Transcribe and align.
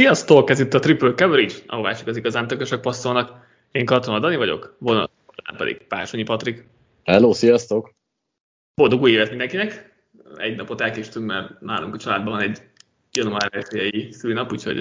Sziasztok, 0.00 0.50
ez 0.50 0.60
itt 0.60 0.74
a 0.74 0.78
Triple 0.78 1.14
Coverage, 1.16 1.54
ahová 1.66 1.92
csak 1.92 2.06
az 2.06 2.16
igazán 2.16 2.46
tökösök 2.46 2.80
passzolnak. 2.80 3.32
Én 3.72 3.84
Katona 3.84 4.18
Dani 4.18 4.36
vagyok, 4.36 4.76
vonal 4.78 5.10
pedig 5.56 5.86
Pásonyi 5.88 6.22
Patrik. 6.22 6.64
Hello, 7.04 7.32
sziasztok! 7.32 7.94
Boldog 8.74 9.02
új 9.02 9.10
évet 9.10 9.28
mindenkinek! 9.28 9.94
Egy 10.36 10.56
napot 10.56 10.80
elkéstünk, 10.80 11.26
mert 11.26 11.60
nálunk 11.60 11.94
a 11.94 11.98
családban 11.98 12.32
van 12.32 12.42
egy 12.42 12.58
január 13.12 13.64
1 13.70 14.08
szülinap, 14.12 14.52
úgyhogy 14.52 14.80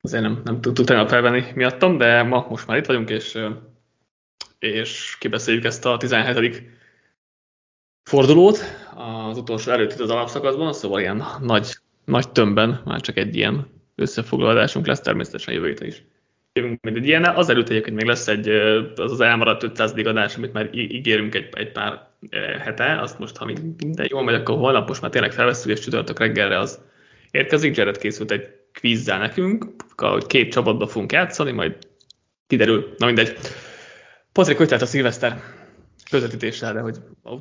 azért 0.00 0.22
nem, 0.22 0.40
nem 0.44 0.60
tudtuk 0.60 0.86
tegnap 0.86 1.08
felvenni 1.08 1.44
miattam, 1.54 1.98
de 1.98 2.22
ma 2.22 2.46
most 2.48 2.66
már 2.66 2.76
itt 2.76 2.86
vagyunk, 2.86 3.10
és, 3.10 3.38
és 4.58 5.16
kibeszéljük 5.20 5.64
ezt 5.64 5.86
a 5.86 5.96
17. 5.96 6.62
fordulót, 8.10 8.58
az 8.94 9.38
utolsó 9.38 9.70
előtt 9.70 9.92
itt 9.92 10.00
az 10.00 10.10
alapszakaszban, 10.10 10.72
szóval 10.72 11.00
ilyen 11.00 11.24
nagy, 11.40 11.76
nagy 12.04 12.32
tömbben 12.32 12.82
már 12.84 13.00
csak 13.00 13.16
egy 13.16 13.36
ilyen 13.36 13.72
összefoglalásunk 13.94 14.86
lesz 14.86 15.00
természetesen 15.00 15.54
jövő 15.54 15.66
héten 15.66 15.86
is. 15.86 16.02
Jövünk 16.52 16.82
majd 16.82 16.96
egy 16.96 17.06
ilyen, 17.06 17.24
azelőtt 17.24 17.68
egyébként 17.68 17.96
még 17.96 18.06
lesz 18.06 18.28
egy, 18.28 18.48
az 18.96 19.12
az 19.12 19.20
elmaradt 19.20 19.62
500. 19.62 19.94
adás, 20.04 20.36
amit 20.36 20.52
már 20.52 20.68
ígérünk 20.72 21.34
egy, 21.34 21.48
egy 21.52 21.72
pár 21.72 22.08
hete, 22.60 23.00
azt 23.00 23.18
most, 23.18 23.36
ha 23.36 23.44
minden 23.78 24.06
jól 24.10 24.22
megy, 24.22 24.34
akkor 24.34 24.56
holnap 24.56 24.88
most 24.88 25.00
már 25.00 25.10
tényleg 25.10 25.32
felveszünk, 25.32 25.76
és 25.76 25.84
csütörtök 25.84 26.18
reggelre 26.18 26.58
az 26.58 26.80
érkezik. 27.30 27.76
Jared 27.76 27.98
készült 27.98 28.30
egy 28.30 28.48
kvízzel 28.72 29.18
nekünk, 29.18 29.66
hogy 29.96 30.26
két 30.26 30.52
csapatba 30.52 30.86
fogunk 30.86 31.12
játszani, 31.12 31.52
majd 31.52 31.76
kiderül. 32.46 32.94
Na 32.98 33.06
mindegy. 33.06 33.36
Patrik, 34.32 34.56
hogy 34.56 34.72
a 34.72 34.86
szilveszter? 34.86 35.42
Közvetítéssel, 36.14 36.72
de 36.72 36.80
hogy... 36.80 36.96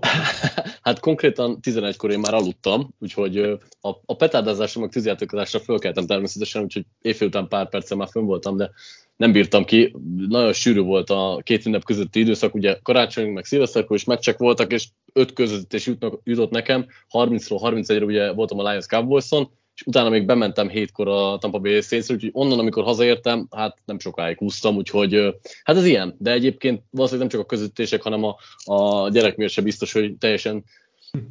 hát 0.81 0.99
konkrétan 0.99 1.59
11-kor 1.61 2.11
én 2.11 2.19
már 2.19 2.33
aludtam, 2.33 2.89
úgyhogy 2.99 3.37
a, 3.81 3.89
a 4.05 4.15
petárdázásra, 4.15 4.81
meg 4.81 4.89
tűzjátékozásra 4.89 5.59
fölkeltem 5.59 6.05
természetesen, 6.05 6.63
úgyhogy 6.63 6.85
éjfél 7.01 7.27
után 7.27 7.47
pár 7.47 7.69
perccel 7.69 7.97
már 7.97 8.07
fönn 8.11 8.25
voltam, 8.25 8.57
de 8.57 8.71
nem 9.15 9.31
bírtam 9.31 9.65
ki. 9.65 9.95
Nagyon 10.27 10.53
sűrű 10.53 10.79
volt 10.79 11.09
a 11.09 11.41
két 11.43 11.65
ünnep 11.65 11.83
közötti 11.83 12.19
időszak, 12.19 12.53
ugye 12.53 12.77
karácsony, 12.83 13.29
meg 13.29 13.45
szilveszterkor 13.45 13.95
is 13.95 14.03
meccsek 14.03 14.37
voltak, 14.37 14.71
és 14.71 14.87
öt 15.13 15.33
közvetítés 15.33 15.91
jutott 16.23 16.51
nekem, 16.51 16.85
30-ról 17.11 17.59
31-re 17.61 18.05
ugye 18.05 18.31
voltam 18.31 18.59
a 18.59 18.69
Lions 18.69 18.85
Cowboys-on, 18.85 19.49
és 19.75 19.81
utána 19.85 20.09
még 20.09 20.25
bementem 20.25 20.69
hétkor 20.69 21.07
a 21.07 21.37
Tampa 21.37 21.59
Bay 21.59 21.81
saints 21.81 22.09
úgyhogy 22.09 22.29
onnan, 22.33 22.59
amikor 22.59 22.83
hazaértem, 22.83 23.47
hát 23.51 23.77
nem 23.85 23.99
sokáig 23.99 24.37
húztam, 24.37 24.75
úgyhogy 24.75 25.35
hát 25.63 25.75
ez 25.75 25.85
ilyen, 25.85 26.15
de 26.19 26.31
egyébként 26.31 26.81
valószínűleg 26.89 27.29
nem 27.29 27.39
csak 27.39 27.49
a 27.49 27.55
közöttések, 27.55 28.01
hanem 28.01 28.23
a, 28.23 28.35
a 28.63 29.09
gyerek 29.09 29.35
miért 29.35 29.51
sem 29.51 29.63
biztos, 29.63 29.91
hogy 29.91 30.17
teljesen 30.17 30.63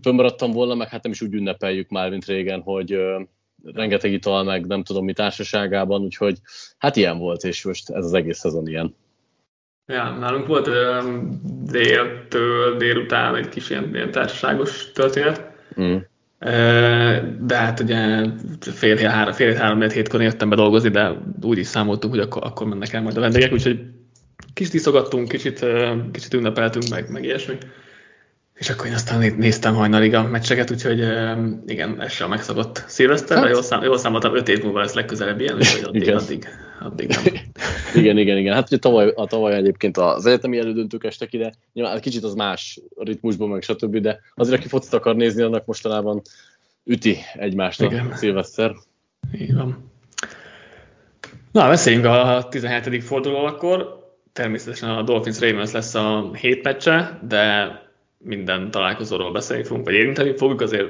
fönnmaradtam 0.03 0.51
volna, 0.51 0.75
meg 0.75 0.89
hát 0.89 1.03
nem 1.03 1.13
is 1.13 1.23
úgy 1.23 1.35
ünnepeljük 1.35 1.89
már, 1.89 2.11
mint 2.11 2.25
régen, 2.25 2.61
hogy 2.61 2.99
rengeteg 3.65 4.13
ital, 4.13 4.43
meg 4.43 4.67
nem 4.67 4.83
tudom 4.83 5.05
mi 5.05 5.13
társaságában, 5.13 6.03
úgyhogy 6.03 6.39
hát 6.79 6.97
ilyen 6.97 7.19
volt, 7.19 7.45
és 7.45 7.65
most 7.65 7.91
ez 7.91 8.05
az 8.05 8.13
egész 8.13 8.39
szezon 8.39 8.67
ilyen. 8.67 8.95
Ja, 9.87 10.11
nálunk 10.11 10.47
volt 10.47 10.69
déltől 11.71 12.77
délután 12.77 13.37
egy 13.37 13.49
kis 13.49 13.71
ilyen, 13.71 13.95
ilyen 13.95 14.11
társaságos 14.11 14.91
történet, 14.93 15.53
mm 15.81 15.97
de 17.41 17.57
hát 17.57 17.81
ugye 17.81 18.27
fél, 18.61 18.97
három, 18.97 19.33
fél 19.33 19.55
három, 19.55 19.79
négy 19.79 19.93
hétkor 19.93 20.23
jöttem 20.23 20.49
be 20.49 20.57
dolgozni, 20.57 20.89
de 20.89 21.13
úgy 21.43 21.59
is 21.59 21.67
számoltunk, 21.67 22.15
hogy 22.15 22.23
akkor, 22.23 22.43
akkor 22.45 22.67
mennek 22.67 22.93
el 22.93 23.03
majd 23.03 23.17
a 23.17 23.21
vendégek, 23.21 23.53
úgyhogy 23.53 23.81
kis 24.55 24.69
tiszogattunk, 24.69 25.29
kicsit, 25.29 25.67
kicsit 26.13 26.35
ünnepeltünk, 26.35 26.89
meg, 26.89 27.11
meg 27.11 27.25
ilyesmi. 27.25 27.55
És 28.55 28.71
akkor 28.71 28.87
én 28.87 28.95
aztán 28.95 29.35
néztem 29.37 29.75
hajnalig 29.75 30.15
a 30.15 30.29
meccseket, 30.29 30.71
úgyhogy 30.71 30.99
igen, 31.67 32.01
ez 32.01 32.13
sem 32.13 32.29
megszokott 32.29 32.85
szilveszter, 32.87 33.39
hát. 33.39 33.51
jól, 33.51 33.63
szám, 33.63 33.83
jól 33.83 33.99
számoltam, 33.99 34.37
öt 34.37 34.49
év 34.49 34.63
múlva 34.63 34.81
lesz 34.81 34.95
legközelebb 34.95 35.41
ilyen, 35.41 35.55
úgyhogy 35.55 35.83
addig, 35.83 36.15
addig, 36.15 36.49
addig 36.85 37.09
nem. 37.09 37.35
igen, 38.03 38.19
igen, 38.19 38.39
igen. 38.39 38.55
Hát 38.55 38.67
ugye 38.67 38.79
tavaly, 38.79 39.13
a 39.15 39.27
tavaly 39.27 39.55
egyébként 39.55 39.97
az 39.97 40.27
egyetemi 40.27 40.59
elődöntők 40.59 41.05
estek 41.05 41.33
ide, 41.33 41.53
nyilván 41.73 42.01
kicsit 42.01 42.25
az 42.25 42.35
más 42.35 42.81
ritmusban, 42.97 43.49
meg 43.49 43.63
stb., 43.63 43.97
de 43.97 44.21
azért, 44.35 44.59
aki 44.59 44.69
focit 44.69 44.93
akar 44.93 45.17
nézni, 45.17 45.43
annak 45.43 45.67
mostanában 45.67 46.23
üti 46.85 47.17
egymást 47.35 47.81
a 47.81 48.15
szilveszter. 48.15 48.75
Így 49.35 49.55
van. 49.55 49.91
Na, 51.53 51.69
beszéljünk 51.69 52.05
a 52.05 52.47
17. 52.51 53.05
forduló 53.05 53.45
akkor. 53.45 54.01
Természetesen 54.33 54.89
a 54.89 55.03
Dolphins 55.03 55.41
Ravens 55.41 55.73
lesz 55.73 55.95
a 55.95 56.31
hét 56.35 56.63
meccse, 56.63 57.21
de 57.29 57.71
minden 58.19 58.71
találkozóról 58.71 59.33
beszélni 59.33 59.65
fogunk, 59.65 59.85
vagy 59.85 59.95
érinteni 59.95 60.37
fogjuk, 60.37 60.61
azért 60.61 60.89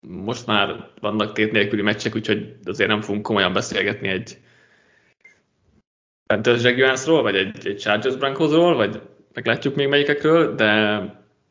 most 0.00 0.46
már 0.46 0.88
vannak 1.00 1.32
tét 1.32 1.52
nélküli 1.52 1.82
meccsek, 1.82 2.14
úgyhogy 2.14 2.56
azért 2.64 2.88
nem 2.88 3.00
fogunk 3.00 3.22
komolyan 3.22 3.52
beszélgetni 3.52 4.08
egy 4.08 4.38
Panthers 6.30 6.62
Jaguarsról, 6.62 7.22
vagy 7.22 7.36
egy, 7.36 7.66
egy 7.66 7.78
Chargers 7.78 8.16
Broncosról, 8.16 8.74
vagy 8.74 9.00
meglátjuk 9.32 9.74
még 9.74 9.88
melyikekről, 9.88 10.54
de, 10.54 11.02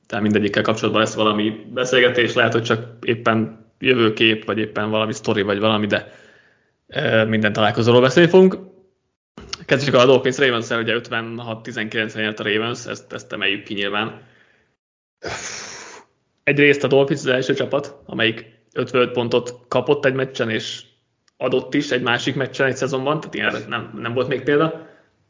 de 0.07 0.19
mindegyikkel 0.19 0.63
kapcsolatban 0.63 1.01
lesz 1.01 1.15
valami 1.15 1.65
beszélgetés, 1.73 2.33
lehet, 2.33 2.53
hogy 2.53 2.63
csak 2.63 2.85
éppen 3.01 3.65
jövőkép, 3.79 4.45
vagy 4.45 4.57
éppen 4.57 4.89
valami 4.89 5.13
sztori, 5.13 5.41
vagy 5.41 5.59
valami, 5.59 5.85
de 5.85 6.11
e, 6.87 7.23
minden 7.23 7.53
találkozóról 7.53 8.01
beszélni 8.01 8.29
fogunk. 8.29 8.57
Kezdjük 9.65 9.95
a 9.95 10.05
Dolphins 10.05 10.37
ravens 10.37 10.69
ugye 10.69 10.99
56-19-en 11.03 12.15
nyert 12.15 12.39
a 12.39 12.43
Ravens, 12.43 12.85
ezt, 12.85 13.13
ezt 13.13 13.33
emeljük 13.33 13.63
ki 13.63 13.73
nyilván 13.73 14.21
egyrészt 16.43 16.83
a 16.83 16.87
Dolphins 16.87 17.19
az 17.19 17.27
első 17.27 17.53
csapat, 17.53 17.95
amelyik 18.05 18.45
55 18.73 19.11
pontot 19.11 19.55
kapott 19.67 20.05
egy 20.05 20.13
meccsen, 20.13 20.49
és 20.49 20.81
adott 21.41 21.73
is 21.73 21.91
egy 21.91 22.01
másik 22.01 22.35
meccsen 22.35 22.67
egy 22.67 22.75
szezonban, 22.75 23.19
tehát 23.19 23.35
ilyen 23.35 23.69
nem, 23.69 23.99
nem 24.01 24.13
volt 24.13 24.27
még 24.27 24.41
példa. 24.41 24.87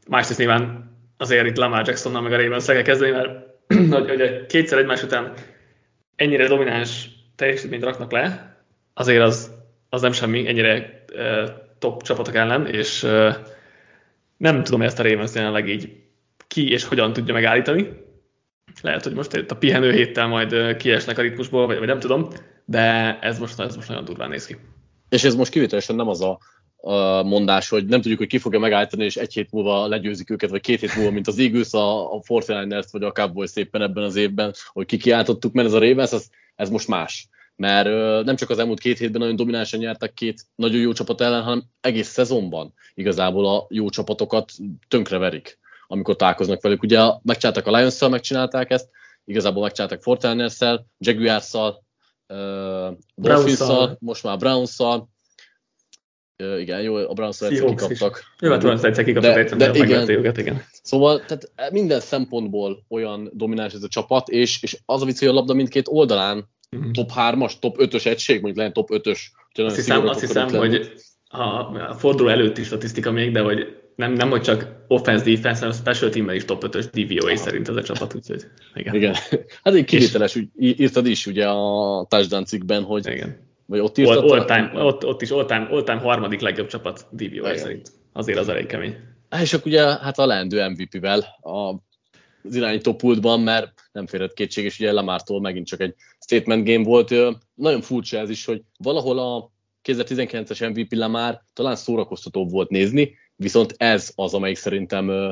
Másrészt 0.07 0.39
nyilván 0.39 0.91
azért 1.17 1.45
itt 1.45 1.57
Lamar 1.57 1.87
Jacksonnal 1.87 2.21
meg 2.21 2.33
a 2.33 2.41
Ravens 2.41 2.65
kell 2.65 2.81
kezdeni, 2.81 3.11
mert 3.11 3.29
hogy, 3.95 4.09
hogy 4.09 4.45
kétszer 4.45 4.77
egymás 4.77 5.03
után 5.03 5.33
ennyire 6.15 6.47
domináns 6.47 7.09
teljesítményt 7.35 7.83
raknak 7.83 8.11
le, 8.11 8.55
azért 8.93 9.21
az, 9.21 9.51
az 9.89 10.01
nem 10.01 10.11
semmi, 10.11 10.47
ennyire 10.47 11.03
uh, 11.13 11.49
top 11.79 12.03
csapatok 12.03 12.35
ellen, 12.35 12.67
és 12.67 13.03
uh, 13.03 13.35
nem 14.37 14.63
tudom, 14.63 14.79
hogy 14.79 14.89
ezt 14.89 14.99
a 14.99 15.03
Ravens 15.03 15.35
jelenleg 15.35 15.67
így 15.67 16.03
ki 16.47 16.71
és 16.71 16.83
hogyan 16.83 17.13
tudja 17.13 17.33
megállítani. 17.33 17.89
Lehet, 18.81 19.03
hogy 19.03 19.13
most 19.13 19.35
itt 19.35 19.51
a 19.51 19.57
pihenő 19.57 19.91
héttel 19.91 20.27
majd 20.27 20.75
kiesnek 20.77 21.17
a 21.17 21.21
ritmusból, 21.21 21.65
vagy, 21.65 21.77
vagy 21.77 21.87
nem 21.87 21.99
tudom, 21.99 22.27
de 22.65 23.19
ez 23.21 23.39
most, 23.39 23.59
ez 23.59 23.75
most 23.75 23.87
nagyon 23.87 24.05
durván 24.05 24.29
néz 24.29 24.45
ki. 24.45 24.57
És 25.09 25.23
ez 25.23 25.35
most 25.35 25.51
kivételesen 25.51 25.95
nem 25.95 26.07
az 26.07 26.21
a, 26.21 26.39
a 26.75 27.23
mondás, 27.23 27.69
hogy 27.69 27.85
nem 27.85 28.01
tudjuk, 28.01 28.19
hogy 28.19 28.27
ki 28.27 28.37
fogja 28.37 28.59
megállítani, 28.59 29.03
és 29.03 29.17
egy 29.17 29.33
hét 29.33 29.51
múlva 29.51 29.87
legyőzik 29.87 30.29
őket, 30.29 30.49
vagy 30.49 30.61
két 30.61 30.79
hét 30.79 30.95
múlva, 30.95 31.11
mint 31.11 31.27
az 31.27 31.39
Eagles, 31.39 31.73
a, 31.73 32.13
a 32.13 32.21
49ers, 32.21 32.87
vagy 32.91 33.03
a 33.03 33.11
Cowboys 33.11 33.49
szépen 33.49 33.81
ebben 33.81 34.03
az 34.03 34.15
évben, 34.15 34.53
hogy 34.67 34.85
ki 34.85 34.97
kiáltottuk, 34.97 35.53
mert 35.53 35.67
ez 35.67 35.73
a 35.73 35.79
Ravens, 35.79 36.11
ez, 36.11 36.27
ez 36.55 36.69
most 36.69 36.87
más. 36.87 37.27
Mert 37.55 37.87
ö, 37.87 38.21
nem 38.25 38.35
csak 38.35 38.49
az 38.49 38.59
elmúlt 38.59 38.79
két 38.79 38.97
hétben 38.97 39.21
nagyon 39.21 39.35
dominánsan 39.35 39.79
nyertek 39.79 40.13
két 40.13 40.45
nagyon 40.55 40.79
jó 40.79 40.91
csapat 40.91 41.21
ellen, 41.21 41.43
hanem 41.43 41.63
egész 41.81 42.07
szezonban 42.07 42.73
igazából 42.93 43.55
a 43.55 43.65
jó 43.69 43.89
csapatokat 43.89 44.51
tönkreverik 44.87 45.59
amikor 45.91 46.15
találkoznak 46.15 46.61
velük. 46.61 46.83
Ugye 46.83 46.99
megcsináltak 47.21 47.67
a 47.67 47.77
lions 47.77 47.99
megcsinálták 47.99 48.69
ezt, 48.69 48.89
igazából 49.25 49.61
megcsináltak 49.61 50.01
Fortiners-szel, 50.01 50.85
Jaguars-szal, 50.97 51.83
Dolphins-szal, 53.15 53.97
most 53.99 54.23
már 54.23 54.37
Browns-szal, 54.37 55.09
Uh, 56.43 56.61
igen, 56.61 56.81
jó, 56.81 56.95
a 56.95 57.13
Browns 57.13 57.41
egyszer 57.41 57.69
kikaptak. 57.69 58.23
Jó, 58.39 58.51
hát 58.51 58.59
Browns 58.59 58.81
egyszer 58.81 59.03
kikaptak, 59.03 59.49
de, 59.49 59.71
de 59.71 59.77
igen. 59.77 60.09
Őket, 60.09 60.37
igen. 60.37 60.61
Szóval 60.81 61.25
tehát 61.25 61.71
minden 61.71 61.99
szempontból 61.99 62.85
olyan 62.89 63.29
domináns 63.33 63.73
ez 63.73 63.83
a 63.83 63.87
csapat, 63.87 64.29
és, 64.29 64.63
és 64.63 64.77
az 64.85 65.01
a 65.01 65.05
vicc, 65.05 65.19
hogy 65.19 65.27
a 65.27 65.33
labda 65.33 65.53
mindkét 65.53 65.87
oldalán 65.87 66.49
mm-hmm. 66.77 66.91
top 66.91 67.11
3-as, 67.15 67.53
top 67.59 67.75
5-ös 67.79 68.05
egység, 68.05 68.35
mondjuk 68.35 68.57
legyen 68.57 68.73
top 68.73 68.89
5-ös. 68.91 69.19
Azt 69.53 69.75
hiszem, 69.75 70.07
azt 70.07 70.19
hiszem 70.19 70.49
hogy 70.49 70.91
a, 71.27 71.43
a 71.89 71.95
forduló 71.97 72.29
előtti 72.29 72.63
statisztika 72.63 73.11
még, 73.11 73.31
de 73.31 73.41
hogy 73.41 73.78
nem, 73.99 74.13
nem 74.13 74.29
hogy 74.29 74.41
csak 74.41 74.67
offense, 74.87 75.23
defense, 75.23 75.59
hanem 75.59 75.75
special 75.75 76.09
teamben 76.09 76.35
is 76.35 76.45
top 76.45 76.63
5-ös 76.67 76.85
DVOA 76.91 77.35
szerint 77.35 77.69
ez 77.69 77.75
a 77.75 77.83
csapat, 77.83 78.15
úgyhogy 78.15 78.45
igen. 78.73 78.95
igen. 78.95 79.13
Hát 79.63 79.73
egy 79.73 79.85
kivételes, 79.85 80.35
úgy 80.35 80.47
írtad 80.57 81.05
is 81.05 81.25
ugye 81.25 81.47
a 81.47 82.05
touchdown 82.09 82.45
cikkben, 82.45 82.83
hogy 82.83 83.07
igen. 83.07 83.47
Vagy 83.65 83.79
ott 83.79 83.97
írtad? 83.97 84.17
All, 84.17 84.39
all 84.39 84.45
time, 84.45 84.71
ott, 84.73 85.05
ott, 85.05 85.21
is 85.21 85.29
all 85.29 85.45
time, 85.45 85.67
all 85.71 85.83
time 85.83 85.99
harmadik 85.99 86.39
legjobb 86.39 86.67
csapat 86.67 87.07
DVOA 87.11 87.49
igen. 87.49 87.57
szerint. 87.57 87.91
Azért 88.13 88.39
az 88.39 88.49
elég 88.49 88.65
kemény. 88.65 88.95
És 89.41 89.53
akkor 89.53 89.67
ugye 89.67 89.81
hát 89.81 90.19
a 90.19 90.25
leendő 90.25 90.69
MVP-vel 90.69 91.19
a 91.41 91.75
az 92.43 92.55
irányító 92.55 92.95
pultban, 92.95 93.39
mert 93.39 93.73
nem 93.91 94.07
férhet 94.07 94.33
kétség, 94.33 94.65
és 94.65 94.79
ugye 94.79 94.91
Lamártól 94.91 95.41
megint 95.41 95.67
csak 95.67 95.79
egy 95.79 95.95
statement 96.19 96.65
game 96.65 96.83
volt. 96.83 97.13
Nagyon 97.53 97.81
furcsa 97.81 98.17
ez 98.17 98.29
is, 98.29 98.45
hogy 98.45 98.61
valahol 98.77 99.19
a 99.19 99.51
2019-es 99.83 100.73
MVP 100.73 100.93
Lamar 100.93 101.41
talán 101.53 101.75
szórakoztatóbb 101.75 102.51
volt 102.51 102.69
nézni, 102.69 103.17
viszont 103.39 103.73
ez 103.77 104.11
az, 104.15 104.33
amelyik 104.33 104.57
szerintem 104.57 105.09
ö, 105.09 105.29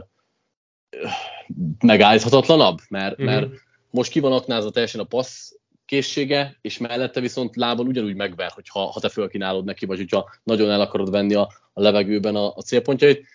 megállíthatatlanabb, 1.79 2.77
mert, 2.89 3.21
mm-hmm. 3.21 3.25
mert 3.25 3.49
most 3.89 4.11
ki 4.11 4.19
van 4.19 4.31
aknázva 4.31 4.69
teljesen 4.69 5.01
a 5.01 5.03
passz 5.03 5.51
készsége, 5.85 6.57
és 6.61 6.77
mellette 6.77 7.19
viszont 7.19 7.55
lábon 7.55 7.87
ugyanúgy 7.87 8.15
megver, 8.15 8.51
hogyha, 8.51 8.79
ha 8.79 8.99
te 8.99 9.09
fölkínálod 9.09 9.65
neki, 9.65 9.85
vagy 9.85 9.97
hogyha 9.97 10.29
nagyon 10.43 10.69
el 10.69 10.81
akarod 10.81 11.11
venni 11.11 11.33
a, 11.33 11.49
a 11.73 11.81
levegőben 11.81 12.35
a, 12.35 12.53
a 12.55 12.61
célpontjait 12.61 13.27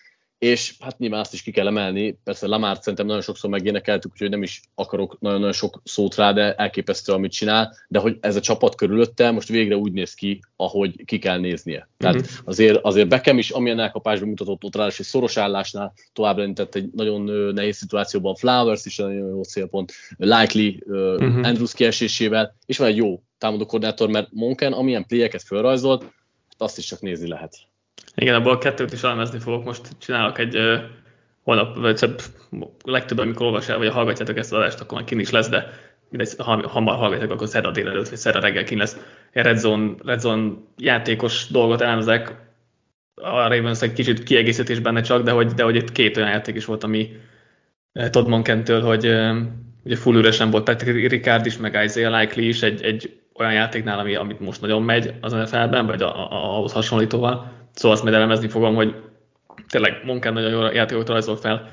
és 0.43 0.73
hát 0.79 0.97
nyilván 0.97 1.19
azt 1.19 1.33
is 1.33 1.41
ki 1.41 1.51
kell 1.51 1.67
emelni, 1.67 2.19
persze 2.23 2.47
Lamart 2.47 2.81
szerintem 2.81 3.05
nagyon 3.05 3.21
sokszor 3.21 3.49
megénekeltük, 3.49 4.11
úgyhogy 4.11 4.29
nem 4.29 4.43
is 4.43 4.61
akarok 4.75 5.17
nagyon-nagyon 5.19 5.53
sok 5.53 5.81
szót 5.83 6.15
rá, 6.15 6.33
de 6.33 6.53
elképesztő, 6.53 7.13
amit 7.13 7.31
csinál, 7.31 7.75
de 7.87 7.99
hogy 7.99 8.17
ez 8.21 8.35
a 8.35 8.41
csapat 8.41 8.75
körülötte 8.75 9.31
most 9.31 9.47
végre 9.47 9.77
úgy 9.77 9.91
néz 9.91 10.13
ki, 10.13 10.39
ahogy 10.55 11.05
ki 11.05 11.19
kell 11.19 11.37
néznie. 11.37 11.89
Tehát 11.97 12.15
uh-huh. 12.15 12.31
azért, 12.45 12.79
azért 12.83 13.07
Bekem 13.07 13.37
is, 13.37 13.49
amilyen 13.49 13.79
elkapásban 13.79 14.29
mutatott 14.29 14.63
ott 14.63 14.75
rá, 14.75 14.85
és 14.85 14.99
egy 14.99 15.05
szoros 15.05 15.37
állásnál 15.37 15.93
tovább 16.13 16.37
rendített 16.37 16.75
egy 16.75 16.89
nagyon 16.93 17.53
nehéz 17.53 17.77
szituációban, 17.77 18.35
Flowers 18.35 18.85
is 18.85 18.99
egy 18.99 19.05
nagyon 19.05 19.29
jó 19.29 19.43
célpont, 19.43 19.93
Likely, 20.17 20.79
uh-huh. 20.85 21.47
Andrews 21.47 21.73
kiesésével, 21.73 22.55
és 22.65 22.77
van 22.77 22.87
egy 22.87 22.97
jó 22.97 23.21
támadó 23.37 23.65
koordinátor, 23.65 24.09
mert 24.09 24.27
Monken, 24.31 24.73
amilyen 24.73 25.05
pléjeket 25.05 25.43
felrajzolt, 25.43 26.13
azt 26.57 26.77
is 26.77 26.85
csak 26.85 27.01
nézni 27.01 27.27
lehet. 27.27 27.71
Igen, 28.15 28.35
abból 28.35 28.51
a 28.51 28.57
kettőt 28.57 28.93
is 28.93 29.03
elemezni 29.03 29.39
fogok. 29.39 29.63
Most 29.63 29.89
csinálok 29.99 30.37
egy 30.37 30.55
uh, 30.57 30.81
holnap, 31.43 31.77
vagy 31.77 31.95
csak 31.95 32.21
legtöbb, 32.83 33.17
amikor 33.17 33.45
olvasál, 33.45 33.77
vagy 33.77 33.89
hallgatjátok 33.89 34.37
ezt 34.37 34.51
az 34.51 34.57
adást, 34.57 34.79
akkor 34.79 34.97
már 34.97 35.07
kin 35.07 35.19
is 35.19 35.29
lesz, 35.29 35.49
de 35.49 35.69
mindegy, 36.09 36.33
ha 36.37 36.67
hamar 36.67 36.95
hallgatjátok, 36.95 37.31
akkor 37.31 37.47
szerda 37.47 37.71
délelőtt, 37.71 38.09
vagy 38.09 38.17
szerda 38.17 38.39
reggel 38.39 38.63
kin 38.63 38.77
lesz. 38.77 38.97
Egy 39.31 39.43
Red 39.43 39.57
Zone, 39.57 39.91
Red 40.03 40.19
Zone 40.19 40.51
játékos 40.77 41.47
dolgot 41.47 41.81
elemzek, 41.81 42.35
a 43.15 43.47
Ravens 43.47 43.81
egy 43.81 43.93
kicsit 43.93 44.23
kiegészítés 44.23 44.79
benne 44.79 45.01
csak, 45.01 45.23
de 45.23 45.31
hogy, 45.31 45.47
de 45.47 45.63
hogy 45.63 45.75
itt 45.75 45.91
két 45.91 46.17
olyan 46.17 46.29
játék 46.29 46.55
is 46.55 46.65
volt, 46.65 46.83
ami 46.83 47.09
Todd 48.09 48.27
Monkentől, 48.27 48.81
hogy 48.81 49.05
ugye 49.83 49.95
full 49.95 50.15
üresen 50.15 50.49
volt 50.49 50.63
Patrick 50.63 51.09
Ricard 51.09 51.45
is, 51.45 51.57
meg 51.57 51.83
Isaiah 51.83 52.19
Likely 52.19 52.47
is 52.47 52.61
egy, 52.61 52.83
egy 52.83 53.19
olyan 53.33 53.53
játéknál, 53.53 53.99
ami, 53.99 54.15
amit 54.15 54.39
most 54.39 54.61
nagyon 54.61 54.83
megy 54.83 55.13
az 55.21 55.31
NFL-ben, 55.31 55.85
vagy 55.85 56.01
a, 56.01 56.31
a, 56.31 56.57
ahhoz 56.57 56.71
hasonlítóval 56.71 57.52
Szóval 57.73 57.97
azt 57.97 58.03
majd 58.03 58.15
elemezni 58.15 58.47
fogom, 58.47 58.75
hogy 58.75 58.95
tényleg 59.67 60.01
Monken 60.05 60.33
nagyon 60.33 60.51
jó 60.51 60.61
játékot 60.61 61.09
rajzol 61.09 61.35
fel. 61.35 61.69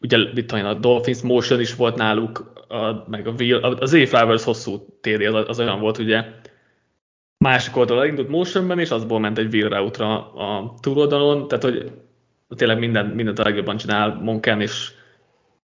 Ugye 0.00 0.18
itt 0.34 0.52
a 0.52 0.74
Dolphins 0.74 1.22
Motion 1.22 1.60
is 1.60 1.74
volt 1.74 1.96
náluk, 1.96 2.52
a, 2.68 3.08
meg 3.08 3.26
a 3.26 3.34
Wheel, 3.38 3.58
az 3.58 3.92
A-Flowers 3.92 4.44
hosszú 4.44 4.98
TD 5.00 5.22
az, 5.22 5.48
az 5.48 5.60
olyan 5.60 5.80
volt, 5.80 5.98
ugye 5.98 6.24
másik 7.38 7.76
oldalon 7.76 8.06
indult 8.06 8.28
motionben, 8.28 8.78
és 8.78 8.90
azból 8.90 9.20
ment 9.20 9.38
egy 9.38 9.54
wheel 9.54 9.68
route 9.68 10.04
a 10.04 10.74
túloldalon, 10.80 11.48
tehát 11.48 11.64
hogy 11.64 11.92
tényleg 12.56 12.78
minden, 12.78 13.06
mindent 13.06 13.38
a 13.38 13.42
legjobban 13.42 13.76
csinál 13.76 14.14
Monken, 14.14 14.60
és 14.60 14.92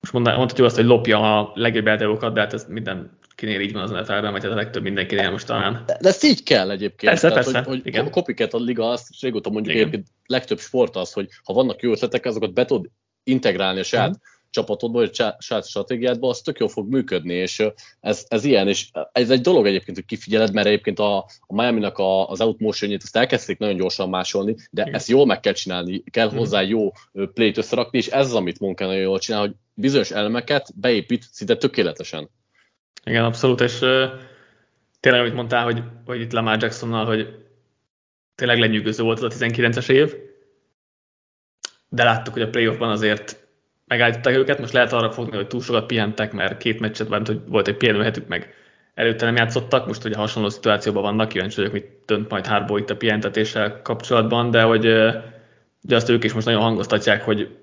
most 0.01 0.13
mondhatjuk 0.13 0.67
azt, 0.67 0.77
hogy 0.77 0.85
lopja 0.85 1.39
a 1.39 1.53
legjobb 1.55 1.87
játékokat, 1.87 2.35
de 2.35 2.41
hát 2.41 2.53
ez 2.53 2.67
minden 2.69 3.19
kinél 3.43 3.61
így 3.61 3.73
van 3.73 3.83
az 3.83 3.91
NFL-ben, 3.91 4.33
vagy 4.33 4.43
hát 4.43 4.53
a 4.53 4.55
legtöbb 4.55 4.83
mindenkinél 4.83 5.31
most 5.31 5.47
talán. 5.47 5.83
De, 5.87 5.99
de 6.01 6.09
ezt 6.09 6.25
így 6.25 6.43
kell 6.43 6.71
egyébként. 6.71 7.13
Persze, 7.13 7.29
Tehát, 7.29 7.45
persze. 7.45 7.59
Hogy, 7.59 7.67
hogy 7.67 7.87
igen. 7.87 8.11
kopiket 8.11 8.55
a 8.55 8.59
liga, 8.59 8.89
azt 8.89 9.21
régóta 9.21 9.51
mondjuk 9.51 9.75
igen. 9.75 9.87
egyébként 9.87 10.13
legtöbb 10.27 10.59
sport 10.59 10.97
az, 10.97 11.13
hogy 11.13 11.29
ha 11.45 11.53
vannak 11.53 11.83
jó 11.83 11.93
ötletek, 11.93 12.25
azokat 12.25 12.53
be 12.53 12.65
tud 12.65 12.87
integrálni 13.23 13.81
a 13.81 13.83
saját 13.83 14.09
uh-huh. 14.09 14.23
csapatodba, 14.51 14.99
vagy 14.99 15.21
a 15.21 15.37
saját 15.39 15.67
stratégiádba, 15.67 16.29
az 16.29 16.41
tök 16.41 16.59
jól 16.59 16.69
fog 16.69 16.89
működni, 16.89 17.35
és 17.35 17.63
ez, 18.01 18.25
ez 18.29 18.45
ilyen, 18.45 18.69
és 18.69 18.89
ez 19.13 19.31
egy 19.31 19.41
dolog 19.41 19.67
egyébként, 19.67 19.97
hogy 19.97 20.07
kifigyeled, 20.07 20.53
mert 20.53 20.67
egyébként 20.67 20.99
a, 20.99 21.17
a 21.41 21.55
Miami-nak 21.55 21.99
a, 21.99 22.29
az 22.29 22.41
outmotionjét 22.41 23.03
azt 23.03 23.17
elkezdték 23.17 23.59
nagyon 23.59 23.77
gyorsan 23.77 24.09
másolni, 24.09 24.57
de 24.71 24.83
Igen. 24.83 24.95
ezt 24.95 25.09
jól 25.09 25.27
meg 25.27 25.41
kell 25.41 25.53
csinálni, 25.53 26.03
kell 26.11 26.27
uh-huh. 26.27 26.41
hozzá 26.41 26.61
jó 26.61 26.93
play 27.35 27.53
összerakni, 27.57 27.99
és 27.99 28.07
ez 28.07 28.27
az, 28.27 28.35
amit 28.35 28.61
Monken 28.61 28.87
nagyon 28.87 29.03
jól 29.03 29.19
csinál, 29.19 29.41
hogy 29.41 29.53
bizonyos 29.75 30.11
elemeket 30.11 30.73
beépít 30.81 31.25
szinte 31.31 31.57
tökéletesen. 31.57 32.31
Igen, 33.05 33.25
abszolút, 33.25 33.61
és 33.61 33.81
uh, 33.81 34.05
tényleg, 35.01 35.21
amit 35.21 35.35
mondtál, 35.35 35.65
hogy, 35.65 35.83
hogy 36.07 36.21
itt 36.21 36.33
Lamar 36.33 36.63
Jacksonnal, 36.63 37.05
hogy 37.05 37.45
tényleg 38.35 38.59
lenyűgöző 38.59 39.03
volt 39.03 39.23
az 39.23 39.35
a 39.35 39.45
19-es 39.45 39.89
év, 39.89 40.15
de 41.89 42.05
láttuk, 42.05 42.33
hogy 42.33 42.43
a 42.43 42.51
playoffban 42.51 42.91
azért 42.91 43.41
megállították 43.87 44.37
őket, 44.37 44.59
most 44.59 44.73
lehet 44.73 44.93
arra 44.93 45.11
fogni, 45.11 45.37
hogy 45.37 45.47
túl 45.47 45.61
sokat 45.61 45.87
pihentek, 45.87 46.33
mert 46.33 46.57
két 46.57 46.81
meccset 46.81 47.09
van, 47.09 47.23
hogy 47.27 47.41
volt 47.47 47.69
egy 47.69 47.77
pihenőhetük, 47.77 48.29
meg 48.29 48.55
előtte 48.95 49.25
nem 49.25 49.37
játszottak, 49.37 49.87
most 49.87 50.05
ugye 50.05 50.17
hasonló 50.17 50.49
szituációban 50.49 51.03
vannak, 51.03 51.29
kíváncsi 51.29 51.57
vagyok, 51.57 51.73
mit 51.73 51.87
dönt 52.07 52.31
majd 52.31 52.47
Harbo 52.47 52.77
itt 52.77 52.91
a 52.91 52.97
pihentetéssel 52.97 53.83
kapcsolatban, 53.83 54.51
de 54.51 54.63
hogy 54.63 54.87
ugye 55.83 55.97
azt 55.97 56.09
ők 56.09 56.25
is 56.25 56.33
most 56.33 56.47
nagyon 56.47 56.61
hangoztatják, 56.61 57.23
hogy 57.23 57.57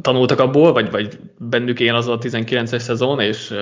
tanultak 0.00 0.40
abból, 0.40 0.72
vagy, 0.72 0.90
vagy 0.90 1.18
bennük 1.38 1.80
én 1.80 1.94
az 1.94 2.08
a 2.08 2.18
19-es 2.18 2.78
szezon, 2.78 3.20
és 3.20 3.54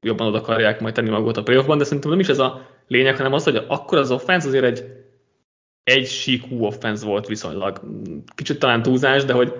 jobban 0.00 0.26
oda 0.26 0.38
akarják 0.38 0.80
majd 0.80 0.94
tenni 0.94 1.10
magukat 1.10 1.36
a 1.36 1.42
playoffban, 1.42 1.78
de 1.78 1.84
szerintem 1.84 2.10
nem 2.10 2.20
is 2.20 2.28
ez 2.28 2.38
a 2.38 2.66
lényeg, 2.86 3.16
hanem 3.16 3.32
az, 3.32 3.44
hogy 3.44 3.64
akkor 3.68 3.98
az 3.98 4.10
offense 4.10 4.48
azért 4.48 4.64
egy 4.64 4.84
egy 5.84 6.06
síkú 6.06 6.64
offense 6.64 7.06
volt 7.06 7.26
viszonylag. 7.26 7.80
Kicsit 8.34 8.58
talán 8.58 8.82
túlzás, 8.82 9.24
de 9.24 9.32
hogy 9.32 9.52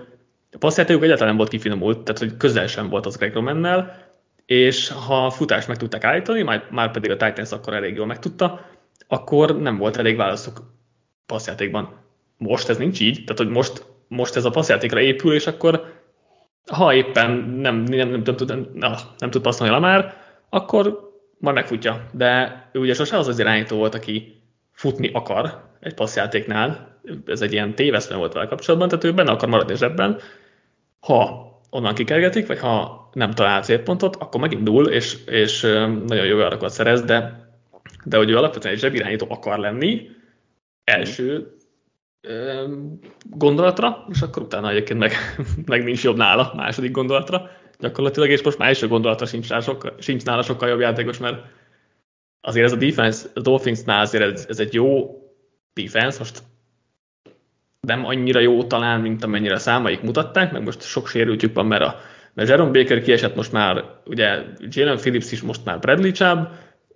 a 0.53 0.59
passzjátékuk 0.59 1.03
egyáltalán 1.03 1.29
nem 1.29 1.37
volt 1.37 1.51
kifinomult, 1.51 1.99
tehát 1.99 2.21
hogy 2.21 2.37
közel 2.37 2.67
sem 2.67 2.89
volt 2.89 3.07
az 3.07 3.17
Greg 3.17 3.35
Romannel, 3.35 4.09
és 4.47 4.89
ha 4.89 5.27
a 5.27 5.31
futást 5.31 5.69
meg 5.69 5.77
tudták 5.77 6.05
állítani, 6.05 6.43
már, 6.43 6.67
már 6.71 6.91
pedig 6.91 7.11
a 7.11 7.17
Titans 7.17 7.53
akkor 7.53 7.75
elég 7.75 7.97
jól 7.97 8.07
megtudta, 8.07 8.67
akkor 9.09 9.61
nem 9.61 9.77
volt 9.77 9.97
elég 9.97 10.17
válaszuk 10.17 10.63
passzjátékban. 11.27 11.99
Most 12.37 12.69
ez 12.69 12.77
nincs 12.77 13.01
így, 13.01 13.15
tehát 13.15 13.39
hogy 13.39 13.49
most 13.49 13.85
most 14.11 14.37
ez 14.37 14.45
a 14.45 14.51
passzjátékra 14.51 15.01
épül, 15.01 15.35
és 15.35 15.47
akkor 15.47 15.93
ha 16.71 16.95
éppen 16.95 17.31
nem, 17.31 17.77
nem, 17.77 18.09
nem, 18.09 18.21
nem, 18.21 18.37
tud, 18.37 18.75
na, 18.75 18.97
nem 19.19 19.31
tud 19.31 19.43
passzolni 19.43 19.73
Lamár, 19.73 20.17
akkor 20.49 21.11
majd 21.39 21.55
megfutja. 21.57 22.07
De 22.13 22.63
ő 22.73 22.81
ugye 22.81 22.95
sose 22.95 23.17
az 23.17 23.29
az 23.29 23.39
irányító 23.39 23.77
volt, 23.77 23.95
aki 23.95 24.43
futni 24.73 25.11
akar 25.13 25.63
egy 25.81 25.95
passzjátéknál. 25.95 26.99
Ez 27.27 27.41
egy 27.41 27.53
ilyen 27.53 27.75
téveszme 27.75 28.17
volt 28.17 28.33
vele 28.33 28.47
kapcsolatban, 28.47 28.89
tehát 28.89 29.05
ő 29.05 29.15
benne 29.15 29.31
akar 29.31 29.49
maradni 29.49 29.77
zsebben. 29.77 30.19
Ha 31.01 31.49
onnan 31.71 31.95
kikergetik, 31.95 32.47
vagy 32.47 32.59
ha 32.59 33.09
nem 33.13 33.31
talál 33.31 33.63
célpontot, 33.63 34.17
akkor 34.17 34.41
megindul, 34.41 34.89
és, 34.89 35.25
és 35.27 35.61
nagyon 36.07 36.27
jó 36.27 36.39
arakat 36.39 36.71
szerez, 36.71 37.03
de, 37.03 37.49
de 38.05 38.17
hogy 38.17 38.31
ő 38.31 38.37
alapvetően 38.37 38.75
egy 38.75 38.81
zsebirányító 38.81 39.27
akar 39.29 39.59
lenni, 39.59 40.09
első 40.85 41.57
gondolatra, 43.23 44.07
és 44.09 44.23
akkor 44.23 44.43
utána 44.43 44.71
egyébként 44.71 44.99
meg, 44.99 45.13
meg 45.67 45.85
nincs 45.85 46.03
jobb 46.05 46.17
nála, 46.17 46.53
második 46.57 46.91
gondolatra 46.91 47.51
gyakorlatilag, 47.79 48.31
és 48.31 48.43
most 48.43 48.59
már 48.59 48.69
első 48.69 48.89
gondolatra 48.89 49.27
sincs, 49.27 49.49
nála 49.49 49.63
sokkal, 49.63 49.95
sincs 49.99 50.25
nála 50.25 50.43
sokkal 50.43 50.69
jobb 50.69 50.81
játékos, 50.81 51.19
mert 51.19 51.45
azért 52.41 52.67
ez 52.67 52.73
a 52.73 52.77
defense, 52.77 53.29
a 53.35 53.41
Dolphinsnál 53.41 54.01
azért 54.01 54.23
ez, 54.23 54.47
ez 54.49 54.59
egy 54.59 54.75
jó 54.75 55.19
defense, 55.73 56.19
most 56.19 56.43
nem 57.81 58.05
annyira 58.05 58.41
jó 58.41 58.65
talán, 58.65 59.01
mint 59.01 59.25
amennyire 59.25 59.55
a 59.55 59.59
számaik 59.59 60.01
mutatták, 60.01 60.53
meg 60.53 60.63
most 60.63 60.83
sok 60.83 61.09
sérültjük 61.09 61.55
van, 61.55 61.67
mert, 61.67 61.83
a, 61.83 62.01
mert 62.35 62.49
Jerome 62.49 62.71
Baker 62.71 63.03
kiesett 63.03 63.35
most 63.35 63.53
már, 63.53 63.85
ugye 64.07 64.43
Jalen 64.59 64.97
Phillips 64.97 65.33
is 65.33 65.43
most 65.43 65.65
már 65.65 65.79
Bradley 65.79 66.11
Chubb, 66.11 66.49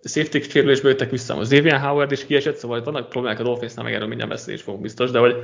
safety 0.08 0.40
sérülésből 0.48 0.90
jöttek 0.90 1.10
vissza, 1.10 1.34
most 1.34 1.50
Xavier 1.50 1.80
Howard 1.80 2.12
is 2.12 2.26
kiesett, 2.26 2.56
szóval 2.56 2.82
vannak 2.82 3.08
problémák 3.08 3.40
a 3.40 3.42
Dolphinsnál, 3.42 3.84
meg 3.84 3.94
erről 3.94 4.06
mindjárt 4.06 4.32
beszélni 4.32 4.58
is 4.58 4.64
fogunk 4.64 4.82
biztos, 4.82 5.10
de 5.10 5.18
hogy 5.18 5.36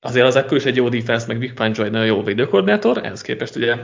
azért 0.00 0.26
az 0.26 0.36
akkor 0.36 0.56
is 0.56 0.64
egy 0.64 0.76
jó 0.76 0.88
defense, 0.88 1.26
meg 1.26 1.38
Big 1.38 1.52
Fangio 1.54 1.84
egy 1.84 1.90
nagyon 1.90 2.06
jó 2.06 2.22
védőkoordinátor, 2.22 2.98
ehhez 3.04 3.20
képest 3.20 3.56
ugye 3.56 3.76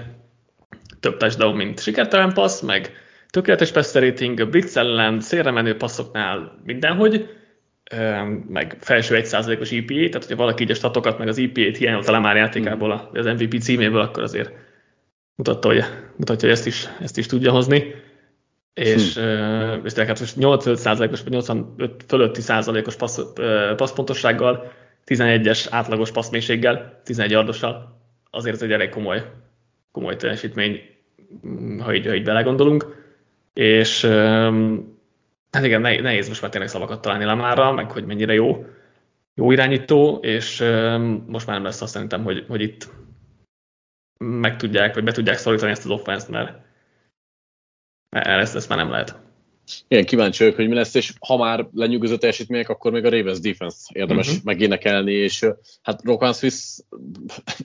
több 1.01 1.17
touchdown, 1.17 1.57
mint 1.57 1.81
sikertelen 1.81 2.33
passz, 2.33 2.61
meg 2.61 2.93
tökéletes 3.31 3.73
passer 3.73 4.03
rating, 4.03 4.49
blitz 4.49 4.77
ellen, 4.77 5.21
szélre 5.21 5.51
menő 5.51 5.77
passzoknál 5.77 6.61
mindenhogy, 6.65 7.29
meg 8.49 8.77
felső 8.81 9.21
1%-os 9.23 9.73
EPA, 9.73 9.95
tehát 9.95 10.15
hogyha 10.15 10.37
valaki 10.37 10.63
így 10.63 10.71
a 10.71 10.75
statokat, 10.75 11.19
meg 11.19 11.29
az 11.29 11.39
EPA-t 11.39 11.77
hiányolta 11.77 12.13
le 12.13 12.19
már 12.19 12.37
játékából, 12.37 13.11
az 13.13 13.27
MVP 13.27 13.61
címéből, 13.61 14.01
akkor 14.01 14.23
azért 14.23 14.53
mutatta, 15.35 15.69
hogy, 15.69 15.85
mutatja, 16.17 16.49
hogy 16.49 16.57
ezt 16.57 16.67
is, 16.67 16.89
ezt 17.01 17.19
is 17.19 17.27
tudja 17.27 17.51
hozni 17.51 17.95
és, 18.79 19.15
hm. 19.15 19.85
és 19.85 19.93
tehát 19.93 20.21
most 20.21 20.37
85%-os 20.41 21.23
vagy 21.23 21.33
85 21.33 22.05
fölötti 22.07 22.41
százalékos 22.41 22.97
passz, 22.97 23.21
passzpontossággal, 23.77 24.73
11-es 25.07 25.67
átlagos 25.71 26.11
passzmélységgel, 26.11 27.01
11 27.05 27.31
yardossal, 27.31 28.01
azért 28.31 28.55
ez 28.55 28.63
egy 28.63 28.73
elég 28.73 28.89
komoly, 28.89 29.25
komoly 29.93 30.17
teljesítmény, 30.17 30.81
ha 31.81 31.95
így, 31.95 32.07
ha 32.07 32.15
így 32.15 32.25
belegondolunk. 32.25 33.07
És 33.53 34.05
hát 35.51 35.65
igen, 35.65 35.81
nehéz 35.81 36.29
most 36.29 36.43
már 36.43 36.51
tényleg 36.51 36.71
szavakat 36.71 37.01
találni 37.01 37.25
Lamára, 37.25 37.73
meg 37.73 37.91
hogy 37.91 38.05
mennyire 38.05 38.33
jó, 38.33 38.67
jó 39.35 39.51
irányító, 39.51 40.19
és 40.23 40.59
most 41.27 41.47
már 41.47 41.57
nem 41.57 41.65
lesz 41.65 41.83
azt 41.83 41.93
szerintem, 41.93 42.25
hogy, 42.25 42.45
hogy 42.49 42.61
itt 42.61 42.89
meg 44.19 44.57
tudják, 44.57 44.95
vagy 44.95 45.05
be 45.05 45.13
tudják 45.13 45.37
szorítani 45.37 45.71
ezt 45.71 45.85
az 45.85 45.91
offense 45.91 46.27
mert 46.31 46.68
ezt, 48.11 48.55
ezt 48.55 48.69
már 48.69 48.79
nem 48.79 48.91
lehet. 48.91 49.27
Igen, 49.89 50.05
kíváncsi 50.05 50.43
vagyok, 50.43 50.59
hogy 50.59 50.69
mi 50.69 50.75
lesz, 50.75 50.95
és 50.95 51.13
ha 51.27 51.37
már 51.37 51.69
lenyűgöző 51.75 52.17
teljesítmények, 52.17 52.69
akkor 52.69 52.93
még 52.93 53.05
a 53.05 53.11
Ravens 53.11 53.41
defense 53.41 53.79
érdemes 53.93 54.29
uh-huh. 54.29 54.45
megénekelni, 54.45 55.13
és 55.13 55.47
hát 55.83 56.05
Rokan 56.05 56.33
Swiss 56.33 56.79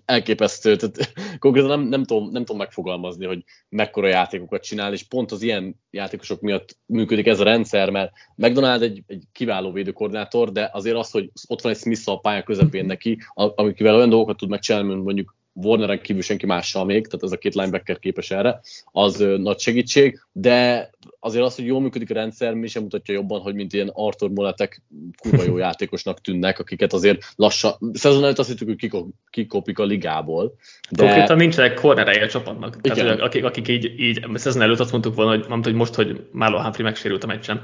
elképesztő, 0.06 0.76
tehát 0.76 1.14
konkrétan 1.40 1.70
nem, 1.70 1.88
nem, 1.88 2.04
tudom, 2.04 2.32
nem 2.32 2.42
tudom 2.46 2.58
megfogalmazni, 2.58 3.26
hogy 3.26 3.44
mekkora 3.70 4.08
játékokat 4.08 4.64
csinál, 4.64 4.94
és 4.94 5.04
pont 5.04 5.32
az 5.32 5.42
ilyen 5.42 5.76
játékosok 5.90 6.42
miatt 6.42 6.78
működik 6.86 7.28
ez 7.28 7.40
a 7.40 7.44
rendszer, 7.44 7.90
mert 7.90 8.12
McDonald 8.36 8.82
egy, 8.82 9.04
egy 9.08 9.24
kiváló 9.32 9.72
védőkoordinátor, 9.72 10.52
de 10.52 10.70
azért 10.74 10.96
az, 10.96 11.12
hogy 11.12 11.32
ott 11.48 11.62
van 11.62 11.72
egy 11.72 11.78
Smith 11.78 12.02
a 12.06 12.20
pálya 12.20 12.44
közepén 12.44 12.86
neki, 12.86 13.18
amikivel 13.34 13.96
olyan 13.96 14.10
dolgokat 14.10 14.38
tud 14.38 14.50
megcsinálni, 14.50 14.88
mint 14.88 15.04
mondjuk 15.04 15.36
Warneren 15.54 16.02
kívül 16.02 16.22
senki 16.22 16.46
mással 16.46 16.86
még, 16.86 17.06
tehát 17.08 17.24
ez 17.24 17.32
a 17.32 17.38
két 17.38 17.56
linebacker 17.56 18.00
képes 18.00 18.32
erre, 18.32 18.60
az 18.92 19.20
ö, 19.20 19.38
nagy 19.38 19.60
segítség, 19.60 20.20
de 20.32 20.90
azért 21.20 21.44
az, 21.44 21.56
hogy 21.56 21.66
jól 21.66 21.82
működik 21.82 22.10
a 22.10 22.14
rendszer, 22.14 22.54
mi 22.54 22.68
sem 22.68 22.82
mutatja 22.82 23.14
jobban, 23.14 23.42
hogy 23.42 23.56
mint 23.56 23.74
ilyen 23.74 23.92
Arthur 23.94 24.30
Moletek 24.30 24.82
kurva 25.22 25.44
jó 25.44 25.58
játékosnak 25.68 26.22
tűnnek, 26.22 26.60
akiket 26.60 26.94
azért 26.94 27.24
lassan, 27.36 27.74
szezon 27.94 28.24
előtt 28.24 28.40
azt 28.40 28.50
hittük, 28.50 28.68
hogy 28.68 29.06
kikopik 29.30 29.80
a 29.80 29.84
ligából. 29.84 30.56
De... 30.90 31.04
Konkrétan 31.04 31.38
nincsenek 31.38 31.74
cornerei 31.74 32.22
a 32.22 32.28
csapatnak. 32.28 32.82
Tehát, 32.82 33.10
hogy 33.10 33.20
akik, 33.20 33.44
akik 33.44 33.68
így, 33.68 34.00
így 34.00 34.26
szezon 34.34 34.62
előtt 34.62 34.80
azt 34.80 34.92
mondtuk 34.92 35.16
volna, 35.16 35.32
hogy, 35.32 35.46
mondta, 35.50 35.70
hogy 35.70 35.78
most, 35.78 35.94
hogy 35.94 36.28
Marlon 36.32 36.62
Humphrey 36.62 36.86
megsérült 36.86 37.24
a 37.24 37.28
meccsen, 37.28 37.62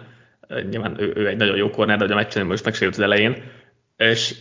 nyilván 0.70 1.02
ő, 1.02 1.14
ő 1.16 1.28
egy 1.28 1.38
nagyon 1.38 1.58
jó 1.58 1.70
corner, 1.70 1.98
de 1.98 2.14
a 2.14 2.16
meccsen 2.16 2.46
most 2.46 2.66
megsérült 2.66 2.96
az 2.96 3.04
elején, 3.04 3.44
és 3.98 4.36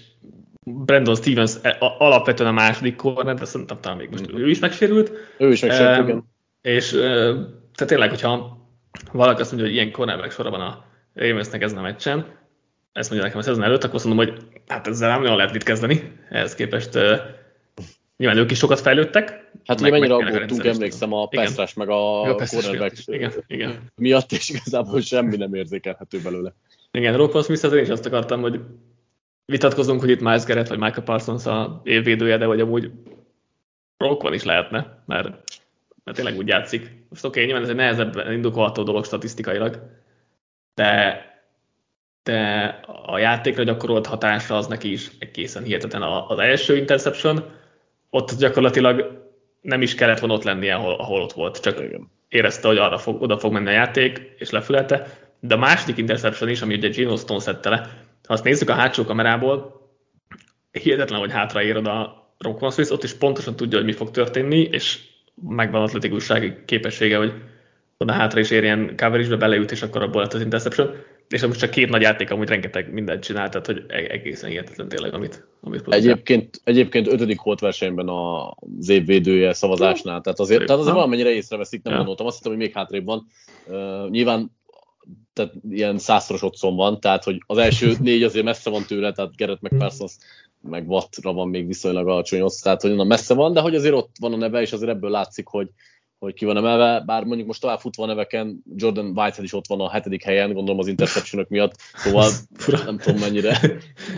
Brandon 0.84 1.14
Stevens 1.14 1.52
e, 1.62 1.76
alapvetően 1.98 2.48
a 2.48 2.52
második 2.52 2.96
corner, 2.96 3.34
de 3.34 3.44
szerintem 3.44 3.80
talán 3.80 3.98
még 3.98 4.08
most 4.10 4.32
ő 4.34 4.48
is 4.50 4.58
megsérült. 4.58 5.12
Ő 5.38 5.50
is 5.50 5.60
megsérült, 5.60 5.98
um, 5.98 6.06
igen. 6.06 6.24
És 6.62 6.90
tehát 6.90 7.86
tényleg, 7.86 8.08
hogyha 8.08 8.58
valaki 9.12 9.40
azt 9.40 9.50
mondja, 9.52 9.68
hogy 9.68 9.78
ilyen 9.78 9.92
cornerback 9.92 10.32
sora 10.32 10.50
van 10.50 10.60
a 10.60 10.84
Ravensnek 11.14 11.62
ezen 11.62 11.78
a 11.78 11.82
meccsen, 11.82 12.26
ezt 12.92 13.10
mondja 13.10 13.26
nekem 13.26 13.40
a 13.40 13.42
szezon 13.42 13.62
előtt, 13.62 13.84
akkor 13.84 13.94
azt 13.94 14.04
mondom, 14.04 14.26
hogy 14.26 14.42
hát 14.66 14.86
ezzel 14.86 15.10
nem 15.10 15.20
nagyon 15.20 15.36
lehet 15.36 15.52
mit 15.52 15.62
kezdeni. 15.62 16.12
Ehhez 16.30 16.54
képest 16.54 16.94
uh, 16.94 17.18
nyilván 18.16 18.38
ők 18.38 18.50
is 18.50 18.58
sokat 18.58 18.80
fejlődtek. 18.80 19.50
Hát 19.64 19.80
ugye 19.80 19.90
mennyire 19.90 20.14
aggódtunk, 20.14 20.64
emlékszem 20.64 21.12
a 21.12 21.26
Pestrás 21.26 21.74
meg 21.74 21.88
a, 21.88 22.22
a 22.22 22.34
cornerback 22.34 22.96
igen, 23.06 23.32
igen. 23.46 23.78
miatt, 23.94 24.32
és 24.32 24.48
igazából 24.48 25.00
semmi 25.00 25.36
nem 25.36 25.54
érzékelhető 25.54 26.20
belőle. 26.22 26.54
Igen, 26.90 27.16
Rokon 27.16 27.42
Smith, 27.42 27.72
én 27.74 27.82
is 27.82 27.88
azt 27.88 28.06
akartam, 28.06 28.40
hogy 28.40 28.60
vitatkozunk, 29.52 30.00
hogy 30.00 30.10
itt 30.10 30.20
Miles 30.20 30.44
Garrett 30.44 30.68
vagy 30.68 30.78
Michael 30.78 31.02
Parsons 31.02 31.46
a 31.46 31.80
évvédője, 31.84 32.36
de 32.36 32.44
hogy 32.44 32.60
amúgy 32.60 32.90
Rockwan 33.96 34.34
is 34.34 34.44
lehetne, 34.44 35.02
mert, 35.06 35.28
mert 36.04 36.16
tényleg 36.16 36.36
úgy 36.36 36.48
játszik. 36.48 36.80
Most 37.08 37.24
oké, 37.24 37.28
okay, 37.28 37.44
nyilván 37.44 37.62
ez 37.62 37.68
egy 37.68 37.76
nehezebb 37.76 38.30
indokolható 38.30 38.82
dolog 38.82 39.04
statisztikailag, 39.04 39.80
de, 40.74 41.22
de 42.22 42.64
a 43.06 43.18
játékra 43.18 43.62
gyakorolt 43.62 44.06
hatása 44.06 44.56
az 44.56 44.66
neki 44.66 44.92
is 44.92 45.10
egészen 45.18 45.62
hihetetlen. 45.62 46.02
Az 46.02 46.38
első 46.38 46.76
interception, 46.76 47.44
ott 48.10 48.34
gyakorlatilag 48.38 49.26
nem 49.60 49.82
is 49.82 49.94
kellett 49.94 50.18
volna 50.18 50.34
ott 50.34 50.44
lennie, 50.44 50.74
ahol, 50.74 50.94
ahol 50.94 51.22
ott 51.22 51.32
volt, 51.32 51.60
csak 51.60 51.82
érezte, 52.28 52.68
hogy 52.68 52.78
arra 52.78 52.98
fog, 52.98 53.22
oda 53.22 53.38
fog 53.38 53.52
menni 53.52 53.68
a 53.68 53.72
játék, 53.72 54.34
és 54.38 54.50
lefülelte. 54.50 55.06
De 55.40 55.54
a 55.54 55.58
második 55.58 55.96
interception 55.96 56.50
is, 56.50 56.62
ami 56.62 56.74
ugye 56.74 56.88
Gino 56.88 57.16
Stone 57.16 57.40
szedte 57.40 57.68
le, 57.68 58.07
ha 58.28 58.34
azt 58.34 58.44
nézzük 58.44 58.68
a 58.68 58.74
hátsó 58.74 59.04
kamerából, 59.04 59.88
hihetetlen, 60.70 61.18
hogy 61.18 61.32
hátraérod 61.32 61.86
a 61.86 62.26
Rockman 62.38 62.70
Swiss, 62.70 62.90
ott 62.90 63.04
is 63.04 63.14
pontosan 63.14 63.56
tudja, 63.56 63.78
hogy 63.78 63.86
mi 63.86 63.92
fog 63.92 64.10
történni, 64.10 64.60
és 64.60 64.98
megvan 65.48 65.82
atletikussági 65.82 66.52
képessége, 66.64 67.16
hogy 67.16 67.32
oda 67.96 68.12
hátra 68.12 68.40
is 68.40 68.50
érjen 68.50 68.94
coverage-be, 68.96 69.36
beleüt, 69.36 69.70
és 69.70 69.82
akkor 69.82 70.02
abból 70.02 70.22
lett 70.22 70.32
az 70.32 70.40
interception. 70.40 70.94
És 71.28 71.46
most 71.46 71.58
csak 71.58 71.70
két 71.70 71.88
nagy 71.88 72.02
játék 72.02 72.30
amúgy 72.30 72.48
rengeteg 72.48 72.92
mindent 72.92 73.22
csinál, 73.22 73.48
tehát 73.48 73.66
hogy 73.66 73.84
e- 73.88 74.12
egészen 74.12 74.50
hihetetlen 74.50 74.88
tényleg, 74.88 75.14
amit, 75.14 75.46
amit 75.60 75.94
egyébként, 75.94 76.60
egyébként 76.64 77.06
ötödik 77.06 77.42
volt 77.42 77.60
versenyben 77.60 78.08
az 78.08 78.88
évvédője 78.88 79.52
szavazásnál, 79.52 80.20
tehát 80.20 80.38
azért, 80.38 80.64
tehát 80.64 80.80
azért 80.80 80.94
valamennyire 80.94 81.30
észreveszik, 81.30 81.82
nem 81.82 81.92
ja. 81.92 81.98
gondoltam, 81.98 82.26
azt 82.26 82.36
hittem, 82.36 82.52
hogy 82.52 82.60
még 82.60 82.72
hátrébb 82.74 83.04
van. 83.04 83.26
Uh, 83.66 84.10
nyilván 84.10 84.57
tehát 85.38 85.52
ilyen 85.70 85.98
százszoros 85.98 86.42
otthon 86.42 86.76
van, 86.76 87.00
tehát 87.00 87.24
hogy 87.24 87.38
az 87.46 87.58
első 87.58 87.92
négy 88.00 88.22
azért 88.22 88.44
messze 88.44 88.70
van 88.70 88.84
tőle, 88.86 89.12
tehát 89.12 89.36
Gerett 89.36 89.60
meg 89.60 89.72
Parsons 89.78 90.12
meg 90.60 90.88
Wattra 90.88 91.32
van 91.32 91.48
még 91.48 91.66
viszonylag 91.66 92.08
alacsony 92.08 92.40
oszt, 92.40 92.62
tehát 92.62 92.82
hogy 92.82 92.90
onnan 92.90 93.06
messze 93.06 93.34
van, 93.34 93.52
de 93.52 93.60
hogy 93.60 93.74
azért 93.74 93.94
ott 93.94 94.16
van 94.20 94.32
a 94.32 94.36
neve, 94.36 94.60
és 94.60 94.72
azért 94.72 94.90
ebből 94.90 95.10
látszik, 95.10 95.46
hogy, 95.46 95.68
hogy 96.18 96.34
ki 96.34 96.44
van 96.44 96.56
emelve, 96.56 97.02
bár 97.06 97.24
mondjuk 97.24 97.46
most 97.46 97.60
tovább 97.60 97.78
futva 97.78 98.02
a 98.02 98.06
neveken, 98.06 98.62
Jordan 98.76 99.06
Whitehead 99.06 99.44
is 99.44 99.52
ott 99.52 99.66
van 99.66 99.80
a 99.80 99.90
hetedik 99.90 100.22
helyen, 100.22 100.52
gondolom 100.52 100.80
az 100.80 100.86
interception 100.86 101.46
miatt, 101.48 101.72
szóval 101.94 102.30
nem 102.86 102.98
tudom 102.98 103.20
mennyire 103.20 103.60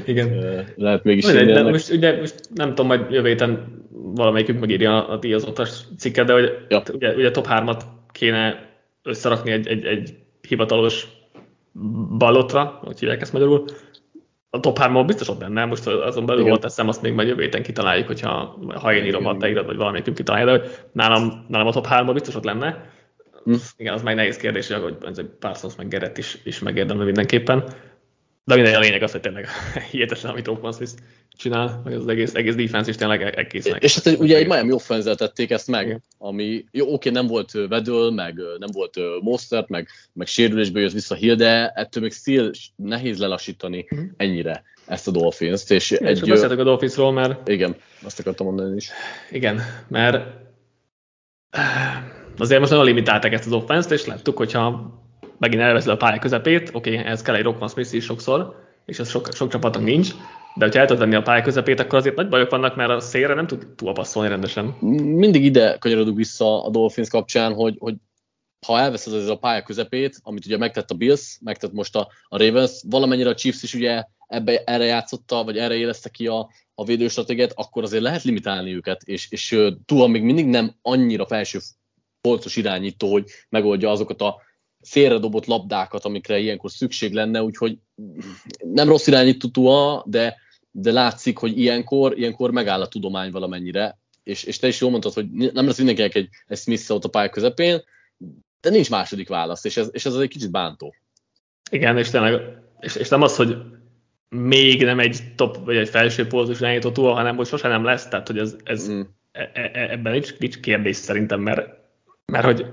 Igen. 0.06 0.64
lehet 0.76 1.04
mégis 1.04 1.26
Mindegy, 1.26 1.52
de 1.52 1.62
most, 1.62 1.90
ugye, 1.90 2.18
most 2.18 2.34
nem 2.54 2.68
tudom, 2.68 2.86
majd 2.86 3.10
jövő 3.10 3.28
héten 3.28 3.78
valamelyikük 3.90 4.60
megírja 4.60 5.06
a, 5.06 5.12
a 5.12 5.16
díjazottas 5.16 5.84
cikket, 5.98 6.26
de 6.26 6.32
hogy 6.32 6.50
ja. 6.68 6.82
ugye, 6.92 7.14
ugye 7.14 7.30
top 7.30 7.46
3-at 7.48 7.82
kéne 8.12 8.68
összerakni 9.02 9.50
egy, 9.50 9.66
egy, 9.66 9.84
egy 9.84 10.14
hivatalos 10.50 11.08
balotra, 12.18 12.80
hogy 12.84 12.98
hívják 12.98 13.20
ezt 13.20 13.32
magyarul, 13.32 13.64
a 14.50 14.60
top 14.60 14.78
3 14.78 15.06
biztos 15.06 15.28
ott 15.28 15.38
benne, 15.38 15.64
most 15.64 15.86
azon 15.86 16.26
belül 16.26 16.44
volt 16.44 16.60
teszem, 16.60 16.88
azt 16.88 17.02
még 17.02 17.12
majd 17.12 17.28
jövő 17.28 17.42
héten 17.42 17.62
kitaláljuk, 17.62 18.06
hogyha, 18.06 18.58
ha 18.74 18.94
én 18.94 19.04
írom, 19.04 19.24
ha 19.24 19.36
te 19.36 19.48
írod, 19.48 19.66
vagy 19.66 19.76
valamelyikünk 19.76 20.16
kitalálja, 20.16 20.46
de 20.46 20.50
hogy 20.50 20.70
nálam, 20.92 21.44
nálam 21.48 21.66
a 21.66 21.72
top 21.72 21.86
3 21.86 22.12
biztos 22.12 22.34
ott 22.34 22.44
lenne. 22.44 22.90
Hm. 23.44 23.54
Igen, 23.76 23.94
az 23.94 24.02
meg 24.02 24.14
nehéz 24.14 24.36
kérdés, 24.36 24.72
hogy 24.72 24.96
ez 25.02 25.18
egy 25.18 25.30
Parsons 25.38 25.76
meg 25.76 25.88
Gerett 25.88 26.18
is, 26.18 26.38
is 26.44 26.58
megérdemli 26.58 27.04
mindenképpen. 27.04 27.64
De 28.56 28.62
minden 28.62 28.80
a 28.80 28.84
lényeg 28.84 29.02
az, 29.02 29.12
hogy 29.12 29.20
tényleg 29.20 29.48
hihetetlen, 29.90 30.32
amit 30.32 30.46
Rockman 30.46 30.72
Smith 30.72 30.92
csinál, 31.36 31.80
vagy 31.84 31.92
az 31.92 32.08
egész, 32.08 32.34
egész 32.34 32.54
defense 32.54 32.90
is 32.90 32.96
tényleg 32.96 33.22
e- 33.22 33.32
egész 33.36 33.70
meg. 33.70 33.82
És 33.82 33.94
hát 33.94 34.18
ugye 34.18 34.36
egy 34.36 34.46
Miami 34.46 34.72
offense 34.72 35.14
tették 35.14 35.50
ezt 35.50 35.68
meg, 35.68 35.86
Igen. 35.86 36.02
ami 36.18 36.64
jó, 36.70 36.92
oké, 36.92 37.10
nem 37.10 37.26
volt 37.26 37.50
Vedől, 37.68 38.10
meg 38.10 38.34
nem 38.58 38.68
volt 38.72 38.96
Mostert, 39.20 39.68
meg, 39.68 39.88
meg 40.12 40.26
sérülésből 40.26 40.82
jött 40.82 40.92
vissza 40.92 41.14
Hill, 41.14 41.34
de 41.34 41.68
ettől 41.68 42.02
még 42.02 42.12
still 42.12 42.50
nehéz 42.76 43.18
lelassítani 43.18 43.86
uh-huh. 43.90 44.08
ennyire 44.16 44.62
ezt 44.86 45.08
a 45.08 45.10
Dolphins-t. 45.10 45.70
És 45.70 45.90
Igen, 45.90 46.06
egy, 46.06 46.28
és 46.28 46.40
a 46.40 46.64
Dolphinsról, 46.64 47.12
mert... 47.12 47.48
Igen, 47.48 47.76
azt 48.02 48.20
akartam 48.20 48.46
mondani 48.46 48.76
is. 48.76 48.90
Igen, 49.30 49.60
mert 49.88 50.24
azért 52.38 52.60
most 52.60 52.70
nagyon 52.70 52.86
limitálták 52.86 53.32
ezt 53.32 53.46
az 53.46 53.52
offense 53.52 53.94
és 53.94 54.06
láttuk, 54.06 54.36
hogyha 54.36 54.98
megint 55.40 55.62
elveszel 55.62 55.92
a 55.92 55.96
pálya 55.96 56.18
közepét, 56.18 56.70
oké, 56.72 56.98
okay, 56.98 57.06
ez 57.10 57.22
kell 57.22 57.34
egy 57.34 57.42
Rockman 57.42 57.68
Smith 57.68 57.94
is 57.94 58.04
sokszor, 58.04 58.68
és 58.84 58.98
ez 58.98 59.08
sok, 59.08 59.28
sok 59.32 59.50
csapatnak 59.50 59.82
nincs, 59.82 60.10
de 60.54 60.68
ha 60.72 60.78
el 60.78 60.86
tudod 60.86 61.02
venni 61.02 61.14
a 61.14 61.22
pálya 61.22 61.42
közepét, 61.42 61.80
akkor 61.80 61.98
azért 61.98 62.16
nagy 62.16 62.28
bajok 62.28 62.50
vannak, 62.50 62.76
mert 62.76 62.90
a 62.90 63.00
szélre 63.00 63.34
nem 63.34 63.46
tud 63.46 63.66
túlpasszolni 63.76 64.28
rendesen. 64.28 64.64
Mindig 65.00 65.44
ide 65.44 65.76
kanyarodunk 65.78 66.16
vissza 66.16 66.64
a 66.64 66.70
Dolphins 66.70 67.08
kapcsán, 67.08 67.54
hogy, 67.54 67.76
hogy 67.78 67.94
ha 68.66 68.78
elveszed 68.78 69.12
az 69.12 69.28
a 69.28 69.38
pálya 69.38 69.62
közepét, 69.62 70.18
amit 70.22 70.46
ugye 70.46 70.56
megtett 70.56 70.90
a 70.90 70.94
Bills, 70.94 71.38
megtett 71.40 71.72
most 71.72 71.96
a, 71.96 72.08
a 72.28 72.38
Ravens, 72.38 72.82
valamennyire 72.88 73.28
a 73.28 73.34
Chiefs 73.34 73.62
is 73.62 73.74
ugye 73.74 74.04
ebbe, 74.26 74.62
erre 74.64 74.84
játszotta, 74.84 75.44
vagy 75.44 75.58
erre 75.58 75.74
érezte 75.74 76.08
ki 76.08 76.26
a, 76.26 76.50
a 76.74 76.84
védőstratégiát, 76.84 77.52
akkor 77.54 77.82
azért 77.82 78.02
lehet 78.02 78.22
limitálni 78.22 78.74
őket, 78.74 79.02
és, 79.02 79.30
és 79.30 79.58
túl 79.84 80.08
még 80.08 80.22
mindig 80.22 80.46
nem 80.46 80.74
annyira 80.82 81.26
felső 81.26 81.58
polcos 82.20 82.56
irányító, 82.56 83.12
hogy 83.12 83.24
megoldja 83.48 83.90
azokat 83.90 84.20
a 84.20 84.48
félredobott 84.82 85.46
labdákat, 85.46 86.04
amikre 86.04 86.38
ilyenkor 86.38 86.70
szükség 86.70 87.12
lenne, 87.12 87.42
úgyhogy 87.42 87.78
nem 88.58 88.88
rossz 88.88 89.06
irányító 89.06 89.48
Tua, 89.48 90.04
de, 90.06 90.36
de 90.70 90.92
látszik, 90.92 91.38
hogy 91.38 91.58
ilyenkor, 91.58 92.18
ilyenkor 92.18 92.50
megáll 92.50 92.80
a 92.80 92.88
tudomány 92.88 93.30
valamennyire, 93.30 93.98
és, 94.22 94.42
és 94.42 94.58
te 94.58 94.68
is 94.68 94.80
jól 94.80 94.90
mondtad, 94.90 95.12
hogy 95.12 95.30
nem 95.30 95.66
lesz 95.66 95.76
mindenkinek 95.76 96.14
egy, 96.14 96.28
egy 96.46 96.58
smith 96.58 96.90
a 96.90 97.08
pálya 97.08 97.28
közepén, 97.28 97.82
de 98.60 98.70
nincs 98.70 98.90
második 98.90 99.28
válasz, 99.28 99.64
és 99.64 99.76
ez, 99.76 99.88
és 99.92 100.06
ez 100.06 100.14
egy 100.14 100.28
kicsit 100.28 100.50
bántó. 100.50 100.94
Igen, 101.70 101.98
és 101.98 102.10
tényleg, 102.10 102.40
és, 102.80 102.94
és 102.96 103.08
nem 103.08 103.22
az, 103.22 103.36
hogy 103.36 103.56
még 104.28 104.84
nem 104.84 104.98
egy 104.98 105.20
top, 105.36 105.64
vagy 105.64 105.76
egy 105.76 105.88
felső 105.88 106.26
pózus 106.26 106.60
irányító 106.60 106.90
túl, 106.90 107.12
hanem 107.12 107.36
hogy 107.36 107.46
sosem 107.46 107.70
nem 107.70 107.84
lesz, 107.84 108.08
tehát 108.08 108.26
hogy 108.26 108.38
ez, 108.38 108.56
ez 108.64 108.88
mm. 108.88 109.00
e, 109.32 109.50
e, 109.54 109.70
e 109.72 109.90
ebben 109.90 110.12
nincs, 110.12 110.38
nincs 110.38 110.60
kérdés 110.60 110.96
szerintem, 110.96 111.40
mert, 111.40 111.68
mert 112.24 112.44
hogy 112.44 112.66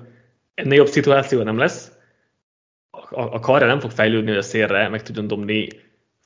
ennél 0.54 0.78
jobb 0.78 0.88
szituáció 0.88 1.44
nem 1.44 1.58
lesz, 1.58 1.92
a, 3.10 3.22
a 3.22 3.40
karra 3.40 3.66
nem 3.66 3.80
fog 3.80 3.92
fejlődni, 3.92 4.30
hogy 4.30 4.38
a 4.38 4.42
szélre 4.42 4.90
meg 4.90 5.04
tudjon 5.04 5.28
dobni 5.28 5.68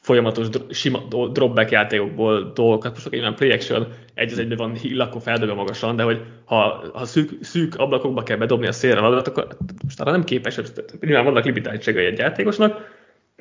folyamatos 0.02 0.48
sima 0.70 1.00
dropback 1.32 1.72
játékokból 1.72 2.52
dolgokat, 2.56 2.94
most 2.94 3.14
olyan 3.14 3.36
play 3.36 3.52
action 3.52 3.88
egy 4.14 4.32
az 4.32 4.40
egyben 4.40 4.58
van 4.58 4.76
hill, 4.76 5.02
akkor 5.02 5.22
feldobja 5.22 5.54
magasan, 5.54 5.96
de 5.96 6.04
hogy 6.04 6.22
ha, 6.46 6.84
ha 6.94 7.06
szűk, 7.06 7.44
szűk 7.44 7.76
ablakokba 7.76 8.24
kell 8.24 8.38
bedobni 8.38 8.68
a 8.68 8.72
szélre 8.72 9.00
labdát, 9.00 9.28
akkor 9.28 9.48
most 9.84 10.00
arra 10.00 10.12
nem 10.12 10.24
képes, 10.24 10.60
nyilván 11.00 11.24
vannak 11.24 11.46
limitáltságai 11.46 12.06
egy 12.06 12.18
játékosnak, 12.18 13.00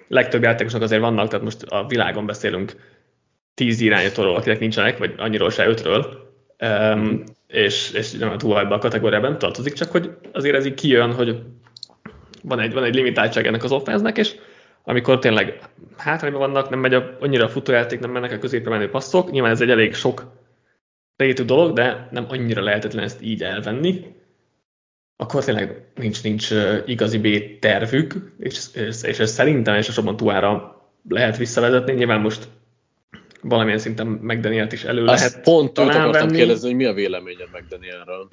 legtöbb 0.09 0.43
játékosnak 0.43 0.83
azért 0.83 1.01
vannak, 1.01 1.29
tehát 1.29 1.45
most 1.45 1.63
a 1.63 1.87
világon 1.89 2.27
beszélünk 2.27 2.77
tíz 3.55 3.81
irányítóról, 3.81 4.37
akinek 4.37 4.61
nincsenek, 4.61 4.99
vagy 4.99 5.15
annyiról 5.17 5.51
se 5.51 5.67
ötről, 5.67 6.31
um, 6.61 7.25
és, 7.47 7.93
és 7.93 8.13
nem 8.13 8.31
a 8.31 8.37
túl 8.37 8.57
a 8.57 8.79
kategóriában 8.79 9.39
tartozik, 9.39 9.73
csak 9.73 9.91
hogy 9.91 10.11
azért 10.33 10.57
ez 10.57 10.67
így 10.67 10.75
kijön, 10.75 11.13
hogy 11.13 11.43
van 12.43 12.61
egy, 12.61 12.73
van 12.73 12.85
egy 12.85 12.95
limitáltság 12.95 13.47
ennek 13.47 13.65
az 13.65 13.73
offensznek, 13.73 14.19
és 14.19 14.35
amikor 14.83 15.19
tényleg 15.19 15.59
hátrányban 15.97 16.41
vannak, 16.41 16.71
nem 16.71 16.79
megy 16.79 16.95
a, 16.95 17.17
annyira 17.21 17.45
a 17.45 17.49
futójáték, 17.49 18.01
nem 18.01 18.11
mennek 18.11 18.33
a 18.33 18.39
középre 18.39 18.71
menő 18.71 18.91
passzok, 18.91 19.31
nyilván 19.31 19.51
ez 19.51 19.61
egy 19.61 19.71
elég 19.71 19.95
sok 19.95 20.25
rétű 21.17 21.43
dolog, 21.43 21.73
de 21.73 22.09
nem 22.11 22.27
annyira 22.29 22.63
lehetetlen 22.63 23.05
ezt 23.05 23.23
így 23.23 23.43
elvenni, 23.43 24.05
akkor 25.17 25.45
tényleg 25.45 25.85
nincs, 25.95 26.23
nincs 26.23 26.51
igazi 26.87 27.19
B 27.19 27.59
tervük, 27.59 28.15
és, 28.39 28.61
és, 28.75 29.03
és 29.03 29.19
ez 29.19 29.31
szerintem 29.31 29.75
elsősorban 29.75 30.17
Tuára 30.17 30.81
lehet 31.09 31.37
visszavezetni. 31.37 31.93
Nyilván 31.93 32.21
most 32.21 32.49
valamilyen 33.43 33.79
szinten 33.79 34.07
McDanielt 34.07 34.73
is 34.73 34.85
elő 34.85 35.05
Azt 35.07 35.25
lehet 35.25 35.45
pont 35.45 35.79
őt 35.79 35.89
akartam 35.89 36.13
venni. 36.13 36.37
kérdezni, 36.37 36.67
hogy 36.67 36.77
mi 36.77 36.85
a 36.85 36.93
véleményed 36.93 37.49
McDanielről. 37.53 38.29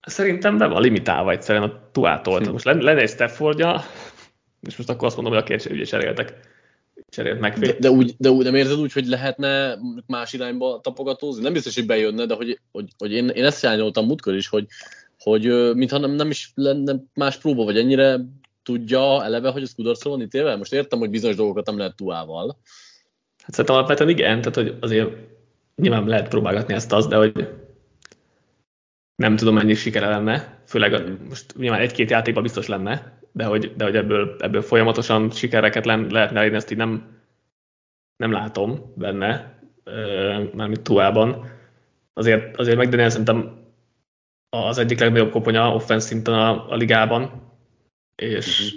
Szerintem 0.00 0.58
be 0.58 0.66
van 0.66 0.82
limitálva 0.82 1.30
egyszerűen 1.30 1.64
a 1.64 1.90
Tuától. 1.92 2.40
Hm. 2.40 2.50
Most 2.50 2.64
lenne 2.64 2.96
egy 2.96 3.08
Staffordja, 3.08 3.80
és 4.60 4.76
most 4.76 4.90
akkor 4.90 5.06
azt 5.06 5.16
mondom, 5.16 5.34
hogy 5.34 5.42
a 5.42 5.46
két 5.46 5.72
ugye 5.72 5.84
cseréltek. 5.84 6.48
Cserélt 7.08 7.40
meg. 7.40 7.58
De, 7.58 7.72
de, 7.78 7.90
úgy, 7.90 8.14
de 8.18 8.30
úgy 8.30 8.44
nem 8.44 8.54
érzed 8.54 8.78
úgy, 8.78 8.92
hogy 8.92 9.06
lehetne 9.06 9.78
más 10.06 10.32
irányba 10.32 10.80
tapogatózni? 10.82 11.42
Nem 11.42 11.52
biztos, 11.52 11.74
hogy 11.74 11.86
bejönne, 11.86 12.26
de 12.26 12.34
hogy, 12.34 12.60
hogy, 12.72 12.88
hogy 12.98 13.12
én, 13.12 13.28
én 13.28 13.44
ezt 13.44 13.60
hiányoltam 13.60 14.06
múltkor 14.06 14.34
is, 14.34 14.48
hogy, 14.48 14.66
hogy 15.18 15.74
mintha 15.74 15.98
nem, 15.98 16.10
nem 16.10 16.30
is 16.30 16.52
lenne 16.54 16.94
más 17.14 17.36
próba, 17.36 17.64
vagy 17.64 17.78
ennyire 17.78 18.20
tudja 18.62 19.24
eleve, 19.24 19.50
hogy 19.50 19.62
ez 19.62 19.74
kudarcra 19.74 20.10
van 20.10 20.22
ítélve? 20.22 20.56
Most 20.56 20.72
értem, 20.72 20.98
hogy 20.98 21.10
bizonyos 21.10 21.36
dolgokat 21.36 21.66
nem 21.66 21.78
lehet 21.78 21.96
tuával. 21.96 22.58
Hát 23.42 23.50
szerintem 23.50 23.74
alapvetően 23.74 24.10
igen, 24.10 24.40
tehát 24.40 24.54
hogy 24.54 24.76
azért 24.80 25.10
nyilván 25.76 26.06
lehet 26.06 26.28
próbálgatni 26.28 26.74
ezt 26.74 26.92
az, 26.92 27.06
de 27.06 27.16
hogy 27.16 27.48
nem 29.20 29.36
tudom, 29.36 29.54
mennyi 29.54 29.74
sikere 29.74 30.08
lenne, 30.08 30.62
főleg 30.66 30.92
a, 30.92 31.02
most 31.28 31.56
nyilván 31.56 31.80
egy-két 31.80 32.10
játékban 32.10 32.42
biztos 32.42 32.66
lenne, 32.66 33.18
de 33.32 33.44
hogy, 33.44 33.72
de 33.76 33.84
hogy 33.84 33.96
ebből, 33.96 34.36
ebből 34.38 34.62
folyamatosan 34.62 35.30
sikereket 35.30 35.84
le, 35.86 35.96
lehetne 35.96 36.38
elérni, 36.38 36.56
ezt 36.56 36.70
így 36.70 36.78
nem, 36.78 37.18
nem 38.16 38.32
látom 38.32 38.92
benne, 38.96 39.58
mármint 40.54 40.82
tuában. 40.82 41.50
Azért, 42.12 42.56
azért 42.56 42.78
McDaniel 42.78 43.08
szerintem 43.08 43.64
az 44.48 44.78
egyik 44.78 45.00
legnagyobb 45.00 45.30
koponya 45.30 45.74
offense 45.74 46.06
szinten 46.06 46.34
a, 46.34 46.70
a 46.70 46.74
ligában, 46.74 47.52
és 48.16 48.74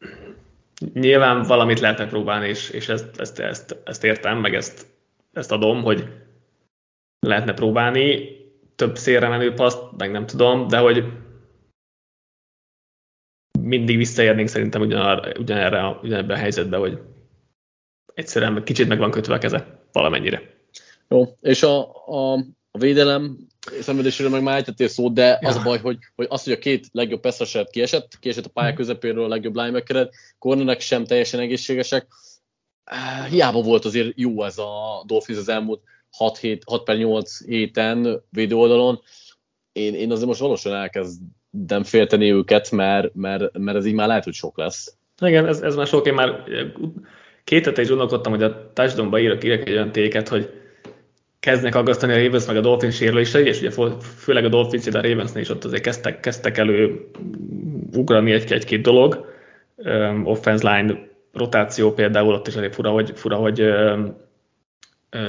uh-huh. 0.00 0.92
nyilván 0.94 1.42
valamit 1.42 1.80
lehetne 1.80 2.06
próbálni, 2.06 2.48
és, 2.48 2.70
és 2.70 2.88
ezt, 2.88 3.20
ezt, 3.20 3.38
ezt, 3.38 3.80
ezt 3.84 4.04
értem, 4.04 4.38
meg 4.38 4.54
ezt, 4.54 4.86
ezt 5.32 5.52
adom, 5.52 5.82
hogy 5.82 6.08
lehetne 7.18 7.54
próbálni 7.54 8.34
több 8.76 8.96
szélre 8.96 9.28
menő 9.28 9.54
paszt, 9.54 9.78
meg 9.96 10.10
nem 10.10 10.26
tudom, 10.26 10.68
de 10.68 10.78
hogy 10.78 11.04
mindig 13.60 13.96
visszaérnénk 13.96 14.48
szerintem 14.48 14.80
ugyanarra, 14.80 15.32
ugyanerre, 15.38 15.98
ugyanebbe 16.02 16.34
a 16.34 16.36
helyzetbe, 16.36 16.76
hogy 16.76 16.98
egyszerűen 18.14 18.64
kicsit 18.64 18.88
meg 18.88 18.98
van 18.98 19.10
kötve 19.10 19.34
a 19.34 19.38
keze 19.38 19.78
valamennyire. 19.92 20.42
Jó, 21.08 21.36
és 21.40 21.62
a, 21.62 22.06
a, 22.06 22.32
a 22.70 22.78
védelem 22.78 23.36
szenvedéséről 23.80 24.30
meg 24.30 24.42
már 24.42 24.54
ejtettél 24.54 24.88
szót, 24.88 25.14
de 25.14 25.38
ja. 25.40 25.48
az 25.48 25.56
a 25.56 25.62
baj, 25.62 25.78
hogy, 25.78 25.98
hogy 26.14 26.26
az, 26.28 26.44
hogy 26.44 26.52
a 26.52 26.58
két 26.58 26.86
legjobb 26.92 27.20
passzasert 27.20 27.70
kiesett, 27.70 28.18
kiesett 28.20 28.44
a 28.44 28.50
pálya 28.52 28.74
közepéről 28.74 29.24
a 29.24 29.28
legjobb 29.28 29.54
linebackered, 29.54 30.08
cornerek 30.38 30.80
sem 30.80 31.04
teljesen 31.04 31.40
egészségesek, 31.40 32.06
hiába 33.30 33.62
volt 33.62 33.84
azért 33.84 34.12
jó 34.14 34.42
ez 34.44 34.58
a 34.58 35.02
Dolphins 35.06 35.38
az 35.38 35.48
elmúlt 35.48 35.80
6, 36.16 36.38
7, 36.38 36.62
6 36.66 36.82
per 36.82 36.96
8 36.96 37.44
héten 37.44 38.22
védőoldalon. 38.30 39.00
Én, 39.72 39.94
én 39.94 40.10
azért 40.10 40.28
most 40.28 40.40
valósan 40.40 40.74
elkezdem 40.74 41.82
félteni 41.82 42.32
őket, 42.32 42.70
mert, 42.70 43.14
mert, 43.14 43.58
mert 43.58 43.76
ez 43.76 43.86
így 43.86 43.94
már 43.94 44.06
lehet, 44.06 44.24
hogy 44.24 44.34
sok 44.34 44.58
lesz. 44.58 44.96
Igen, 45.20 45.46
ez, 45.46 45.60
ez 45.60 45.76
már 45.76 45.86
sok. 45.86 46.06
Én 46.06 46.14
már 46.14 46.42
két 47.44 47.64
hete 47.64 47.82
is 47.82 47.88
gondolkodtam, 47.88 48.32
hogy 48.32 48.42
a 48.42 48.72
touchdownba 48.72 49.18
írok, 49.18 49.44
írok 49.44 49.66
egy 49.66 49.72
olyan 49.72 49.92
téket, 49.92 50.28
hogy 50.28 50.50
kezdnek 51.40 51.74
aggasztani 51.74 52.12
a 52.12 52.22
Ravens 52.22 52.46
meg 52.46 52.56
a 52.56 52.60
Dolphins 52.60 52.96
sérülései, 52.96 53.46
és 53.46 53.60
ugye 53.60 53.70
főleg 54.16 54.44
a 54.44 54.48
Dolphins, 54.48 54.84
de 54.84 54.98
a 54.98 55.02
ravens 55.02 55.34
is 55.34 55.48
ott 55.48 55.64
azért 55.64 55.82
kezdtek, 55.82 56.20
kezdtek 56.20 56.58
elő 56.58 57.10
ugrani 57.92 58.32
egy-két 58.32 58.82
dolog. 58.82 59.34
Um, 59.76 60.26
offense 60.26 60.76
line 60.76 61.08
rotáció 61.36 61.92
például 61.92 62.34
ott 62.34 62.46
is 62.46 62.56
azért 62.56 62.74
fura, 62.74 62.90
hogy, 62.90 63.12
fura, 63.14 63.36
hogy 63.36 63.72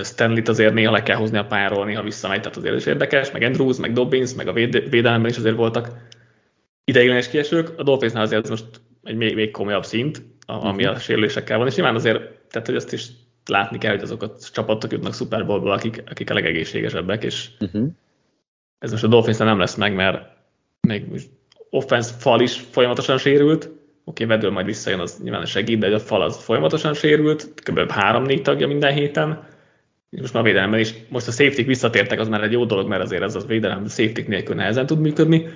Stanley-t 0.03 0.47
azért 0.47 0.73
néha 0.73 0.91
le 0.91 1.03
kell 1.03 1.15
hozni 1.15 1.37
a 1.37 1.45
pályáról, 1.45 1.85
néha 1.85 2.03
visszamegy, 2.03 2.41
tehát 2.41 2.57
azért 2.57 2.75
is 2.75 2.85
érdekes, 2.85 3.31
meg 3.31 3.41
Andrews, 3.41 3.77
meg 3.77 3.93
Dobbins, 3.93 4.33
meg 4.33 4.47
a 4.47 4.53
véd- 4.53 4.89
védelemben 4.89 5.31
is 5.31 5.37
azért 5.37 5.55
voltak 5.55 5.89
ideiglenes 6.83 7.29
kiesők. 7.29 7.73
A 7.77 7.83
Dolphinsnál 7.83 8.23
azért 8.23 8.43
ez 8.43 8.49
most 8.49 8.65
egy 9.03 9.15
még, 9.15 9.35
még 9.35 9.51
komolyabb 9.51 9.85
szint, 9.85 10.21
ami 10.45 10.85
a 10.85 10.99
sérülésekkel 10.99 11.57
van, 11.57 11.67
és 11.67 11.75
nyilván 11.75 11.95
azért, 11.95 12.21
tehát 12.49 12.67
hogy 12.67 12.75
azt 12.75 12.93
is 12.93 13.07
látni 13.45 13.77
kell, 13.77 13.91
hogy 13.91 14.01
azok 14.01 14.23
a 14.23 14.31
csapatok 14.51 14.91
jutnak 14.91 15.13
Super 15.13 15.45
Bowlból, 15.45 15.71
akik, 15.71 16.03
akik 16.09 16.29
a 16.29 16.33
legegészségesebbek, 16.33 17.23
és 17.23 17.49
uh-huh. 17.59 17.87
ez 18.79 18.91
most 18.91 19.03
a 19.03 19.07
dolphins 19.07 19.37
nem 19.37 19.59
lesz 19.59 19.75
meg, 19.75 19.95
mert 19.95 20.35
még 20.87 21.05
offense 21.69 22.13
fal 22.13 22.41
is 22.41 22.59
folyamatosan 22.71 23.17
sérült, 23.17 23.69
oké, 24.07 24.23
okay, 24.23 24.37
vedő 24.37 24.51
majd 24.51 24.65
visszajön, 24.65 24.99
az 24.99 25.19
nyilván 25.23 25.45
segít, 25.45 25.79
de 25.79 25.93
a 25.93 25.99
fal 25.99 26.21
az 26.21 26.37
folyamatosan 26.43 26.93
sérült, 26.93 27.53
kb. 27.63 27.91
három-négy 27.91 28.41
tagja 28.41 28.67
minden 28.67 28.93
héten, 28.93 29.47
és 30.09 30.19
most 30.19 30.33
már 30.33 30.43
a 30.43 30.45
védelemben 30.45 30.79
is. 30.79 30.93
Most 31.09 31.27
a 31.27 31.31
safety 31.31 31.61
visszatértek, 31.61 32.19
az 32.19 32.27
már 32.27 32.43
egy 32.43 32.51
jó 32.51 32.65
dolog, 32.65 32.87
mert 32.87 33.03
azért 33.03 33.23
az 33.23 33.45
védelem 33.45 33.87
safety 33.87 34.27
nélkül 34.27 34.55
nehezen 34.55 34.85
tud 34.85 34.99
működni, 34.99 35.47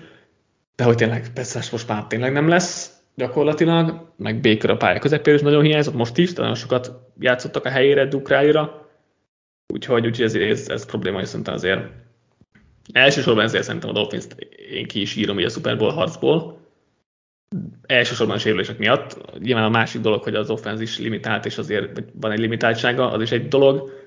de 0.75 0.83
hogy 0.83 0.95
tényleg 0.95 1.33
persze 1.33 1.63
most 1.71 1.87
már 1.87 2.07
tényleg 2.07 2.31
nem 2.31 2.47
lesz, 2.47 3.01
gyakorlatilag, 3.15 4.13
meg 4.17 4.39
Baker 4.39 4.69
a 4.69 4.77
pálya 4.77 4.99
közepén 4.99 5.33
is 5.33 5.41
nagyon 5.41 5.63
hiányzott, 5.63 5.93
most 5.93 6.17
is, 6.17 6.33
nagyon 6.33 6.55
sokat 6.55 6.91
játszottak 7.19 7.65
a 7.65 7.69
helyére, 7.69 8.05
Dukráira, 8.05 8.89
úgyhogy, 9.73 10.05
úgyhogy 10.05 10.25
ez, 10.25 10.35
ez, 10.35 10.69
ez 10.69 10.85
probléma, 10.85 11.21
és 11.21 11.27
szerintem 11.27 11.53
azért 11.53 11.81
elsősorban 12.91 13.43
ezért 13.43 13.63
szerintem 13.63 13.89
a 13.89 13.93
dolphins 13.93 14.25
én 14.71 14.87
ki 14.87 15.01
is 15.01 15.15
írom 15.15 15.39
így 15.39 15.45
a 15.45 15.49
Super 15.49 15.77
Bowl 15.77 15.91
harcból, 15.91 16.60
elsősorban 17.85 18.35
a 18.35 18.39
sérülések 18.39 18.77
miatt. 18.77 19.39
Nyilván 19.39 19.63
a 19.63 19.69
másik 19.69 20.01
dolog, 20.01 20.23
hogy 20.23 20.35
az 20.35 20.49
offenz 20.49 20.81
is 20.81 20.99
limitált, 20.99 21.45
és 21.45 21.57
azért 21.57 22.03
van 22.13 22.31
egy 22.31 22.39
limitáltsága, 22.39 23.11
az 23.11 23.21
is 23.21 23.31
egy 23.31 23.47
dolog. 23.47 23.99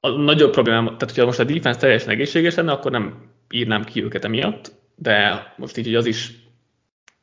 A 0.00 0.08
nagyobb 0.08 0.52
problémám, 0.52 0.84
tehát 0.84 1.00
hogyha 1.00 1.24
most 1.24 1.38
a 1.38 1.44
defense 1.44 1.78
teljesen 1.78 2.10
egészséges 2.10 2.54
lenne, 2.54 2.72
akkor 2.72 2.90
nem 2.90 3.30
írnám 3.50 3.84
ki 3.84 4.04
őket 4.04 4.24
emiatt, 4.24 4.72
de 4.94 5.46
most 5.56 5.76
így, 5.76 5.84
hogy 5.84 5.94
az 5.94 6.06
is 6.06 6.32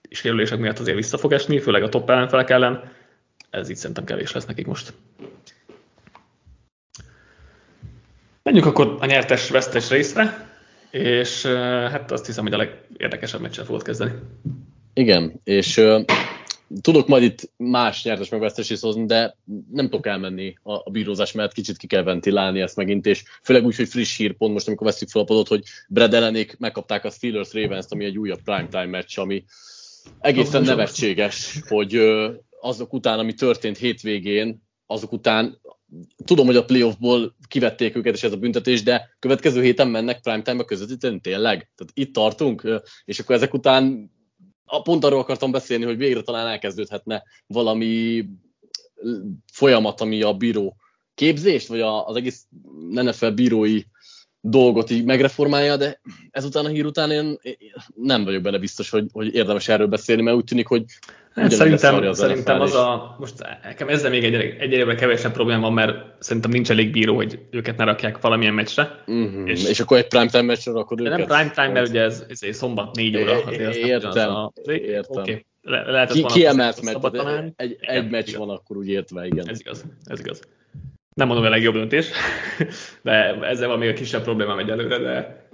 sérülések 0.10 0.60
miatt 0.60 0.80
azért 0.80 0.96
vissza 0.96 1.18
fog 1.18 1.34
esni, 1.34 1.60
főleg 1.60 1.84
a 1.84 1.90
top 1.90 2.10
ellenfelek 2.10 2.50
ellen. 2.50 2.92
Ez 3.50 3.70
így 3.70 3.76
szerintem 3.76 4.06
kevés 4.06 4.32
lesz 4.32 4.46
nekik 4.46 4.66
most. 4.66 4.94
Menjünk 8.44 8.66
akkor 8.66 8.98
a 9.00 9.06
nyertes-vesztes 9.06 9.90
részre, 9.90 10.50
és 10.92 11.46
hát 11.92 12.12
azt 12.12 12.26
hiszem, 12.26 12.44
hogy 12.44 12.54
a 12.54 12.58
legérdekesebb 12.58 13.42
meccset 13.42 13.66
fogod 13.66 13.84
kezdeni. 13.84 14.12
Igen, 14.98 15.42
és 15.44 15.78
uh, 15.78 16.02
tudok 16.82 17.08
majd 17.08 17.24
itt 17.24 17.52
más 17.58 18.04
nyertes 18.04 18.30
meg 18.30 18.40
vesztes 18.40 18.70
is 18.70 18.80
hozni, 18.80 19.06
de 19.06 19.38
nem 19.72 19.86
tudok 19.86 20.08
elmenni 20.08 20.56
a, 20.64 20.74
a 20.74 20.90
bírozás 20.92 21.32
mert 21.32 21.54
kicsit 21.54 21.78
ki 21.78 21.88
kell 21.88 22.04
ventilálni 22.04 22.62
ezt 22.62 22.76
megint, 22.76 23.06
és 23.06 23.24
főleg 23.44 23.66
úgy, 23.66 23.76
hogy 23.76 23.88
friss 23.88 24.18
hír 24.18 24.38
pont 24.38 24.54
most, 24.54 24.68
amikor 24.68 24.88
veszik 24.88 25.10
fel 25.10 25.22
a 25.22 25.26
podot, 25.26 25.48
hogy 25.48 25.64
Brad 25.88 26.14
ellenék 26.14 26.58
megkapták 26.58 27.06
a 27.06 27.10
Steelers 27.10 27.54
Ravens-t, 27.54 27.92
ami 27.92 28.06
egy 28.06 28.18
újabb 28.18 28.42
primetime 28.44 28.86
meccs, 28.86 29.18
ami 29.18 29.44
egészen 30.20 30.62
nevetséges, 30.62 31.60
hogy 31.68 32.02
azok 32.62 32.94
után, 32.94 33.20
ami 33.20 33.34
történt 33.34 33.78
hétvégén, 33.78 34.64
azok 34.86 35.12
után 35.12 35.60
tudom, 36.26 36.46
hogy 36.46 36.56
a 36.56 36.66
playoffból 36.66 37.36
kivették 37.48 37.96
őket, 37.96 38.16
és 38.16 38.24
ez 38.24 38.32
a 38.32 38.38
büntetés, 38.38 38.84
de 38.84 39.16
következő 39.20 39.62
héten 39.62 39.88
mennek 39.88 40.22
primetime-ba 40.22 40.66
közvetíteni, 40.66 41.20
tényleg? 41.20 41.58
Tehát 41.76 41.92
itt 41.94 42.14
tartunk, 42.14 42.82
és 43.06 43.20
akkor 43.20 43.36
ezek 43.36 43.54
után 43.54 44.14
a 44.66 44.82
pont 44.82 45.04
arról 45.04 45.20
akartam 45.20 45.52
beszélni, 45.52 45.86
hogy 45.86 45.98
végre 45.98 46.22
talán 46.22 46.48
elkezdődhetne 46.48 47.24
valami 47.48 48.26
folyamat, 49.52 50.02
ami 50.02 50.22
a 50.22 50.34
bíró 50.34 50.76
képzést, 51.14 51.68
vagy 51.68 51.82
az 51.82 52.16
egész 52.16 52.46
NFL 52.90 53.28
bírói 53.28 53.82
dolgot 54.50 54.90
így 54.90 55.06
megreformálja, 55.06 55.78
de 55.78 56.02
ezután 56.32 56.66
a 56.66 56.68
hír 56.68 56.86
után 56.86 57.12
én, 57.12 57.40
nem 57.96 58.24
vagyok 58.24 58.42
benne 58.42 58.58
biztos, 58.58 58.90
hogy, 58.90 59.06
hogy 59.12 59.36
érdemes 59.36 59.68
erről 59.68 59.88
beszélni, 59.88 60.22
mert 60.22 60.38
úgy 60.38 60.44
tűnik, 60.44 60.68
hogy 60.68 60.84
hát 61.34 61.52
szerintem, 61.52 61.96
az, 61.96 62.18
szerintem 62.18 62.62
az 62.62 62.76
a, 62.76 63.16
most 63.20 63.34
nekem 63.64 63.88
ezzel 63.88 64.10
még 64.10 64.24
egy, 64.24 64.34
egyre 64.60 64.96
kevesebb 64.96 65.32
probléma 65.32 65.62
van, 65.62 65.74
mert 65.74 65.98
szerintem 66.20 66.52
nincs 66.52 66.70
elég 66.70 66.92
bíró, 66.92 67.16
hogy 67.16 67.40
őket 67.52 67.78
ne 67.78 67.84
rakják 67.84 68.22
valamilyen 68.22 68.54
meccsre. 68.54 69.04
Uh-huh. 69.08 69.50
És, 69.50 69.70
és 69.70 69.80
akkor 69.80 69.98
egy 69.98 70.08
primetime 70.08 70.44
meccsre 70.44 70.72
rakod 70.72 71.00
őket? 71.00 71.18
Nem 71.18 71.28
primetime, 71.28 71.68
mert 71.68 71.88
ugye 71.88 72.02
ez, 72.02 72.24
ez 72.30 72.40
egy 72.42 72.54
szombat 72.54 72.96
négy 72.96 73.18
óra. 73.18 73.44
Azért 73.46 73.76
értem, 73.76 74.30
a, 74.30 74.52
értem. 74.66 75.22
Okay. 75.22 75.46
Le, 75.62 75.92
lehet, 75.92 76.12
Ki, 76.12 76.24
kiemelt 76.24 76.82
meccs, 76.82 77.16
egy, 77.56 77.78
egy 77.80 78.10
meccs 78.10 78.36
van 78.36 78.50
akkor 78.50 78.78
úgy 78.78 78.88
értve, 78.88 79.26
igen. 79.26 79.50
Ez 79.50 79.60
igaz, 79.60 79.86
ez 80.06 80.20
igaz 80.20 80.42
nem 81.16 81.28
mondom, 81.28 81.46
hogy 81.46 81.54
a 81.54 81.56
legjobb 81.56 81.74
döntés, 81.74 82.10
de 83.04 83.12
ezzel 83.42 83.68
van 83.68 83.78
még 83.80 83.90
a 83.90 83.94
kisebb 83.94 84.24
problémám 84.24 84.60
egyelőre, 84.60 84.98
de, 84.98 85.48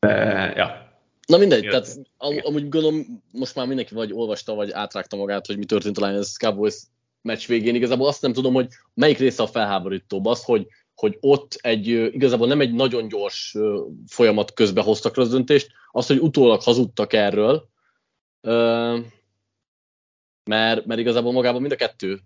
de 0.00 0.52
ja. 0.56 0.86
Na 1.26 1.36
mindegy, 1.36 1.62
Jött. 1.62 1.72
tehát 1.72 1.98
am- 2.16 2.40
amúgy 2.42 2.68
gondolom, 2.68 3.22
most 3.32 3.54
már 3.54 3.66
mindenki 3.66 3.94
vagy 3.94 4.12
olvasta, 4.12 4.54
vagy 4.54 4.70
átrágta 4.70 5.16
magát, 5.16 5.46
hogy 5.46 5.58
mi 5.58 5.64
történt 5.64 5.98
a 5.98 6.06
Lions 6.06 6.36
Cowboys 6.36 6.74
meccs 7.22 7.46
végén. 7.46 7.74
Igazából 7.74 8.08
azt 8.08 8.22
nem 8.22 8.32
tudom, 8.32 8.54
hogy 8.54 8.68
melyik 8.94 9.18
része 9.18 9.42
a 9.42 9.46
felháborítóbb. 9.46 10.26
Az, 10.26 10.44
hogy, 10.44 10.66
hogy 10.94 11.16
ott 11.20 11.58
egy, 11.60 11.86
igazából 11.88 12.46
nem 12.46 12.60
egy 12.60 12.72
nagyon 12.72 13.08
gyors 13.08 13.56
folyamat 14.06 14.52
közben 14.52 14.84
hoztak 14.84 15.14
rossz 15.14 15.28
döntést, 15.28 15.70
az, 15.90 16.06
hogy 16.06 16.18
utólag 16.18 16.62
hazudtak 16.62 17.12
erről, 17.12 17.68
mert, 20.44 20.86
mert 20.86 21.00
igazából 21.00 21.32
magában 21.32 21.60
mind 21.60 21.72
a 21.72 21.76
kettő 21.76 22.20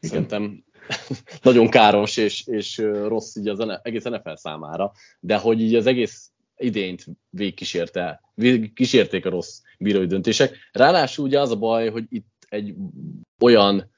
szerintem 0.00 0.64
nagyon 1.42 1.68
káros 1.68 2.16
és, 2.16 2.46
és 2.46 2.78
rossz 3.06 3.36
így 3.36 3.48
az 3.48 3.78
egész 3.82 4.04
NFL 4.04 4.34
számára, 4.34 4.92
de 5.20 5.36
hogy 5.36 5.60
így 5.60 5.74
az 5.74 5.86
egész 5.86 6.30
idényt 6.56 7.06
végigkísérte, 7.30 8.20
végigkísérték 8.34 9.26
a 9.26 9.30
rossz 9.30 9.60
bírói 9.78 10.06
döntések. 10.06 10.56
Ráadásul 10.72 11.26
ugye 11.26 11.40
az 11.40 11.50
a 11.50 11.56
baj, 11.56 11.90
hogy 11.90 12.04
itt 12.08 12.46
egy 12.48 12.74
olyan 13.40 13.90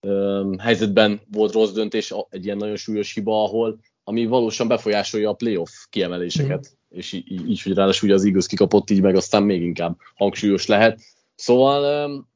um, 0.00 0.58
helyzetben 0.58 1.20
volt 1.30 1.52
rossz 1.52 1.72
döntés, 1.72 2.14
egy 2.28 2.44
ilyen 2.44 2.56
nagyon 2.56 2.76
súlyos 2.76 3.14
hiba, 3.14 3.42
ahol 3.42 3.80
ami 4.04 4.26
valósan 4.26 4.68
befolyásolja 4.68 5.30
a 5.30 5.34
playoff 5.34 5.70
kiemeléseket, 5.90 6.70
mm. 6.70 6.98
és 6.98 7.12
így, 7.12 7.50
így, 7.50 7.62
hogy 7.62 7.74
ráadásul 7.74 8.08
ugye 8.08 8.18
az 8.18 8.24
Eagles 8.24 8.46
kikapott, 8.46 8.90
így 8.90 9.00
meg 9.00 9.16
aztán 9.16 9.42
még 9.42 9.62
inkább 9.62 9.96
hangsúlyos 10.14 10.66
lehet. 10.66 11.00
Szóval 11.34 12.06
um, 12.06 12.28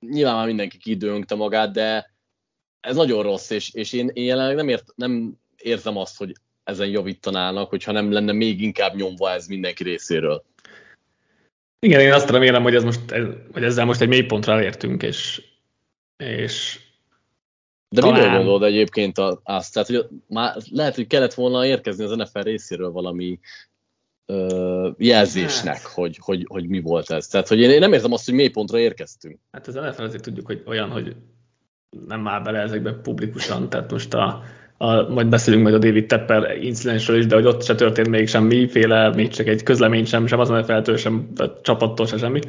nyilván 0.00 0.34
már 0.34 0.46
mindenki 0.46 0.78
kidőnkte 0.78 1.34
magát, 1.34 1.72
de 1.72 2.13
ez 2.84 2.96
nagyon 2.96 3.22
rossz, 3.22 3.50
és, 3.50 3.74
és 3.74 3.92
én, 3.92 4.10
én 4.12 4.24
jelenleg 4.24 4.56
nem, 4.56 4.68
ért, 4.68 4.92
nem 4.96 5.38
érzem 5.56 5.96
azt, 5.96 6.16
hogy 6.16 6.32
ezen 6.64 6.88
javítanának, 6.88 7.68
hogyha 7.68 7.92
nem 7.92 8.12
lenne 8.12 8.32
még 8.32 8.60
inkább 8.60 8.94
nyomva 8.94 9.30
ez 9.30 9.46
mindenki 9.46 9.82
részéről. 9.82 10.44
Igen, 11.78 12.00
én 12.00 12.12
azt 12.12 12.30
remélem, 12.30 12.62
hogy, 12.62 12.74
ez 12.74 12.84
most, 12.84 13.00
hogy 13.52 13.64
ezzel 13.64 13.84
most 13.84 14.00
egy 14.00 14.08
mélypontra 14.08 14.52
elértünk, 14.52 15.02
és, 15.02 15.42
és 16.16 16.80
de 17.88 18.00
talán... 18.00 18.20
miről 18.20 18.36
gondolod 18.36 18.62
egyébként 18.62 19.18
azt? 19.42 19.72
Tehát, 19.72 19.88
hogy 19.88 20.06
már 20.28 20.56
lehet, 20.70 20.94
hogy 20.94 21.06
kellett 21.06 21.34
volna 21.34 21.66
érkezni 21.66 22.04
az 22.04 22.16
NFL 22.16 22.40
részéről 22.40 22.90
valami 22.90 23.40
ö, 24.26 24.90
jelzésnek, 24.98 25.82
hát. 25.82 25.92
hogy, 25.92 26.18
hogy, 26.20 26.44
hogy, 26.48 26.68
mi 26.68 26.80
volt 26.80 27.10
ez. 27.10 27.26
Tehát, 27.26 27.48
hogy 27.48 27.60
én, 27.60 27.70
én 27.70 27.78
nem 27.78 27.92
érzem 27.92 28.12
azt, 28.12 28.24
hogy 28.24 28.34
mélypontra 28.34 28.78
érkeztünk. 28.78 29.38
Hát 29.52 29.66
az 29.66 29.74
NFL 29.74 30.02
azért 30.02 30.22
tudjuk, 30.22 30.46
hogy 30.46 30.62
olyan, 30.66 30.90
hogy 30.90 31.16
nem 32.08 32.28
áll 32.28 32.40
bele 32.40 32.58
ezekbe 32.58 32.92
publikusan, 32.92 33.68
tehát 33.68 33.90
most 33.90 34.14
a, 34.14 34.42
a, 34.76 35.08
majd 35.08 35.26
beszélünk 35.26 35.62
majd 35.62 35.74
a 35.74 35.78
David 35.78 36.06
Tepper 36.06 36.56
incidensről 36.60 37.16
is, 37.16 37.26
de 37.26 37.34
hogy 37.34 37.46
ott 37.46 37.62
se 37.62 37.74
történt 37.74 38.08
még 38.08 38.28
semmiféle, 38.28 39.14
még 39.14 39.28
csak 39.28 39.46
egy 39.46 39.62
közlemény 39.62 40.04
sem, 40.04 40.26
sem 40.26 40.38
azon 40.38 40.64
feltől, 40.64 40.96
sem 40.96 41.28
a 41.36 41.60
csapattól 41.62 42.06
se 42.06 42.16
semmi. 42.16 42.40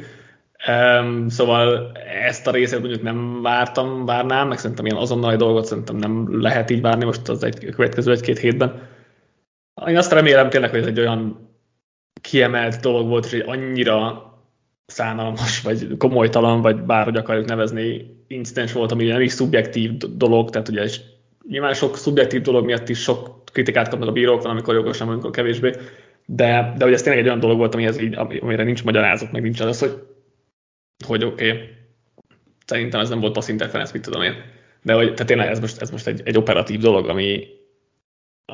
Um, 0.68 1.28
szóval 1.28 1.92
ezt 2.26 2.46
a 2.46 2.50
részét 2.50 2.80
mondjuk 2.80 3.02
nem 3.02 3.42
vártam, 3.42 4.04
várnám, 4.04 4.48
meg 4.48 4.58
szerintem 4.58 4.84
ilyen 4.86 4.96
azonnali 4.96 5.36
dolgot 5.36 5.64
szerintem 5.64 5.96
nem 5.96 6.40
lehet 6.40 6.70
így 6.70 6.80
várni 6.80 7.04
most 7.04 7.28
az 7.28 7.42
egy, 7.42 7.58
következő 7.58 8.10
egy-két 8.10 8.38
hétben. 8.38 8.82
Én 9.86 9.96
azt 9.96 10.12
remélem 10.12 10.50
tényleg, 10.50 10.70
hogy 10.70 10.80
ez 10.80 10.86
egy 10.86 11.00
olyan 11.00 11.50
kiemelt 12.20 12.80
dolog 12.80 13.08
volt, 13.08 13.24
és 13.24 13.32
egy 13.32 13.44
annyira 13.46 14.25
szánalmas, 14.86 15.60
vagy 15.60 15.96
komolytalan, 15.96 16.60
vagy 16.60 16.82
bárhogy 16.82 17.16
akarjuk 17.16 17.46
nevezni, 17.46 18.16
incidens 18.26 18.72
volt, 18.72 18.92
ami 18.92 19.04
nem 19.04 19.20
is 19.20 19.32
szubjektív 19.32 19.96
dolog, 19.96 20.50
tehát 20.50 20.68
ugye 20.68 20.84
is 20.84 21.00
nyilván 21.48 21.74
sok 21.74 21.96
szubjektív 21.96 22.40
dolog 22.40 22.64
miatt 22.64 22.88
is 22.88 22.98
sok 22.98 23.44
kritikát 23.52 23.88
kapnak 23.88 24.08
a 24.08 24.12
bírók, 24.12 24.42
van, 24.42 24.50
amikor 24.50 24.74
jogos, 24.74 24.98
nem, 24.98 25.08
amikor 25.08 25.30
kevésbé, 25.30 25.72
de, 26.26 26.74
de 26.76 26.84
hogy 26.84 26.92
ez 26.92 27.02
tényleg 27.02 27.20
egy 27.20 27.28
olyan 27.28 27.40
dolog 27.40 27.58
volt, 27.58 27.74
amihez 27.74 28.00
így, 28.00 28.14
amire 28.14 28.62
nincs 28.62 28.84
magyarázat, 28.84 29.32
meg 29.32 29.42
nincs 29.42 29.60
az, 29.60 29.78
hogy, 29.78 30.02
hogy 31.06 31.24
oké, 31.24 31.50
okay, 31.50 31.68
szerintem 32.66 33.00
ez 33.00 33.08
nem 33.08 33.20
volt 33.20 33.32
passz 33.32 33.48
interference, 33.48 33.92
mit 33.92 34.02
tudom 34.02 34.22
én. 34.22 34.34
De 34.82 34.92
hogy 34.92 35.12
tehát 35.12 35.26
tényleg 35.26 35.48
ez 35.48 35.60
most, 35.60 35.80
ez 35.80 35.90
most 35.90 36.06
egy, 36.06 36.20
egy 36.24 36.36
operatív 36.36 36.80
dolog, 36.80 37.08
ami, 37.08 37.46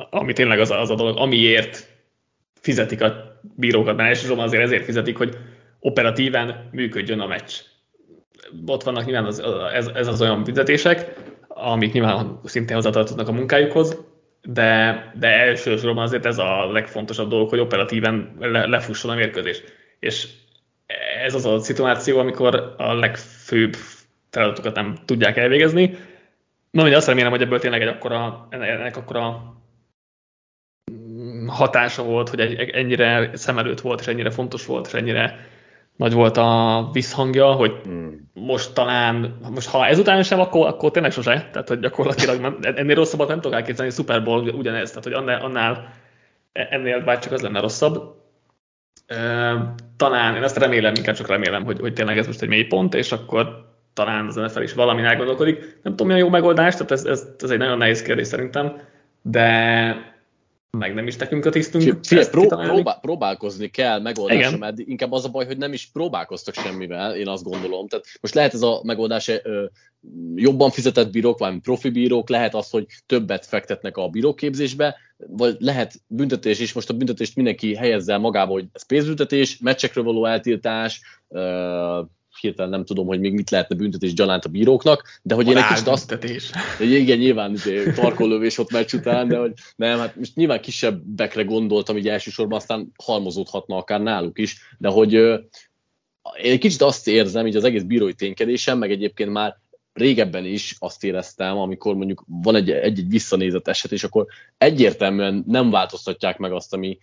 ami 0.09 0.33
tényleg 0.33 0.59
az 0.59 0.71
a, 0.71 0.81
az 0.81 0.89
a 0.89 0.95
dolog, 0.95 1.17
amiért 1.17 1.87
fizetik 2.61 3.01
a 3.01 3.39
bírókat, 3.55 3.95
mert 3.95 4.09
elsősorban 4.09 4.45
azért 4.45 4.63
ezért 4.63 4.85
fizetik, 4.85 5.17
hogy 5.17 5.37
operatíven 5.83 6.69
működjön 6.71 7.19
a 7.19 7.27
meccs. 7.27 7.51
Ott 8.65 8.83
vannak 8.83 9.05
nyilván 9.05 9.25
az, 9.25 9.39
ez, 9.73 9.87
ez 9.87 10.07
az 10.07 10.21
olyan 10.21 10.43
fizetések, 10.43 11.13
amik 11.47 11.93
nyilván 11.93 12.39
szintén 12.43 12.75
hozzátartoznak 12.75 13.27
a 13.27 13.31
munkájukhoz, 13.31 14.03
de, 14.41 15.11
de 15.19 15.27
elsősorban 15.27 16.03
azért 16.03 16.25
ez 16.25 16.37
a 16.37 16.71
legfontosabb 16.71 17.29
dolog, 17.29 17.49
hogy 17.49 17.59
operatíven 17.59 18.35
le, 18.39 18.65
lefusson 18.65 19.11
a 19.11 19.15
mérkőzés. 19.15 19.61
És 19.99 20.27
ez 21.23 21.33
az 21.33 21.45
a 21.45 21.59
szituáció, 21.59 22.19
amikor 22.19 22.75
a 22.77 22.93
legfőbb 22.93 23.75
feladatokat 24.29 24.75
nem 24.75 24.97
tudják 25.05 25.37
elvégezni. 25.37 25.97
Na, 26.71 26.81
hogy 26.81 26.93
azt 26.93 27.07
remélem, 27.07 27.31
hogy 27.31 27.41
ebből 27.41 27.59
tényleg 27.59 27.81
egy 27.81 27.87
akkora, 27.87 28.47
ennek 28.49 28.97
akkora 28.97 29.53
hatása 31.47 32.03
volt, 32.03 32.29
hogy 32.29 32.39
ennyire 32.73 33.29
szem 33.33 33.57
előtt 33.57 33.81
volt, 33.81 33.99
és 33.99 34.07
ennyire 34.07 34.29
fontos 34.29 34.65
volt, 34.65 34.87
és 34.87 34.93
ennyire 34.93 35.51
nagy 35.95 36.13
volt 36.13 36.37
a 36.37 36.89
visszhangja, 36.91 37.51
hogy 37.51 37.73
hmm. 37.83 38.29
most 38.33 38.73
talán, 38.73 39.37
most 39.53 39.69
ha 39.69 39.85
ezután 39.85 40.23
sem, 40.23 40.39
akkor, 40.39 40.67
akkor 40.67 40.91
tényleg 40.91 41.11
sose. 41.11 41.49
Tehát, 41.51 41.67
hogy 41.67 41.79
gyakorlatilag 41.79 42.57
ennél 42.61 42.95
rosszabbat 42.95 43.27
nem 43.27 43.41
tudok 43.41 43.57
elképzelni, 43.57 43.91
Super 43.91 44.23
Bowl 44.23 44.47
ugyanez, 44.49 44.89
tehát, 44.89 45.03
hogy 45.03 45.13
annál, 45.13 45.41
annál 45.41 45.93
ennél 46.51 47.03
bár 47.03 47.19
csak 47.19 47.31
az 47.31 47.41
lenne 47.41 47.59
rosszabb. 47.59 48.15
talán, 49.97 50.35
én 50.35 50.43
azt 50.43 50.57
remélem, 50.57 50.93
inkább 50.95 51.15
csak 51.15 51.27
remélem, 51.27 51.63
hogy, 51.63 51.79
hogy 51.79 51.93
tényleg 51.93 52.17
ez 52.17 52.25
most 52.25 52.41
egy 52.41 52.49
mély 52.49 52.63
pont, 52.63 52.93
és 52.93 53.11
akkor 53.11 53.71
talán 53.93 54.27
az 54.27 54.35
NFL 54.35 54.61
is 54.61 54.73
valami 54.73 55.01
elgondolkodik. 55.01 55.57
Nem 55.83 55.95
tudom, 55.95 56.07
mi 56.07 56.13
a 56.13 56.17
jó 56.17 56.29
megoldás, 56.29 56.73
tehát 56.73 56.91
ez, 56.91 57.05
ez, 57.05 57.27
ez 57.39 57.49
egy 57.49 57.57
nagyon 57.57 57.77
nehéz 57.77 58.01
kérdés 58.01 58.27
szerintem, 58.27 58.81
de 59.21 60.12
meg 60.77 60.93
nem 60.93 61.07
is 61.07 61.15
nekünk 61.15 61.45
a 61.45 61.49
tisztünk. 61.49 62.05
Figyelj, 62.05 62.27
pró- 62.29 62.47
próbál, 62.47 62.99
próbálkozni 63.01 63.67
kell 63.67 64.01
megoldásra, 64.01 64.57
mert 64.57 64.79
inkább 64.79 65.11
az 65.11 65.25
a 65.25 65.29
baj, 65.29 65.45
hogy 65.45 65.57
nem 65.57 65.73
is 65.73 65.89
próbálkoztak 65.93 66.53
semmivel, 66.53 67.15
én 67.15 67.27
azt 67.27 67.43
gondolom. 67.43 67.87
Tehát 67.87 68.05
most 68.21 68.33
lehet 68.33 68.53
ez 68.53 68.61
a 68.61 68.81
megoldás 68.83 69.27
ö, 69.27 69.65
jobban 70.35 70.69
fizetett 70.69 71.11
bírók, 71.11 71.37
vagy 71.37 71.59
profi 71.59 71.89
bírók, 71.89 72.29
lehet 72.29 72.55
az, 72.55 72.69
hogy 72.69 72.85
többet 73.05 73.45
fektetnek 73.45 73.97
a 73.97 74.09
bíróképzésbe, 74.09 74.95
vagy 75.17 75.55
lehet 75.59 75.93
büntetés 76.07 76.59
is, 76.59 76.73
most 76.73 76.89
a 76.89 76.93
büntetést 76.93 77.35
mindenki 77.35 77.75
helyezzel 77.75 78.17
magába, 78.17 78.51
hogy 78.51 78.65
ez 78.71 78.85
pénzbüntetés, 78.85 79.57
meccsekről 79.57 80.03
való 80.03 80.25
eltiltás, 80.25 81.01
ö, 81.27 82.01
hirtelen 82.43 82.71
nem 82.71 82.85
tudom, 82.85 83.07
hogy 83.07 83.19
még 83.19 83.33
mit 83.33 83.49
lehetne 83.49 83.75
büntetés 83.75 84.13
gyalánt 84.13 84.45
a 84.45 84.49
bíróknak, 84.49 85.19
de 85.21 85.35
hogy 85.35 85.47
én 85.47 85.57
egy 85.57 85.67
kicsit 85.67 85.87
azt... 85.87 86.15
De 86.77 86.85
igen, 86.85 87.17
nyilván 87.17 87.53
izé, 87.53 87.91
tarkolövés 87.91 88.57
ott 88.57 88.71
meccs 88.71 88.93
után, 88.93 89.27
de 89.27 89.37
hogy 89.37 89.53
nem, 89.75 89.99
hát 89.99 90.15
most 90.15 90.35
nyilván 90.35 90.61
kisebbekre 90.61 91.43
gondoltam 91.43 91.97
így 91.97 92.07
elsősorban, 92.07 92.57
aztán 92.57 92.91
halmozódhatna 93.03 93.75
akár 93.75 94.01
náluk 94.01 94.39
is, 94.39 94.57
de 94.77 94.89
hogy 94.89 95.13
én 95.13 96.51
egy 96.51 96.59
kicsit 96.59 96.81
azt 96.81 97.07
érzem, 97.07 97.47
így 97.47 97.55
az 97.55 97.63
egész 97.63 97.83
bírói 97.83 98.13
ténykedésem, 98.13 98.77
meg 98.77 98.91
egyébként 98.91 99.31
már 99.31 99.61
régebben 99.93 100.45
is 100.45 100.75
azt 100.79 101.03
éreztem, 101.03 101.57
amikor 101.57 101.95
mondjuk 101.95 102.23
van 102.27 102.55
egy-egy 102.55 103.07
visszanézett 103.07 103.67
eset, 103.67 103.91
és 103.91 104.03
akkor 104.03 104.25
egyértelműen 104.57 105.43
nem 105.47 105.69
változtatják 105.69 106.37
meg 106.37 106.51
azt, 106.51 106.73
ami, 106.73 106.97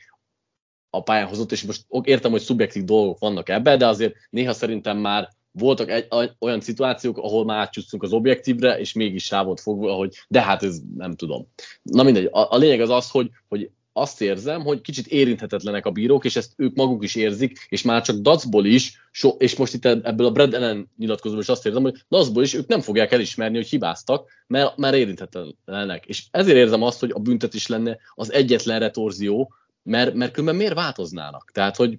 a 0.91 1.03
pályán 1.03 1.29
hozott, 1.29 1.53
és 1.53 1.63
most 1.63 1.87
értem, 2.03 2.31
hogy 2.31 2.41
szubjektív 2.41 2.85
dolgok 2.85 3.19
vannak 3.19 3.49
ebbe, 3.49 3.77
de 3.77 3.87
azért 3.87 4.15
néha 4.31 4.53
szerintem 4.53 4.99
már 4.99 5.29
voltak 5.53 5.91
egy, 5.91 6.07
olyan 6.39 6.61
szituációk, 6.61 7.19
ahol 7.19 7.45
már 7.45 7.59
átcsúsztunk 7.59 8.03
az 8.03 8.13
objektívre, 8.13 8.79
és 8.79 8.93
mégis 8.93 9.31
rá 9.31 9.43
volt 9.43 9.61
fogva, 9.61 9.93
hogy 9.93 10.15
de 10.29 10.43
hát 10.43 10.63
ez 10.63 10.81
nem 10.97 11.15
tudom. 11.15 11.47
Na 11.83 12.03
mindegy, 12.03 12.29
a, 12.31 12.53
a 12.53 12.57
lényeg 12.57 12.81
az 12.81 12.91
az, 12.91 13.11
hogy, 13.11 13.31
hogy 13.49 13.71
azt 13.93 14.21
érzem, 14.21 14.63
hogy 14.63 14.81
kicsit 14.81 15.07
érinthetetlenek 15.07 15.87
a 15.87 15.91
bírók, 15.91 16.25
és 16.25 16.37
ezt 16.37 16.53
ők 16.57 16.75
maguk 16.75 17.05
is 17.05 17.15
érzik, 17.15 17.67
és 17.69 17.83
már 17.83 18.03
csak 18.03 18.17
dacból 18.17 18.67
is, 18.67 19.01
so, 19.11 19.29
és 19.29 19.57
most 19.57 19.75
itt 19.75 19.85
ebből 19.85 20.27
a 20.27 20.31
Brad 20.31 20.55
ellen 20.55 20.91
nyilatkozóból 20.97 21.43
is 21.43 21.49
azt 21.49 21.67
érzem, 21.67 21.83
hogy 21.83 22.05
dacból 22.09 22.43
is 22.43 22.55
ők 22.55 22.67
nem 22.67 22.81
fogják 22.81 23.13
elismerni, 23.13 23.57
hogy 23.57 23.69
hibáztak, 23.69 24.31
mert 24.47 24.77
már 24.77 24.95
érinthetetlenek. 24.95 26.07
És 26.07 26.25
ezért 26.31 26.57
érzem 26.57 26.83
azt, 26.83 27.01
hogy 27.01 27.11
a 27.15 27.19
büntetés 27.19 27.67
lenne 27.67 27.99
az 28.15 28.33
egyetlen 28.33 28.79
retorzió, 28.79 29.53
mert, 29.83 30.15
mert 30.15 30.33
különben 30.33 30.57
miért 30.57 30.75
változnának? 30.75 31.51
Tehát, 31.53 31.77
hogy 31.77 31.99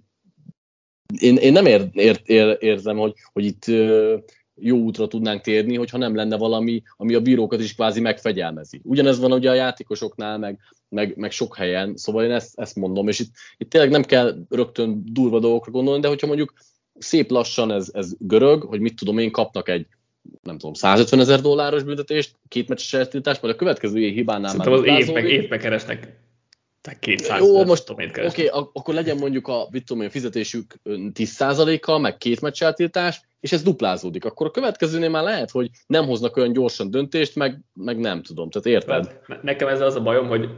én, 1.20 1.36
én 1.36 1.52
nem 1.52 1.66
ér, 1.66 1.90
ér, 1.94 2.22
ér, 2.26 2.58
érzem, 2.60 2.98
hogy, 2.98 3.14
hogy 3.34 3.46
itt 3.46 3.66
jó 4.56 4.78
útra 4.78 5.08
tudnánk 5.08 5.42
térni, 5.42 5.76
hogyha 5.76 5.98
nem 5.98 6.16
lenne 6.16 6.38
valami, 6.38 6.84
ami 6.98 7.14
a 7.14 7.22
bírókat 7.22 7.60
is 7.60 7.76
kvázi 7.76 8.00
megfegyelmezi. 8.00 8.82
Ugyanez 8.84 9.20
van 9.20 9.32
ugye 9.32 9.50
a 9.50 9.54
játékosoknál, 9.54 10.38
meg, 10.38 10.60
meg, 10.90 11.18
meg 11.18 11.32
sok 11.32 11.56
helyen, 11.56 11.98
szóval 11.98 12.24
én 12.24 12.32
ezt, 12.32 12.60
ezt 12.60 12.76
mondom, 12.76 13.08
és 13.08 13.20
itt, 13.20 13.32
itt 13.58 13.70
tényleg 13.70 13.90
nem 13.90 14.04
kell 14.04 14.36
rögtön 14.50 15.02
durva 15.06 15.40
dolgokra 15.40 15.72
gondolni, 15.72 16.02
de 16.02 16.08
hogyha 16.08 16.28
mondjuk 16.28 16.54
szép 16.98 17.30
lassan 17.30 17.72
ez, 17.72 17.90
ez 17.94 18.14
görög, 18.20 18.64
hogy 18.64 18.80
mit 18.80 18.96
tudom 18.96 19.18
én, 19.18 19.32
kapnak 19.32 19.70
egy 19.70 19.88
nem 20.42 20.58
tudom, 20.58 20.74
150 20.74 21.20
ezer 21.20 21.42
dolláros 21.42 21.84
büntetést, 21.84 22.36
két 22.48 22.68
meccses 22.68 22.94
eltiltást, 22.94 23.42
majd 23.42 23.54
a 23.54 23.58
következő 23.58 24.00
hibánál 24.00 24.50
Szerintem 24.50 24.72
már 24.72 25.00
az 25.00 25.08
évbe, 25.08 25.28
évbe 25.28 25.58
keresnek 25.58 26.18
Tehát 26.82 27.00
200 27.00 27.40
Jó, 27.40 27.66
most 27.66 27.90
oké, 27.90 28.06
okay, 28.06 28.48
akkor 28.74 28.94
legyen 28.94 29.18
mondjuk 29.18 29.48
a 29.48 29.68
mit 29.72 29.86
tudom 29.86 30.04
én, 30.04 30.10
fizetésük 30.10 30.74
10%-kal, 30.90 32.00
meg 32.00 32.18
két 32.18 32.42
meccseltiltás, 32.42 33.22
és 33.40 33.52
ez 33.52 33.64
duplázódik. 33.64 34.26
Akkor 34.26 34.48
a 34.48 34.52
következőnél 34.52 35.10
már 35.10 35.24
lehet, 35.24 35.52
hogy 35.52 35.70
nem 35.88 36.06
hoznak 36.06 36.38
olyan 36.38 36.54
gyorsan 36.54 36.92
döntést, 36.92 37.36
meg, 37.36 37.60
meg 37.74 38.00
nem 38.00 38.22
tudom. 38.22 38.50
Tehát 38.50 38.68
érted? 38.68 39.20
Nekem 39.42 39.68
ez 39.68 39.82
az 39.82 39.96
a 39.96 40.02
bajom, 40.02 40.28
hogy, 40.28 40.50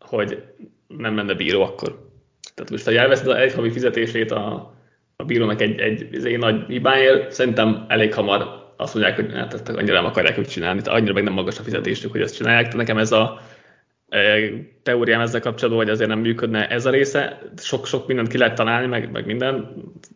hogy 0.00 0.42
nem 0.86 1.14
menne 1.14 1.34
bíró 1.34 1.62
akkor. 1.62 2.10
Tehát 2.54 2.70
most, 2.70 2.84
ha 2.84 2.92
elveszed 2.92 3.28
egy 3.28 3.54
havi 3.54 3.70
fizetését 3.70 4.30
a, 4.30 4.74
a 5.16 5.24
bírónak 5.24 5.60
egy, 5.60 5.80
egy, 5.80 6.08
egy, 6.12 6.26
egy 6.26 6.38
nagy 6.38 6.66
hibáért, 6.66 7.32
szerintem 7.32 7.84
elég 7.88 8.14
hamar 8.14 8.72
azt 8.76 8.94
mondják, 8.94 9.16
hogy 9.16 9.32
hát 9.32 9.54
ezt 9.54 9.68
annyira 9.68 9.94
nem 9.94 10.04
akarják 10.04 10.38
ők 10.38 10.46
csinálni, 10.46 10.80
annyira 10.84 11.12
meg 11.12 11.22
nem 11.22 11.32
magas 11.32 11.58
a 11.58 11.62
fizetésük, 11.62 12.10
hogy 12.10 12.20
ezt 12.20 12.36
csinálják. 12.36 12.62
Tehát 12.62 12.78
nekem 12.78 12.98
ez 12.98 13.12
a 13.12 13.40
teóriám 14.82 15.20
ezzel 15.20 15.40
kapcsolatban, 15.40 15.84
hogy 15.84 15.92
azért 15.92 16.08
nem 16.08 16.18
működne 16.18 16.68
ez 16.68 16.86
a 16.86 16.90
része. 16.90 17.42
Sok-sok 17.56 18.06
mindent 18.06 18.28
ki 18.28 18.38
lehet 18.38 18.56
találni, 18.56 18.86
meg, 18.86 19.10
meg 19.10 19.26
minden. 19.26 19.74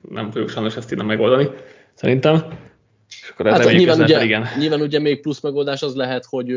Nem 0.09 0.31
fogjuk 0.31 0.51
sajnos 0.51 0.77
ezt 0.77 0.93
innen 0.93 1.07
megoldani, 1.07 1.49
szerintem. 1.95 2.45
És 3.09 3.31
akkor 3.31 3.47
hát 3.47 3.73
nyilván, 3.73 4.01
ugye, 4.01 4.25
igen. 4.25 4.47
nyilván 4.59 4.81
ugye 4.81 4.99
még 4.99 5.21
plusz 5.21 5.41
megoldás 5.41 5.83
az 5.83 5.95
lehet, 5.95 6.25
hogy 6.25 6.53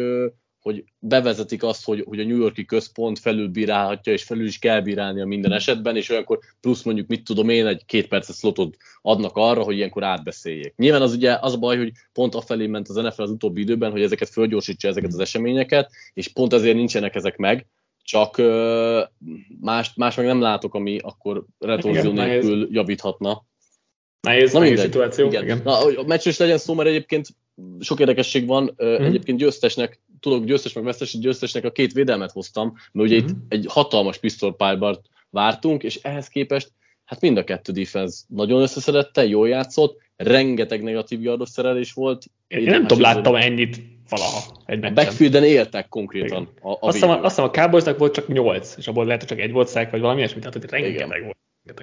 hogy 0.62 0.84
bevezetik 1.00 1.64
azt, 1.64 1.86
hogy, 1.86 2.04
hogy 2.08 2.20
a 2.20 2.24
New 2.24 2.38
Yorki 2.38 2.66
központ 2.66 3.20
felülbírálhatja, 3.20 4.14
és 4.14 4.24
felül 4.24 4.46
is 4.46 4.60
kell 4.60 4.82
bírálni 4.82 5.22
a 5.22 5.26
minden 5.26 5.52
esetben, 5.52 5.96
és 5.96 6.10
olyankor 6.10 6.40
plusz 6.62 6.84
mondjuk, 6.84 7.08
mit 7.08 7.24
tudom 7.24 7.50
én, 7.50 7.68
egy 7.68 7.86
két 7.86 8.08
perces 8.08 8.36
slotot 8.36 8.76
adnak 9.02 9.38
arra, 9.38 9.64
hogy 9.64 9.76
ilyenkor 9.76 10.04
átbeszéljék. 10.04 10.74
Nyilván 10.76 11.02
az 11.02 11.14
ugye 11.14 11.38
az 11.42 11.54
a 11.54 11.58
baj, 11.58 11.78
hogy 11.78 11.92
pont 12.14 12.36
afelé 12.36 12.68
ment 12.68 12.88
az 12.88 12.96
NFL 12.96 13.22
az 13.22 13.30
utóbbi 13.30 13.62
időben, 13.62 13.92
hogy 13.92 14.02
ezeket 14.02 14.30
fölgyorsítsa 14.30 14.88
ezeket 14.88 15.14
az 15.14 15.20
eseményeket, 15.20 15.92
és 16.14 16.28
pont 16.28 16.54
ezért 16.54 16.76
nincsenek 16.76 17.16
ezek 17.16 17.38
meg, 17.38 17.68
csak 18.04 18.42
más, 19.62 19.94
más 19.96 20.16
meg 20.16 20.26
nem 20.26 20.42
látok, 20.42 20.74
ami 20.74 20.98
akkor 21.02 21.46
retorzió 21.60 22.12
nélkül 22.12 22.68
javíthatna. 22.72 23.46
Nehéz, 24.22 24.54
Na, 24.54 24.60
nehéz 24.60 24.80
szituáció. 24.80 25.28
Igen. 25.28 25.44
Igen. 25.44 25.62
Na, 25.64 25.86
a 25.86 26.04
meccs 26.06 26.28
is 26.28 26.38
legyen 26.38 26.58
szó, 26.58 26.74
mert 26.74 26.90
egyébként 26.90 27.28
sok 27.80 28.00
érdekesség 28.00 28.48
van. 28.48 28.76
Mm. 28.84 29.04
Egyébként 29.04 29.38
győztesnek, 29.38 30.00
tudok 30.20 30.46
győztes 30.46 30.74
meg 30.74 30.84
vesztes, 30.84 31.20
győztesnek 31.20 31.64
a 31.64 31.72
két 31.72 31.94
védelmet 31.94 32.32
hoztam, 32.32 32.74
mert 32.92 33.10
ugye 33.10 33.22
mm. 33.22 33.26
itt 33.26 33.36
egy 33.48 33.66
hatalmas 33.70 34.18
pisztolypálybart 34.18 35.10
vártunk, 35.30 35.84
és 35.84 36.00
ehhez 36.02 36.28
képest 36.28 36.72
hát 37.06 37.22
mind 37.22 37.38
a 37.38 37.44
kettő 37.44 37.72
defense 37.72 38.24
nagyon 38.28 38.62
összeszedette, 38.62 39.26
jól 39.26 39.48
játszott, 39.48 40.02
rengeteg 40.16 40.84
negatív 40.84 41.22
yardos 41.22 41.50
szerelés 41.50 41.94
volt. 41.94 42.26
Én 42.48 42.64
nem 42.64 42.88
tudom, 42.88 43.04
láttam 43.04 43.36
ennyit 43.36 43.82
valaha 44.10 44.42
egy 44.66 44.80
meccsen. 44.80 44.94
Backfielden 44.94 45.44
éltek 45.44 45.90
konkrétan 45.90 46.42
Igen. 46.42 46.54
a, 46.62 46.72
a 46.72 46.78
azt, 46.82 46.94
hiszem, 46.94 47.10
azt 47.10 47.22
hiszem 47.22 47.44
a 47.44 47.50
Cowboysnak 47.50 47.98
volt 47.98 48.14
csak 48.14 48.28
8, 48.28 48.76
és 48.78 48.88
abból 48.88 49.06
lehet, 49.06 49.20
hogy 49.20 49.30
csak 49.30 49.40
egy 49.40 49.52
volt 49.52 49.68
szák, 49.68 49.92
vagy 49.92 50.02
valami 50.02 50.20
ilyesmi, 50.20 50.40
tehát 50.40 50.54
hogy 50.54 50.70
rengeteg 50.70 51.08
Igen. 51.08 51.22
volt. 51.24 51.38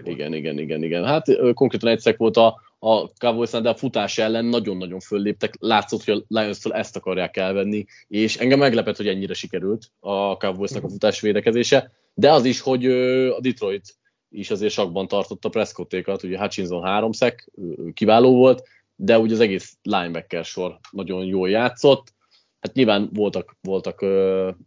Igen, 0.04 0.35
igen, 0.35 0.59
igen, 0.59 0.83
igen. 0.83 1.04
Hát 1.04 1.26
konkrétan 1.54 1.90
egy 1.90 2.14
volt 2.16 2.37
a, 2.37 2.61
a 2.79 3.07
cowboys 3.07 3.51
de 3.51 3.69
a 3.69 3.75
futás 3.75 4.19
ellen 4.19 4.45
nagyon-nagyon 4.45 5.01
fölléptek. 5.01 5.55
Látszott, 5.61 6.05
hogy 6.05 6.14
a 6.29 6.41
lions 6.41 6.64
ezt 6.64 6.97
akarják 6.97 7.37
elvenni, 7.37 7.85
és 8.07 8.37
engem 8.37 8.59
meglepett, 8.59 8.97
hogy 8.97 9.09
ennyire 9.09 9.35
sikerült 9.35 9.91
a 10.01 10.33
cowboys 10.33 10.73
a 10.73 10.88
futás 10.88 11.21
védekezése, 11.21 11.93
de 12.14 12.33
az 12.33 12.45
is, 12.45 12.61
hogy 12.61 12.87
a 13.31 13.41
Detroit 13.41 13.97
is 14.31 14.51
azért 14.51 14.73
sakban 14.73 15.09
tartotta 15.09 15.49
Prescottékat, 15.49 16.23
ugye 16.23 16.38
Hutchinson 16.38 16.83
háromszek, 16.83 17.51
kiváló 17.95 18.37
volt, 18.37 18.62
de 18.97 19.19
ugye 19.19 19.35
az 19.35 19.41
egész 19.41 19.77
linebacker 19.83 20.45
sor 20.45 20.79
nagyon 20.91 21.25
jól 21.25 21.51
játszott. 21.51 22.14
Hát 22.61 22.75
nyilván 22.75 23.11
voltak, 23.12 23.57
voltak 23.61 24.05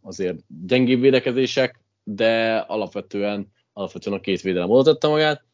azért 0.02 0.38
gyengébb 0.66 1.02
védekezések, 1.02 1.80
de 2.04 2.58
alapvetően 2.58 3.52
alapvetően 3.74 4.18
a 4.18 4.22
két 4.22 4.42
védelem 4.42 4.70
oda 4.70 4.92
tette 4.92 5.08
magát. 5.08 5.46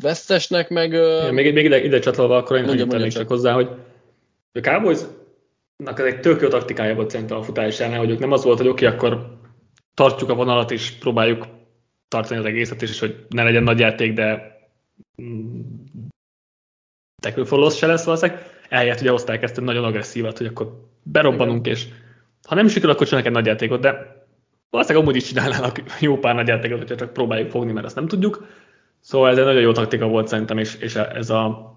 Vesztesnek 0.00 0.68
meg... 0.68 0.92
Ja, 0.92 1.32
még, 1.32 1.52
még 1.52 1.64
ide, 1.64 1.82
ide 1.82 1.98
csatolva, 1.98 2.36
akkor 2.36 2.56
én 2.56 2.64
mondja, 2.64 2.86
mondja 2.86 3.10
csak 3.10 3.28
hozzá, 3.28 3.52
hogy 3.52 3.68
a 4.52 4.58
cowboys 4.58 4.98
ez 5.84 6.04
egy 6.04 6.20
tök 6.20 6.40
jó 6.40 6.48
taktikája 6.48 6.94
volt 6.94 7.10
szerintem 7.10 7.36
a 7.36 7.42
futás 7.42 7.80
ellen, 7.80 7.98
hogy 7.98 8.10
ők 8.10 8.18
nem 8.18 8.32
az 8.32 8.44
volt, 8.44 8.58
hogy 8.58 8.68
oké, 8.68 8.86
okay, 8.86 8.96
akkor 8.96 9.38
tartjuk 9.94 10.30
a 10.30 10.34
vonalat 10.34 10.70
és 10.70 10.90
próbáljuk 10.90 11.46
tartani 12.08 12.40
az 12.40 12.46
egészet, 12.46 12.82
és 12.82 13.00
hogy 13.00 13.26
ne 13.28 13.42
legyen 13.42 13.62
nagy 13.62 13.78
játék, 13.78 14.12
de 14.12 14.58
mm, 15.22 15.60
tackle 17.22 17.44
for 17.44 17.72
se 17.72 17.86
lesz 17.86 18.04
valószínűleg. 18.04 18.42
Eljött, 18.68 19.00
ugye 19.00 19.10
hozták 19.10 19.42
ezt 19.42 19.60
nagyon 19.60 19.84
agresszívat, 19.84 20.38
hogy 20.38 20.46
akkor 20.46 20.88
berobbanunk, 21.02 21.66
és 21.66 21.86
ha 22.48 22.54
nem 22.54 22.68
sikerül, 22.68 22.90
akkor 22.90 23.06
csinálnak 23.06 23.30
egy 23.30 23.36
nagy 23.36 23.46
játékot, 23.46 23.80
de 23.80 24.24
valószínűleg 24.70 25.06
amúgy 25.06 25.16
is 25.16 25.26
csinálnának 25.26 25.80
jó 26.00 26.18
pár 26.18 26.34
nagy 26.34 26.48
játékot, 26.48 26.78
hogyha 26.78 26.96
csak 26.96 27.12
próbáljuk 27.12 27.50
fogni, 27.50 27.72
mert 27.72 27.86
azt 27.86 27.94
nem 27.94 28.06
tudjuk. 28.06 28.46
Szóval 29.00 29.30
ez 29.30 29.38
egy 29.38 29.44
nagyon 29.44 29.60
jó 29.62 29.72
taktika 29.72 30.06
volt 30.06 30.28
szerintem, 30.28 30.58
és, 30.58 30.74
és 30.74 30.94
ez 30.94 31.30
a 31.30 31.76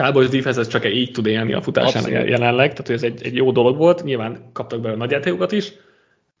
Cowboys 0.00 0.28
defense 0.28 0.60
ez 0.60 0.68
csak 0.68 0.94
így 0.94 1.10
tud 1.10 1.26
élni 1.26 1.52
a 1.52 1.62
futásán 1.62 2.04
Abszolút. 2.04 2.28
jelenleg, 2.28 2.72
tehát 2.72 2.90
ez 2.90 3.02
egy, 3.02 3.22
egy 3.22 3.34
jó 3.34 3.52
dolog 3.52 3.76
volt, 3.76 4.04
nyilván 4.04 4.50
kaptak 4.52 4.80
belőle 4.80 4.98
nagy 4.98 5.10
játékokat 5.10 5.52
is, 5.52 5.72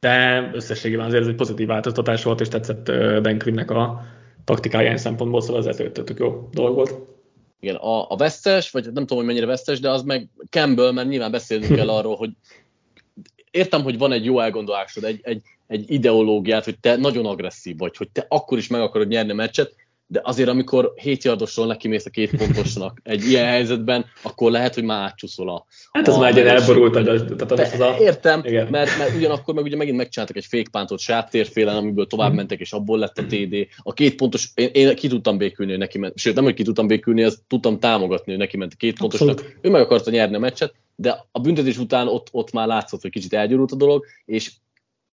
de 0.00 0.50
összességében 0.52 1.06
azért 1.06 1.22
ez 1.22 1.28
egy 1.28 1.34
pozitív 1.34 1.66
változtatás 1.66 2.22
volt, 2.22 2.40
és 2.40 2.48
tetszett 2.48 2.84
Dan 3.20 3.38
Quinnnek 3.38 3.70
a 3.70 4.04
taktikáján 4.44 4.96
szempontból, 4.96 5.40
szóval 5.40 5.68
ez 5.68 5.80
egy 5.80 5.92
tök 5.92 6.18
jó 6.18 6.48
dolog 6.52 6.74
volt. 6.74 6.94
Igen, 7.60 7.76
a, 7.76 8.10
a 8.10 8.16
vesztes, 8.16 8.70
vagy 8.70 8.84
nem 8.84 9.06
tudom, 9.06 9.18
hogy 9.18 9.26
mennyire 9.26 9.46
vesztes, 9.46 9.80
de 9.80 9.90
az 9.90 10.02
meg 10.02 10.28
Campbell, 10.50 10.92
mert 10.92 11.08
nyilván 11.08 11.30
beszélnünk 11.30 11.74
kell 11.74 11.88
arról, 11.98 12.16
hogy 12.16 12.30
értem, 13.50 13.82
hogy 13.82 13.98
van 13.98 14.12
egy 14.12 14.24
jó 14.24 14.40
elgondolásod, 14.40 15.04
egy, 15.04 15.20
egy, 15.22 15.42
egy 15.72 15.90
ideológiát, 15.90 16.64
hogy 16.64 16.78
te 16.78 16.96
nagyon 16.96 17.26
agresszív 17.26 17.78
vagy, 17.78 17.96
hogy 17.96 18.10
te 18.10 18.26
akkor 18.28 18.58
is 18.58 18.68
meg 18.68 18.80
akarod 18.80 19.08
nyerni 19.08 19.30
a 19.30 19.34
meccset, 19.34 19.74
de 20.12 20.20
azért, 20.24 20.48
amikor 20.48 20.92
7 20.96 21.24
yardosról 21.24 21.66
neki 21.66 21.88
mész 21.88 22.06
a 22.06 22.10
két 22.10 22.36
pontosnak 22.36 23.00
egy 23.02 23.28
ilyen 23.28 23.46
helyzetben, 23.46 24.04
akkor 24.22 24.50
lehet, 24.50 24.74
hogy 24.74 24.84
már 24.84 25.02
átcsúszol 25.02 25.48
a... 25.48 25.66
Hát 25.92 26.08
az 26.08 26.14
a, 26.14 26.18
már 26.18 26.30
egy 26.30 26.36
ilyen 26.36 26.48
elborult 26.48 26.92
Tehát 27.36 27.72
az 27.72 27.80
a... 27.80 27.96
Értem, 27.98 28.42
igen. 28.44 28.68
mert, 28.70 28.98
mert 28.98 29.14
ugyanakkor 29.14 29.54
meg 29.54 29.64
ugye 29.64 29.76
megint 29.76 29.96
megcsináltak 29.96 30.36
egy 30.36 30.44
fékpántot 30.44 30.98
sáttérfélen, 30.98 31.76
amiből 31.76 32.06
tovább 32.06 32.28
mhm. 32.28 32.36
mentek, 32.36 32.60
és 32.60 32.72
abból 32.72 32.98
lett 32.98 33.18
a 33.18 33.26
TD. 33.26 33.66
A 33.76 33.92
két 33.92 34.14
pontos, 34.14 34.50
én, 34.54 34.68
én 34.72 34.94
ki 34.94 35.08
tudtam 35.08 35.36
békülni, 35.36 35.70
hogy 35.70 35.80
neki 35.80 35.98
ment, 35.98 36.18
sőt 36.18 36.34
nem, 36.34 36.44
hogy 36.44 36.54
ki 36.54 36.62
tudtam 36.62 36.86
békülni, 36.86 37.22
ezt 37.22 37.38
tudtam 37.48 37.78
támogatni, 37.78 38.32
hogy 38.32 38.40
neki 38.40 38.56
ment 38.56 38.72
a 38.72 38.76
két 38.78 38.98
pontosnak. 38.98 39.30
Abszolút. 39.30 39.56
Ő 39.60 39.70
meg 39.70 39.80
akarta 39.80 40.10
nyerni 40.10 40.34
a 40.34 40.38
meccset, 40.38 40.74
de 40.96 41.24
a 41.32 41.40
büntetés 41.40 41.78
után 41.78 42.08
ott, 42.08 42.28
ott 42.32 42.52
már 42.52 42.66
látszott, 42.66 43.02
hogy 43.02 43.10
kicsit 43.10 43.32
elgyúrult 43.32 43.72
a 43.72 43.76
dolog, 43.76 44.04
és 44.24 44.52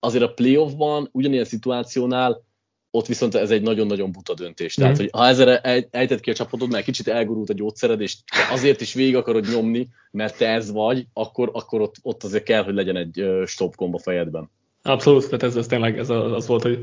azért 0.01 0.25
a 0.25 0.33
playoffban, 0.33 1.09
ugyanilyen 1.13 1.45
szituációnál 1.45 2.47
ott 2.91 3.07
viszont 3.07 3.35
ez 3.35 3.51
egy 3.51 3.63
nagyon-nagyon 3.63 4.13
buta 4.13 4.35
döntés. 4.35 4.75
Tehát, 4.75 4.95
mm. 4.95 4.97
hogy 4.97 5.09
ha 5.13 5.27
ezzel 5.27 5.57
ejtett 5.91 6.21
ki 6.21 6.31
a 6.31 6.35
csapatod, 6.35 6.71
mert 6.71 6.85
kicsit 6.85 7.09
elgurult 7.09 7.51
a 7.51 7.53
gyógyszered, 7.53 8.01
és 8.01 8.17
azért 8.51 8.81
is 8.81 8.95
végig 8.95 9.17
akarod 9.17 9.47
nyomni, 9.53 9.89
mert 10.11 10.39
te 10.39 10.49
ez 10.49 10.73
vagy, 10.73 11.07
akkor, 11.13 11.51
akkor 11.53 11.81
ott, 11.81 11.95
ott 12.03 12.25
azért 12.25 12.43
kell, 12.43 12.63
hogy 12.63 12.75
legyen 12.75 12.97
egy 12.97 13.27
stop 13.47 13.77
komba 13.77 13.99
fejedben. 13.99 14.51
Abszolút, 14.83 15.25
tehát 15.25 15.43
ez, 15.43 15.57
ez 15.57 15.67
tényleg 15.67 15.99
ez 15.99 16.11
az 16.11 16.47
volt, 16.47 16.63
hogy 16.63 16.79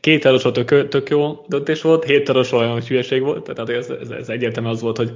két 0.00 0.24
erős 0.24 0.42
tök, 0.42 0.88
tök 0.88 1.08
jó 1.08 1.44
döntés 1.48 1.82
volt, 1.82 2.04
hét 2.04 2.28
erős 2.28 2.52
olyan 2.52 2.82
hülyeség 2.82 3.22
volt, 3.22 3.44
tehát 3.44 3.68
ez, 3.68 3.90
ez, 3.90 4.10
ez 4.10 4.28
egyértelműen 4.28 4.74
az 4.74 4.80
volt, 4.80 4.96
hogy 4.96 5.12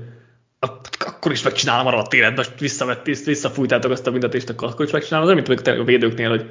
akkor 0.58 1.32
is 1.32 1.42
megcsinálom 1.42 1.86
arra 1.86 1.98
a 1.98 2.06
téret, 2.06 2.36
most 2.36 2.60
visszavett, 2.60 3.04
visszafújtátok 3.04 3.90
azt 3.90 4.06
a 4.06 4.10
büntetést, 4.10 4.50
akkor 4.50 4.84
is 4.84 4.90
megcsinálom. 4.90 5.28
Az 5.28 5.32
amit 5.32 5.66
a 5.66 5.84
védőknél, 5.84 6.28
hogy 6.28 6.50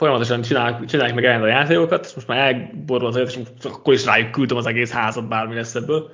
folyamatosan 0.00 0.42
csinálják, 0.42 0.84
csinálják 0.84 1.14
meg 1.14 1.24
el 1.24 1.42
a 1.42 1.46
játékokat, 1.46 2.12
most 2.14 2.26
már 2.26 2.38
elborult 2.38 3.16
az 3.16 3.36
és 3.36 3.38
akkor 3.62 3.94
is 3.94 4.04
rájuk 4.04 4.30
küldtem 4.30 4.56
az 4.56 4.66
egész 4.66 4.92
házat, 4.92 5.28
bármi 5.28 5.54
lesz 5.54 5.74
ebből. 5.74 6.10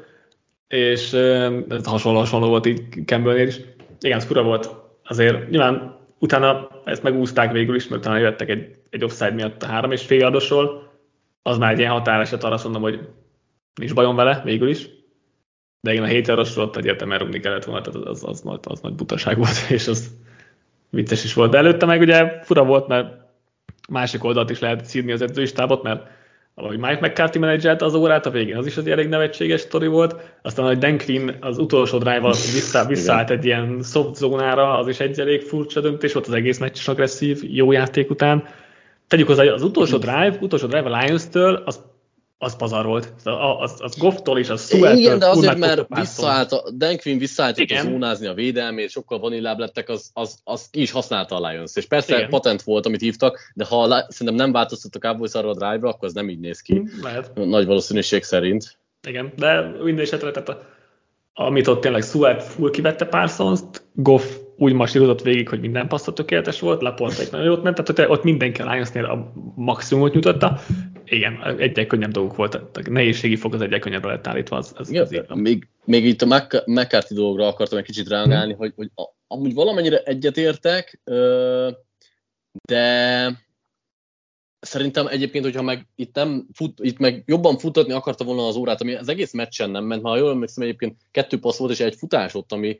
És 0.68 1.12
ez 1.68 1.84
hasonló, 1.84 2.18
hasonló 2.18 2.48
volt 2.48 2.66
így 2.66 3.04
Campbellnél 3.04 3.46
is. 3.46 3.60
Igen, 4.00 4.16
ez 4.16 4.24
fura 4.24 4.42
volt. 4.42 4.70
Azért 5.04 5.50
nyilván 5.50 5.98
utána 6.18 6.68
ezt 6.84 7.02
megúzták 7.02 7.52
végül 7.52 7.74
is, 7.74 7.88
mert 7.88 8.00
utána 8.00 8.18
jöttek 8.18 8.48
egy, 8.48 8.70
egy 8.90 9.04
offside 9.04 9.30
miatt 9.30 9.62
a 9.62 9.66
három 9.66 9.92
és 9.92 10.02
fél 10.02 10.24
adosról. 10.24 10.92
Az 11.42 11.58
már 11.58 11.72
egy 11.72 11.78
ilyen 11.78 11.90
határeset, 11.90 12.44
arra 12.44 12.54
azt 12.54 12.64
mondom, 12.64 12.82
hogy 12.82 13.00
nincs 13.74 13.94
bajom 13.94 14.16
vele 14.16 14.40
végül 14.44 14.68
is. 14.68 14.88
De 15.80 15.92
igen, 15.92 16.04
a 16.04 16.06
7 16.06 16.28
adosról 16.28 16.64
ott 16.64 16.76
egyértelműen 16.76 17.18
rúgni 17.18 17.40
kellett 17.40 17.64
volna, 17.64 17.80
tehát 17.80 18.08
az, 18.08 18.22
az, 18.22 18.28
az, 18.28 18.40
nagy, 18.40 18.60
az 18.62 18.80
nagy 18.80 18.94
butaság 18.94 19.36
volt, 19.36 19.70
és 19.76 19.88
az 19.88 20.10
vicces 20.90 21.24
is 21.24 21.34
volt. 21.34 21.50
De 21.50 21.58
előtte 21.58 21.86
meg 21.86 22.00
ugye 22.00 22.40
fura 22.42 22.64
volt, 22.64 22.86
mert 22.86 23.24
másik 23.88 24.24
oldalt 24.24 24.50
is 24.50 24.58
lehet 24.58 24.84
szídni 24.84 25.12
az 25.12 25.22
edzőistábot, 25.22 25.82
mert 25.82 26.06
ahogy 26.54 26.78
Mike 26.78 26.98
McCarthy 27.00 27.38
menedzselt 27.38 27.82
az 27.82 27.94
órát, 27.94 28.26
a 28.26 28.30
végén 28.30 28.56
az 28.56 28.66
is 28.66 28.76
az 28.76 28.86
elég 28.86 29.08
nevetséges 29.08 29.60
sztori 29.60 29.86
volt. 29.86 30.16
Aztán, 30.42 30.66
hogy 30.66 30.78
Dan 30.78 30.98
Quinn 30.98 31.30
az 31.40 31.58
utolsó 31.58 31.98
drive 31.98 32.28
vissza, 32.54 32.84
visszaállt 32.84 33.30
egy 33.30 33.44
ilyen 33.44 33.82
soft 33.82 34.14
zónára, 34.14 34.78
az 34.78 34.88
is 34.88 35.00
egy 35.00 35.20
elég 35.20 35.42
furcsa 35.42 35.80
döntés 35.80 36.12
volt, 36.12 36.26
az 36.26 36.32
egész 36.32 36.58
meccs 36.58 36.88
agresszív, 36.88 37.40
jó 37.42 37.72
játék 37.72 38.10
után. 38.10 38.44
Tegyük 39.08 39.26
hozzá, 39.26 39.44
az 39.44 39.62
utolsó 39.62 39.96
drive, 39.96 40.36
utolsó 40.40 40.66
drive 40.66 40.90
a 40.90 40.98
Lions-től, 40.98 41.62
az 41.64 41.80
az 42.38 42.56
pazar 42.56 42.84
volt. 42.86 43.12
Az, 43.58 43.74
az 43.78 43.96
Goff-tól 43.98 44.38
és 44.38 44.48
a 44.48 44.56
Sueltől. 44.56 44.98
Igen, 44.98 45.18
de 45.18 45.28
azért, 45.28 45.58
mert 45.58 45.86
visszaállt, 45.88 46.52
a, 46.52 46.70
Dan 46.70 46.96
Quinn 46.96 47.18
visszaállt 47.18 47.58
a 47.58 47.82
zónázni 47.82 48.26
a 48.26 48.34
védelmét, 48.34 48.90
sokkal 48.90 49.18
vanilább 49.18 49.58
lettek, 49.58 49.88
az, 49.88 50.10
az, 50.12 50.38
az 50.44 50.68
ki 50.70 50.80
is 50.80 50.90
használta 50.90 51.36
a 51.36 51.48
Lions. 51.48 51.76
És 51.76 51.86
persze 51.86 52.16
Igen. 52.16 52.28
patent 52.28 52.62
volt, 52.62 52.86
amit 52.86 53.00
hívtak, 53.00 53.52
de 53.54 53.64
ha 53.64 54.06
szerintem 54.08 54.34
nem 54.34 54.52
változtattak 54.52 55.04
a 55.04 55.08
Cowboys 55.08 55.32
arra 55.32 55.48
a 55.48 55.54
drive-ra, 55.54 55.88
akkor 55.88 56.08
az 56.08 56.14
nem 56.14 56.28
így 56.28 56.40
néz 56.40 56.60
ki. 56.60 56.74
Hm, 56.74 57.02
lehet. 57.02 57.34
Nagy 57.34 57.66
valószínűség 57.66 58.22
szerint. 58.22 58.78
Igen, 59.08 59.32
de 59.36 59.60
minden 59.82 60.04
esetre, 60.04 60.30
tehát 60.30 60.48
a, 60.48 60.62
amit 61.34 61.66
ott 61.66 61.80
tényleg 61.80 62.02
Suelt 62.02 62.42
full 62.42 62.70
kivette 62.70 63.04
Parsons-t, 63.04 63.82
Goff 63.92 64.24
úgy 64.56 64.72
masírozott 64.72 65.22
végig, 65.22 65.48
hogy 65.48 65.60
minden 65.60 65.88
passzat 65.88 66.14
tökéletes 66.14 66.60
volt, 66.60 66.82
Laporta 66.82 67.22
egy 67.22 67.30
nagyon 67.30 67.46
jót 67.46 67.62
ment, 67.62 67.82
tehát 67.82 68.10
ott 68.10 68.22
mindenki 68.22 68.62
a 68.62 68.72
Lionsnél 68.72 69.04
a 69.04 69.32
maximumot 69.54 70.12
nyújtotta. 70.12 70.60
Igen, 71.08 71.58
egyre 71.58 71.86
könnyebb 71.86 72.10
dolgok 72.10 72.36
voltak. 72.36 72.86
A 72.86 72.90
nehézségi 72.90 73.36
fok 73.36 73.54
az 73.54 73.60
egyre 73.60 73.78
könnyebbre 73.78 74.10
lett 74.10 74.26
állítva. 74.26 74.56
Az, 74.56 74.72
az, 74.76 74.92
az 74.92 75.22
még, 75.34 75.68
még 75.84 76.04
itt 76.04 76.22
a 76.22 76.46
McCarthy 76.66 77.14
dolgra 77.14 77.46
akartam 77.46 77.78
egy 77.78 77.84
kicsit 77.84 78.08
reagálni, 78.08 78.50
hmm. 78.50 78.60
hogy, 78.60 78.72
hogy 78.76 78.90
amúgy 79.26 79.54
valamennyire 79.54 79.98
egyetértek, 79.98 81.00
de 82.68 83.44
szerintem 84.60 85.06
egyébként, 85.06 85.44
hogyha 85.44 85.62
meg 85.62 85.86
itt, 85.94 86.14
nem 86.14 86.46
fut, 86.52 86.78
itt 86.82 86.98
meg 86.98 87.22
jobban 87.26 87.58
futatni 87.58 87.92
akarta 87.92 88.24
volna 88.24 88.46
az 88.46 88.56
órát, 88.56 88.80
ami 88.80 88.94
az 88.94 89.08
egész 89.08 89.32
meccsen 89.32 89.70
nem 89.70 89.84
ment, 89.84 90.02
ha 90.02 90.16
jól 90.16 90.30
emlékszem, 90.30 90.64
egyébként 90.64 90.96
kettő 91.10 91.38
passz 91.38 91.58
volt 91.58 91.72
és 91.72 91.80
egy 91.80 91.94
futás 91.94 92.34
ott, 92.34 92.52
ami, 92.52 92.78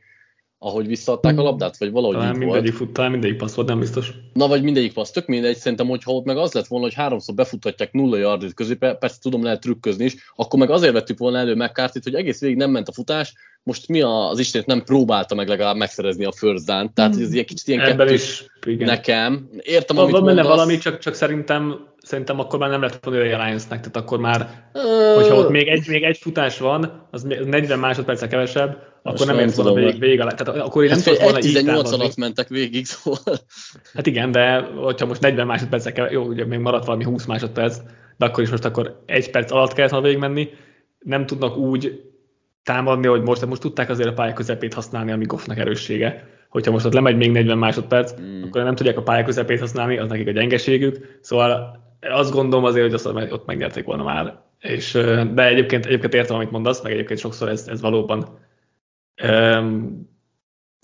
ahogy 0.59 0.87
visszaadták 0.87 1.33
a 1.33 1.37
hmm. 1.37 1.45
labdát, 1.45 1.79
vagy 1.79 1.91
valahogy 1.91 2.17
talán 2.17 2.37
mindegyik, 2.37 2.79
volt. 2.79 2.91
Talán 2.93 3.11
mindegyik 3.11 3.37
passz 3.37 3.55
volt, 3.55 3.69
nem 3.69 3.79
biztos. 3.79 4.13
Na, 4.33 4.49
vagy 4.49 4.63
mindegyik 4.63 4.93
passz, 4.93 5.11
tök 5.11 5.27
mindegy, 5.27 5.57
szerintem, 5.57 5.89
hogyha 5.89 6.13
ott 6.13 6.25
meg 6.25 6.37
az 6.37 6.53
lett 6.53 6.67
volna, 6.67 6.85
hogy 6.85 6.95
háromszor 6.95 7.35
befuthatják 7.35 7.93
nulla 7.93 8.17
yardit 8.17 8.55
közé, 8.55 8.75
persze 8.75 9.17
tudom, 9.21 9.43
lehet 9.43 9.61
trükközni 9.61 10.05
is, 10.05 10.17
akkor 10.37 10.59
meg 10.59 10.71
azért 10.71 10.93
vettük 10.93 11.19
volna 11.19 11.39
elő 11.39 11.55
mccarthy 11.55 12.01
hogy 12.03 12.15
egész 12.15 12.41
végig 12.41 12.57
nem 12.57 12.71
ment 12.71 12.89
a 12.89 12.93
futás, 12.93 13.35
most 13.63 13.89
mi 13.89 14.01
az 14.01 14.39
Istenét 14.39 14.67
nem 14.67 14.83
próbálta 14.85 15.35
meg 15.35 15.49
legalább 15.49 15.77
megszerezni 15.77 16.25
a 16.25 16.33
down, 16.41 16.93
tehát 16.95 17.15
hmm. 17.15 17.23
ez 17.23 17.33
egy 17.33 17.45
kicsit 17.45 17.69
ilyen 17.69 17.81
Ebben 17.81 18.13
is, 18.13 18.45
igen. 18.67 18.87
nekem. 18.87 19.49
Értem, 19.57 19.97
van, 19.97 20.05
amit 20.05 20.17
van 20.17 20.25
benne 20.25 20.43
valami, 20.43 20.79
csak, 20.79 20.99
csak 20.99 21.15
szerintem 21.15 21.95
szerintem 22.07 22.41
akkor 22.41 22.59
már 22.59 22.71
nem 22.71 22.81
lett 22.81 23.05
volna 23.05 23.21
a 23.21 23.45
Lionsnek, 23.45 23.79
tehát 23.79 23.97
akkor 23.97 24.19
már, 24.19 24.69
hogyha 25.15 25.35
ott 25.35 25.51
még 25.51 25.69
egy, 25.69 25.89
még 25.89 26.03
egy 26.03 26.19
futás 26.19 26.59
van, 26.59 27.09
az 27.11 27.23
40 27.23 27.79
másodperccel 27.79 28.29
kevesebb, 28.29 28.79
akkor 29.03 29.27
nem 29.27 29.39
ért 29.39 29.55
volna 29.55 29.73
végig, 29.73 30.01
végig 30.01 30.21
alá. 30.21 30.31
Tehát 30.31 30.61
akkor 30.61 30.83
én 30.83 30.91
hát 30.91 31.05
nem 31.05 31.07
tudok 31.07 31.23
volna 31.23 31.39
18 31.39 31.93
alatt 31.93 32.17
mentek 32.17 32.49
végig, 32.49 32.87
szóval. 32.95 33.39
Hát 33.95 34.07
igen, 34.07 34.31
de 34.31 34.61
hogyha 34.61 35.07
most 35.07 35.21
40 35.21 35.47
másodperccel 35.47 35.93
kell, 35.93 36.11
jó, 36.11 36.25
ugye 36.25 36.45
még 36.45 36.59
maradt 36.59 36.85
valami 36.85 37.05
20 37.05 37.25
másodperc, 37.25 37.77
de 38.17 38.27
akkor 38.27 38.43
is 38.43 38.51
most 38.51 38.65
akkor 38.65 39.03
egy 39.07 39.31
perc 39.31 39.53
alatt 39.53 39.73
kellett 39.73 39.91
volna 39.91 40.07
végigmenni, 40.07 40.49
nem 40.99 41.27
tudnak 41.27 41.57
úgy 41.57 42.03
támadni, 42.63 43.07
hogy 43.07 43.23
most, 43.23 43.47
most 43.47 43.61
tudták 43.61 43.91
azért 43.91 44.09
a 44.09 44.13
pálya 44.13 44.33
közepét 44.33 44.75
használni, 44.75 45.13
ami 45.13 45.25
Goffnak 45.25 45.59
erőssége. 45.59 46.29
Hogyha 46.49 46.73
most 46.73 46.85
ott 46.85 46.93
lemegy 46.93 47.17
még 47.17 47.31
40 47.31 47.59
másodperc, 47.59 48.15
mm. 48.21 48.43
akkor 48.43 48.63
nem 48.63 48.75
tudják 48.75 48.97
a 48.97 49.03
pálya 49.03 49.25
közepét 49.25 49.61
használni, 49.61 49.99
az 49.99 50.09
nekik 50.09 50.29
a 50.29 50.31
gyengeségük. 50.31 51.19
Szóval 51.21 51.85
azt 52.11 52.33
gondolom 52.33 52.65
azért, 52.65 52.85
hogy 52.85 52.95
azt 52.95 53.33
ott 53.33 53.47
megnyerték 53.47 53.85
volna 53.85 54.05
már. 54.05 54.39
És, 54.61 54.93
de 55.33 55.47
egyébként, 55.47 55.87
egyébként 55.87 56.15
értem, 56.15 56.37
amit 56.37 56.51
mondasz, 56.51 56.83
meg 56.83 56.93
egyébként 56.93 57.21
sokszor 57.21 57.49
ez, 57.49 57.69
ez 57.69 57.81
valóban 57.81 58.39
um, 59.23 60.09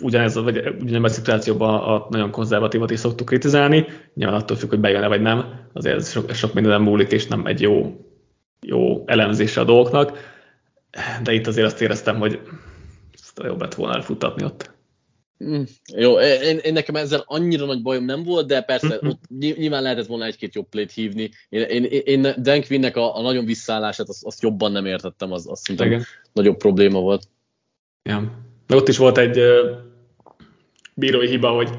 ugyanez, 0.02 0.35
vagy 0.35 0.56
ugyanebben 0.56 1.04
a 1.04 1.08
szituációban 1.08 1.74
a 1.74 2.06
nagyon 2.11 2.30
konzervatívat 2.30 2.90
is 2.90 2.98
szoktuk 2.98 3.26
kritizálni, 3.26 3.87
nyilván 4.14 4.40
attól 4.40 4.56
függ, 4.56 4.68
hogy 4.68 4.80
bejön-e 4.80 5.08
vagy 5.08 5.20
nem, 5.20 5.68
azért 5.72 5.96
ez 5.96 6.11
sok, 6.11 6.30
sok 6.30 6.52
minden 6.52 6.82
múlik, 6.82 7.12
és 7.12 7.26
nem 7.26 7.46
egy 7.46 7.61
jó, 7.61 8.06
jó 8.61 9.02
elemzése 9.06 9.61
a 9.61 9.64
dolgoknak, 9.64 10.18
de 11.22 11.32
itt 11.32 11.46
azért 11.46 11.66
azt 11.66 11.80
éreztem, 11.80 12.18
hogy 12.18 12.40
jobb 13.37 13.61
lett 13.61 13.74
volna 13.74 13.94
elfutatni 13.94 14.44
ott. 14.44 14.71
Mm, 15.42 15.62
jó, 15.96 16.20
én, 16.20 16.59
én 16.59 16.72
nekem 16.72 16.94
ezzel 16.94 17.24
annyira 17.26 17.66
nagy 17.66 17.83
bajom 17.83 18.05
nem 18.05 18.22
volt, 18.22 18.46
de 18.46 18.62
persze 18.62 18.94
mm-hmm. 18.94 19.09
ott 19.09 19.22
nyilván 19.38 19.83
lehetett 19.83 20.07
volna 20.07 20.24
egy-két 20.24 20.55
jobb 20.55 20.68
plét 20.68 20.92
hívni. 20.92 21.31
Én, 21.48 21.62
én, 21.62 21.85
én 21.85 22.35
Dan 22.38 22.61
Quinnnek 22.61 22.96
a, 22.96 23.16
a 23.16 23.22
nagyon 23.22 23.44
visszállását 23.44 24.09
azt, 24.09 24.24
azt 24.24 24.42
jobban 24.42 24.72
nem 24.72 24.87
értettem, 24.87 25.33
az, 25.33 25.46
az 25.48 25.61
szerintem 25.61 26.05
nagyobb 26.33 26.57
probléma 26.57 27.00
volt. 27.00 27.28
Ja. 28.02 28.33
De 28.66 28.76
ott 28.76 28.88
is 28.88 28.96
volt 28.96 29.18
egy 29.18 29.38
uh, 29.38 29.70
bírói 30.94 31.28
hiba, 31.28 31.50
hogy 31.50 31.70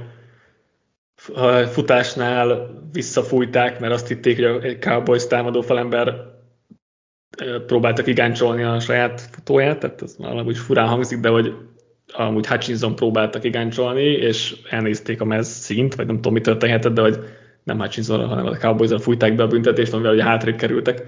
a 1.34 1.63
futásnál 1.63 2.69
visszafújták, 2.91 3.80
mert 3.80 3.93
azt 3.93 4.08
hitték, 4.08 4.36
hogy 4.36 4.45
a 4.45 4.78
Cowboys 4.80 5.28
támadó 5.28 5.62
falember 5.62 6.32
próbáltak 7.65 8.08
igáncsolni 8.08 8.63
a 8.63 8.80
saját 8.80 9.21
futóját, 9.21 9.80
tehát 9.80 10.02
ez 10.02 10.15
már 10.15 10.45
úgy 10.45 10.58
furán 10.58 10.88
hangzik, 10.88 11.19
de 11.19 11.30
hogy 11.30 11.54
amúgy 12.13 12.47
Hutchinson 12.47 12.95
próbáltak 12.95 13.43
igáncsolni, 13.43 14.04
és 14.04 14.56
elnézték 14.69 15.21
a 15.21 15.26
mez 15.26 15.47
szint, 15.47 15.95
vagy 15.95 16.06
nem 16.06 16.15
tudom, 16.15 16.34
mi 16.34 16.41
történhetett, 16.41 16.93
de 16.93 17.02
hogy 17.02 17.19
nem 17.63 17.80
Hutchinsonra, 17.80 18.28
hanem 18.28 18.45
a 18.45 18.58
cowboys 18.58 19.04
fújták 19.04 19.36
be 19.36 19.43
a 19.43 19.47
büntetést, 19.47 19.93
amivel 19.93 20.13
ugye 20.13 20.23
hátrébb 20.23 20.56
kerültek, 20.56 21.04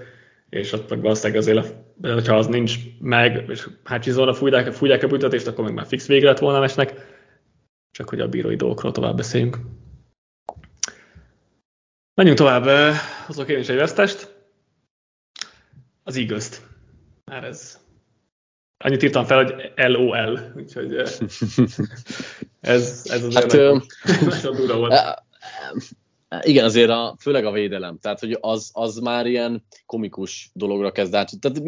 és 0.48 0.72
ott 0.72 0.90
meg 0.90 1.00
valószínűleg 1.00 1.42
azért, 1.42 1.74
hogyha 2.02 2.36
az 2.36 2.46
nincs 2.46 2.76
meg, 3.00 3.44
és 3.48 3.68
Hutchinsonra 3.84 4.34
fújják, 4.34 4.72
fújják 4.72 5.02
a 5.02 5.06
büntetést, 5.06 5.46
akkor 5.46 5.64
meg 5.64 5.74
már 5.74 5.86
fix 5.86 6.06
vége 6.06 6.26
lett 6.26 6.38
volna 6.38 6.60
mesnek, 6.60 6.94
csak 7.90 8.08
hogy 8.08 8.20
a 8.20 8.28
bírói 8.28 8.56
dolgokról 8.56 8.92
tovább 8.92 9.16
beszéljünk. 9.16 9.58
Menjünk 12.14 12.38
tovább, 12.38 12.94
hozok 13.26 13.48
én 13.48 13.58
is 13.58 13.68
egy 13.68 13.76
vesztest. 13.76 14.34
Az 16.02 16.16
igaz. 16.16 16.66
Már 17.24 17.44
ez 17.44 17.85
Annyit 18.78 19.02
írtam 19.02 19.24
fel, 19.24 19.44
hogy 19.44 19.72
LOL, 19.76 20.52
úgyhogy 20.56 20.94
eh, 20.94 21.06
ez, 22.60 23.02
ez 23.04 23.24
az 23.24 23.34
hát, 23.34 23.52
nagyon, 23.52 23.82
nagyon 24.30 24.56
durva 24.56 24.76
volt. 24.76 24.94
Igen, 26.40 26.64
azért 26.64 26.90
a, 26.90 27.16
főleg 27.20 27.44
a 27.44 27.50
védelem, 27.50 27.98
tehát 27.98 28.20
hogy 28.20 28.38
az, 28.40 28.70
az 28.72 28.98
már 28.98 29.26
ilyen 29.26 29.64
komikus 29.86 30.50
dologra 30.52 30.92
kezd 30.92 31.14
át. 31.14 31.30
Tehát 31.40 31.62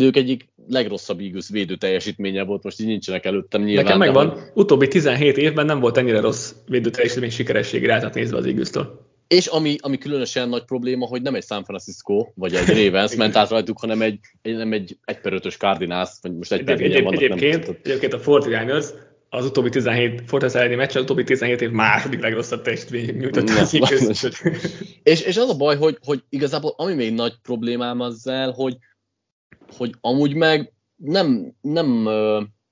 ők 0.00 0.16
egyik 0.16 0.48
legrosszabb 0.68 1.20
Eagles 1.20 1.48
védő 1.48 1.76
teljesítménye 1.76 2.44
volt, 2.44 2.62
most 2.62 2.80
így 2.80 2.86
nincsenek 2.86 3.24
előttem 3.24 3.62
nyilván. 3.62 3.84
Nekem 3.84 3.98
megvan, 3.98 4.28
hogy... 4.30 4.40
utóbbi 4.54 4.88
17 4.88 5.36
évben 5.36 5.66
nem 5.66 5.80
volt 5.80 5.96
ennyire 5.96 6.20
rossz 6.20 6.52
védő 6.66 6.90
teljesítmény 6.90 7.30
sikerességre 7.30 7.94
át 7.94 8.14
nézve 8.14 8.36
az 8.36 8.46
eagles 8.46 8.70
-től. 8.70 9.11
És 9.32 9.46
ami, 9.46 9.76
ami 9.80 9.98
különösen 9.98 10.48
nagy 10.48 10.64
probléma, 10.64 11.06
hogy 11.06 11.22
nem 11.22 11.34
egy 11.34 11.44
San 11.44 11.64
Francisco, 11.64 12.26
vagy 12.34 12.54
egy 12.54 12.84
Ravens 12.84 13.14
ment 13.14 13.36
át 13.36 13.48
rajtuk, 13.48 13.80
hanem 13.80 14.02
egy, 14.02 14.18
egy 14.42 14.56
nem 14.56 14.72
egy 14.72 14.98
1 15.04 15.20
per 15.20 15.32
5-ös 15.36 15.58
Cardinals, 15.58 16.10
vagy 16.20 16.36
most 16.36 16.52
egy 16.52 16.64
per 16.64 16.80
egy, 16.80 17.02
vannak. 17.02 17.20
Egyébként, 17.20 17.66
nem, 17.66 17.76
egyébként 17.82 18.12
a 18.12 18.20
49ers 18.20 18.86
az 19.28 19.44
utóbbi 19.44 19.68
17, 19.68 20.22
Fortress 20.26 20.54
elleni 20.54 20.74
meccs, 20.74 20.96
az 20.96 21.02
utóbbi 21.02 21.24
17 21.24 21.60
év 21.60 21.70
második 21.70 22.20
legrosszabb 22.20 22.62
teljesítmény 22.62 23.16
nyújtott 23.16 23.48
az 23.48 23.74
és, 25.02 25.20
és 25.20 25.36
az 25.36 25.48
a 25.48 25.56
baj, 25.56 25.76
hogy, 25.76 25.98
hogy 26.04 26.22
igazából 26.28 26.74
ami 26.76 26.94
még 26.94 27.12
nagy 27.12 27.34
problémám 27.42 28.00
azzal, 28.00 28.50
hogy, 28.52 28.76
hogy 29.76 29.94
amúgy 30.00 30.34
meg 30.34 30.72
nem, 30.96 31.54
nem 31.60 32.08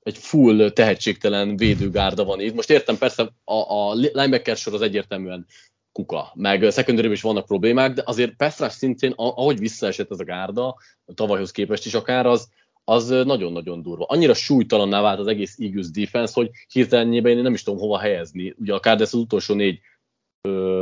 egy 0.03 0.19
full 0.19 0.71
tehetségtelen 0.71 1.57
védőgárda 1.57 2.25
van 2.25 2.41
itt. 2.41 2.55
Most 2.55 2.71
értem, 2.71 2.99
persze 2.99 3.23
a, 3.45 3.55
a 3.55 3.95
linebacker 3.95 4.57
sor 4.57 4.75
az 4.75 4.83
egyértelműen 4.83 5.47
kuka. 5.93 6.33
Meg 6.35 6.71
secondary 6.71 7.11
is 7.11 7.23
vannak 7.23 7.47
problémák, 7.47 7.93
de 7.93 8.03
azért 8.07 8.37
Pestrás 8.37 8.73
szintén, 8.73 9.13
ahogy 9.17 9.59
visszaesett 9.59 10.11
ez 10.11 10.21
a 10.21 10.25
gárda, 10.25 10.77
tavalyhoz 11.15 11.51
képest 11.51 11.87
is 11.87 11.95
akár, 11.95 12.27
az, 12.27 12.49
az 12.85 13.09
nagyon-nagyon 13.09 13.83
durva. 13.83 14.05
Annyira 14.05 14.35
súlytalanná 14.35 15.01
vált 15.01 15.19
az 15.19 15.27
egész 15.27 15.59
Eagles 15.59 15.91
defense, 15.91 16.33
hogy 16.35 16.51
hirtelenjében 16.73 17.37
én 17.37 17.43
nem 17.43 17.55
is 17.55 17.63
tudom 17.63 17.81
hova 17.81 17.99
helyezni. 17.99 18.55
Ugye 18.59 18.75
a 18.75 18.81
Cardinals 18.81 19.13
az 19.13 19.21
utolsó 19.21 19.55
négy 19.55 19.81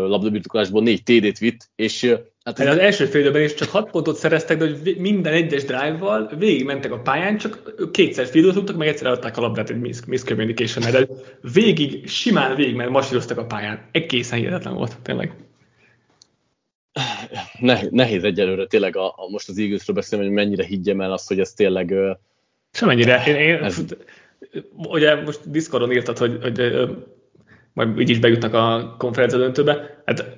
labdabirtoklásból 0.07 0.83
négy 0.83 1.03
TD-t 1.03 1.39
vitt, 1.39 1.71
és 1.75 2.15
Hát, 2.49 2.59
hát 2.59 2.69
az 2.69 2.79
első 2.79 3.05
félidőben 3.05 3.43
is 3.43 3.55
csak 3.55 3.69
6 3.69 3.91
pontot 3.91 4.17
szereztek, 4.17 4.59
de 4.59 4.65
hogy 4.65 4.97
minden 4.99 5.33
egyes 5.33 5.65
drive-val 5.65 6.31
mentek 6.65 6.93
a 6.93 6.99
pályán, 6.99 7.39
csak 7.39 7.75
kétszer 7.93 8.27
félidőt 8.27 8.77
meg 8.77 8.89
egyszer 8.89 9.07
adták 9.07 9.37
a 9.37 9.41
labdát 9.41 9.71
egy 9.71 10.05
miscommunication 10.07 10.91
de 10.91 11.07
végig, 11.53 12.09
simán 12.09 12.57
végig, 12.57 12.75
mert 12.75 12.91
masíroztak 12.91 13.39
a 13.39 13.45
pályán. 13.45 13.89
Egészen 13.91 14.39
hihetetlen 14.39 14.75
volt, 14.75 14.97
tényleg. 15.03 15.33
Ne, 17.61 17.81
nehéz 17.91 18.25
egyelőre 18.25 18.67
tényleg 18.67 18.97
a, 18.97 19.07
a, 19.07 19.29
most 19.31 19.49
az 19.49 19.59
Eaglesről 19.59 19.97
beszélni, 19.97 20.25
hogy 20.25 20.35
mennyire 20.35 20.65
higgyem 20.65 21.01
el 21.01 21.13
azt, 21.13 21.29
hogy 21.29 21.41
ez 21.41 21.53
tényleg... 21.53 21.95
Semennyire. 22.73 23.23
Én, 23.27 23.35
én, 23.35 23.63
ez... 23.63 23.85
Ugye 24.77 25.15
most 25.15 25.51
Discordon 25.51 25.93
írtad, 25.93 26.19
hogy, 26.19 26.39
hogy 26.43 26.89
majd 27.73 28.01
így 28.01 28.11
is 28.11 28.19
bejutnak 28.19 28.55
a 28.55 28.95
konferencia 28.99 29.39
döntőbe. 29.39 30.03
Hát 30.05 30.38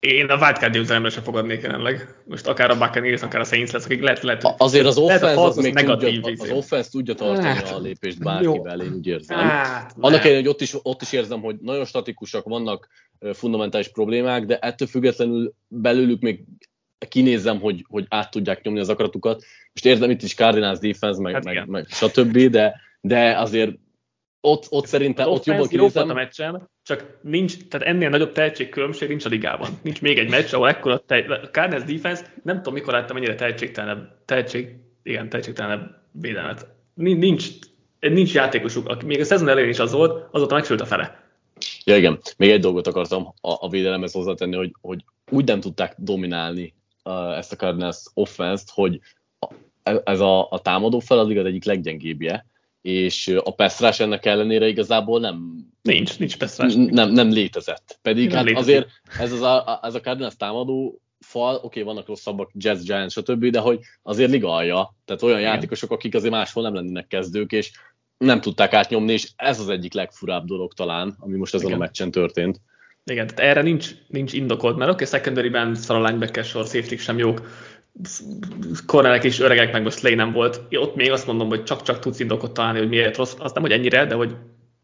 én 0.00 0.26
a 0.26 0.36
wildcard 0.36 0.72
győzelemre 0.72 1.10
sem 1.10 1.22
fogadnék 1.22 1.62
jelenleg. 1.62 2.14
Most 2.24 2.46
akár 2.46 2.70
a 2.70 2.78
Buccaneers, 2.78 3.22
akár 3.22 3.40
a 3.40 3.44
Saints 3.44 3.70
lesz, 3.70 3.84
akik 3.84 4.02
lehet, 4.02 4.22
lehet 4.22 4.54
Azért 4.56 4.86
az 4.86 4.98
offense, 4.98 5.24
lehet, 5.24 5.38
az, 5.38 5.56
az 5.56 5.64
még 5.64 5.74
negatív, 5.74 6.20
tudja, 6.20 6.44
az 6.44 6.50
offense 6.50 6.90
tudja 6.90 7.14
tartani 7.14 7.46
hát, 7.46 7.70
a 7.70 7.80
lépést 7.80 8.22
bárkivel, 8.22 8.80
én 8.80 8.92
úgy 8.92 9.06
érzem. 9.06 9.38
Hát, 9.38 9.94
Annak 9.96 10.20
ellenére, 10.20 10.36
hogy 10.36 10.48
ott 10.48 10.60
is, 10.60 10.74
ott 10.82 11.02
is 11.02 11.12
érzem, 11.12 11.40
hogy 11.40 11.56
nagyon 11.60 11.84
statikusak, 11.84 12.44
vannak 12.44 12.88
fundamentális 13.32 13.88
problémák, 13.88 14.44
de 14.44 14.58
ettől 14.58 14.88
függetlenül 14.88 15.52
belőlük 15.68 16.20
még 16.20 16.44
kinézem, 17.08 17.60
hogy, 17.60 17.84
hogy 17.88 18.06
át 18.08 18.30
tudják 18.30 18.62
nyomni 18.62 18.80
az 18.80 18.88
akaratukat. 18.88 19.44
Most 19.72 19.86
értem 19.86 20.10
itt 20.10 20.22
is 20.22 20.34
Cardinals 20.34 20.78
defense, 20.78 21.20
meg, 21.20 21.34
hát 21.34 21.44
meg, 21.44 21.66
meg 21.66 21.86
stb., 21.88 22.38
de, 22.38 22.80
de 23.00 23.38
azért 23.38 23.70
ott, 24.40 24.66
ott 24.70 24.86
szerintem 24.86 25.28
ott 25.28 25.44
jobban 25.44 25.68
kinézem. 25.68 26.10
a 26.10 26.12
meccsen, 26.12 26.68
csak 26.82 27.18
nincs, 27.22 27.56
tehát 27.68 27.86
ennél 27.86 28.08
nagyobb 28.08 28.32
tehetségkülönbség 28.32 29.08
nincs 29.08 29.24
a 29.24 29.28
ligában. 29.28 29.68
Nincs 29.82 30.00
még 30.00 30.18
egy 30.18 30.30
meccs, 30.30 30.54
ahol 30.54 30.68
ekkora 30.68 30.98
te, 30.98 31.16
a 31.16 31.48
Cardinals 31.50 31.84
defense, 31.84 32.32
nem 32.42 32.56
tudom 32.56 32.74
mikor 32.74 32.92
láttam 32.92 33.16
ennyire 33.16 33.34
tehetségtelenebb, 33.34 34.24
tehetség, 34.24 34.76
igen, 35.02 35.28
tehetségtelenebb 35.28 35.96
védelmet. 36.12 36.66
Nincs, 36.94 37.48
nincs 38.00 38.34
játékosuk, 38.34 39.02
még 39.02 39.20
a 39.20 39.24
szezon 39.24 39.48
elején 39.48 39.70
is 39.70 39.78
az 39.78 39.92
volt, 39.92 40.28
azóta 40.30 40.54
megsült 40.54 40.80
a 40.80 40.86
fele. 40.86 41.28
Ja 41.84 41.96
igen, 41.96 42.18
még 42.36 42.50
egy 42.50 42.60
dolgot 42.60 42.86
akartam 42.86 43.26
a, 43.26 43.32
a 43.40 43.68
védelemhez 43.68 44.12
hozzátenni, 44.12 44.56
hogy, 44.56 44.74
hogy 44.80 45.04
úgy 45.30 45.44
nem 45.44 45.60
tudták 45.60 45.94
dominálni 45.98 46.74
uh, 47.04 47.36
ezt 47.38 47.52
a 47.52 47.56
Cardinals 47.56 48.02
offense-t, 48.14 48.70
hogy 48.70 49.00
ez 50.04 50.20
a, 50.20 50.50
a 50.50 50.60
támadó 50.62 50.98
fel 50.98 51.18
az 51.18 51.28
egyik 51.28 51.64
leggyengébbje, 51.64 52.46
és 52.82 53.36
a 53.44 53.54
Pestrás 53.54 54.00
ennek 54.00 54.26
ellenére 54.26 54.68
igazából 54.68 55.20
nem... 55.20 55.66
Nincs, 55.82 56.18
nincs 56.18 56.36
Pestrás. 56.36 56.74
Nem, 56.74 57.10
nem 57.10 57.30
létezett. 57.30 57.98
Pedig 58.02 58.28
nem 58.28 58.36
hát 58.36 58.44
létezik. 58.44 58.68
azért 58.68 58.88
ez, 59.18 59.32
az 59.32 59.42
a, 59.42 59.80
ez 59.82 59.94
a 59.94 60.00
Cardinals 60.00 60.36
támadó 60.36 61.00
fal, 61.20 61.54
oké, 61.54 61.66
okay, 61.66 61.82
vannak 61.82 62.06
rosszabbak, 62.06 62.50
Jazz 62.54 62.84
Giants, 62.84 63.12
stb., 63.12 63.46
de 63.46 63.58
hogy 63.58 63.80
azért 64.02 64.30
liga 64.30 64.54
alja, 64.54 64.94
tehát 65.04 65.22
olyan 65.22 65.38
Igen. 65.38 65.52
játékosok, 65.52 65.90
akik 65.90 66.14
azért 66.14 66.32
máshol 66.32 66.62
nem 66.62 66.74
lennének 66.74 67.06
kezdők, 67.06 67.52
és 67.52 67.70
nem 68.18 68.40
tudták 68.40 68.72
átnyomni, 68.72 69.12
és 69.12 69.30
ez 69.36 69.60
az 69.60 69.68
egyik 69.68 69.92
legfurább 69.92 70.46
dolog 70.46 70.72
talán, 70.72 71.16
ami 71.18 71.36
most 71.36 71.54
ezen 71.54 71.66
Igen. 71.66 71.78
a 71.78 71.82
meccsen 71.82 72.10
történt. 72.10 72.60
Igen, 73.04 73.26
tehát 73.26 73.50
erre 73.50 73.62
nincs, 73.62 73.90
nincs 74.06 74.32
indokolt, 74.32 74.76
mert 74.76 74.90
oké, 74.90 75.04
okay, 75.04 75.18
secondary-ben 75.18 75.74
szar 75.74 75.96
a 75.96 76.06
linebacker 76.06 76.44
sor, 76.44 76.64
safety 76.64 76.96
sem 76.96 77.18
jók, 77.18 77.48
kornerek 78.86 79.24
is 79.24 79.40
öregek, 79.40 79.72
meg 79.72 79.82
most 79.82 79.98
Slay 79.98 80.14
nem 80.14 80.32
volt. 80.32 80.60
Ott 80.70 80.94
még 80.94 81.10
azt 81.10 81.26
mondom, 81.26 81.48
hogy 81.48 81.64
csak-csak 81.64 81.98
tudsz 81.98 82.20
indokot 82.20 82.52
találni, 82.52 82.78
hogy 82.78 82.88
miért 82.88 83.16
rossz, 83.16 83.34
azt 83.38 83.54
nem, 83.54 83.62
hogy 83.62 83.72
ennyire, 83.72 84.06
de 84.06 84.14
hogy 84.14 84.36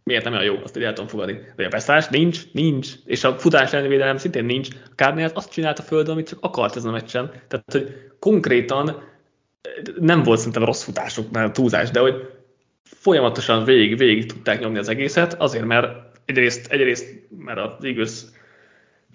miért 0.03 0.25
nem 0.25 0.33
olyan 0.33 0.45
jó, 0.45 0.57
azt 0.63 0.77
így 0.77 0.83
el 0.83 0.93
tudom 0.93 1.09
fogadni. 1.09 1.41
De 1.57 1.65
a 1.65 1.69
beszálás 1.69 2.09
nincs, 2.09 2.53
nincs, 2.53 2.89
és 3.05 3.25
a 3.25 3.39
futás 3.39 3.73
elleni 3.73 3.89
védelem 3.89 4.17
szintén 4.17 4.45
nincs. 4.45 4.69
A 4.85 4.95
Cardinals 4.95 5.33
azt 5.35 5.51
csinált 5.51 5.79
a 5.79 5.83
földön, 5.83 6.13
amit 6.13 6.29
csak 6.29 6.39
akart 6.41 6.77
ezen 6.77 6.89
a 6.89 6.93
meccsen. 6.93 7.31
Tehát, 7.49 7.73
hogy 7.73 8.11
konkrétan 8.19 9.03
nem 10.01 10.23
volt 10.23 10.39
szerintem 10.39 10.65
rossz 10.65 10.83
futások, 10.83 11.31
mert 11.31 11.53
túlzás, 11.53 11.91
de 11.91 12.01
hogy 12.01 12.15
folyamatosan 12.83 13.65
végig, 13.65 13.99
végig 13.99 14.27
tudták 14.27 14.61
nyomni 14.61 14.79
az 14.79 14.89
egészet, 14.89 15.35
azért, 15.35 15.65
mert 15.65 15.87
egyrészt, 16.25 16.73
egyrészt 16.73 17.07
mert 17.39 17.59
az 17.59 17.85
Eagles 17.85 18.23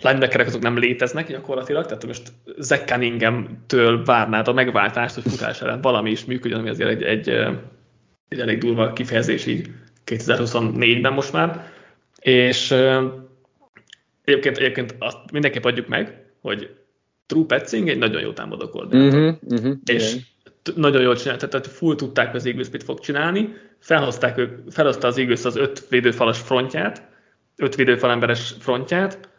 linebackerek 0.02 0.48
azok 0.48 0.62
nem 0.62 0.78
léteznek 0.78 1.28
gyakorlatilag, 1.28 1.86
tehát 1.86 2.06
most 2.06 2.32
Zach 2.58 2.86
Cunningham-től 2.86 4.04
várnád 4.04 4.48
a 4.48 4.54
megváltást, 4.54 5.14
hogy 5.14 5.24
futás 5.24 5.62
ellen 5.62 5.82
valami 5.82 6.12
is 6.12 6.26
működjön, 6.26 6.60
ami 6.60 6.70
azért 6.70 6.90
egy, 6.90 7.04
egy, 7.04 7.30
egy 8.28 8.40
elég 8.40 8.58
durva 8.58 8.94
kifejezés 8.94 9.46
így 9.46 9.70
2024-ben 10.06 11.14
most 11.14 11.34
már. 11.34 11.72
És 12.20 12.72
egyébként, 14.24 14.58
egyébként 14.58 14.96
azt 15.00 15.18
mindenképp 15.32 15.66
adjuk 15.66 15.88
meg, 15.88 16.26
hogy 16.42 16.76
True 17.26 17.46
Petzing 17.46 17.90
egy 17.90 17.98
nagyon 17.98 18.22
jó 18.22 18.34
támadó 18.34 18.70
koordinátor. 18.70 19.20
Uh-huh, 19.20 19.60
uh-huh, 19.60 19.78
és 19.86 20.12
igen. 20.12 20.26
nagyon 20.76 21.02
jól 21.02 21.16
csinálta, 21.16 21.48
tehát 21.48 21.68
full 21.68 21.96
tudták, 21.96 22.28
hogy 22.28 22.40
az 22.40 22.46
Eagles 22.46 22.70
mit 22.72 22.84
fog 22.84 23.00
csinálni, 23.00 23.54
felhozták 23.80 24.38
ők, 24.38 24.72
felhozta 24.72 25.08
az 25.08 25.18
Eagles 25.18 25.46
az 25.46 25.56
öt 25.56 25.88
védőfalas 25.90 26.40
frontját, 26.40 27.08
öt 27.56 27.76
védőfalemberes 27.76 28.56
frontját, 28.60 29.30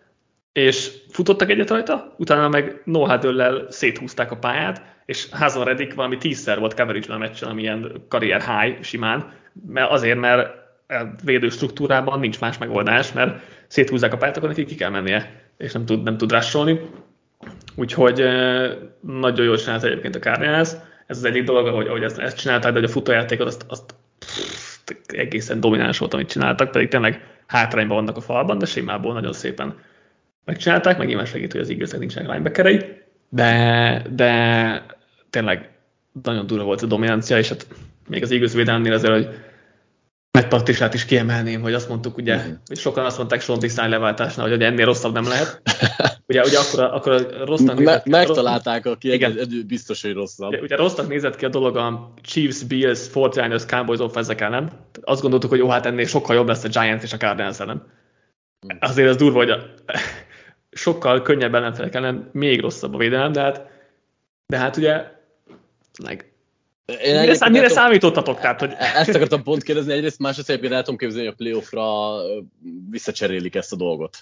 és 0.52 0.92
futottak 1.08 1.50
egyet 1.50 1.70
rajta, 1.70 2.14
utána 2.18 2.48
meg 2.48 2.82
no 2.84 3.06
huddle 3.06 3.64
széthúzták 3.68 4.30
a 4.30 4.36
pályát, 4.36 4.82
és 5.04 5.28
Házon 5.30 5.64
Reddick 5.64 5.94
valami 5.94 6.16
tízszer 6.16 6.58
volt 6.58 6.74
coverage 6.74 7.14
a 7.14 7.18
meccsen, 7.18 7.48
ami 7.48 7.62
ilyen 7.62 8.04
karrier 8.08 8.42
high 8.42 8.82
simán, 8.82 9.32
mert 9.66 9.90
azért, 9.90 10.18
mert 10.18 10.60
védő 11.24 11.48
struktúrában 11.48 12.20
nincs 12.20 12.40
más 12.40 12.58
megoldás, 12.58 13.12
mert 13.12 13.42
széthúzzák 13.66 14.12
a 14.12 14.16
pályát, 14.16 14.36
akkor 14.36 14.48
neki 14.48 14.64
ki 14.64 14.74
kell 14.74 14.90
mennie, 14.90 15.42
és 15.58 15.72
nem 15.72 15.84
tud, 15.84 16.02
nem 16.02 16.16
tud 16.16 16.32
rásolni. 16.32 16.80
Úgyhogy 17.74 18.24
nagyon 19.00 19.46
jól 19.46 19.56
csinált 19.56 19.84
egyébként 19.84 20.16
a 20.16 20.18
Cardinals. 20.18 20.70
Ez 21.06 21.16
az 21.16 21.24
egyik 21.24 21.44
dolog, 21.44 21.66
ahogy, 21.66 21.86
ahogy 21.86 22.02
ezt, 22.02 22.18
ezt 22.18 22.38
csinálták, 22.38 22.72
de 22.72 22.78
hogy 22.78 22.88
a 22.88 22.92
futójátékot 22.92 23.46
azt, 23.46 23.64
azt 23.68 23.94
pff, 24.18 24.78
egészen 25.06 25.60
domináns 25.60 25.98
volt, 25.98 26.14
amit 26.14 26.30
csináltak, 26.30 26.70
pedig 26.70 26.88
tényleg 26.88 27.26
hátrányban 27.46 27.96
vannak 27.96 28.16
a 28.16 28.20
falban, 28.20 28.58
de 28.58 28.66
simából 28.66 29.12
nagyon 29.12 29.32
szépen 29.32 29.74
megcsinálták, 30.44 30.98
meg 30.98 31.06
nyilván 31.06 31.26
segít, 31.26 31.52
hogy 31.52 31.60
az 31.60 31.68
Eaglesnek 31.68 32.00
nincsenek 32.00 32.28
linebackerei, 32.28 32.84
de, 33.28 34.02
de 34.10 34.86
tényleg 35.30 35.70
nagyon 36.22 36.46
durva 36.46 36.64
volt 36.64 36.82
a 36.82 36.86
dominancia, 36.86 37.38
és 37.38 37.48
hát 37.48 37.66
még 38.08 38.22
az 38.22 38.30
Eagles 38.30 38.52
védelmnél 38.52 38.92
azért, 38.92 39.12
hogy 39.12 39.28
Matt 40.50 40.94
is 40.94 41.04
kiemelném, 41.04 41.60
hogy 41.60 41.72
azt 41.72 41.88
mondtuk, 41.88 42.16
ugye, 42.16 42.36
mm. 42.36 42.52
hogy 42.66 42.78
sokan 42.78 43.04
azt 43.04 43.16
mondták 43.16 43.40
Sean 43.40 43.58
Design 43.58 43.88
leváltásnál, 43.88 44.48
hogy 44.48 44.62
ennél 44.62 44.84
rosszabb 44.84 45.12
nem 45.12 45.28
lehet. 45.28 45.62
Ugye, 46.26 46.42
ugye 46.42 46.58
akkor, 46.58 46.80
a, 46.80 46.94
akkor 46.94 47.12
a 47.12 47.44
rossznak 47.44 47.78
nézett, 47.78 48.04
Me- 48.06 48.26
Megtalálták, 48.26 48.86
aki 48.86 49.12
igen, 49.12 49.38
egy, 49.38 49.66
biztos, 49.66 50.02
hogy 50.02 50.12
rosszabb. 50.12 50.48
Ugye, 50.48 50.60
ugye 50.60 50.76
rossznak 50.76 51.08
nézett 51.08 51.36
ki 51.36 51.44
a 51.44 51.48
dolog 51.48 51.76
a 51.76 52.12
Chiefs, 52.22 52.62
Bills, 52.62 53.00
49ers, 53.14 53.66
Cowboys 53.66 53.98
offense 53.98 54.34
ellen. 54.34 54.70
Azt 55.02 55.20
gondoltuk, 55.20 55.50
hogy 55.50 55.58
jó, 55.58 55.68
hát 55.68 55.86
ennél 55.86 56.06
sokkal 56.06 56.36
jobb 56.36 56.48
lesz 56.48 56.64
a 56.64 56.68
Giants 56.68 57.02
és 57.02 57.12
a 57.12 57.16
Cardinals 57.16 57.60
ellen. 57.60 57.82
Mm. 58.66 58.76
Azért 58.80 59.08
ez 59.08 59.16
durva, 59.16 59.38
hogy 59.38 59.50
a, 59.50 59.58
sokkal 60.72 61.22
könnyebb 61.22 61.54
ellenfelek 61.54 61.94
ellen 61.94 62.30
még 62.32 62.60
rosszabb 62.60 62.94
a 62.94 62.98
védelem, 62.98 63.32
de 63.32 63.40
hát, 63.40 63.66
de 64.46 64.58
hát 64.58 64.76
ugye 64.76 65.04
meg 66.02 66.32
én 66.86 67.20
mire, 67.20 67.34
szám, 67.34 67.52
mire 67.52 67.68
számítottatok? 67.68 68.40
Tehát, 68.40 68.60
hogy... 68.60 68.72
E- 68.76 68.92
ezt 68.94 69.14
akartam 69.14 69.42
pont 69.42 69.62
kérdezni, 69.62 69.92
egyrészt 69.92 70.18
másrészt 70.18 70.50
egyébként 70.50 70.72
el 70.72 70.82
tudom 70.82 70.98
képzelni, 70.98 71.26
hogy 71.26 71.34
a 71.34 71.42
playoffra 71.42 72.16
visszacserélik 72.90 73.54
ezt 73.54 73.72
a 73.72 73.76
dolgot. 73.76 74.18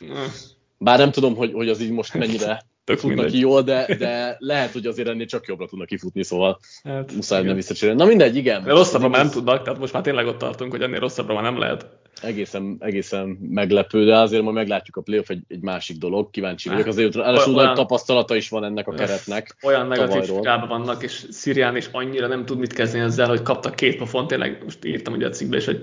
Bár 0.78 0.98
nem 0.98 1.10
tudom, 1.10 1.36
hogy, 1.36 1.52
hogy 1.52 1.68
az 1.68 1.80
így 1.80 1.90
most 1.90 2.14
mennyire 2.14 2.62
Tök 2.90 2.98
futnak 2.98 3.16
mindegy. 3.16 3.34
ki 3.34 3.40
jól, 3.40 3.62
de, 3.62 3.96
de 3.98 4.36
lehet, 4.38 4.72
hogy 4.72 4.86
azért 4.86 5.08
ennél 5.08 5.26
csak 5.26 5.46
jobbra 5.46 5.66
tudnak 5.66 5.86
kifutni, 5.86 6.22
szóval 6.22 6.58
hát, 6.84 7.12
muszáj 7.14 7.42
nem 7.42 7.54
visszacserélni. 7.54 8.00
Na 8.00 8.06
mindegy, 8.06 8.36
igen. 8.36 8.64
De 8.64 8.70
rosszabbra 8.70 9.08
már 9.08 9.22
nem 9.22 9.30
tudnak, 9.30 9.62
tehát 9.62 9.78
most 9.78 9.92
már 9.92 10.02
tényleg 10.02 10.26
ott 10.26 10.38
tartunk, 10.38 10.70
hogy 10.70 10.82
ennél 10.82 10.98
rosszabbra 10.98 11.34
már 11.34 11.42
nem 11.42 11.58
lehet. 11.58 11.86
Egészen, 12.22 12.76
egészen 12.80 13.28
meglepő, 13.50 14.04
de 14.04 14.16
azért 14.16 14.42
majd 14.42 14.54
meglátjuk 14.54 14.96
a 14.96 15.00
playoff 15.00 15.28
egy, 15.28 15.42
egy 15.48 15.60
másik 15.60 15.98
dolog, 15.98 16.30
kíváncsi 16.30 16.68
vagyok. 16.68 16.86
Azért 16.86 17.14
ráadásul 17.14 17.54
olyan, 17.54 17.74
tapasztalata 17.74 18.36
is 18.36 18.48
van 18.48 18.64
ennek 18.64 18.88
a 18.88 18.92
keretnek. 18.92 19.56
Olyan 19.62 19.86
negatív 19.86 20.22
spirálban 20.24 20.68
vannak, 20.68 21.02
és 21.02 21.26
Szirián 21.30 21.76
is 21.76 21.88
annyira 21.92 22.26
nem 22.26 22.44
tud 22.44 22.58
mit 22.58 22.72
kezdeni 22.72 23.04
ezzel, 23.04 23.28
hogy 23.28 23.42
kaptak 23.42 23.74
két 23.74 23.96
pofont, 23.96 24.28
tényleg 24.28 24.60
most 24.64 24.84
írtam 24.84 25.14
ugye 25.14 25.26
a 25.26 25.30
cikkbe 25.30 25.56
is, 25.56 25.64
hogy 25.64 25.80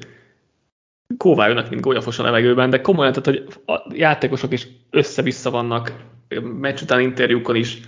kóváljanak, 1.18 1.70
mint 1.70 1.82
gólyafos 1.82 2.20
a 2.20 2.24
levegőben, 2.24 2.70
de 2.70 2.82
komolyan, 2.82 3.14
tehát 3.14 3.26
hogy 3.26 3.60
a 3.76 3.94
játékosok 3.96 4.54
is 4.54 4.68
össze-vissza 4.90 5.50
vannak, 5.50 5.94
meccs 6.42 6.82
után 6.82 7.00
interjúkon 7.00 7.56
is 7.56 7.80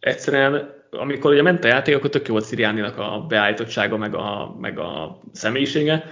egyszerűen, 0.00 0.74
amikor 0.90 1.32
ugye 1.32 1.42
ment 1.42 1.64
a 1.64 1.68
játék, 1.68 1.96
akkor 1.96 2.10
tök 2.10 2.26
jó 2.26 2.32
volt 2.32 2.44
Sziriáninak 2.44 2.98
a 2.98 3.24
beállítottsága, 3.28 3.96
meg 3.96 4.14
a, 4.14 4.56
meg 4.60 4.78
a 4.78 5.20
személyisége, 5.32 6.04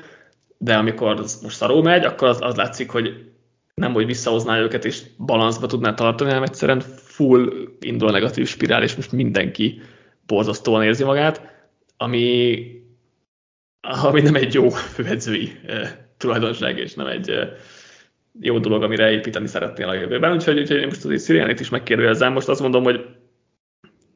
de 0.58 0.76
amikor 0.76 1.16
most 1.16 1.56
szarul 1.56 1.82
megy, 1.82 2.04
akkor 2.04 2.28
az, 2.28 2.38
az 2.40 2.54
látszik, 2.54 2.90
hogy 2.90 3.32
nem, 3.74 3.92
hogy 3.92 4.06
visszahozná 4.06 4.58
őket 4.58 4.84
és 4.84 5.02
balanszba 5.18 5.66
tudná 5.66 5.94
tartani, 5.94 6.28
hanem 6.28 6.44
egyszerűen 6.44 6.80
full 6.80 7.52
indul 7.80 8.10
negatív 8.10 8.48
spirál, 8.48 8.82
és 8.82 8.94
most 8.94 9.12
mindenki 9.12 9.80
borzasztóan 10.26 10.82
érzi 10.82 11.04
magát, 11.04 11.52
ami, 11.96 12.66
ami 13.80 14.20
nem 14.20 14.34
egy 14.34 14.54
jó 14.54 14.68
főedzői 14.94 15.52
eh, 15.66 15.92
tulajdonság, 16.16 16.78
és 16.78 16.94
nem 16.94 17.06
egy 17.06 17.30
eh, 17.30 17.48
jó 18.40 18.58
dolog, 18.58 18.82
amire 18.82 19.10
építeni 19.10 19.46
szeretnél 19.46 19.88
a 19.88 19.94
jövőben. 19.94 20.32
Úgyhogy, 20.32 20.58
úgyhogy 20.58 20.76
én 20.76 20.86
most 20.86 21.04
az 21.04 21.22
Sziriánit 21.22 21.60
is 21.60 21.68
megkérdőjelezem. 21.68 22.32
Most 22.32 22.48
azt 22.48 22.60
mondom, 22.60 22.82
hogy, 22.82 23.06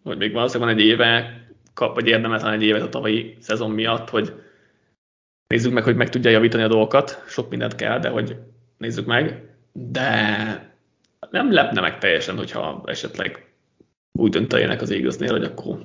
hogy 0.03 0.17
még 0.17 0.33
valószínűleg 0.33 0.75
van 0.75 0.83
egy 0.83 0.89
éve, 0.89 1.43
kap, 1.75 1.95
vagy 1.95 2.07
érdemes 2.07 2.43
egy 2.43 2.63
évet 2.63 2.83
a 2.83 2.89
tavalyi 2.89 3.37
szezon 3.41 3.71
miatt, 3.71 4.09
hogy 4.09 4.33
nézzük 5.47 5.73
meg, 5.73 5.85
hogy 5.85 5.97
meg 5.97 6.09
tudja 6.09 6.31
javítani 6.31 6.63
a 6.63 6.69
dolgokat. 6.69 7.25
Sok 7.27 7.51
mindent 7.51 7.75
kell, 7.75 7.99
de 7.99 8.09
hogy 8.09 8.37
nézzük 8.77 9.07
meg. 9.07 9.49
De 9.73 10.77
nem 11.31 11.53
lepne 11.53 11.81
meg 11.81 11.99
teljesen, 11.99 12.37
hogyha 12.37 12.83
esetleg 12.87 13.53
úgy 14.19 14.31
döntenének 14.31 14.81
az 14.81 14.91
Eaglesnél, 14.91 15.31
hogy 15.31 15.45
akkor 15.45 15.79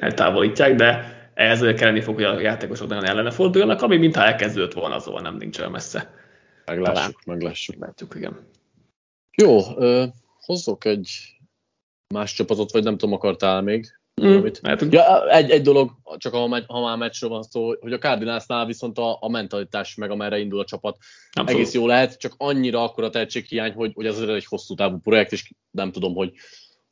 eltávolítják, 0.00 0.74
de 0.74 1.14
ehhez 1.34 1.60
kelleni 1.60 2.00
fog, 2.00 2.14
hogy 2.14 2.24
a 2.24 2.40
játékosok 2.40 2.88
nagyon 2.88 3.04
ellene 3.04 3.30
forduljanak, 3.30 3.82
ami 3.82 3.96
mintha 3.96 4.24
elkezdődött 4.24 4.72
volna, 4.72 4.94
azonban 4.94 5.22
nem 5.22 5.36
nincs 5.36 5.58
olyan 5.58 5.70
messze. 5.70 6.15
Meglássuk, 6.66 6.94
Talán. 6.94 7.38
meglássuk. 7.38 7.76
Meglátjuk, 7.76 8.14
igen. 8.14 8.48
Jó, 9.36 9.60
ö, 9.76 10.04
hozzok 10.40 10.84
egy 10.84 11.08
más 12.14 12.32
csapatot, 12.32 12.72
vagy 12.72 12.84
nem 12.84 12.96
tudom, 12.96 13.14
akartál 13.14 13.62
még? 13.62 13.86
Mm, 14.24 14.46
ja, 14.90 15.30
egy, 15.30 15.50
egy 15.50 15.62
dolog, 15.62 15.90
csak 16.16 16.32
ha, 16.32 16.64
ha 16.66 16.80
már 16.80 16.96
meccsről 16.96 17.30
van 17.30 17.42
szó, 17.42 17.74
hogy 17.80 17.92
a 17.92 17.98
Cardinalsnál 17.98 18.66
viszont 18.66 18.98
a, 18.98 19.16
a 19.20 19.28
mentalitás 19.28 19.94
meg 19.94 20.10
amerre 20.10 20.38
indul 20.38 20.60
a 20.60 20.64
csapat 20.64 20.96
nem 21.32 21.46
egész 21.46 21.74
jó 21.74 21.86
lehet, 21.86 22.18
csak 22.18 22.34
annyira 22.36 22.82
akkor 22.82 23.04
a 23.04 23.10
tehetséghiány, 23.10 23.72
hogy, 23.72 23.92
hogy 23.94 24.06
ez 24.06 24.20
egy 24.20 24.46
hosszú 24.46 24.74
távú 24.74 24.98
projekt, 24.98 25.32
és 25.32 25.52
nem 25.70 25.92
tudom, 25.92 26.14
hogy 26.14 26.32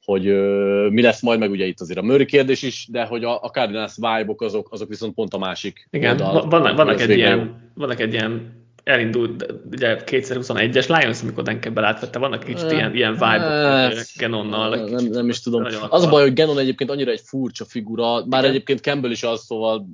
hogy 0.05 0.27
ö, 0.27 0.89
mi 0.91 1.03
lesz 1.03 1.23
majd, 1.23 1.39
meg 1.39 1.51
ugye 1.51 1.67
itt 1.67 1.81
azért 1.81 1.99
a 1.99 2.03
Murray 2.03 2.25
kérdés 2.25 2.63
is, 2.63 2.89
de 2.91 3.05
hogy 3.05 3.25
a, 3.25 3.43
a 3.43 3.51
Cardinals 3.51 3.95
vibe 3.95 4.35
azok, 4.37 4.73
azok 4.73 4.89
viszont 4.89 5.15
pont 5.15 5.35
a 5.35 5.39
másik. 5.39 5.89
Igen, 5.91 6.21
oldal, 6.21 6.49
vannak, 6.49 6.77
vannak, 6.77 7.01
egy 7.01 7.11
ilyen, 7.11 7.71
vannak 7.75 8.01
egy 8.01 8.13
ilyen 8.13 8.64
elindult, 8.85 9.55
ugye 9.71 9.99
2021-es 10.07 10.99
Lions, 10.99 11.23
amikor 11.23 11.43
Denkebbel 11.43 11.85
átvette, 11.85 12.19
vannak 12.19 12.45
kicsit 12.45 12.71
ilyen, 12.71 12.95
ilyen 12.95 13.13
vibe 13.13 13.93
Genonnal. 14.19 14.77
Nem, 14.77 15.05
nem 15.05 15.29
is 15.29 15.41
tudom. 15.41 15.67
Az 15.89 16.03
a 16.03 16.09
baj, 16.09 16.23
hogy 16.23 16.33
Genon 16.33 16.59
egyébként 16.59 16.91
annyira 16.91 17.11
egy 17.11 17.23
furcsa 17.25 17.65
figura, 17.65 18.25
bár 18.25 18.41
Igen. 18.41 18.55
egyébként 18.55 18.81
Campbell 18.81 19.11
is 19.11 19.23
az, 19.23 19.45
szóval 19.45 19.87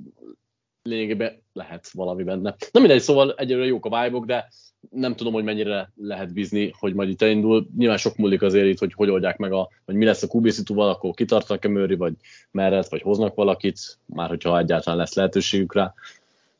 lényegében 0.83 1.43
lehet 1.53 1.89
valami 1.93 2.23
benne. 2.23 2.55
Nem 2.71 2.81
mindegy, 2.81 3.01
szóval 3.01 3.33
egyelőre 3.37 3.67
jók 3.67 3.85
a 3.85 4.03
vibe 4.03 4.25
de 4.25 4.47
nem 4.89 5.15
tudom, 5.15 5.33
hogy 5.33 5.43
mennyire 5.43 5.91
lehet 5.95 6.33
bízni, 6.33 6.73
hogy 6.79 6.93
majd 6.93 7.09
itt 7.09 7.21
elindul. 7.21 7.67
Nyilván 7.77 7.97
sok 7.97 8.15
múlik 8.17 8.41
azért 8.41 8.67
itt, 8.67 8.79
hogy 8.79 8.93
hogy 8.93 9.09
oldják 9.09 9.37
meg, 9.37 9.51
a, 9.51 9.69
hogy 9.85 9.95
mi 9.95 10.05
lesz 10.05 10.23
a 10.23 10.27
QB 10.31 10.49
val 10.67 10.89
akkor 10.89 11.13
kitartanak-e 11.13 11.67
Mőri, 11.67 11.95
vagy 11.95 12.13
merret, 12.51 12.89
vagy 12.89 13.01
hoznak 13.01 13.35
valakit, 13.35 13.79
már 14.05 14.29
hogyha 14.29 14.59
egyáltalán 14.59 14.99
lesz 14.99 15.13
lehetőségük 15.13 15.73
rá. 15.73 15.93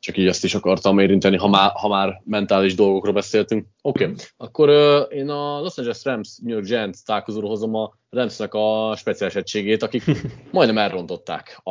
Csak 0.02 0.16
így 0.16 0.26
azt 0.26 0.44
is 0.44 0.54
akartam 0.54 0.98
érinteni, 0.98 1.36
ha 1.36 1.48
már, 1.48 1.70
ha 1.74 1.88
már 1.88 2.20
mentális 2.24 2.74
dolgokról 2.74 3.12
beszéltünk. 3.12 3.66
Oké, 3.82 4.04
okay. 4.04 4.16
akkor 4.36 4.68
uh, 4.68 5.16
én 5.16 5.28
a 5.28 5.60
Los 5.60 5.76
Angeles 5.76 6.04
Rams 6.04 6.38
New 6.42 6.54
York 6.54 6.66
Giants 6.66 6.98
találkozóra 7.04 7.46
hozom 7.46 7.74
a 7.74 7.98
Ramsnek 8.10 8.54
a 8.54 8.94
speciális 8.96 9.34
egységét, 9.34 9.82
akik 9.82 10.02
majdnem 10.52 10.78
elrontották 10.78 11.60
a, 11.62 11.70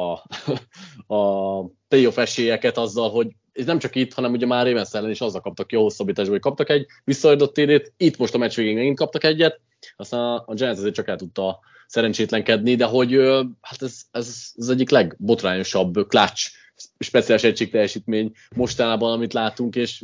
a 1.16 1.62
playoff 1.88 2.18
esélyeket 2.18 2.78
azzal, 2.78 3.10
hogy 3.10 3.28
ez 3.54 3.66
nem 3.66 3.80
csak 3.80 3.96
itt, 3.96 4.14
hanem 4.14 4.32
ugye 4.32 4.46
már 4.46 4.66
Ravens 4.66 4.94
ellen 4.94 5.10
is 5.10 5.22
azzal 5.22 5.42
kaptak 5.42 5.72
jó 5.72 5.82
hosszabbításba, 5.82 6.32
hogy 6.32 6.42
kaptak 6.42 6.70
egy 6.70 6.86
visszaadott 7.04 7.54
TD-t, 7.54 7.94
itt 7.98 8.18
most 8.18 8.34
a 8.34 8.38
meccs 8.38 8.56
végén 8.56 8.76
megint 8.76 8.98
kaptak 8.98 9.24
egyet, 9.24 9.60
aztán 9.96 10.44
a 10.46 10.54
Giants 10.54 10.78
azért 10.78 10.94
csak 10.94 11.08
el 11.08 11.16
tudta 11.18 11.60
szerencsétlenkedni, 11.88 12.76
de 12.76 12.86
hogy 12.86 13.14
hát 13.62 13.82
ez, 13.82 14.02
ez 14.12 14.52
az 14.56 14.70
egyik 14.70 14.90
legbotrányosabb 14.90 15.94
clutch 16.08 16.60
speciális 17.00 17.44
egység 17.44 17.72
teljesítmény 17.72 18.32
mostanában, 18.56 19.12
amit 19.12 19.34
látunk, 19.34 19.76
és 19.76 20.04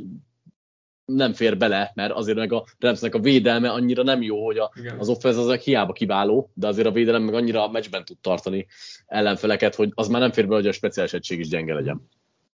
nem 1.06 1.34
fér 1.34 1.58
bele, 1.58 1.92
mert 1.96 2.12
azért 2.12 2.38
meg 2.38 2.54
a 2.54 2.66
Ramsnek 2.80 3.16
a 3.16 3.20
védelme 3.20 3.70
annyira 3.70 4.04
nem 4.04 4.22
jó, 4.22 4.46
hogy 4.46 4.58
a, 4.58 4.72
az 4.98 5.10
offense 5.10 5.40
az 5.40 5.60
hiába 5.60 5.94
kiváló, 5.94 6.52
de 6.54 6.68
azért 6.68 6.88
a 6.88 6.92
védelem 6.92 7.22
meg 7.22 7.34
annyira 7.34 7.64
a 7.64 7.72
meccsben 7.72 8.06
tud 8.06 8.18
tartani 8.18 8.68
ellenfeleket, 9.06 9.76
hogy 9.76 9.92
az 9.94 10.08
már 10.08 10.22
nem 10.22 10.32
fér 10.32 10.48
bele, 10.48 10.60
hogy 10.60 10.68
a 10.68 10.72
speciális 10.72 11.14
egység 11.14 11.40
is 11.40 11.48
gyenge 11.48 11.74
legyen. 11.74 12.08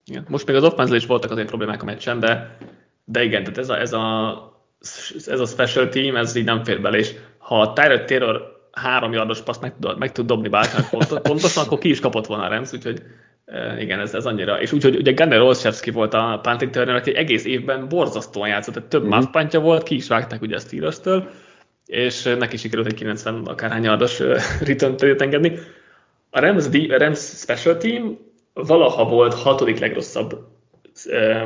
Igen. 0.04 0.26
Most 0.28 0.46
még 0.46 0.56
az 0.56 0.64
offense 0.64 0.96
is 0.96 1.06
voltak 1.06 1.30
azért 1.30 1.48
problémák 1.48 1.82
a 1.82 1.84
meccsen, 1.84 2.20
de, 2.20 2.56
de 3.04 3.22
igen, 3.22 3.42
tehát 3.42 3.58
ez 3.58 3.68
a, 3.68 3.80
ez 3.80 3.92
a 3.92 4.50
ez 5.26 5.40
a 5.40 5.46
special 5.46 5.88
team, 5.88 6.16
ez 6.16 6.34
így 6.34 6.44
nem 6.44 6.64
fér 6.64 6.80
bele, 6.80 6.98
és 6.98 7.14
ha 7.38 7.60
a 7.60 7.72
Tyrod 7.72 8.04
Taylor 8.04 8.60
három 8.72 9.12
yardos 9.12 9.42
paszt 9.42 9.60
meg, 9.60 9.74
tud, 9.80 9.98
meg 9.98 10.12
tud 10.12 10.26
dobni 10.26 10.48
bárkinek 10.48 10.90
pontosan, 11.22 11.64
akkor 11.64 11.78
ki 11.78 11.88
is 11.88 12.00
kapott 12.00 12.26
volna 12.26 12.44
a 12.44 12.48
Rams, 12.48 12.72
úgyhogy 12.72 13.02
igen, 13.78 14.00
ez, 14.00 14.14
ez 14.14 14.26
annyira. 14.26 14.60
És 14.60 14.72
úgyhogy 14.72 14.96
ugye 14.96 15.12
Gunnar 15.12 15.40
Olszewski 15.40 15.90
volt 15.90 16.14
a 16.14 16.38
punting 16.42 16.70
turner, 16.70 16.94
aki 16.94 17.16
egész 17.16 17.44
évben 17.44 17.88
borzasztóan 17.88 18.48
játszott, 18.48 18.74
tehát 18.74 18.88
több 18.88 19.06
mm-hmm. 19.06 19.30
puntja 19.30 19.60
volt, 19.60 19.82
ki 19.82 19.94
is 19.94 20.08
vágták 20.08 20.42
ugye 20.42 20.56
a 20.56 20.60
steelers 20.60 20.98
és 21.86 22.22
neki 22.38 22.56
sikerült 22.56 22.86
egy 22.86 22.94
90 22.94 23.46
akárhány 23.46 23.82
yardos 23.82 24.20
return 24.66 25.22
engedni. 25.22 25.58
A 26.30 26.40
Rams, 26.40 26.66
a 26.66 26.98
Rams 26.98 27.18
special 27.18 27.76
team 27.76 28.18
valaha 28.52 29.04
volt 29.04 29.34
hatodik 29.34 29.78
legrosszabb 29.78 30.46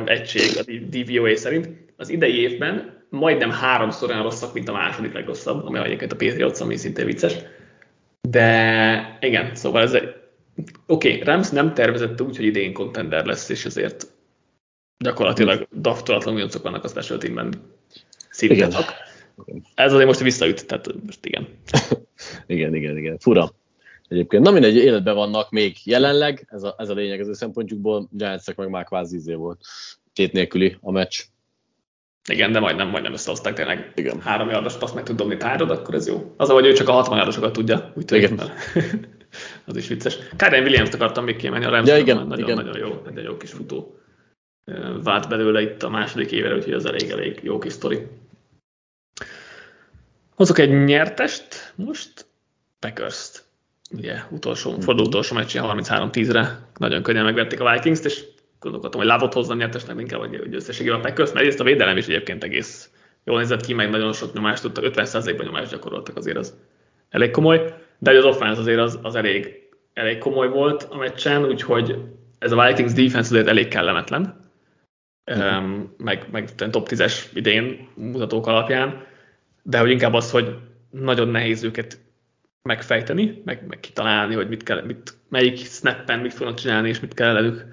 egység 0.05 0.57
a 0.57 0.71
DVOA 0.89 1.35
szerint. 1.35 1.69
Az 1.97 2.09
idei 2.09 2.41
évben 2.41 3.03
majdnem 3.09 3.51
háromszor 3.51 4.09
olyan 4.09 4.23
rosszak, 4.23 4.53
mint 4.53 4.69
a 4.69 4.73
második 4.73 5.13
legrosszabb, 5.13 5.65
ami 5.65 5.79
egyébként 5.79 6.11
a 6.11 6.15
Patriots, 6.15 6.59
ami 6.59 6.75
szintén 6.75 7.05
vicces. 7.05 7.33
De 8.29 9.17
igen, 9.21 9.55
szóval 9.55 9.81
ez 9.81 9.93
egy 9.93 10.15
Oké, 10.85 11.11
okay, 11.11 11.23
Rams 11.23 11.49
nem 11.49 11.73
tervezett 11.73 12.21
úgy, 12.21 12.35
hogy 12.35 12.45
idén 12.45 12.73
contender 12.73 13.25
lesz, 13.25 13.49
és 13.49 13.65
ezért 13.65 14.07
gyakorlatilag 14.97 15.67
daftolatlan 15.71 16.33
újoncok 16.33 16.63
vannak 16.63 16.83
a 16.83 16.87
special 16.87 17.17
teamben 17.17 17.53
Igen. 18.39 18.73
Ez 19.75 19.93
azért 19.93 20.07
most 20.07 20.19
visszaüt, 20.19 20.67
tehát 20.67 20.87
most 21.05 21.25
igen. 21.25 21.47
igen, 22.47 22.75
igen, 22.75 22.97
igen. 22.97 23.17
Fura. 23.17 23.51
Egyébként, 24.07 24.43
na 24.43 24.51
mindegy, 24.51 24.75
életben 24.75 25.15
vannak 25.15 25.49
még 25.49 25.77
jelenleg, 25.83 26.47
ez 26.49 26.63
a, 26.63 26.75
ez 26.77 26.89
a 26.89 26.93
lényeg 26.93 27.19
az 27.19 27.27
ő 27.27 27.33
szempontjukból, 27.33 28.07
Giantsek 28.11 28.55
meg 28.55 28.69
már 28.69 28.85
kvázi 28.85 29.15
izé 29.15 29.33
volt 29.33 29.59
két 30.13 30.31
nélküli 30.31 30.77
a 30.81 30.91
meccs. 30.91 31.23
Igen, 32.29 32.51
de 32.51 32.59
majdnem, 32.59 32.89
majdnem 32.89 33.13
összehozták 33.13 33.53
tényleg. 33.53 33.91
Igen. 33.95 34.21
Három 34.21 34.49
yardos 34.49 34.77
paszt 34.77 34.95
meg 34.95 35.03
tud 35.03 35.15
dobni 35.15 35.37
tárod, 35.37 35.71
akkor 35.71 35.95
ez 35.95 36.07
jó. 36.07 36.33
Az, 36.37 36.49
hogy 36.49 36.65
ő 36.65 36.73
csak 36.73 36.87
a 36.87 36.91
60 36.91 37.17
yardosokat 37.17 37.53
tudja, 37.53 37.91
úgy 37.95 38.05
tűnik. 38.05 38.41
az 39.67 39.75
is 39.75 39.87
vicces. 39.87 40.17
Kyren 40.37 40.63
Williams-t 40.63 40.93
akartam 40.93 41.23
még 41.23 41.35
kiemelni, 41.35 41.65
a 41.65 41.69
Rams 41.69 41.87
ja, 41.87 41.97
igen, 41.97 42.27
nagyon, 42.27 42.45
igen. 42.45 42.55
nagyon 42.55 42.77
jó, 42.77 43.03
egy 43.15 43.23
jó 43.23 43.37
kis 43.37 43.51
futó 43.51 43.99
vált 45.03 45.29
belőle 45.29 45.61
itt 45.61 45.83
a 45.83 45.89
második 45.89 46.31
évre, 46.31 46.55
úgyhogy 46.55 46.73
ez 46.73 46.85
elég, 46.85 47.09
elég 47.09 47.39
jó 47.43 47.57
kis 47.57 47.73
sztori. 47.73 48.07
Hozok 50.35 50.57
egy 50.57 50.83
nyertest 50.83 51.73
most, 51.75 52.25
Packers-t. 52.79 53.43
Ugye 53.91 54.15
utolsó, 54.29 54.79
forduló 54.79 55.07
utolsó 55.07 55.35
meccsén 55.35 55.61
33-10-re 55.65 56.59
nagyon 56.79 57.03
könnyen 57.03 57.23
megvették 57.23 57.59
a 57.59 57.71
Vikings-t, 57.71 58.05
és 58.05 58.25
gondolkodtam, 58.59 58.99
hogy 58.99 59.09
lávot 59.09 59.33
hozzon 59.33 59.57
nyertesnek, 59.57 59.99
inkább 59.99 60.19
hogy 60.19 60.55
összességében 60.55 60.99
a 60.99 61.01
Packers, 61.01 61.29
mert 61.29 61.39
egyrészt 61.39 61.59
a 61.59 61.63
védelem 61.63 61.97
is 61.97 62.07
egyébként 62.07 62.43
egész 62.43 62.89
jól 63.23 63.39
nézett 63.39 63.65
ki, 63.65 63.73
meg 63.73 63.89
nagyon 63.89 64.13
sok 64.13 64.33
nyomást 64.33 64.61
tudtak, 64.61 64.83
50%-ban 64.87 65.45
nyomást 65.45 65.71
gyakoroltak 65.71 66.15
azért 66.15 66.37
az 66.37 66.53
elég 67.09 67.31
komoly, 67.31 67.86
de 67.99 68.17
az 68.17 68.25
offense 68.25 68.59
azért 68.59 68.79
az, 68.79 68.99
az 69.01 69.15
elég, 69.15 69.69
elég 69.93 70.17
komoly 70.17 70.49
volt 70.49 70.87
a 70.89 70.97
meccsen, 70.97 71.45
úgyhogy 71.45 71.95
ez 72.39 72.51
a 72.51 72.65
Vikings 72.65 72.93
defense 72.93 73.29
azért 73.29 73.47
elég 73.47 73.67
kellemetlen, 73.67 74.51
um, 75.35 75.93
meg, 75.97 76.27
meg 76.31 76.55
top 76.55 76.87
10-es 76.89 77.25
idén 77.33 77.87
mutatók 77.95 78.47
alapján, 78.47 79.05
de 79.63 79.79
hogy 79.79 79.89
inkább 79.89 80.13
az, 80.13 80.31
hogy 80.31 80.55
nagyon 80.89 81.27
nehéz 81.27 81.63
őket 81.63 81.99
megfejteni, 82.61 83.41
meg, 83.45 83.67
meg 83.67 83.79
kitalálni, 83.79 84.35
hogy 84.35 84.49
mit 84.49 84.63
kell, 84.63 84.81
mit, 84.81 85.13
melyik 85.29 85.57
snappen 85.57 86.19
mit 86.19 86.33
fognak 86.33 86.57
csinálni, 86.57 86.89
és 86.89 86.99
mit 86.99 87.13
kell 87.13 87.33
velük 87.33 87.65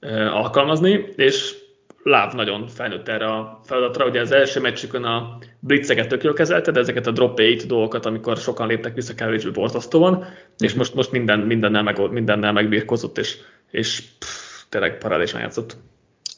uh, 0.00 0.36
alkalmazni, 0.36 0.90
és 1.16 1.54
Láv 2.02 2.32
nagyon 2.32 2.66
fejlődött 2.66 3.08
erre 3.08 3.26
a 3.26 3.60
feladatra. 3.64 4.06
Ugye 4.06 4.20
az 4.20 4.30
első 4.30 4.60
meccsükön 4.60 5.04
a 5.04 5.38
blitzeket 5.60 6.08
tök 6.08 6.22
jól 6.22 6.32
kezelte, 6.32 6.70
de 6.70 6.80
ezeket 6.80 7.06
a 7.06 7.10
drop 7.10 7.38
8 7.38 7.66
dolgokat, 7.66 8.06
amikor 8.06 8.36
sokan 8.36 8.66
léptek 8.66 8.94
vissza 8.94 9.14
kevésbé 9.14 9.50
borzasztóan, 9.50 10.24
és 10.58 10.74
most, 10.74 10.94
most 10.94 11.12
minden, 11.12 11.38
mindennel, 11.38 11.82
meg, 11.82 12.10
mindennel 12.10 12.52
megbírkozott, 12.52 13.18
és, 13.18 13.36
és 13.70 14.02
pff, 14.18 14.62
tényleg 14.68 14.98
parádésan 14.98 15.40
játszott. 15.40 15.76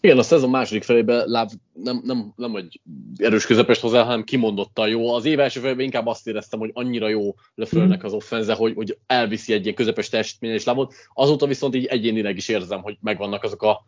Igen, 0.02 0.18
a 0.18 0.22
szezon 0.22 0.50
második 0.50 0.82
felében 0.82 1.28
Láv 1.28 1.48
nem, 1.72 2.00
nem, 2.04 2.32
nem 2.36 2.56
egy 2.56 2.80
erős 3.16 3.46
közepes 3.46 3.80
hozzá, 3.80 4.02
hanem 4.02 4.24
kimondottan 4.24 4.88
jó. 4.88 5.14
Az 5.14 5.24
év 5.24 5.40
első 5.40 5.60
felében 5.60 5.84
inkább 5.84 6.06
azt 6.06 6.26
éreztem, 6.26 6.58
hogy 6.58 6.70
annyira 6.72 7.08
jó 7.08 7.34
lefölnek 7.54 8.04
az 8.04 8.12
offenze, 8.12 8.54
hogy, 8.54 8.74
hogy 8.74 8.98
elviszi 9.06 9.52
egy 9.52 9.62
ilyen 9.62 9.74
közepes 9.74 10.08
teljesítményes 10.08 10.64
lábot. 10.64 10.94
Azóta 11.14 11.46
viszont 11.46 11.74
így 11.74 11.84
egyénileg 11.84 12.36
is 12.36 12.48
érzem, 12.48 12.82
hogy 12.82 12.96
megvannak 13.00 13.42
azok 13.42 13.62
a 13.62 13.82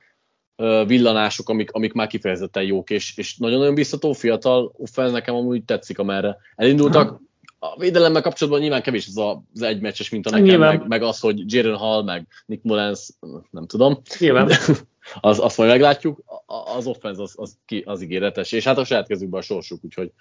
villanások, 0.87 1.49
amik, 1.49 1.71
amik 1.73 1.93
már 1.93 2.07
kifejezetten 2.07 2.63
jók, 2.63 2.91
és, 2.91 3.17
és 3.17 3.37
nagyon-nagyon 3.37 3.75
biztató, 3.75 4.13
fiatal 4.13 4.73
offense 4.77 5.13
nekem 5.13 5.35
amúgy 5.35 5.65
tetszik, 5.65 5.99
amerre 5.99 6.37
elindultak. 6.57 7.21
A 7.59 7.79
védelemmel 7.79 8.23
kapcsolatban 8.23 8.63
nyilván 8.63 8.83
kevés 8.83 9.07
az 9.07 9.19
a, 9.19 9.43
az 9.55 9.63
egy 9.63 9.81
meccses, 9.81 10.11
mint 10.11 10.27
a 10.27 10.31
nekem, 10.31 10.61
meg, 10.61 10.87
meg, 10.87 11.03
az, 11.03 11.21
hogy 11.21 11.53
Jaren 11.53 11.77
Hall, 11.77 12.03
meg 12.03 12.27
Nick 12.47 12.63
Mullens, 12.63 13.09
nem 13.51 13.67
tudom. 13.67 14.03
Nyilván. 14.19 14.51
az, 15.21 15.39
azt 15.39 15.59
majd 15.59 15.71
meglátjuk. 15.71 16.23
Az 16.75 16.87
offense 16.87 17.23
az, 17.23 17.33
az, 17.37 17.57
ki, 17.67 17.83
az 17.87 18.03
ígéretes, 18.03 18.53
és 18.53 18.65
hát 18.65 18.79
a 18.79 18.85
saját 18.85 19.07
kezükben 19.07 19.41
a 19.41 19.43
sorsuk, 19.43 19.85
úgyhogy 19.85 20.13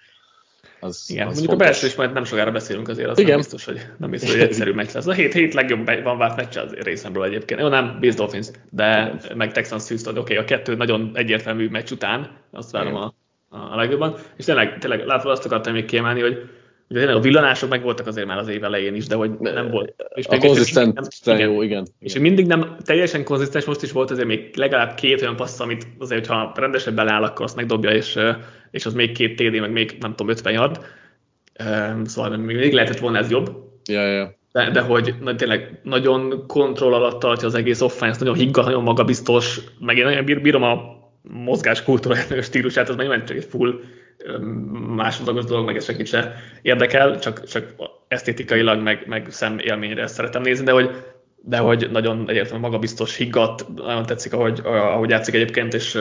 az, 0.80 1.04
Igen, 1.08 1.26
az 1.26 1.32
mondjuk 1.32 1.50
fontos. 1.50 1.66
a 1.66 1.70
belső 1.70 1.86
is 1.86 1.94
majd 1.94 2.12
nem 2.12 2.24
sokára 2.24 2.50
beszélünk 2.50 2.88
azért, 2.88 3.08
az 3.08 3.18
Igen. 3.18 3.30
nem 3.30 3.38
biztos, 3.38 3.64
hogy 3.64 3.86
nem 3.98 4.10
biztos, 4.10 4.30
hogy 4.30 4.40
egyszerű 4.40 4.72
meccs 4.72 4.92
lesz. 4.92 5.06
A 5.06 5.12
hét, 5.12 5.32
hét 5.32 5.54
legjobb 5.54 6.02
van 6.02 6.18
várt 6.18 6.36
meccs 6.36 6.56
az 6.56 6.72
részemről 6.72 7.24
egyébként. 7.24 7.60
Jó, 7.60 7.68
nem, 7.68 7.96
Bills 8.00 8.14
Dolphins, 8.14 8.46
de 8.70 9.14
meg 9.34 9.52
Texans 9.52 9.88
Houston, 9.88 10.18
oké, 10.18 10.20
okay, 10.20 10.36
a 10.36 10.44
kettő 10.44 10.74
nagyon 10.74 11.10
egyértelmű 11.14 11.68
meccs 11.68 11.90
után, 11.90 12.30
azt 12.50 12.70
várom 12.70 12.94
a, 12.94 13.14
a 13.48 13.76
legjobban. 13.76 14.14
És 14.36 14.44
tényleg, 14.44 14.78
tényleg 14.78 15.06
látod, 15.06 15.30
azt 15.30 15.44
akartam 15.44 15.72
még 15.72 15.84
kiemelni, 15.84 16.20
hogy 16.20 16.48
Ugye 16.88 17.00
tényleg 17.00 17.18
a 17.18 17.22
villanások 17.22 17.70
meg 17.70 17.82
voltak 17.82 18.06
azért 18.06 18.26
már 18.26 18.38
az 18.38 18.48
év 18.48 18.64
elején 18.64 18.94
is, 18.94 19.06
de 19.06 19.14
hogy 19.14 19.30
nem 19.38 19.70
volt. 19.70 19.94
És 20.14 20.26
a 20.26 20.38
konzisztent 20.38 21.12
jó, 21.24 21.62
igen. 21.62 21.86
És 21.98 22.10
igen. 22.10 22.22
mindig 22.22 22.46
nem 22.46 22.76
teljesen 22.84 23.24
konzisztens, 23.24 23.64
most 23.64 23.82
is 23.82 23.92
volt 23.92 24.10
azért 24.10 24.26
még 24.26 24.56
legalább 24.56 24.94
két 24.94 25.22
olyan 25.22 25.36
passz, 25.36 25.60
amit 25.60 25.86
azért, 25.98 26.26
hogyha 26.26 26.52
rendesen 26.56 26.94
beleáll, 26.94 27.22
akkor 27.22 27.44
azt 27.44 27.56
megdobja, 27.56 27.90
és, 27.90 28.18
és 28.72 28.86
az 28.86 28.94
még 28.94 29.12
két 29.12 29.36
TD, 29.36 29.60
meg 29.60 29.72
még 29.72 29.96
nem 30.00 30.10
tudom, 30.10 30.28
50 30.28 30.52
yard. 30.52 30.80
Szóval 32.04 32.36
még 32.36 32.72
lehetett 32.72 32.98
volna 32.98 33.18
ez 33.18 33.30
jobb. 33.30 33.50
Ja, 33.84 34.06
ja. 34.06 34.34
De, 34.52 34.70
de 34.70 34.80
hogy 34.80 35.14
na, 35.20 35.34
tényleg 35.34 35.80
nagyon 35.82 36.44
kontroll 36.46 36.94
alatt 36.94 37.20
tartja 37.20 37.46
az 37.46 37.54
egész 37.54 37.80
offense, 37.80 38.18
nagyon 38.18 38.34
higgadt, 38.34 38.66
nagyon 38.66 38.82
magabiztos, 38.82 39.60
meg 39.78 39.96
én 39.96 40.04
nagyon 40.04 40.42
bírom 40.42 40.62
a 40.62 41.00
mozgáskultúra 41.22 42.14
stílusát, 42.42 42.88
az 42.88 42.96
meg 42.96 43.24
csak 43.24 43.36
egy 43.36 43.44
full 43.44 43.80
másodlagos 44.96 45.44
dolog, 45.44 45.66
meg 45.66 45.76
ez 45.76 45.84
senkit 45.84 46.06
se 46.06 46.34
érdekel, 46.62 47.18
csak, 47.18 47.44
csak 47.44 47.74
esztétikailag, 48.08 48.82
meg, 48.82 49.04
meg 49.06 49.26
személményre 49.30 50.02
ezt 50.02 50.14
szeretem 50.14 50.42
nézni, 50.42 50.64
de 50.64 50.72
hogy, 50.72 50.90
de 51.36 51.58
hogy 51.58 51.88
nagyon 51.90 52.28
egyértelműen 52.28 52.70
magabiztos, 52.70 53.16
higgadt, 53.16 53.68
nagyon 53.74 54.06
tetszik, 54.06 54.32
ahogy, 54.32 54.60
ahogy 54.64 55.10
játszik 55.10 55.34
egyébként, 55.34 55.74
és 55.74 55.98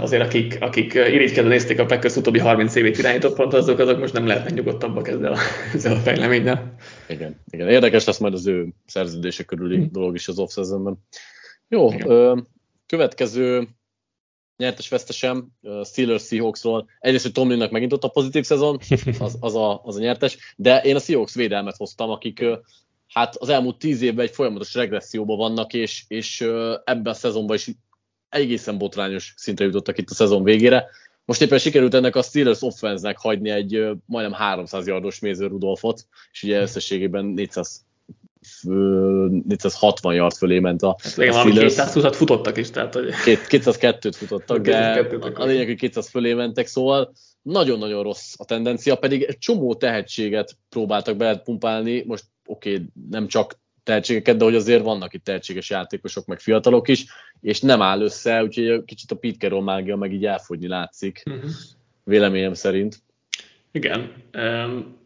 azért 0.00 0.22
akik, 0.22 0.56
akik 0.60 0.94
irigykedve 0.94 1.50
nézték 1.50 1.78
a 1.78 1.86
Packers 1.86 2.16
utóbbi 2.16 2.38
30 2.38 2.74
évét 2.74 2.98
irányított 2.98 3.36
pont, 3.36 3.54
azok, 3.54 3.78
azok 3.78 3.98
most 3.98 4.12
nem 4.12 4.26
lehetnek 4.26 4.54
nyugodtabbak 4.54 5.08
ezzel 5.08 5.32
a, 5.32 5.38
ezzel 5.74 5.92
a 5.92 5.98
fejleménnyel. 5.98 6.74
Igen, 7.08 7.40
igen, 7.50 7.68
érdekes 7.68 8.04
lesz 8.04 8.18
majd 8.18 8.32
az 8.32 8.46
ő 8.46 8.68
szerződése 8.86 9.42
körüli 9.42 9.76
mm. 9.76 9.84
dolog 9.90 10.14
is 10.14 10.28
az 10.28 10.38
off 10.38 10.52
-seasonben. 10.52 10.98
Jó, 11.68 11.92
ö, 12.04 12.36
következő 12.86 13.68
nyertes-vesztesem 14.56 15.48
Steelers 15.84 16.26
Seahawksról. 16.26 16.88
Egyrészt, 16.98 17.22
hogy 17.22 17.32
Tomlinnak 17.32 17.70
megint 17.70 17.92
ott 17.92 18.04
a 18.04 18.08
pozitív 18.08 18.44
szezon, 18.44 18.78
az, 19.18 19.36
az, 19.40 19.54
a, 19.54 19.80
az 19.84 19.96
a 19.96 20.00
nyertes, 20.00 20.54
de 20.56 20.80
én 20.80 20.96
a 20.96 21.00
Seahawks 21.00 21.34
védelmet 21.34 21.76
hoztam, 21.76 22.10
akik 22.10 22.44
hát 23.08 23.36
az 23.36 23.48
elmúlt 23.48 23.78
tíz 23.78 24.02
évben 24.02 24.26
egy 24.26 24.34
folyamatos 24.34 24.74
regresszióban 24.74 25.36
vannak, 25.36 25.72
és, 25.72 26.04
és 26.08 26.40
ebben 26.84 27.12
a 27.12 27.14
szezonban 27.14 27.56
is 27.56 27.70
egészen 28.28 28.78
botrányos 28.78 29.34
szintre 29.36 29.64
jutottak 29.64 29.98
itt 29.98 30.10
a 30.10 30.14
szezon 30.14 30.42
végére. 30.42 30.86
Most 31.24 31.42
éppen 31.42 31.58
sikerült 31.58 31.94
ennek 31.94 32.16
a 32.16 32.22
Steelers 32.22 32.62
offense-nek 32.62 33.18
hagyni 33.18 33.50
egy 33.50 33.88
majdnem 34.06 34.38
300 34.38 34.86
yardos 34.86 35.18
Méző 35.18 35.46
Rudolfot, 35.46 36.06
és 36.32 36.42
ugye 36.42 36.60
összességében 36.60 37.24
400 37.24 37.84
460 38.62 40.14
yard 40.14 40.34
fölé 40.34 40.58
ment 40.58 40.82
a, 40.82 40.96
hát, 41.02 41.18
a 41.28 41.32
Steelers. 41.32 41.74
220-at 41.76 42.12
futottak 42.14 42.56
is, 42.56 42.70
tehát 42.70 42.94
hogy... 42.94 43.10
202-t 43.24 44.12
futottak, 44.16 44.60
de 44.60 45.08
a 45.34 45.44
lényeg, 45.44 45.66
hogy 45.66 45.76
200 45.76 46.08
fölé 46.08 46.34
mentek, 46.34 46.66
szóval 46.66 47.12
nagyon-nagyon 47.42 48.02
rossz 48.02 48.34
a 48.36 48.44
tendencia, 48.44 48.96
pedig 48.96 49.22
egy 49.22 49.38
csomó 49.38 49.74
tehetséget 49.74 50.56
próbáltak 50.68 51.16
belepumpálni, 51.16 52.04
most 52.06 52.24
oké, 52.46 52.72
okay, 52.72 52.86
nem 53.10 53.26
csak 53.26 53.58
tehetségeket, 53.86 54.36
de 54.36 54.44
hogy 54.44 54.54
azért 54.54 54.82
vannak 54.82 55.14
itt 55.14 55.24
tehetséges 55.24 55.70
játékosok, 55.70 56.26
meg 56.26 56.40
fiatalok 56.40 56.88
is, 56.88 57.04
és 57.40 57.60
nem 57.60 57.82
áll 57.82 58.00
össze, 58.00 58.42
úgyhogy 58.42 58.84
kicsit 58.84 59.10
a 59.10 59.14
Pete 59.16 59.36
Carroll 59.38 59.62
mágia 59.62 59.96
meg 59.96 60.12
így 60.12 60.26
elfogyni 60.26 60.68
látszik, 60.68 61.22
uh-huh. 61.26 61.50
véleményem 62.04 62.54
szerint. 62.54 63.02
Igen, 63.72 64.12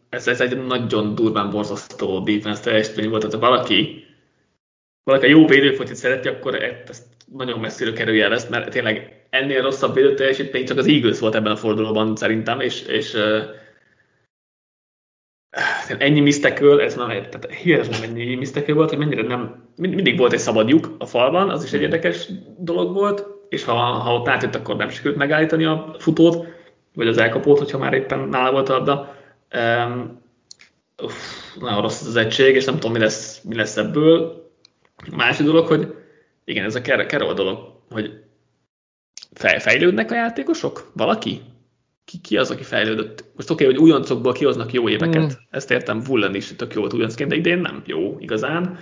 ez, 0.09 0.28
ez 0.28 0.41
egy 0.41 0.66
nagyon 0.66 1.14
durván 1.14 1.51
borzasztó 1.51 2.18
defense 2.18 2.62
teljesítmény 2.62 3.09
volt, 3.09 3.22
tehát 3.22 3.35
ha 3.35 3.51
valaki, 3.51 4.05
valaki 5.03 5.26
a 5.26 5.28
jó 5.28 5.47
védőfotit 5.47 5.97
szereti, 5.97 6.28
akkor 6.28 6.62
ezt 6.62 7.05
nagyon 7.33 7.61
messziről 7.61 7.95
kerülje 7.95 8.24
el 8.24 8.33
ezt, 8.33 8.51
mert 8.51 8.70
tényleg 8.70 9.26
ennél 9.31 9.62
rosszabb 9.62 9.95
védő 9.95 10.14
teljesítmény 10.14 10.64
csak 10.64 10.78
az 10.78 10.87
Eagles 10.87 11.18
volt 11.18 11.35
ebben 11.35 11.53
a 11.53 11.57
fordulóban 11.57 12.16
szerintem, 12.16 12.61
és, 12.61 12.83
és 12.83 13.16
ennyi 15.99 16.20
misztekül, 16.20 16.80
ez 16.80 16.97
már 16.97 17.09
tehát 17.09 17.55
hihetetlen 17.55 18.03
ennyi 18.03 18.34
misztekül 18.34 18.74
volt, 18.74 18.88
hogy 18.88 18.99
mennyire 18.99 19.22
nem, 19.22 19.68
mindig 19.76 20.18
volt 20.18 20.32
egy 20.32 20.38
szabad 20.38 20.68
lyuk 20.68 20.95
a 20.99 21.07
falban, 21.07 21.51
az 21.51 21.64
is 21.64 21.72
egy 21.72 21.80
érdekes 21.80 22.28
dolog 22.59 22.93
volt, 22.93 23.26
és 23.49 23.64
ha, 23.64 23.74
ha 23.74 24.14
ott 24.14 24.28
átjött, 24.28 24.55
akkor 24.55 24.76
nem 24.76 24.88
sikerült 24.88 25.16
megállítani 25.16 25.64
a 25.64 25.95
futót, 25.99 26.47
vagy 26.95 27.07
az 27.07 27.18
elkapót, 27.18 27.59
hogyha 27.59 27.78
már 27.78 27.93
éppen 27.93 28.18
nála 28.18 28.53
volt 28.53 28.68
a 28.68 28.72
labda. 28.72 29.16
Um, 29.55 30.22
uff, 31.03 31.14
nagyon 31.61 31.80
rossz 31.80 32.07
az 32.07 32.16
egység, 32.16 32.55
és 32.55 32.64
nem 32.64 32.74
tudom, 32.74 32.93
mi 32.93 32.99
lesz, 32.99 33.41
mi 33.43 33.55
lesz 33.55 33.76
ebből. 33.76 34.45
A 35.12 35.16
másik 35.16 35.47
dolog, 35.47 35.66
hogy 35.66 35.95
igen, 36.45 36.64
ez 36.64 36.74
a 36.74 36.80
Carroll 36.80 37.34
dolog, 37.34 37.59
hogy 37.91 38.22
fejlődnek 39.59 40.11
a 40.11 40.14
játékosok? 40.14 40.91
Valaki? 40.95 41.41
Ki, 42.11 42.18
ki 42.18 42.36
az, 42.36 42.50
aki 42.50 42.62
fejlődött? 42.62 43.24
Most 43.36 43.50
oké, 43.50 43.64
okay, 43.64 43.76
hogy 43.76 43.84
újoncokból 43.84 44.32
kihoznak 44.32 44.72
jó 44.72 44.88
éveket, 44.88 45.22
mm. 45.22 45.42
ezt 45.50 45.70
értem, 45.70 46.00
Vullen 46.00 46.34
is 46.34 46.56
tök 46.56 46.74
jó 46.74 46.80
volt 46.80 46.92
újoncként, 46.92 47.30
de 47.30 47.36
idén 47.36 47.58
nem 47.58 47.82
jó 47.86 48.16
igazán. 48.18 48.78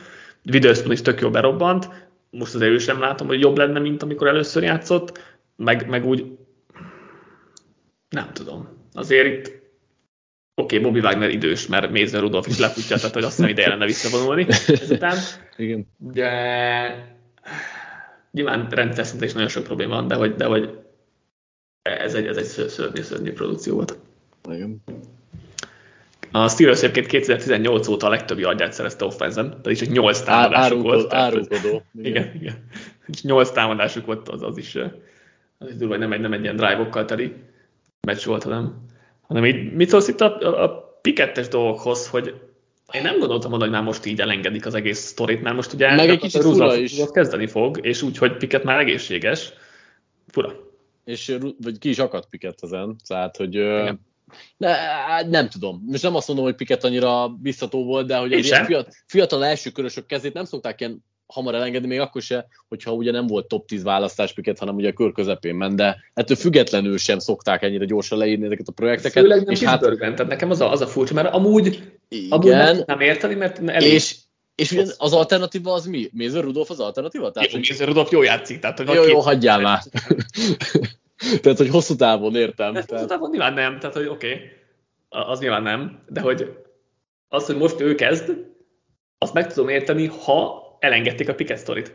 Witherspoon 0.52 0.92
is 0.92 1.02
tök 1.02 1.20
jó 1.20 1.30
berobbant, 1.30 1.88
most 2.30 2.54
azért 2.54 2.72
ő 2.72 2.78
sem 2.78 3.00
látom, 3.00 3.26
hogy 3.26 3.40
jobb 3.40 3.58
lenne, 3.58 3.78
mint 3.78 4.02
amikor 4.02 4.26
először 4.26 4.62
játszott, 4.62 5.20
meg, 5.56 5.88
meg 5.88 6.06
úgy 6.06 6.26
nem 8.08 8.30
tudom. 8.32 8.68
Azért 8.92 9.26
itt 9.26 9.46
oké, 10.54 10.76
okay, 10.76 10.78
Bobby 10.78 11.00
Wagner 11.06 11.30
idős, 11.30 11.66
mert 11.66 11.90
Mézer 11.90 12.20
Rudolf 12.20 12.46
is 12.46 12.58
lefutja, 12.58 12.96
tehát 12.96 13.14
hogy 13.14 13.24
azt 13.24 13.36
hiszem 13.36 13.50
ideje 13.50 13.68
lenne 13.68 13.84
visszavonulni 13.84 14.46
ezután. 14.66 15.16
Igen. 15.56 15.86
De 15.96 17.16
nyilván 18.30 18.66
rendszer 18.70 19.22
is 19.22 19.32
nagyon 19.32 19.48
sok 19.48 19.64
probléma 19.64 19.94
van, 19.94 20.08
de 20.08 20.14
hogy, 20.14 20.34
de 20.34 20.44
hogy 20.44 20.78
ez 21.96 22.14
egy, 22.14 22.26
ez 22.26 22.36
egy 22.36 22.68
szörnyű, 22.68 23.02
szörnyű 23.02 23.32
produkció 23.32 23.74
volt. 23.74 23.98
Igen. 24.50 24.82
A 26.32 26.48
Steelers 26.48 26.82
egyébként 26.82 27.06
2018 27.06 27.88
óta 27.88 28.06
a 28.06 28.10
legtöbb 28.10 28.38
yardját 28.38 28.72
szerezte 28.72 29.04
offenzen, 29.04 29.58
de 29.62 29.70
is 29.70 29.80
egy 29.80 29.90
8 29.90 30.20
támadásuk 30.20 30.82
volt. 30.82 31.12
Árulkodó. 31.12 31.82
Igen, 32.02 32.32
igen. 32.34 32.54
És 33.06 33.22
8 33.22 33.50
támadásuk 33.50 34.06
volt, 34.06 34.28
az, 34.28 34.42
az 34.42 34.56
is, 34.56 34.74
az 35.58 35.68
is 35.68 35.76
durva, 35.76 35.96
nem 35.96 36.12
egy, 36.12 36.20
nem 36.20 36.32
egy 36.32 36.42
ilyen 36.42 36.56
drive-okkal 36.56 37.04
teli 37.04 37.34
meccs 38.00 38.24
volt, 38.24 38.42
hanem, 38.42 38.74
hanem 39.20 39.44
így, 39.44 39.72
mit 39.72 39.88
szólsz 39.88 40.08
itt 40.08 40.20
a, 40.20 40.62
a 40.62 40.98
pikettes 41.02 41.48
dolgokhoz, 41.48 42.08
hogy 42.08 42.34
én 42.92 43.02
nem 43.02 43.18
gondoltam 43.18 43.50
volna, 43.50 43.64
hogy 43.64 43.74
már 43.74 43.82
most 43.82 44.06
így 44.06 44.20
elengedik 44.20 44.66
az 44.66 44.74
egész 44.74 44.98
sztorit, 44.98 45.42
mert 45.42 45.54
most 45.54 45.72
ugye 45.72 45.94
Meg 45.94 46.08
egy 46.08 46.18
kicsit 46.18 46.42
fura 46.42 46.76
is. 46.76 47.00
kezdeni 47.12 47.46
fog, 47.46 47.78
és 47.82 48.02
úgy, 48.02 48.18
hogy 48.18 48.36
Piket 48.36 48.64
már 48.64 48.78
egészséges. 48.78 49.52
Fura 50.26 50.67
és 51.08 51.36
vagy 51.62 51.78
ki 51.78 51.88
is 51.88 51.98
akadt 51.98 52.28
Piket 52.28 52.58
ezen, 52.62 52.96
tehát 53.06 53.36
hogy 53.36 53.54
ne, 54.56 54.74
nem 55.28 55.48
tudom. 55.48 55.82
Most 55.86 56.02
nem 56.02 56.14
azt 56.14 56.26
mondom, 56.28 56.46
hogy 56.46 56.54
Piket 56.54 56.84
annyira 56.84 57.28
biztató 57.28 57.84
volt, 57.84 58.06
de 58.06 58.16
hogy 58.16 58.32
egy 58.32 58.46
fiatal, 58.46 58.86
fiatal 59.06 59.44
első 59.44 59.70
körösök 59.70 60.06
kezét 60.06 60.32
nem 60.32 60.44
szokták 60.44 60.80
ilyen 60.80 61.04
hamar 61.26 61.54
elengedni, 61.54 61.88
még 61.88 62.00
akkor 62.00 62.22
se, 62.22 62.46
hogyha 62.68 62.92
ugye 62.92 63.10
nem 63.10 63.26
volt 63.26 63.48
top 63.48 63.66
10 63.66 63.82
választás 63.82 64.32
Piket, 64.32 64.58
hanem 64.58 64.74
ugye 64.74 64.88
a 64.88 64.92
kör 64.92 65.12
közepén 65.12 65.54
ment, 65.54 65.76
de 65.76 65.96
ettől 66.14 66.36
függetlenül 66.36 66.98
sem 66.98 67.18
szokták 67.18 67.62
ennyire 67.62 67.84
gyorsan 67.84 68.18
leírni 68.18 68.44
ezeket 68.44 68.68
a 68.68 68.72
projekteket. 68.72 69.22
Főleg 69.22 69.44
nem 69.44 69.54
és 69.54 69.62
hát, 69.62 69.80
tehát 69.80 70.26
nekem 70.26 70.50
az 70.50 70.60
a, 70.60 70.70
az 70.70 70.80
a 70.80 70.86
furcsa, 70.86 71.14
mert 71.14 71.34
amúgy, 71.34 71.66
igen, 72.08 72.30
amúgy 72.30 72.50
nem, 72.50 72.82
nem 72.86 73.00
érteni, 73.00 73.34
mert 73.34 73.68
elég. 73.68 73.92
És, 73.92 74.16
és 74.58 74.72
ugye 74.72 74.84
az 74.98 75.12
alternatíva 75.12 75.72
az 75.72 75.86
mi? 75.86 76.08
Mézer 76.12 76.42
Rudolf 76.42 76.70
az 76.70 76.80
alternatíva? 76.80 77.30
Tehát, 77.30 77.52
jó, 77.52 77.58
Mézer 77.58 77.86
Rudolf 77.86 78.10
jó 78.10 78.22
játszik. 78.22 78.58
Tehát, 78.58 78.78
hogy 78.78 78.94
jó, 78.94 79.04
jó, 79.04 79.18
hagyjál 79.18 79.60
már. 79.60 79.82
tehát, 81.42 81.58
hogy 81.58 81.68
hosszú 81.68 81.96
távon 81.96 82.36
értem. 82.36 82.72
Tehát... 82.72 82.90
Hosszú 82.90 83.06
távon 83.06 83.30
nyilván 83.30 83.54
nem, 83.54 83.78
tehát, 83.78 83.96
hogy 83.96 84.06
oké, 84.06 84.32
okay, 84.32 84.46
az 85.08 85.40
nyilván 85.40 85.62
nem, 85.62 86.02
de 86.08 86.20
hogy 86.20 86.56
az, 87.28 87.46
hogy 87.46 87.56
most 87.56 87.80
ő 87.80 87.94
kezd, 87.94 88.36
azt 89.18 89.32
meg 89.32 89.52
tudom 89.52 89.68
érteni, 89.68 90.06
ha 90.06 90.62
elengedték 90.80 91.28
a 91.28 91.34
Piket 91.34 91.58
sztorit. 91.58 91.94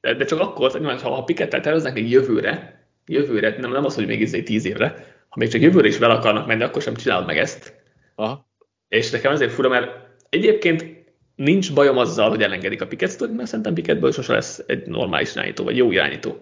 De, 0.00 0.14
de, 0.14 0.24
csak 0.24 0.40
akkor, 0.40 0.72
nyilván, 0.72 1.00
ha 1.00 1.14
a 1.14 1.24
Pikettel 1.24 1.60
terveznek 1.60 1.94
még 1.94 2.10
jövőre, 2.10 2.84
jövőre, 3.06 3.56
nem, 3.58 3.72
nem 3.72 3.84
az, 3.84 3.94
hogy 3.94 4.06
még 4.06 4.20
izé 4.20 4.42
tíz 4.42 4.64
évre, 4.64 5.16
ha 5.28 5.38
még 5.38 5.48
csak 5.48 5.60
jövőre 5.60 5.88
is 5.88 5.98
vele 5.98 6.14
akarnak 6.14 6.46
menni, 6.46 6.62
akkor 6.62 6.82
sem 6.82 6.94
csinálod 6.94 7.26
meg 7.26 7.38
ezt. 7.38 7.74
Aha. 8.14 8.48
És 8.88 9.10
nekem 9.10 9.32
ezért 9.32 9.52
fura, 9.52 9.68
mert 9.68 9.90
egyébként 10.28 10.99
nincs 11.40 11.74
bajom 11.74 11.98
azzal, 11.98 12.28
hogy 12.28 12.42
elengedik 12.42 12.82
a 12.82 12.86
Piket 12.86 13.10
sztorit, 13.10 13.36
mert 13.36 13.48
szerintem 13.48 13.74
Piketből 13.74 14.12
sose 14.12 14.32
lesz 14.32 14.62
egy 14.66 14.86
normális 14.86 15.34
irányító, 15.34 15.64
vagy 15.64 15.76
jó 15.76 15.90
irányító. 15.90 16.38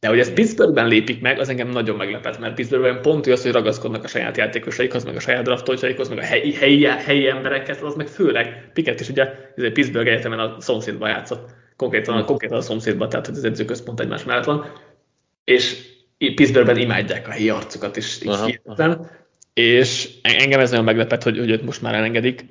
De 0.00 0.08
hogy 0.08 0.18
ezt 0.18 0.32
Pittsburghben 0.32 0.88
lépik 0.88 1.20
meg, 1.20 1.38
az 1.38 1.48
engem 1.48 1.68
nagyon 1.68 1.96
meglepett, 1.96 2.38
mert 2.38 2.54
Pittsburghben 2.54 3.02
pont 3.02 3.26
az, 3.26 3.42
hogy 3.42 3.52
ragaszkodnak 3.52 4.04
a 4.04 4.06
saját 4.06 4.36
játékosaikhoz, 4.36 5.04
meg 5.04 5.16
a 5.16 5.20
saját 5.20 5.44
draftoltjaikhoz, 5.44 6.08
meg 6.08 6.18
a 6.18 6.22
helyi, 6.22 6.52
helyi, 6.52 6.84
helyi 6.84 7.28
emberekhez, 7.28 7.82
az 7.82 7.94
meg 7.94 8.06
főleg 8.06 8.70
Piket 8.72 9.00
is 9.00 9.08
ugye 9.08 9.24
Pittsburgh 9.54 10.10
egyetemen 10.10 10.38
a 10.38 10.60
szomszédban 10.60 11.08
játszott, 11.08 11.50
konkrétan, 11.76 12.22
mm. 12.22 12.24
konkrétan 12.24 12.58
a 12.58 12.60
szomszédban, 12.60 13.08
tehát 13.08 13.26
hogy 13.26 13.36
az 13.36 13.44
edzőközpont 13.44 14.00
egymás 14.00 14.24
mellett 14.24 14.44
van, 14.44 14.72
és 15.44 15.76
Pittsburghben 16.18 16.76
imádják 16.76 17.28
a 17.28 17.30
helyi 17.30 17.50
arcukat 17.50 17.96
is, 17.96 18.18
és 19.54 20.08
engem 20.22 20.60
ez 20.60 20.70
nagyon 20.70 20.84
meglepett, 20.84 21.22
hogy, 21.22 21.38
hogy 21.38 21.50
őt 21.50 21.62
most 21.62 21.82
már 21.82 21.94
elengedik. 21.94 22.44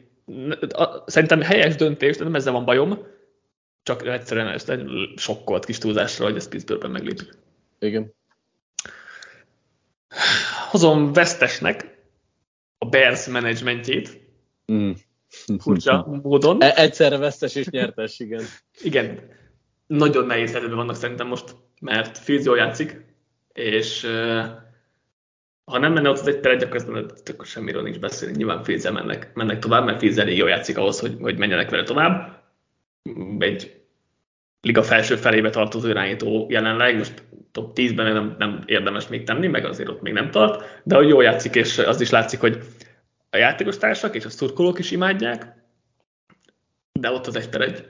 Szerintem 1.05 1.41
helyes 1.41 1.75
döntés, 1.75 2.17
de 2.17 2.23
nem 2.23 2.35
ezzel 2.35 2.53
van 2.53 2.65
bajom, 2.65 3.07
csak 3.83 4.07
egyszerűen 4.07 4.47
ezt 4.47 4.69
egy 4.69 4.89
sokkolt 5.15 5.65
kis 5.65 5.77
túlzásra, 5.77 6.25
hogy 6.25 6.35
ezt 6.35 6.49
Pittsburghben 6.49 6.91
meglépik. 6.91 7.37
Igen. 7.79 8.13
Hozom 10.69 11.13
vesztesnek 11.13 11.97
a 12.77 12.85
Bears 12.85 13.27
menedzsmentjét. 13.27 14.21
Mm. 14.71 14.91
Furcsa 15.57 16.19
módon. 16.23 16.61
E- 16.61 16.73
egyszerre 16.75 17.17
vesztes 17.17 17.55
és 17.55 17.67
nyertes, 17.67 18.19
igen. 18.19 18.43
igen. 18.83 19.19
Nagyon 19.87 20.25
nehéz 20.25 20.51
helyzetben 20.51 20.77
vannak 20.77 20.95
szerintem 20.95 21.27
most, 21.27 21.55
mert 21.79 22.27
jól 22.27 22.57
játszik, 22.57 23.05
és 23.53 24.07
ha 25.65 25.79
nem 25.79 25.93
menne 25.93 26.09
ott 26.09 26.19
az 26.19 26.27
egy 26.27 26.39
teret, 26.39 26.63
akkor, 26.63 27.05
akkor 27.25 27.45
semmiről 27.45 27.81
nincs 27.81 27.99
beszélni. 27.99 28.35
Nyilván 28.35 28.63
fields 28.63 28.89
mennek, 28.89 29.33
mennek 29.33 29.59
tovább, 29.59 29.85
mert 29.85 29.99
Fields 29.99 30.17
elég 30.17 30.37
jól 30.37 30.49
játszik 30.49 30.77
ahhoz, 30.77 30.99
hogy, 30.99 31.17
hogy 31.21 31.37
menjenek 31.37 31.69
vele 31.69 31.83
tovább 31.83 32.43
egy 33.39 33.81
liga 34.61 34.83
felső 34.83 35.15
felébe 35.15 35.49
tartozó 35.49 35.87
irányító 35.87 36.47
jelenleg, 36.49 36.97
most 36.97 37.23
top 37.51 37.77
10-ben 37.77 38.13
nem, 38.13 38.35
nem 38.37 38.63
érdemes 38.65 39.07
még 39.07 39.23
tenni, 39.23 39.47
meg 39.47 39.65
azért 39.65 39.89
ott 39.89 40.01
még 40.01 40.13
nem 40.13 40.31
tart, 40.31 40.81
de 40.83 40.95
hogy 40.95 41.07
jól 41.07 41.23
játszik, 41.23 41.55
és 41.55 41.77
az 41.77 42.01
is 42.01 42.09
látszik, 42.09 42.39
hogy 42.39 42.59
a 43.29 43.37
játékos 43.37 43.77
társak 43.77 44.15
és 44.15 44.25
a 44.25 44.29
szurkolók 44.29 44.79
is 44.79 44.91
imádják, 44.91 45.45
de 46.99 47.11
ott 47.11 47.27
az 47.27 47.35
egy 47.35 47.49
per 47.49 47.61
egy. 47.61 47.85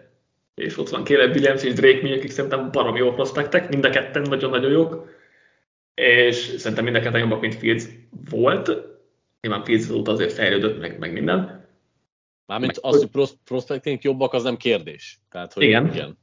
És 0.55 0.77
ott 0.77 0.89
van 0.89 1.05
Caleb 1.05 1.35
Williams 1.35 1.63
és 1.63 1.73
Drake 1.73 2.01
May, 2.01 2.17
akik 2.17 2.31
szerintem 2.31 2.71
baromi 2.71 2.99
jó 2.99 3.13
prospektek, 3.13 3.69
mind 3.69 3.85
a 3.85 3.89
ketten 3.89 4.21
nagyon-nagyon 4.21 4.71
jók, 4.71 5.09
és 5.95 6.35
szerintem 6.35 6.83
mind 6.83 6.95
a 6.95 6.99
ketten 6.99 7.19
jobbak, 7.19 7.39
mint 7.39 7.55
Fields 7.55 7.85
volt. 8.29 8.71
Nyilván 9.41 9.63
Fields 9.63 9.83
azóta 9.83 10.11
azért 10.11 10.33
fejlődött, 10.33 10.79
meg, 10.79 10.99
meg 10.99 11.13
minden. 11.13 11.67
Mármint 12.45 12.81
meg, 12.81 12.93
az, 12.93 12.99
hogy 12.99 13.37
pros- 13.43 14.03
jobbak, 14.03 14.33
az 14.33 14.43
nem 14.43 14.57
kérdés. 14.57 15.19
Tehát, 15.31 15.53
hogy 15.53 15.63
igen. 15.63 15.93
igen. 15.93 16.17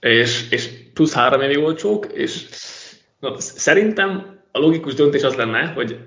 És, 0.00 0.50
és 0.50 0.68
plusz 0.92 1.14
három 1.14 1.40
évi 1.40 1.56
olcsók, 1.56 2.06
és 2.12 2.48
na, 3.20 3.40
szerintem 3.40 4.40
a 4.52 4.58
logikus 4.58 4.94
döntés 4.94 5.22
az 5.22 5.34
lenne, 5.34 5.66
hogy 5.66 5.98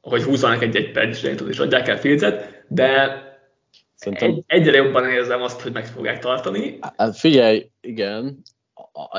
hogy 0.00 0.22
húzzanak 0.22 0.62
egy 0.62 0.76
egy 0.76 1.24
egy 1.24 1.44
és 1.48 1.58
adják 1.58 1.88
el 1.88 1.98
Fieldset, 1.98 2.64
de 2.68 3.20
Szerintem... 3.94 4.30
egy, 4.30 4.44
egyre 4.46 4.76
jobban 4.76 5.10
érzem 5.10 5.42
azt, 5.42 5.60
hogy 5.60 5.72
meg 5.72 5.86
fogják 5.86 6.18
tartani. 6.18 6.78
Hát 6.96 7.16
figyelj, 7.16 7.70
igen, 7.80 8.42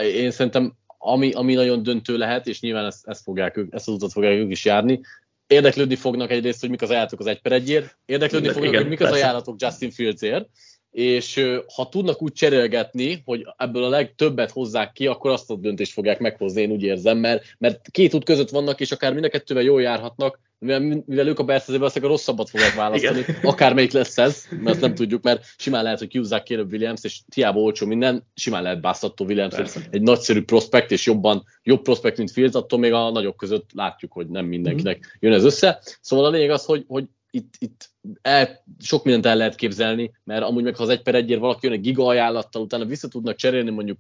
én 0.04 0.32
szerintem 0.32 0.74
ami, 1.08 1.32
ami 1.32 1.54
nagyon 1.54 1.84
döntő 1.84 2.18
lehet, 2.18 2.48
és 2.48 2.60
nyilván 2.60 2.86
ezt, 2.86 3.08
ezt, 3.08 3.24
fogják, 3.24 3.60
ezt 3.70 3.88
az 3.88 3.94
utat 3.94 4.12
fogják 4.12 4.38
ők 4.38 4.52
is 4.52 4.66
járni, 4.66 5.02
érdeklődni 5.48 5.96
fognak 5.96 6.32
egyrészt, 6.32 6.60
hogy 6.60 6.70
mik 6.70 6.82
az 6.82 6.90
ajánlatok 6.90 7.20
az 7.20 7.26
egy 7.26 7.42
per 7.42 7.52
egyért, 7.52 7.98
érdeklődni 8.06 8.48
fognak, 8.48 8.68
igen, 8.68 8.82
hogy 8.82 8.90
mik 8.90 8.98
persze. 8.98 9.14
az 9.14 9.20
ajánlatok 9.20 9.62
Justin 9.62 9.92
Fieldsért, 9.92 10.50
és 10.92 11.44
ha 11.76 11.90
tudnak 11.90 12.22
úgy 12.22 12.34
cserélgetni, 12.34 13.22
hogy 13.26 13.46
ebből 13.58 13.84
a 13.84 13.90
legtöbbet 13.90 14.52
hozzák 14.52 14.92
ki, 14.92 15.08
akkor 15.08 15.32
azt 15.32 15.50
a 15.50 15.56
döntést 15.56 15.92
fogják 15.92 16.20
meghozni, 16.20 16.62
én 16.62 16.72
úgy 16.72 16.84
érzem, 16.84 17.18
mert, 17.18 17.44
mert 17.58 17.92
két 17.92 18.14
út 18.14 18.24
között 18.24 18.50
vannak, 18.50 18.80
és 18.80 18.92
akár 18.92 19.14
mind 19.14 19.26
a 19.26 19.30
kettővel 19.30 19.64
jól 19.64 19.82
járhatnak, 19.82 20.40
mivel, 20.60 21.04
mivel 21.06 21.28
ők 21.28 21.40
a 21.40 21.44
Bears 21.44 21.68
azért 21.68 22.04
a 22.04 22.08
rosszabbat 22.08 22.50
fogják 22.50 22.74
választani, 22.74 23.20
Igen. 23.20 23.36
akármelyik 23.44 23.92
lesz 23.92 24.18
ez, 24.18 24.46
mert 24.50 24.68
azt 24.68 24.82
nem 24.82 24.96
tudjuk, 24.96 25.24
mert 25.24 25.46
simán 25.58 25.84
lehet, 25.84 26.00
hogy 26.00 26.08
kiúzzák 26.08 26.46
Caleb 26.46 26.72
Williams, 26.72 27.04
és 27.04 27.20
hiába 27.34 27.60
olcsó 27.60 27.86
minden, 27.86 28.28
simán 28.34 28.64
lehet 28.64 28.82
básztató 28.82 29.26
Williams, 29.26 29.56
Persze. 29.56 29.82
egy 29.92 30.02
nagyszerű 30.02 30.44
prospekt, 30.44 30.92
és 30.92 31.06
jobban, 31.06 31.44
jobb 31.64 31.82
prospekt, 31.82 32.18
mint 32.18 32.32
Fields, 32.32 32.56
attól 32.56 32.80
még 32.80 32.94
a 32.94 33.10
nagyok 33.10 33.38
között 33.38 33.70
látjuk, 33.74 34.12
hogy 34.12 34.28
nem 34.28 34.46
mindenkinek 34.46 34.98
mm. 34.98 35.10
jön 35.20 35.34
ez 35.34 35.44
össze. 35.44 35.82
Szóval 36.02 36.26
a 36.26 36.30
lényeg 36.30 36.50
az, 36.50 36.66
hogy, 36.66 36.86
hogy 36.88 37.06
itt, 37.30 37.54
itt 37.60 37.90
el, 38.22 38.64
sok 38.80 39.04
mindent 39.04 39.26
el 39.26 39.36
lehet 39.36 39.56
képzelni, 39.56 40.12
mert 40.24 40.44
amúgy 40.44 40.64
meg 40.64 40.76
ha 40.76 40.84
az 40.84 40.90
egy 40.90 41.02
per 41.02 41.16
egyért 41.16 41.40
valaki 41.40 41.66
jön 41.66 41.76
egy 41.76 41.82
giga 41.82 42.06
ajánlattal, 42.06 42.62
utána 42.62 42.86
vissza 42.86 43.08
tudnak 43.08 43.36
cserélni 43.36 43.70
mondjuk 43.70 44.00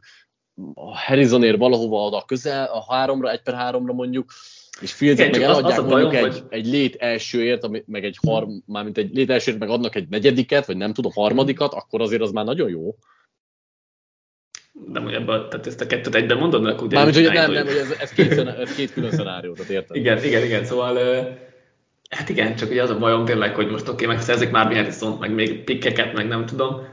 a 0.73 0.97
Harrisonért 0.97 1.57
valahova 1.57 2.05
oda 2.05 2.23
közel, 2.27 2.65
a 2.65 2.93
háromra, 2.93 3.31
egy 3.31 3.41
per 3.41 3.53
háromra 3.53 3.93
mondjuk, 3.93 4.31
és 4.81 4.93
Fields 4.93 5.19
meg 5.19 5.41
eladják 5.41 5.77
az, 5.77 5.83
az 5.83 5.89
mondjuk 5.89 6.11
bajom, 6.11 6.25
egy, 6.25 6.33
hogy... 6.33 6.43
egy 6.49 6.65
lét 6.65 6.95
elsőért, 6.95 7.87
meg 7.87 8.05
egy 8.05 8.17
harm, 8.25 8.51
mármint 8.65 8.97
egy 8.97 9.13
lét 9.13 9.29
elsőért, 9.29 9.59
meg 9.59 9.69
adnak 9.69 9.95
egy 9.95 10.07
negyediket, 10.09 10.65
vagy 10.65 10.77
nem 10.77 10.93
tudom, 10.93 11.11
harmadikat, 11.15 11.73
akkor 11.73 12.01
azért 12.01 12.21
az 12.21 12.31
már 12.31 12.45
nagyon 12.45 12.69
jó. 12.69 12.95
Nem, 14.91 15.03
hogy 15.03 15.13
ebben, 15.13 15.49
tehát 15.49 15.67
ezt 15.67 15.81
a 15.81 15.85
kettőt 15.85 16.15
egyben 16.15 16.37
mondod, 16.37 16.61
mert 16.61 16.75
akkor 16.75 16.87
Mármint, 16.87 17.15
hogy 17.15 17.33
nem, 17.33 17.51
nem, 17.51 17.65
hogy 17.65 17.75
ez, 17.75 17.91
ez, 17.91 18.11
két, 18.11 18.31
ez 18.37 18.75
két 18.75 18.93
külön 18.93 19.11
szenárió, 19.11 19.53
tehát 19.53 19.71
érted? 19.71 19.95
Igen, 19.95 20.23
igen, 20.23 20.43
igen, 20.43 20.65
szóval 20.65 20.97
Hát 22.09 22.29
igen, 22.29 22.55
csak 22.55 22.69
ugye 22.69 22.83
az 22.83 22.89
a 22.89 22.97
bajom 22.97 23.25
tényleg, 23.25 23.55
hogy 23.55 23.67
most 23.67 23.87
oké, 23.87 24.03
okay, 24.03 24.15
megszerzik 24.15 24.51
már 24.51 24.73
harrison 24.73 25.17
meg 25.19 25.33
még 25.33 25.63
pikkeket, 25.63 26.13
meg 26.13 26.27
nem 26.27 26.45
tudom. 26.45 26.87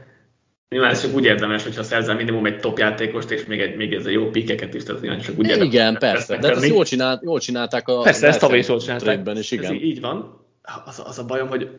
Nyilván 0.69 0.95
csak 0.95 1.13
úgy 1.13 1.25
érdemes, 1.25 1.63
hogyha 1.63 1.83
szerzel 1.83 2.15
minimum 2.15 2.45
egy 2.45 2.59
top 2.59 2.77
játékost, 2.77 3.31
és 3.31 3.45
még, 3.45 3.61
egy, 3.61 3.75
még 3.75 3.93
ez 3.93 4.05
a 4.05 4.09
jó 4.09 4.29
pikkeket 4.29 4.73
is, 4.73 4.83
tehát 4.83 5.01
nyilván 5.01 5.19
csak 5.19 5.37
úgy 5.37 5.47
érdemes. 5.47 5.73
Igen, 5.73 5.97
persze, 5.97 6.37
de 6.37 6.49
ezt 6.49 6.67
jól, 6.67 6.85
csinált, 6.85 7.23
jól 7.23 7.39
csinálták 7.39 7.87
a 7.87 8.01
Persze, 8.01 8.27
ezt 8.27 8.39
tavaly 8.39 8.57
is 8.57 8.67
jól 8.67 8.79
csinálták. 8.79 9.37
Is, 9.37 9.51
igen. 9.51 9.73
Ez 9.73 9.81
így 9.81 10.01
van. 10.01 10.45
Az, 10.85 11.01
az 11.05 11.19
a 11.19 11.25
bajom, 11.25 11.47
hogy 11.47 11.69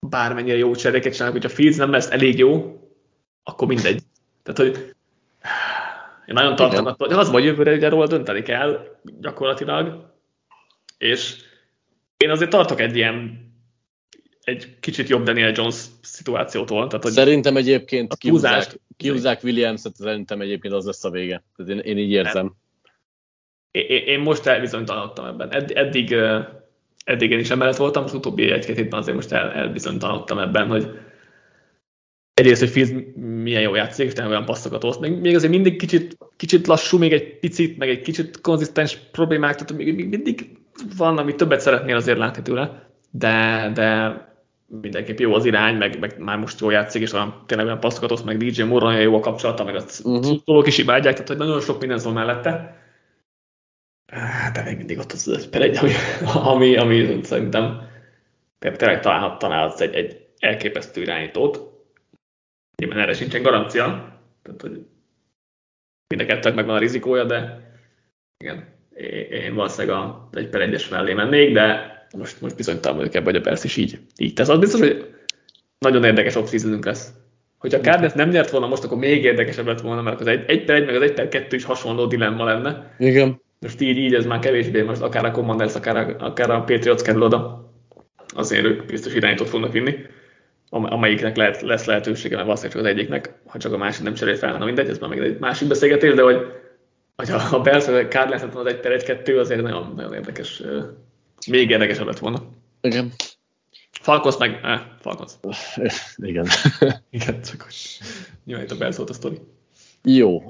bármennyire 0.00 0.56
jó 0.56 0.74
cseréket 0.74 1.12
csinálnak, 1.12 1.40
hogyha 1.40 1.56
Fields 1.56 1.76
nem 1.76 1.90
lesz 1.90 2.10
elég 2.10 2.38
jó, 2.38 2.80
akkor 3.42 3.68
mindegy. 3.68 4.02
Tehát, 4.42 4.58
hogy 4.58 4.94
én 6.26 6.34
nagyon 6.34 6.56
tartom 6.56 6.86
attól, 6.86 7.08
hogy 7.08 7.16
az 7.16 7.30
vagy 7.30 7.44
jövőre 7.44 7.72
ugye 7.72 7.88
róla 7.88 8.06
dönteni 8.06 8.42
kell 8.42 8.98
gyakorlatilag, 9.20 10.12
és 10.98 11.36
én 12.16 12.30
azért 12.30 12.50
tartok 12.50 12.80
egy 12.80 12.96
ilyen 12.96 13.43
egy 14.44 14.76
kicsit 14.80 15.08
jobb 15.08 15.24
Daniel 15.24 15.52
Jones 15.54 15.84
szituációtól. 16.02 16.86
Tehát, 16.86 17.02
hogy 17.02 17.12
szerintem 17.12 17.56
egyébként 17.56 18.16
kiúzák, 18.16 18.80
kiúzák 18.96 19.42
Williams-et, 19.42 19.94
szerintem 19.96 20.40
egyébként 20.40 20.74
az 20.74 20.84
lesz 20.84 21.04
a 21.04 21.10
vége. 21.10 21.44
Tehát 21.56 21.72
én, 21.72 21.78
én 21.78 21.98
így 21.98 22.10
érzem. 22.10 22.54
Én, 23.70 24.02
én 24.06 24.20
most 24.20 24.46
elbizonytalanodtam 24.46 25.24
ebben. 25.24 25.52
Edd, 25.52 25.72
eddig, 25.72 26.14
eddig 27.04 27.30
én 27.30 27.38
is 27.38 27.50
emellett 27.50 27.76
voltam, 27.76 28.04
az 28.04 28.14
utóbbi 28.14 28.50
egy-két 28.50 28.76
hétben 28.76 29.00
azért 29.00 29.16
most 29.16 29.32
el, 29.32 29.50
elbizonytalanodtam 29.50 30.38
ebben, 30.38 30.66
hogy 30.66 30.90
egyrészt, 32.34 32.60
hogy 32.60 32.70
Fields 32.70 32.92
milyen 33.42 33.62
jó 33.62 33.74
játszik, 33.74 34.12
és 34.12 34.24
olyan 34.26 34.44
passzokat 34.44 34.84
oszt. 34.84 35.00
Még, 35.00 35.20
még 35.20 35.34
azért 35.34 35.52
mindig 35.52 35.78
kicsit, 35.78 36.16
kicsit 36.36 36.66
lassú, 36.66 36.98
még 36.98 37.12
egy 37.12 37.38
picit, 37.38 37.78
meg 37.78 37.88
egy 37.88 38.00
kicsit 38.00 38.40
konzisztens 38.40 38.96
problémák, 38.96 39.54
tehát 39.54 39.72
még, 39.72 39.94
még 39.94 40.08
mindig 40.08 40.58
van, 40.96 41.18
ami 41.18 41.34
többet 41.34 41.60
szeretnél 41.60 41.96
azért 41.96 42.18
látni 42.18 42.42
tőle, 42.42 42.88
de, 43.10 43.70
de 43.74 44.18
mindenképp 44.66 45.18
jó 45.18 45.34
az 45.34 45.44
irány, 45.44 45.76
meg, 45.76 45.98
meg 45.98 46.18
már 46.18 46.38
most 46.38 46.60
jól 46.60 46.72
játszik, 46.72 47.02
és 47.02 47.12
olyan, 47.12 47.42
tényleg 47.46 47.66
olyan 47.66 47.80
passzokat 47.80 48.10
oszt, 48.10 48.24
meg 48.24 48.36
DJ 48.36 48.62
Moore 48.62 48.86
olyan 48.86 49.00
jó 49.00 49.16
a 49.16 49.20
kapcsolata, 49.20 49.64
meg 49.64 49.76
a 49.76 49.84
uh-huh. 50.04 50.66
is 50.66 50.78
imádják, 50.78 51.12
tehát 51.12 51.28
hogy 51.28 51.36
nagyon 51.36 51.60
sok 51.60 51.78
minden 51.78 51.98
szól 51.98 52.12
mellette. 52.12 52.82
De 54.52 54.62
még 54.64 54.76
mindig 54.76 54.98
ott 54.98 55.12
az 55.12 55.28
az 55.28 55.48
egy, 55.52 55.76
ami, 55.76 55.92
ami, 56.34 56.76
ami 56.76 57.22
szerintem 57.22 57.88
tényleg 58.58 59.00
találhattanál 59.00 59.74
egy, 59.78 59.94
egy 59.94 60.26
elképesztő 60.38 61.02
irányítót. 61.02 61.72
Nyilván 62.76 62.98
erre 62.98 63.12
sincsen 63.12 63.42
garancia, 63.42 63.84
tehát 64.42 64.60
hogy 64.60 64.86
mind 66.08 66.22
a 66.22 66.26
kettőnek 66.26 66.56
megvan 66.56 66.76
a 66.76 66.78
rizikója, 66.78 67.24
de 67.24 67.62
igen, 68.44 68.72
én 69.30 69.54
valószínűleg 69.54 69.96
a, 69.96 70.28
egy 70.32 70.48
per 70.48 70.60
egyes 70.60 70.88
mellé 70.88 71.12
mennék, 71.12 71.52
de 71.52 71.93
most, 72.16 72.40
most 72.40 72.56
bizonytalan 72.56 72.96
vagyok 72.96 73.14
ebben, 73.14 73.32
hogy 73.32 73.36
a 73.36 73.40
Persz 73.40 73.64
is 73.64 73.76
így, 73.76 73.98
így 74.16 74.34
tesz. 74.34 74.48
Az 74.48 74.58
biztos, 74.58 74.80
hogy 74.80 75.14
nagyon 75.78 76.04
érdekes 76.04 76.34
off 76.34 76.52
lesz. 76.82 77.12
Hogyha 77.58 77.80
Cardinals 77.80 78.12
nem 78.12 78.28
nyert 78.28 78.50
volna 78.50 78.66
most, 78.66 78.84
akkor 78.84 78.98
még 78.98 79.24
érdekesebb 79.24 79.66
lett 79.66 79.80
volna, 79.80 80.02
mert 80.02 80.20
az 80.20 80.26
egy, 80.26 80.44
egy 80.46 80.64
per 80.64 80.74
egy, 80.74 80.86
meg 80.86 80.94
az 80.94 81.02
egy 81.02 81.12
per 81.12 81.28
kettő 81.28 81.56
is 81.56 81.64
hasonló 81.64 82.06
dilemma 82.06 82.44
lenne. 82.44 82.94
Igen. 82.98 83.40
Most 83.58 83.80
így, 83.80 83.96
így 83.96 84.14
ez 84.14 84.26
már 84.26 84.38
kevésbé, 84.38 84.82
most 84.82 85.00
akár 85.00 85.24
a 85.24 85.30
Commanders, 85.30 85.74
akár 85.74 85.96
a, 85.96 86.16
akár 86.18 86.50
a 86.50 86.60
Patriots 86.60 87.02
kerül 87.02 87.22
oda, 87.22 87.72
azért 88.34 88.64
ők 88.64 88.86
biztos 88.86 89.14
irányítót 89.14 89.48
fognak 89.48 89.72
vinni, 89.72 89.96
amelyiknek 90.68 91.36
lehet, 91.36 91.62
lesz 91.62 91.84
lehetősége, 91.84 92.34
mert 92.34 92.46
valószínűleg 92.46 92.76
csak 92.76 92.86
az 92.86 92.98
egyiknek, 92.98 93.32
ha 93.46 93.58
csak 93.58 93.72
a 93.72 93.76
másik 93.76 94.02
nem 94.02 94.14
cserél 94.14 94.36
fel, 94.36 94.58
na 94.58 94.64
mindegy, 94.64 94.88
ez 94.88 94.98
már 94.98 95.10
még 95.10 95.18
egy 95.18 95.38
másik 95.38 95.68
beszélgetés, 95.68 96.14
de 96.14 96.22
hogy, 96.22 96.46
hogy 97.16 97.30
a, 97.30 97.56
a 97.56 97.60
Bears 97.60 97.88
a 97.88 98.08
Cardinals 98.08 98.42
az 98.54 98.66
egy 98.66 98.80
per 98.80 98.92
egy 98.92 99.04
kettő, 99.04 99.38
azért 99.38 99.62
nagyon, 99.62 99.92
nagyon 99.96 100.14
érdekes 100.14 100.62
még 101.46 101.70
érdekesebb 101.70 102.06
lett 102.06 102.18
volna. 102.18 102.42
Igen. 102.80 103.12
Falkos 103.90 104.36
meg... 104.36 104.60
Eh, 104.62 104.80
Falkos. 105.00 105.32
Igen. 106.16 106.46
Igen, 107.10 107.42
csak 107.42 107.60
hogy 107.60 107.74
nyilván 108.44 108.64
itt 108.64 108.70
a 108.70 108.76
belszólt 108.76 109.10
a 109.10 109.12
sztori. 109.12 109.40
Jó. 110.02 110.42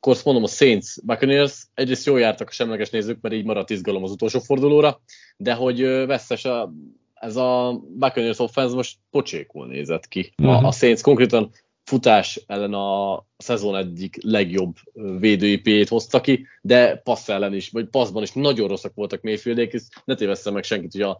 Akkor 0.00 0.12
azt 0.12 0.24
mondom, 0.24 0.44
a 0.44 0.46
Saints 0.46 1.04
Buccaneers 1.04 1.66
egyrészt 1.74 2.06
jól 2.06 2.20
jártak 2.20 2.48
a 2.48 2.52
semleges 2.52 2.90
nézők, 2.90 3.20
mert 3.20 3.34
így 3.34 3.44
maradt 3.44 3.70
izgalom 3.70 4.02
az 4.02 4.10
utolsó 4.10 4.38
fordulóra, 4.38 5.00
de 5.36 5.54
hogy 5.54 5.80
vesztes 6.06 6.44
a, 6.44 6.72
ez 7.14 7.36
a 7.36 7.80
Buccaneers 7.88 8.38
offense 8.38 8.74
most 8.74 8.96
pocsékul 9.10 9.66
nézett 9.66 10.08
ki. 10.08 10.32
Uh-huh. 10.36 10.54
A, 10.54 10.58
mhm. 10.58 10.66
a 10.66 10.72
Saints 10.72 11.00
konkrétan 11.00 11.50
futás 11.88 12.40
ellen 12.46 12.72
a 12.74 13.24
szezon 13.36 13.76
egyik 13.76 14.18
legjobb 14.22 14.74
védőipét 15.18 15.88
hozta 15.88 16.20
ki, 16.20 16.46
de 16.62 16.96
passz 16.96 17.28
ellen 17.28 17.54
is, 17.54 17.70
vagy 17.70 17.88
passzban 17.88 18.22
is 18.22 18.32
nagyon 18.32 18.68
rosszak 18.68 18.94
voltak 18.94 19.22
Mayfieldék, 19.22 19.72
és 19.72 19.82
ne 20.04 20.14
tévesszem 20.14 20.52
meg 20.52 20.62
senkit, 20.62 20.92
hogy 20.92 21.02
a 21.02 21.18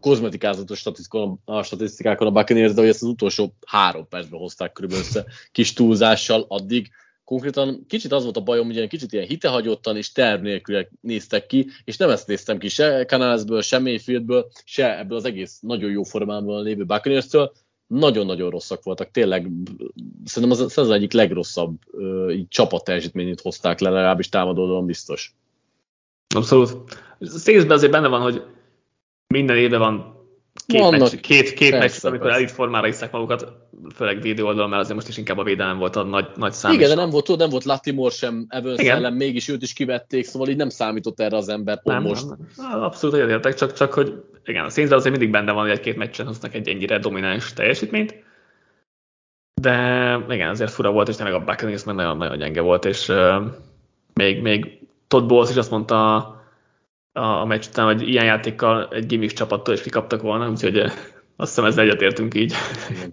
kozmetikázatos 0.00 0.78
statisztikákon 0.78 1.40
a, 1.44 1.62
statisztikákon 1.62 2.26
a 2.26 2.30
Buccaneers, 2.30 2.72
de 2.72 2.80
hogy 2.80 2.88
ezt 2.88 3.02
az 3.02 3.08
utolsó 3.08 3.54
három 3.66 4.08
percben 4.08 4.40
hozták 4.40 4.72
körülbelül 4.72 5.04
össze 5.04 5.24
kis 5.52 5.72
túlzással 5.72 6.44
addig, 6.48 6.90
konkrétan 7.24 7.84
kicsit 7.88 8.12
az 8.12 8.22
volt 8.22 8.36
a 8.36 8.42
bajom, 8.42 8.66
hogy 8.66 8.88
kicsit 8.88 9.12
ilyen 9.12 9.26
hitehagyottan 9.26 9.96
és 9.96 10.12
terv 10.12 10.42
nélkül 10.42 10.88
néztek 11.00 11.46
ki, 11.46 11.66
és 11.84 11.96
nem 11.96 12.10
ezt 12.10 12.26
néztem 12.26 12.58
ki 12.58 12.68
se 12.68 13.04
Canalesből, 13.04 13.62
se 13.62 13.78
Mayfieldből, 13.78 14.50
se 14.64 14.98
ebből 14.98 15.16
az 15.16 15.24
egész 15.24 15.58
nagyon 15.60 15.90
jó 15.90 16.02
formában 16.02 16.62
lévő 16.62 16.84
Buccaneers-től, 16.84 17.52
nagyon-nagyon 17.92 18.50
rosszak 18.50 18.82
voltak, 18.82 19.10
tényleg 19.10 19.50
szerintem 20.24 20.58
az, 20.60 20.78
az 20.78 20.90
egyik 20.90 21.12
legrosszabb 21.12 21.76
uh, 21.90 22.32
csapat 22.48 22.88
hozták 23.40 23.80
le, 23.80 23.90
legalábbis 23.90 24.28
támadódóan 24.28 24.86
biztos. 24.86 25.34
Abszolút. 26.34 26.76
Szészben 27.20 27.76
azért 27.76 27.92
benne 27.92 28.08
van, 28.08 28.20
hogy 28.20 28.42
minden 29.26 29.56
éve 29.56 29.78
van 29.78 30.21
két, 30.66 30.80
Vannak, 30.80 31.00
meccs, 31.00 31.20
két, 31.20 31.52
két 31.52 31.78
meccs, 31.78 31.92
amikor 32.02 32.30
elit 32.30 32.50
formára 32.50 32.86
iszák 32.86 33.12
magukat, 33.12 33.52
főleg 33.94 34.20
védő 34.20 34.44
oldalon, 34.44 34.68
mert 34.68 34.82
azért 34.82 34.96
most 34.96 35.08
is 35.08 35.16
inkább 35.16 35.38
a 35.38 35.42
védelem 35.42 35.78
volt 35.78 35.96
a 35.96 36.02
nagy, 36.02 36.26
nagy 36.36 36.52
szám. 36.52 36.72
Igen, 36.72 36.88
de 36.88 36.94
nem 36.94 37.10
volt, 37.10 37.36
nem 37.36 37.50
volt 37.50 37.64
Latimore 37.64 38.14
sem 38.14 38.46
Evans 38.48 38.80
igen. 38.80 38.96
ellen, 38.96 39.12
mégis 39.12 39.48
őt 39.48 39.62
is 39.62 39.72
kivették, 39.72 40.24
szóval 40.24 40.48
így 40.48 40.56
nem 40.56 40.68
számított 40.68 41.20
erre 41.20 41.36
az 41.36 41.48
ember 41.48 41.80
nem, 41.84 42.02
most. 42.02 42.28
Nem, 42.28 42.38
nem. 42.56 42.82
Abszolút 42.82 43.16
egyetértek, 43.16 43.54
csak, 43.54 43.72
csak 43.72 43.92
hogy 43.92 44.22
igen, 44.44 44.64
a 44.64 44.68
Saints 44.68 44.92
azért 44.92 45.10
mindig 45.10 45.30
benne 45.30 45.52
van, 45.52 45.62
hogy 45.62 45.72
egy-két 45.72 45.96
meccsen 45.96 46.26
hoznak 46.26 46.54
egy 46.54 46.68
ennyire 46.68 46.98
domináns 46.98 47.52
teljesítményt, 47.52 48.14
de 49.60 49.74
igen, 50.28 50.48
azért 50.48 50.70
fura 50.70 50.90
volt, 50.90 51.08
és 51.08 51.16
tényleg 51.16 51.34
a 51.34 51.44
Buccaneers 51.44 51.84
meg 51.84 51.94
nagyon, 51.94 52.16
nagyon 52.16 52.38
gyenge 52.38 52.60
volt, 52.60 52.84
és 52.84 53.08
uh, 53.08 53.42
még, 54.14 54.42
még 54.42 54.78
Todd 55.08 55.26
Bowles 55.26 55.50
is 55.50 55.56
azt 55.56 55.70
mondta 55.70 56.41
a, 57.12 57.20
a 57.20 57.44
meccs 57.44 57.66
után, 57.66 57.84
hogy 57.84 58.08
ilyen 58.08 58.24
játékkal 58.24 58.88
egy 58.88 59.06
gimmicks 59.06 59.32
csapattól 59.32 59.74
is 59.74 59.82
kikaptak 59.82 60.22
volna, 60.22 60.50
úgyhogy 60.50 60.78
azt 60.78 60.94
hiszem 61.36 61.64
ezzel 61.64 61.84
egyetértünk 61.84 62.34
így, 62.34 62.54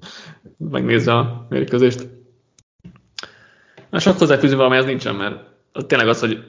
megnézve 0.58 1.14
a 1.14 1.46
mérkőzést. 1.50 2.08
Na, 3.90 4.00
sok 4.00 4.18
hozzáfűzni 4.18 4.56
valami, 4.56 4.78
ez 4.78 4.86
nincsen, 4.86 5.16
mert 5.16 5.44
az 5.72 5.84
tényleg 5.88 6.08
az, 6.08 6.20
hogy 6.20 6.44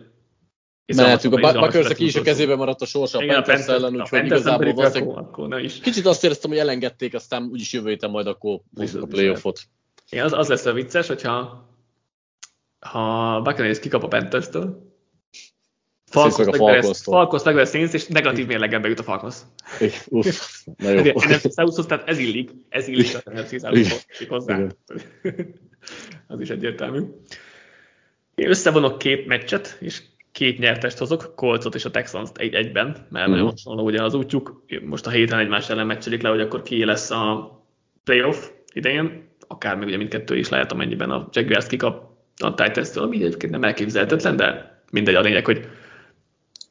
Mehetünk, 0.97 1.35
a 1.35 1.61
Buckers, 1.61 1.89
aki 1.89 2.05
is 2.05 2.15
a 2.15 2.23
kezében 2.23 2.57
maradt 2.57 2.81
a 2.81 2.87
sorsa 2.87 3.19
a 3.19 3.27
Panthers 3.27 3.67
ellen, 3.67 4.01
úgyhogy 4.01 4.25
igazából 4.25 4.73
valószínűleg 4.73 5.17
akkor, 5.19 5.61
is. 5.61 5.81
kicsit 5.81 6.07
azt 6.07 6.25
éreztem, 6.25 6.51
hogy 6.51 6.59
elengedték, 6.59 7.15
aztán 7.15 7.43
úgyis 7.43 7.73
jövő 7.73 7.89
héten 7.89 8.11
majd 8.11 8.27
akkor 8.27 8.61
a 9.01 9.07
playoffot. 9.09 9.61
Igen, 10.09 10.25
az, 10.25 10.33
az 10.33 10.49
lesz 10.49 10.67
a 10.67 10.73
vicces, 10.73 11.07
hogyha 11.07 11.69
ha 12.81 13.41
Buccaneers 13.41 13.79
kikap 13.79 14.03
a 14.03 14.09
Panthers-től, 16.11 16.95
Falkos 16.95 17.43
meg 17.43 17.55
lesz 17.55 17.71
Saints, 17.71 17.93
és 17.93 18.07
negatív 18.07 18.47
mérlegen 18.47 18.83
bejut 18.83 18.99
a 18.99 19.03
Falkos. 19.03 19.35
Uff, 20.09 20.65
na 20.77 20.91
jó. 20.91 21.13
tehát 21.87 22.09
ez 22.09 22.19
illik, 22.19 22.51
ez 22.69 22.89
illik 22.89 23.17
a 23.25 23.31
NFC 23.31 24.29
hozzá. 24.29 24.61
Az 26.27 26.41
is 26.41 26.51
egyértelmű. 26.51 27.01
Én 28.35 28.49
összevonok 28.49 28.99
két 28.99 29.27
meccset, 29.27 29.77
és 29.81 30.03
két 30.33 30.59
nyertest 30.59 30.99
hozok, 30.99 31.33
Colcot 31.37 31.75
és 31.75 31.85
a 31.85 31.91
Texans 31.91 32.31
egy 32.35 32.55
egyben, 32.55 32.87
mert 32.87 33.11
uh-huh. 33.11 33.29
nagyon 33.29 33.47
hasonló 33.47 33.85
ugye 33.85 34.03
az 34.03 34.15
útjuk. 34.15 34.65
Most 34.85 35.07
a 35.07 35.11
héten 35.11 35.39
egymás 35.39 35.69
ellen 35.69 35.87
meccselik 35.87 36.23
le, 36.23 36.29
hogy 36.29 36.41
akkor 36.41 36.63
ki 36.63 36.85
lesz 36.85 37.11
a 37.11 37.53
playoff 38.05 38.49
idején, 38.73 39.29
akár 39.49 39.77
még 39.77 39.87
ugye 39.87 39.97
mindkettő 39.97 40.37
is 40.37 40.49
lehet, 40.49 40.73
amennyiben 40.73 41.11
a 41.11 41.29
Jaguars 41.33 41.67
kikap 41.67 42.11
a 42.37 42.55
Titans-től, 42.55 43.05
ami 43.05 43.17
egyébként 43.17 43.53
nem 43.53 43.65
elképzelhetetlen, 43.65 44.37
de 44.37 44.81
mindegy 44.91 45.15
a 45.15 45.21
lényeg, 45.21 45.45
hogy 45.45 45.69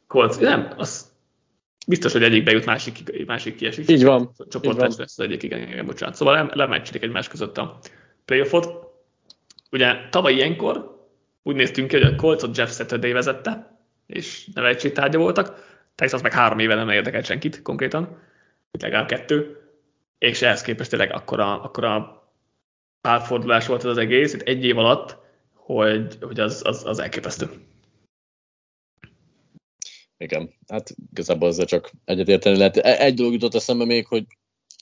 Colts, 0.10 0.38
nem, 0.38 0.74
az 0.78 1.12
biztos, 1.88 2.12
hogy 2.12 2.24
egyik 2.24 2.43
bejut, 2.43 2.66
másik, 2.66 3.26
másik 3.26 3.55
kiesik. 3.55 3.89
Így 3.89 4.03
van. 4.03 4.32
Csoportás 4.49 4.95
lesz 4.97 5.20
az 5.20 5.26
egyik, 5.26 5.43
igen, 5.43 5.62
igen, 5.62 5.86
bocsánat. 5.86 6.16
Szóval 6.16 6.51
lemeccselik 6.53 7.03
egymás 7.03 7.28
között 7.28 7.57
a 7.57 7.80
playoffot. 8.26 8.88
Ugye 9.72 9.95
tavaly 10.10 10.34
ilyenkor 10.34 10.97
úgy 11.43 11.55
néztünk 11.55 11.88
ki, 11.88 11.99
hogy 11.99 12.14
a 12.14 12.16
Colts 12.16 12.57
Jeff 12.57 12.70
Saturday 12.70 13.12
vezette, 13.12 13.80
és 14.07 14.47
neveltség 14.53 15.16
voltak. 15.16 15.78
Texas 15.95 16.22
meg 16.22 16.34
három 16.34 16.60
éve 16.60 16.76
nem 16.76 16.89
érdekelt 16.89 17.26
senkit 17.26 17.62
konkrétan, 17.62 18.18
legalább 18.80 19.07
kettő, 19.07 19.57
és 20.18 20.41
ehhez 20.41 20.62
képest 20.62 20.89
tényleg 20.89 21.14
akkora, 21.14 21.62
akkora 21.62 22.24
párfordulás 23.01 23.68
volt 23.68 23.84
ez 23.84 23.89
az 23.89 23.97
egész, 23.97 24.34
itt 24.34 24.41
egy 24.41 24.66
év 24.66 24.78
alatt, 24.78 25.18
hogy, 25.53 26.18
hogy 26.22 26.39
az, 26.39 26.62
az, 26.66 26.86
az 26.86 26.99
elképesztő. 26.99 27.49
Igen, 30.20 30.53
hát 30.67 30.95
igazából 31.11 31.49
ezzel 31.49 31.65
csak 31.65 31.91
egyetérteni 32.05 32.57
lehet. 32.57 32.78
E, 32.78 32.99
egy 32.99 33.13
dolog 33.13 33.34
jutott 33.34 33.55
eszembe 33.55 33.86
még, 33.86 34.07
hogy 34.07 34.24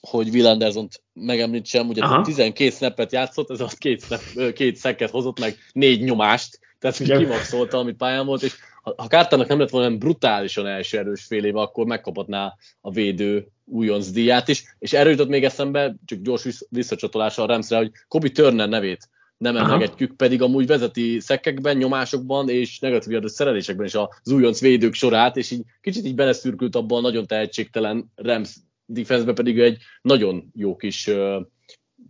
hogy 0.01 0.29
Will 0.29 0.47
Anderson-t 0.47 1.03
megemlítsem, 1.13 1.88
ugye 1.88 2.03
Aha. 2.03 2.21
12 2.21 2.69
snappet 2.69 3.11
játszott, 3.11 3.49
ez 3.49 3.59
az 3.59 3.73
két, 3.73 4.03
snap, 4.03 4.53
két 4.53 4.75
szekket 4.75 5.09
hozott 5.09 5.39
meg, 5.39 5.57
négy 5.71 6.03
nyomást, 6.03 6.59
tehát 6.79 6.97
hogy 6.97 7.17
kimaxolta, 7.17 7.77
amit 7.77 7.97
pályán 7.97 8.25
volt, 8.25 8.43
és 8.43 8.55
ha, 8.81 8.93
ha 8.97 9.07
Kártának 9.07 9.47
nem 9.47 9.59
lett 9.59 9.69
volna 9.69 9.97
brutálisan 9.97 10.67
első 10.67 10.97
erős 10.97 11.23
fél 11.23 11.45
éve, 11.45 11.59
akkor 11.59 11.85
megkaphatná 11.85 12.55
a 12.81 12.91
védő 12.91 13.47
újonc 13.65 14.09
díját 14.09 14.47
is, 14.47 14.75
és 14.79 14.93
erről 14.93 15.11
jutott 15.11 15.27
még 15.27 15.43
eszembe, 15.43 15.95
csak 16.05 16.19
gyors 16.19 16.65
visszacsatolása 16.69 17.43
a 17.43 17.45
Ramsre, 17.45 17.77
hogy 17.77 17.91
Kobi 18.07 18.31
Turner 18.31 18.69
nevét 18.69 19.09
nem 19.38 19.57
emlegetjük, 19.57 20.15
pedig 20.15 20.41
amúgy 20.41 20.67
vezeti 20.67 21.19
szekkekben, 21.19 21.77
nyomásokban 21.77 22.49
és 22.49 22.79
negatív 22.79 23.15
adott 23.15 23.31
szerelésekben 23.31 23.85
is 23.85 23.95
az 23.95 24.31
újonc 24.31 24.59
védők 24.59 24.93
sorát, 24.93 25.38
és 25.38 25.51
így 25.51 25.63
kicsit 25.81 26.05
így 26.05 26.15
beleszürkült 26.15 26.75
abban 26.75 26.97
a 26.97 27.01
nagyon 27.01 27.27
tehetségtelen 27.27 28.11
Rams 28.15 28.55
defense 28.85 29.33
pedig 29.33 29.59
egy 29.59 29.77
nagyon 30.01 30.51
jó 30.55 30.75
kis 30.75 31.07
uh, 31.07 31.45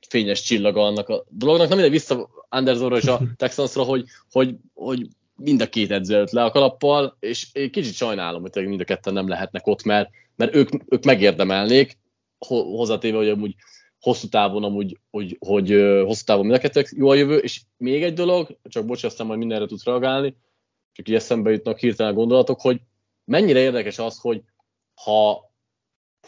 fényes 0.07 0.41
csillaga 0.41 0.85
annak 0.85 1.09
a 1.09 1.25
dolognak. 1.29 1.69
Nem 1.69 1.79
ide 1.79 1.89
vissza 1.89 2.29
Andersonra 2.49 2.97
és 2.97 3.05
a 3.05 3.21
Texansra, 3.35 3.83
hogy, 3.83 4.05
hogy, 4.31 4.55
hogy 4.73 5.07
mind 5.35 5.61
a 5.61 5.69
két 5.69 5.91
edző 5.91 6.15
előtt 6.15 6.31
le 6.31 6.43
a 6.43 6.51
kalappal, 6.51 7.17
és 7.19 7.47
én 7.53 7.71
kicsit 7.71 7.93
sajnálom, 7.93 8.43
hogy 8.51 8.67
mind 8.67 8.81
a 8.81 8.83
ketten 8.83 9.13
nem 9.13 9.27
lehetnek 9.27 9.67
ott, 9.67 9.83
mert, 9.83 10.09
mert 10.35 10.55
ők, 10.55 10.69
ők 10.87 11.03
megérdemelnék, 11.03 11.97
hozzátéve, 12.47 13.17
hogy 13.17 13.29
amúgy 13.29 13.55
hosszú 14.07 14.27
távon 14.27 14.63
amúgy, 14.63 14.97
hogy, 15.09 15.37
hogy 15.39 15.69
hosszú 16.05 16.23
távon 16.25 16.45
mind 16.45 16.87
jó 16.89 17.09
a 17.09 17.13
jövő, 17.13 17.37
és 17.37 17.61
még 17.77 18.03
egy 18.03 18.13
dolog, 18.13 18.57
csak 18.63 18.85
bocs, 18.85 19.03
aztán 19.03 19.27
majd 19.27 19.39
mindenre 19.39 19.65
tudsz 19.65 19.83
reagálni, 19.83 20.35
csak 20.91 21.07
így 21.07 21.15
eszembe 21.15 21.51
jutnak 21.51 21.79
hirtelen 21.79 22.13
gondolatok, 22.13 22.61
hogy 22.61 22.81
mennyire 23.25 23.59
érdekes 23.59 23.99
az, 23.99 24.19
hogy 24.19 24.43
ha 25.03 25.45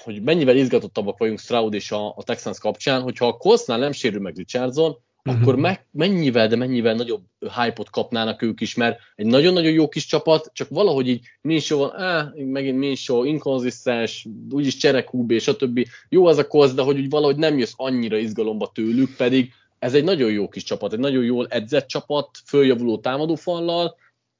hogy 0.03 0.21
mennyivel 0.21 0.55
izgatottabbak 0.55 1.17
vagyunk 1.17 1.39
Stroud 1.39 1.73
és 1.73 1.91
a, 1.91 2.15
a 2.15 2.23
Texans 2.23 2.59
kapcsán, 2.59 3.01
hogyha 3.01 3.27
a 3.27 3.37
Coltsnál 3.37 3.79
nem 3.79 3.91
sérül 3.91 4.21
meg 4.21 4.35
Richardson, 4.35 4.97
uh-huh. 5.25 5.41
akkor 5.41 5.55
me, 5.55 5.85
mennyivel, 5.91 6.47
de 6.47 6.55
mennyivel 6.55 6.95
nagyobb 6.95 7.23
hype-ot 7.39 7.89
kapnának 7.89 8.41
ők 8.41 8.61
is, 8.61 8.75
mert 8.75 8.99
egy 9.15 9.25
nagyon-nagyon 9.25 9.71
jó 9.71 9.87
kis 9.87 10.05
csapat, 10.05 10.49
csak 10.53 10.69
valahogy 10.69 11.07
így 11.07 11.25
Minshew 11.41 11.77
van, 11.77 11.95
eh, 11.95 12.25
megint 12.33 12.77
Minshew, 12.77 13.23
inkonzisztens, 13.23 14.27
úgyis 14.49 14.77
UB, 15.11 15.39
stb. 15.39 15.87
Jó 16.09 16.25
az 16.25 16.37
a 16.37 16.47
Colts, 16.47 16.73
de 16.73 16.81
hogy 16.81 16.99
úgy 16.99 17.09
valahogy 17.09 17.37
nem 17.37 17.57
jössz 17.57 17.73
annyira 17.75 18.17
izgalomba 18.17 18.71
tőlük, 18.73 19.15
pedig 19.15 19.53
ez 19.79 19.93
egy 19.93 20.03
nagyon 20.03 20.31
jó 20.31 20.49
kis 20.49 20.63
csapat, 20.63 20.93
egy 20.93 20.99
nagyon 20.99 21.23
jól 21.23 21.47
edzett 21.47 21.87
csapat, 21.87 22.29
följavuló 22.45 22.97
támadófallal, 22.97 23.95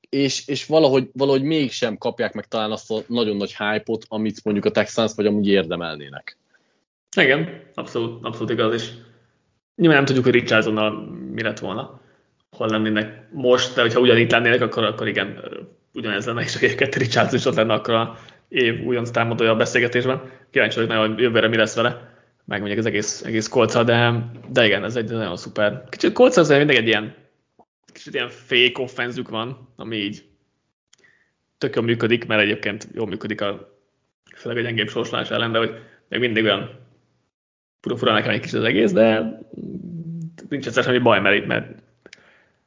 és, 0.10 0.48
és 0.48 0.66
valahogy, 0.66 1.10
valahogy 1.14 1.44
mégsem 1.44 1.98
kapják 1.98 2.34
meg 2.34 2.48
talán 2.48 2.72
azt 2.72 2.92
a 2.92 3.02
nagyon 3.08 3.38
nagy 3.38 3.56
hype-ot, 3.56 4.06
amit 4.08 4.44
mondjuk 4.44 4.66
a 4.66 4.72
Texans 4.72 5.14
vagy 5.16 5.26
amúgy 5.26 5.48
érdemelnének. 5.48 6.38
Igen, 7.18 7.64
abszolút, 7.74 8.26
abszolút 8.26 8.52
igaz, 8.52 8.74
és 8.74 8.90
nyilván 9.80 9.98
nem 9.98 10.06
tudjuk, 10.06 10.24
hogy 10.24 10.34
Richardsonnal 10.34 10.92
mi 11.34 11.42
lett 11.42 11.60
volna, 11.60 12.02
hol 12.52 12.68
lennének 12.68 13.28
most, 13.32 13.76
de 13.76 13.82
hogyha 13.82 14.00
ugyanígy 14.00 14.32
lennének, 14.32 14.62
akkor, 14.62 14.84
akkor 14.84 15.08
igen, 15.08 15.44
ugyanez 15.94 16.26
lenne, 16.26 16.42
és 16.42 16.56
egyébként 16.56 16.96
Richardson 16.96 17.40
is 17.40 17.46
ott 17.46 17.56
lenne 17.56 17.74
akkor 17.74 17.94
a 17.94 18.18
év 18.48 18.84
újonc 18.84 19.12
támadója 19.12 19.52
a 19.52 19.56
beszélgetésben. 19.56 20.22
Kíváncsi 20.52 20.76
vagyok 20.76 20.92
nagyon, 20.92 21.08
hogy 21.08 21.20
jövőre 21.20 21.48
mi 21.48 21.58
lesz 21.58 21.76
vele, 21.76 22.18
meg 22.46 22.60
mondjuk 22.60 22.80
az 22.80 22.86
egész, 22.86 23.24
egész 23.26 23.48
kolca, 23.48 23.84
de, 23.84 24.30
de 24.50 24.66
igen, 24.66 24.84
ez 24.84 24.96
egy 24.96 25.10
nagyon 25.10 25.38
szuper. 25.38 25.84
Kicsit 25.90 26.14
kolca 26.14 26.42
az 26.42 26.50
mindig 26.50 26.76
egy 26.76 26.88
ilyen 26.88 27.16
kicsit 27.94 28.14
ilyen 28.14 28.30
fake 28.30 28.82
offenzük 28.82 29.30
van, 29.30 29.70
ami 29.76 29.96
így 29.96 30.24
tök 31.58 31.76
jól 31.76 31.86
működik, 31.86 32.26
mert 32.26 32.42
egyébként 32.42 32.88
jól 32.94 33.08
működik 33.08 33.42
a 33.42 33.78
főleg 34.36 34.58
egy 34.58 34.64
gyengébb 34.64 34.90
sorsolás 34.90 35.30
ellen, 35.30 35.52
de 35.52 35.58
hogy 35.58 35.74
még 36.10 36.20
mindig 36.20 36.44
olyan 36.44 36.80
fura, 37.82 38.14
nekem 38.14 38.32
egy 38.32 38.40
kicsit 38.40 38.58
az 38.58 38.64
egész, 38.64 38.92
de 38.92 39.40
nincs 40.50 40.68
egyszer 40.68 40.84
semmi 40.84 40.98
baj, 40.98 41.20
mert, 41.20 41.46
mert 41.46 41.68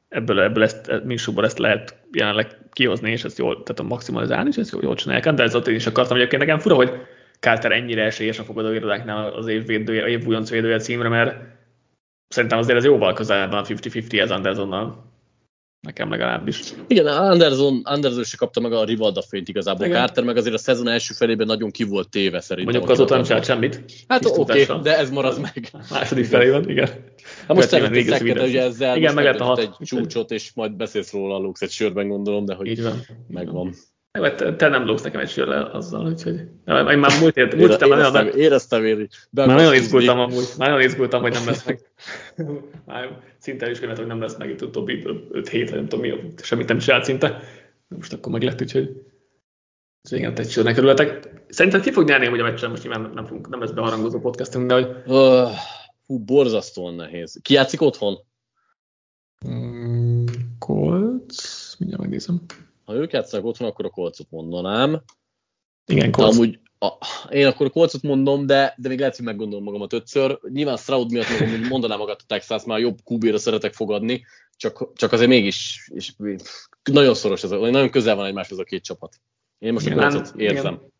ebből, 0.08 0.40
ebből 0.40 0.62
ezt, 0.62 1.02
Minsúból 1.04 1.44
ezt 1.44 1.58
lehet 1.58 1.96
jelenleg 2.12 2.56
kihozni, 2.72 3.10
és 3.10 3.24
ezt 3.24 3.38
jól, 3.38 3.62
tehát 3.62 3.80
a 3.80 3.82
maximalizálni, 3.82 4.48
és 4.48 4.56
ezt 4.56 4.72
jól, 4.72 4.82
jól 4.82 4.94
csinálják. 4.94 5.34
De 5.34 5.42
ez 5.42 5.54
ott 5.54 5.66
én 5.66 5.74
is 5.74 5.86
akartam, 5.86 6.18
hogy 6.18 6.38
nekem 6.38 6.58
fura, 6.58 6.74
hogy 6.74 6.92
Carter 7.40 7.72
ennyire 7.72 8.04
esélyes 8.04 8.38
a 8.38 8.42
fogadó 8.42 8.70
irodáknál 8.70 9.32
az 9.32 9.46
év, 9.46 9.66
védője, 9.66 10.08
év 10.08 10.26
újonc 10.26 10.50
védője 10.50 10.78
címre, 10.78 11.08
mert 11.08 11.36
szerintem 12.28 12.58
azért 12.58 12.78
ez 12.78 12.84
jóval 12.84 13.12
közelebb 13.12 13.50
van 13.50 13.58
a 13.58 13.66
50-50 13.66 14.20
ez 14.20 14.30
Andersonnal. 14.30 15.11
Nekem 15.82 16.10
legalábbis. 16.10 16.60
Igen, 16.86 17.06
Anderson, 17.06 17.80
Anderson 17.84 18.24
se 18.24 18.36
kapta 18.36 18.60
meg 18.60 18.72
a 18.72 18.84
Rivalda 18.84 19.22
fényt 19.22 19.48
igazából. 19.48 19.86
Igen. 19.86 19.98
Carter 19.98 20.24
meg 20.24 20.36
azért 20.36 20.54
a 20.54 20.58
szezon 20.58 20.88
első 20.88 21.14
felében 21.14 21.46
nagyon 21.46 21.70
ki 21.70 21.84
volt 21.84 22.08
téve 22.08 22.40
szerintem. 22.40 22.72
Mondjuk 22.72 22.92
azóta 22.92 23.14
nem 23.14 23.24
csinált 23.24 23.44
semmit. 23.44 23.84
Hát 24.08 24.24
oké, 24.24 24.40
okay, 24.40 24.80
de 24.82 24.98
ez 24.98 25.10
marad 25.10 25.40
meg. 25.40 25.68
A 25.72 25.78
második 25.90 26.24
felében, 26.24 26.68
igen. 26.68 26.88
Hát 27.46 27.56
most 27.56 27.68
szekket, 27.68 28.42
ugye 28.42 28.62
ezzel 28.62 28.96
igen, 28.96 29.14
meg 29.14 29.24
lehet 29.24 29.58
egy 29.58 29.70
csúcsot, 29.80 30.30
és 30.30 30.50
majd 30.54 30.72
beszélsz 30.72 31.12
róla, 31.12 31.38
lóksz 31.38 31.62
egy 31.62 31.70
sörben 31.70 32.08
gondolom, 32.08 32.44
de 32.44 32.54
hogy 32.54 32.66
Így 32.66 32.82
van. 32.82 33.00
megvan. 33.28 33.74
Te, 34.36 34.56
te 34.56 34.68
nem 34.68 34.86
lógsz 34.86 35.02
nekem 35.02 35.20
egy 35.20 35.30
sörre 35.30 35.70
azzal, 35.72 36.06
úgyhogy... 36.06 36.34
Én 36.66 36.98
már 36.98 37.20
múlt 37.20 37.36
ért, 37.36 37.54
múlt 37.54 37.64
éreztem, 37.64 37.90
éreztem, 37.90 38.24
nagyon, 38.24 38.38
éreztem 38.38 38.84
én. 38.84 39.08
Már 39.30 39.46
nagyon 39.46 39.74
izgultam 39.74 40.18
amúgy, 40.18 40.48
már 40.58 40.68
nagyon 40.68 40.84
izgultam, 40.84 41.20
hogy 41.20 41.32
nem 41.32 41.46
lesz 41.46 41.64
meg. 41.64 41.80
Már 42.86 43.08
szinte 43.42 43.70
is 43.70 43.78
hogy 43.78 44.06
nem 44.06 44.20
lesz 44.20 44.36
meg 44.36 44.50
itt 44.50 44.62
utóbbi 44.62 45.02
5 45.30 45.48
hét, 45.48 45.70
nem 45.70 45.88
tudom 45.88 46.00
mi, 46.00 46.32
semmit 46.42 46.68
nem 46.68 46.78
csinált 46.78 47.04
szinte. 47.04 47.42
Most 47.88 48.12
akkor 48.12 48.32
meg 48.32 48.42
lett, 48.42 48.60
úgyhogy 48.60 49.02
igen, 50.10 50.38
egy 50.38 50.50
sőnek 50.50 50.76
örületek. 50.76 51.30
Szerintem 51.48 51.80
ki 51.80 51.92
fog 51.92 52.08
nyerni 52.08 52.26
hogy 52.26 52.40
a 52.40 52.42
meccsen, 52.42 52.70
most 52.70 52.82
nyilván 52.82 53.10
nem, 53.14 53.24
fogunk, 53.24 53.48
nem 53.48 53.60
lesz 53.60 53.70
beharangozó 53.70 54.20
podcastunk, 54.20 54.68
de 54.68 54.74
hogy... 54.74 55.02
Uh, 55.06 55.50
hú, 56.06 56.18
borzasztóan 56.18 56.94
nehéz. 56.94 57.38
Ki 57.42 57.54
játszik 57.54 57.80
otthon? 57.80 58.18
Mm, 59.48 60.24
Colts, 60.58 61.78
mindjárt 61.78 62.02
megnézem. 62.02 62.40
Ha 62.84 62.94
ők 62.94 63.12
játszanak 63.12 63.46
otthon, 63.46 63.68
akkor 63.68 63.84
a 63.84 63.90
Colcot 63.90 64.30
mondanám. 64.30 65.02
Igen, 65.86 66.10
Colts. 66.10 66.34
Amúgy 66.34 66.60
a, 66.82 66.98
én 67.30 67.46
akkor 67.46 67.66
a 67.66 67.70
Colcot 67.70 68.02
mondom, 68.02 68.46
de, 68.46 68.74
de 68.76 68.88
még 68.88 68.98
lehet, 68.98 69.16
hogy 69.16 69.24
meggondolom 69.24 69.64
magamat 69.64 69.92
ötször. 69.92 70.38
Nyilván 70.48 70.76
Stroud 70.76 71.12
miatt 71.12 71.40
magam, 71.40 71.66
mondanám 71.68 71.98
magát 71.98 72.20
a 72.20 72.24
Texas, 72.26 72.64
már 72.64 72.78
jobb 72.78 72.98
QB-ra 73.04 73.38
szeretek 73.38 73.72
fogadni, 73.72 74.24
csak, 74.56 74.92
csak 74.94 75.12
azért 75.12 75.28
mégis 75.28 75.88
és 75.94 76.12
nagyon 76.92 77.14
szoros 77.14 77.42
ez, 77.42 77.50
nagyon 77.50 77.90
közel 77.90 78.16
van 78.16 78.26
egymáshoz 78.26 78.58
a 78.58 78.64
két 78.64 78.84
csapat. 78.84 79.14
Én 79.58 79.72
most 79.72 79.86
a 79.86 79.94
Colcot 79.94 80.32
érzem. 80.36 80.74
Igen. 80.74 80.90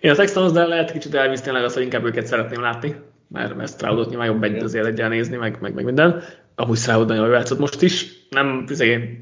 Én 0.00 0.10
a 0.10 0.14
Texans, 0.14 0.52
de 0.52 0.66
lehet 0.66 0.92
kicsit 0.92 1.14
elvisz 1.14 1.40
tényleg 1.40 1.64
azt, 1.64 1.74
hogy 1.74 1.82
inkább 1.82 2.04
őket 2.04 2.26
szeretném 2.26 2.60
látni, 2.60 2.96
mert, 3.28 3.54
mert 3.54 3.72
Stroudot 3.72 4.08
nyilván 4.08 4.26
jobb 4.26 4.42
egy 4.42 4.62
azért 4.62 4.86
egyel 4.86 5.08
nézni, 5.08 5.36
meg, 5.36 5.58
meg, 5.60 5.74
meg 5.74 5.84
minden. 5.84 6.22
Ahogy 6.54 6.78
Stroud 6.78 7.08
nagyon 7.08 7.24
jól 7.24 7.34
játszott 7.34 7.58
most 7.58 7.82
is, 7.82 8.06
nem, 8.30 8.66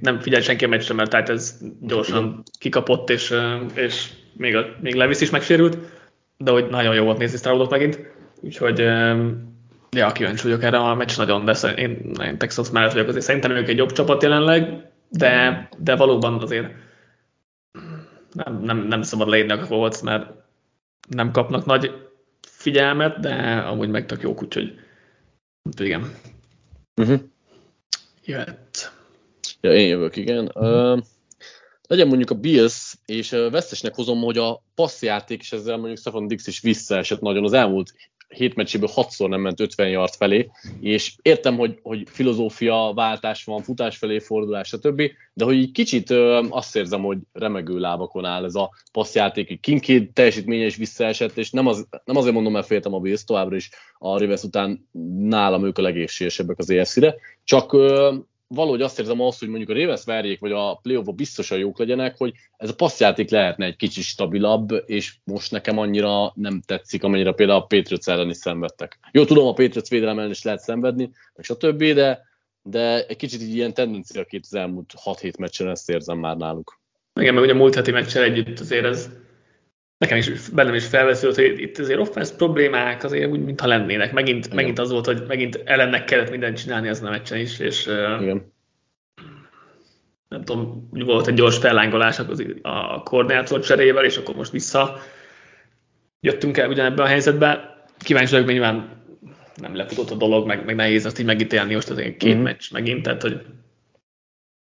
nem 0.00 0.20
figyelt 0.20 0.44
senki 0.44 0.64
a 0.64 0.68
meccsre, 0.68 0.94
mert 0.94 1.10
tehát 1.10 1.28
ez 1.28 1.58
gyorsan 1.80 2.42
kikapott, 2.58 3.10
és, 3.10 3.34
és 3.74 4.08
még, 4.32 4.56
a, 4.56 4.66
még 4.80 4.94
Levis 4.94 5.20
is 5.20 5.30
megsérült, 5.30 5.78
de 6.36 6.50
hogy 6.50 6.66
nagyon 6.68 6.94
jó 6.94 7.04
volt 7.04 7.18
nézni 7.18 7.38
Stroudot 7.38 7.70
megint, 7.70 8.00
úgyhogy 8.40 8.78
ja, 9.90 10.12
kíváncsi 10.12 10.42
vagyok 10.42 10.62
erre 10.62 10.78
a 10.78 10.94
meccs 10.94 11.16
nagyon, 11.16 11.44
de 11.44 11.54
én, 11.76 12.12
én 12.22 12.38
Texas 12.38 12.70
mellett 12.70 12.92
vagyok, 12.92 13.08
azért 13.08 13.24
szerintem 13.24 13.50
ők 13.50 13.68
egy 13.68 13.76
jobb 13.76 13.92
csapat 13.92 14.22
jelenleg, 14.22 14.90
de, 15.08 15.68
de 15.78 15.96
valóban 15.96 16.38
azért 16.42 16.72
nem, 18.32 18.60
nem, 18.62 18.78
nem 18.78 19.02
szabad 19.02 19.28
leírni 19.28 19.52
a 19.52 19.66
Colts, 19.66 20.00
mert 20.00 20.30
nem 21.08 21.30
kapnak 21.30 21.64
nagy 21.64 22.08
figyelmet, 22.40 23.20
de 23.20 23.34
amúgy 23.56 23.88
meg 23.88 24.06
tök 24.06 24.22
jók, 24.22 24.42
úgyhogy 24.42 24.78
igen. 25.78 26.12
Uh-huh. 26.96 27.20
Jöhet. 28.24 28.92
Ja, 29.60 29.72
én 29.72 29.88
jövök, 29.88 30.16
igen. 30.16 30.50
Uh, 30.54 30.98
legyen 31.90 32.08
mondjuk 32.08 32.30
a 32.30 32.34
Bills, 32.34 32.94
és 33.06 33.30
vesztesnek 33.30 33.94
hozom, 33.94 34.20
hogy 34.20 34.38
a 34.38 34.62
passzjáték, 34.74 35.40
és 35.40 35.52
ezzel 35.52 35.76
mondjuk 35.76 35.98
Stefan 35.98 36.26
Dix 36.26 36.46
is 36.46 36.60
visszaesett 36.60 37.20
nagyon 37.20 37.44
az 37.44 37.52
elmúlt 37.52 37.92
hét 38.28 38.54
meccséből 38.54 38.88
hatszor 38.92 39.28
nem 39.28 39.40
ment 39.40 39.60
50 39.60 39.88
yard 39.88 40.14
felé, 40.14 40.50
és 40.80 41.14
értem, 41.22 41.56
hogy, 41.56 41.78
hogy 41.82 42.02
filozófia 42.06 42.92
váltás 42.94 43.44
van, 43.44 43.62
futás 43.62 43.96
felé 43.96 44.18
fordulás, 44.18 44.68
stb., 44.68 45.02
de 45.32 45.44
hogy 45.44 45.56
egy 45.56 45.70
kicsit 45.70 46.10
ö, 46.10 46.46
azt 46.48 46.76
érzem, 46.76 47.02
hogy 47.02 47.18
remegő 47.32 47.78
lábakon 47.78 48.24
áll 48.24 48.44
ez 48.44 48.54
a 48.54 48.70
passzjáték, 48.92 49.60
Kinkéd 49.60 50.12
teljesítménye 50.12 50.64
is 50.64 50.76
visszaesett, 50.76 51.36
és 51.36 51.50
nem, 51.50 51.66
az, 51.66 51.86
nem 52.04 52.16
azért 52.16 52.34
mondom, 52.34 52.52
mert 52.52 52.66
féltem 52.66 52.94
a 52.94 53.00
Bills, 53.00 53.24
továbbra 53.24 53.56
is 53.56 53.70
a 53.98 54.18
Rivers 54.18 54.42
után 54.42 54.88
nálam 55.18 55.64
ők 55.64 55.78
a 55.78 55.82
legészségesebbek 55.82 56.58
az 56.58 56.70
EFC-re, 56.70 57.14
csak 57.44 57.72
ö, 57.72 58.14
valahogy 58.54 58.82
azt 58.82 58.98
érzem 58.98 59.20
ahhoz, 59.20 59.38
hogy 59.38 59.48
mondjuk 59.48 59.70
a 59.70 59.80
Ravens 59.80 60.04
verjék, 60.04 60.40
vagy 60.40 60.52
a 60.52 60.74
play 60.74 61.02
biztosan 61.14 61.58
jók 61.58 61.78
legyenek, 61.78 62.16
hogy 62.16 62.32
ez 62.56 62.68
a 62.68 62.74
passzjáték 62.74 63.30
lehetne 63.30 63.66
egy 63.66 63.76
kicsit 63.76 64.04
stabilabb, 64.04 64.68
és 64.86 65.14
most 65.24 65.50
nekem 65.50 65.78
annyira 65.78 66.32
nem 66.34 66.60
tetszik, 66.66 67.02
amennyire 67.02 67.32
például 67.32 67.58
a 67.58 67.66
Patriots 67.66 68.08
ellen 68.08 68.30
is 68.30 68.36
szenvedtek. 68.36 68.98
Jó, 69.12 69.24
tudom, 69.24 69.46
a 69.46 69.52
Patriots 69.52 69.88
védelem 69.88 70.18
ellen 70.18 70.30
is 70.30 70.42
lehet 70.42 70.60
szenvedni, 70.60 71.10
meg 71.34 71.44
stb., 71.44 71.84
de, 71.84 72.26
de 72.62 73.06
egy 73.06 73.16
kicsit 73.16 73.42
így 73.42 73.54
ilyen 73.54 73.74
tendenciaként 73.74 74.44
az 74.44 74.54
elmúlt 74.54 74.92
6-7 75.04 75.38
meccsen 75.38 75.68
ezt 75.68 75.90
érzem 75.90 76.18
már 76.18 76.36
náluk. 76.36 76.80
Igen, 77.20 77.34
meg 77.34 77.42
ugye 77.42 77.52
a 77.52 77.56
múlt 77.56 77.74
heti 77.74 77.90
meccsen 77.90 78.22
együtt 78.22 78.60
azért 78.60 78.84
ez 78.84 79.10
nekem 80.00 80.18
is 80.18 80.48
bennem 80.48 80.74
is 80.74 80.86
felveszült, 80.86 81.34
hogy 81.34 81.60
itt 81.60 81.78
azért 81.78 82.00
offense 82.00 82.34
problémák 82.36 83.04
azért 83.04 83.30
úgy, 83.30 83.44
mintha 83.44 83.66
lennének. 83.66 84.12
Megint, 84.12 84.44
Igen. 84.44 84.56
megint 84.56 84.78
az 84.78 84.90
volt, 84.90 85.06
hogy 85.06 85.22
megint 85.26 85.62
ellennek 85.64 86.04
kellett 86.04 86.30
mindent 86.30 86.58
csinálni 86.58 86.88
ezen 86.88 87.06
a 87.06 87.10
meccsen 87.10 87.38
is, 87.38 87.58
és 87.58 87.86
Igen. 88.20 88.52
nem 90.28 90.44
tudom, 90.44 90.88
volt 90.90 91.26
egy 91.26 91.34
gyors 91.34 91.58
fellángolás 91.58 92.18
a 92.62 93.02
koordinátor 93.02 93.60
cserével, 93.60 94.04
és 94.04 94.16
akkor 94.16 94.34
most 94.34 94.52
vissza 94.52 95.00
jöttünk 96.20 96.56
el 96.56 96.68
ugyanebben 96.68 97.04
a 97.04 97.08
helyzetbe. 97.08 97.84
Kíváncsi 97.98 98.32
vagyok, 98.32 98.48
nyilván 98.48 99.02
nem 99.54 99.76
lefutott 99.76 100.10
a 100.10 100.14
dolog, 100.14 100.46
meg, 100.46 100.64
meg 100.64 100.74
nehéz 100.74 101.04
azt 101.06 101.18
így 101.18 101.26
megítélni, 101.26 101.74
most 101.74 101.90
azért 101.90 102.16
két 102.16 102.36
mm. 102.36 102.42
meccs 102.42 102.72
megint, 102.72 103.02
tehát 103.02 103.22
hogy 103.22 103.40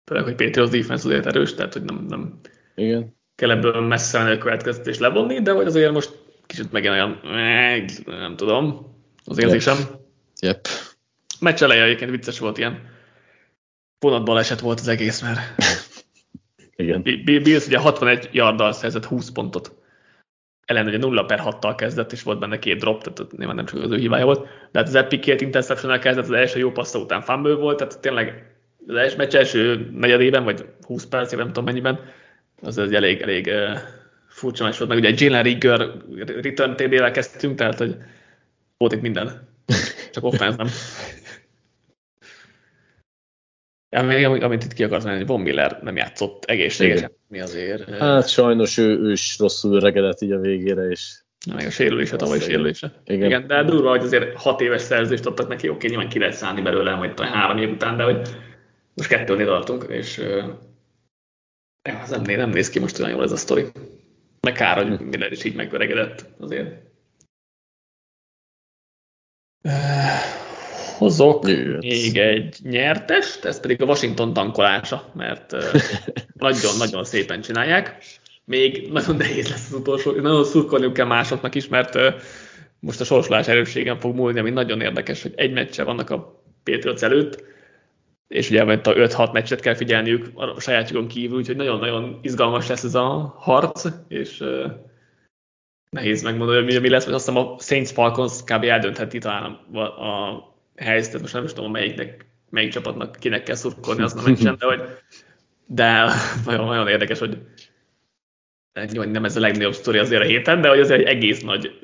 főleg, 0.05 0.23
hogy 0.23 0.36
Patriots 0.36 0.69
defense 0.69 1.07
azért 1.07 1.25
erős, 1.25 1.53
tehát 1.53 1.73
hogy 1.73 1.84
nem, 1.84 2.05
nem 2.09 2.39
Igen 2.75 3.16
kell 3.38 3.51
ebből 3.51 3.81
messze 3.81 4.23
menő 4.23 4.38
következtetés 4.38 4.97
levonni, 4.99 5.41
de 5.41 5.51
hogy 5.51 5.65
azért 5.65 5.91
most 5.91 6.17
kicsit 6.45 6.71
megint 6.71 6.93
olyan, 6.93 7.19
nem 8.05 8.35
tudom, 8.35 8.95
az 9.25 9.38
érzésem. 9.38 9.77
Yep. 9.77 9.89
yep. 10.41 10.67
Meccs 11.39 11.63
eleje 11.63 11.83
egyébként 11.83 12.11
vicces 12.11 12.39
volt 12.39 12.57
ilyen. 12.57 12.95
Vonatban 13.99 14.38
eset 14.38 14.59
volt 14.59 14.79
az 14.79 14.88
egész, 14.88 15.21
mert 15.21 15.39
Igen. 16.75 17.01
Bills 17.23 17.65
ugye 17.65 17.77
61 17.77 18.29
yarddal 18.31 18.71
szerzett 18.71 19.05
20 19.05 19.29
pontot. 19.29 19.75
Ellen 20.65 20.88
ugye 20.88 20.97
0 20.97 21.25
per 21.25 21.41
6-tal 21.45 21.73
kezdett, 21.77 22.11
és 22.11 22.23
volt 22.23 22.39
benne 22.39 22.59
két 22.59 22.79
drop, 22.79 23.03
tehát 23.03 23.31
nyilván 23.38 23.55
nem 23.55 23.65
csak 23.65 23.83
az 23.83 23.91
ő 23.91 23.97
hibája 23.97 24.25
volt. 24.25 24.47
De 24.71 24.79
hát 24.79 24.88
az 24.88 24.95
Epic 24.95 25.21
két 25.21 25.41
interception 25.41 25.99
kezdett, 25.99 26.23
az 26.23 26.31
első 26.31 26.59
jó 26.59 26.71
passza 26.71 26.99
után 26.99 27.21
fumble 27.21 27.53
volt, 27.53 27.77
tehát 27.77 27.99
tényleg 27.99 28.55
az 28.88 28.95
első 28.95 29.17
meccs 29.17 29.35
első 29.35 29.89
negyedében, 29.93 30.43
vagy 30.43 30.65
20 30.81 31.05
percében, 31.05 31.45
nem 31.45 31.53
tudom 31.53 31.65
mennyiben, 31.65 31.99
az 32.62 32.78
egy 32.78 32.95
elég, 32.95 33.22
elég 33.22 33.51
furcsa 34.28 34.64
meccs 34.64 34.78
volt, 34.78 34.89
meg 34.89 34.99
ugye 34.99 35.14
Jalen 35.16 35.43
Rigger 35.43 35.91
return 36.41 36.76
TD-vel 36.76 37.12
kezdtünk, 37.12 37.58
tehát 37.58 37.78
hogy 37.78 37.95
volt 38.78 38.93
itt 38.93 39.01
minden, 39.01 39.47
csak 40.12 40.24
offense 40.24 40.55
nem. 40.58 40.68
Ja, 43.89 44.01
még 44.01 44.43
amit 44.43 44.64
itt 44.64 44.74
ki 44.74 44.84
akarsz 44.84 45.03
hogy 45.03 45.26
Von 45.26 45.41
Miller 45.41 45.80
nem 45.82 45.95
játszott 45.95 46.45
egészségesen. 46.45 47.12
Mi 47.28 47.39
azért? 47.39 47.89
Hát 47.89 48.30
sajnos 48.30 48.78
ő, 48.78 48.99
ő 48.99 49.12
is 49.12 49.39
rosszul 49.39 49.76
öregedett 49.76 50.22
így 50.22 50.32
a 50.32 50.39
végére, 50.39 50.89
és 50.89 51.22
Na, 51.45 51.53
meg 51.53 51.66
a 51.66 51.70
sérülése, 51.70 52.16
tavaly 52.16 52.39
sérülése. 52.39 53.01
Igen. 53.05 53.26
Igen. 53.26 53.47
de 53.47 53.64
durva, 53.64 53.89
hogy 53.89 54.03
azért 54.03 54.36
hat 54.36 54.62
éves 54.62 54.82
szerzést 54.82 55.26
adtak 55.26 55.47
neki, 55.47 55.70
oké, 55.70 55.88
nyilván 55.88 56.10
ki 56.10 56.20
lehet 56.20 56.36
szállni 56.36 56.62
belőle, 56.62 56.95
majd 56.95 57.14
talán 57.14 57.32
három 57.32 57.58
év 57.58 57.70
után, 57.70 57.97
de 57.97 58.03
hogy 58.03 58.28
most 58.93 59.10
kettőnél 59.10 59.45
tartunk, 59.45 59.86
és 59.89 60.22
Az 61.95 62.09
nem, 62.09 62.21
nem 62.21 62.49
néz 62.49 62.69
ki 62.69 62.79
most 62.79 62.99
olyan 62.99 63.11
jól 63.11 63.23
ez 63.23 63.31
a 63.31 63.38
sztori. 63.38 63.65
Meg 64.41 64.53
kár, 64.53 64.77
hogy 64.77 64.99
minden 64.99 65.31
is 65.31 65.43
így 65.43 65.55
megveregedett 65.55 66.25
azért. 66.39 66.85
Hozok 70.97 71.47
Jött. 71.47 71.81
még 71.81 72.17
egy 72.17 72.57
nyertest, 72.61 73.45
ez 73.45 73.59
pedig 73.59 73.81
a 73.81 73.85
Washington 73.85 74.33
tankolása, 74.33 75.11
mert 75.15 75.55
nagyon-nagyon 76.33 77.03
szépen 77.03 77.41
csinálják. 77.41 77.97
Még 78.43 78.91
nagyon 78.91 79.15
nehéz 79.15 79.49
lesz 79.49 79.67
az 79.67 79.73
utolsó, 79.73 80.11
nagyon 80.11 80.43
szurkolniuk 80.43 80.93
kell 80.93 81.05
másoknak 81.05 81.55
is, 81.55 81.67
mert 81.67 81.97
most 82.79 83.01
a 83.01 83.03
sorsolás 83.03 83.47
erősségen 83.47 83.99
fog 83.99 84.15
múlni, 84.15 84.39
ami 84.39 84.49
nagyon 84.49 84.81
érdekes, 84.81 85.21
hogy 85.21 85.33
egy 85.35 85.53
meccse 85.53 85.83
vannak 85.83 86.09
a 86.09 86.43
Patriots 86.63 87.03
előtt, 87.03 87.43
és 88.28 88.49
ugye 88.49 88.61
a 88.61 88.65
5-6 88.65 89.32
meccset 89.32 89.59
kell 89.59 89.75
figyelniük 89.75 90.30
a 90.34 90.59
sajátjukon 90.59 91.07
kívül, 91.07 91.38
úgyhogy 91.38 91.55
nagyon-nagyon 91.55 92.19
izgalmas 92.21 92.67
lesz 92.67 92.84
ez 92.84 92.95
a 92.95 93.36
harc, 93.38 93.86
és 94.07 94.39
uh, 94.39 94.71
nehéz 95.89 96.23
megmondani, 96.23 96.73
hogy 96.73 96.82
mi 96.82 96.89
lesz, 96.89 97.05
mert 97.05 97.15
azt 97.17 97.25
hiszem 97.25 97.41
a 97.41 97.55
Saints 97.59 97.91
Falcons 97.91 98.43
kb. 98.43 98.63
eldöntheti 98.63 99.17
talán 99.17 99.59
a, 99.73 99.80
a 99.80 100.43
helyzetet, 100.75 101.21
most 101.21 101.34
nem 101.34 101.43
is 101.43 101.53
tudom, 101.53 101.71
melyiknek, 101.71 102.25
melyik 102.49 102.71
csapatnak 102.71 103.15
kinek 103.19 103.43
kell 103.43 103.55
szurkolni 103.55 104.01
azon 104.01 104.19
a 104.19 104.28
meccsen, 104.28 104.55
de, 104.59 104.65
hogy, 104.65 104.82
de 105.65 106.09
nagyon, 106.45 106.67
nagyon 106.67 106.88
érdekes, 106.88 107.19
hogy 107.19 107.38
nem 109.11 109.25
ez 109.25 109.36
a 109.36 109.39
legnagyobb 109.39 109.73
sztori 109.73 109.97
azért 109.97 110.21
a 110.21 110.25
héten, 110.25 110.61
de 110.61 110.69
hogy 110.69 110.80
azért 110.80 110.99
egy 110.99 111.15
egész 111.15 111.41
nagy 111.41 111.80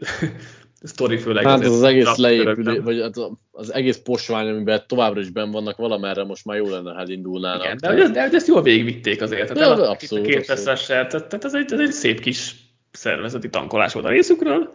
sztori 0.83 1.17
főleg. 1.17 1.45
Hát 1.45 1.59
az, 1.59 1.71
az 1.71 1.83
egész 1.83 2.15
leépülő, 2.15 2.81
vagy 2.81 2.99
az, 2.99 3.29
az 3.51 3.73
egész 3.73 3.97
posvány, 3.97 4.47
amiben 4.47 4.83
továbbra 4.87 5.19
is 5.19 5.29
benn 5.29 5.51
vannak, 5.51 5.77
valamerre 5.77 6.23
most 6.23 6.45
már 6.45 6.57
jó 6.57 6.69
lenne, 6.69 6.93
hát 6.93 7.09
indulnának. 7.09 7.63
Igen, 7.63 7.77
de, 7.77 7.87
hogy, 7.87 8.11
de 8.11 8.21
hogy 8.21 8.35
ezt 8.35 8.47
jól 8.47 8.61
végigvitték 8.61 9.21
azért. 9.21 9.53
Tehát 9.53 9.77
ja, 9.77 9.89
abszolút, 9.89 10.25
két 10.25 10.49
abszolút. 10.49 10.85
tehát, 10.87 11.09
tehát 11.09 11.43
ez, 11.43 11.53
egy, 11.53 11.73
ez 11.73 11.79
egy 11.79 11.91
szép 11.91 12.19
kis 12.19 12.55
szervezeti 12.91 13.49
tankolás 13.49 13.93
volt 13.93 14.05
a 14.05 14.09
részükről. 14.09 14.73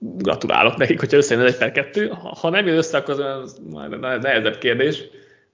Gratulálok 0.00 0.76
nekik, 0.76 1.00
hogyha 1.00 1.16
összejön 1.16 1.44
egy 1.44 1.56
per 1.56 1.72
kettő. 1.72 2.08
Ha, 2.08 2.34
ha 2.40 2.50
nem 2.50 2.66
jön 2.66 2.76
össze, 2.76 2.98
akkor 2.98 3.20
az 3.20 3.60
majd 3.70 3.98
nehezebb 3.98 4.58
kérdés, 4.58 5.02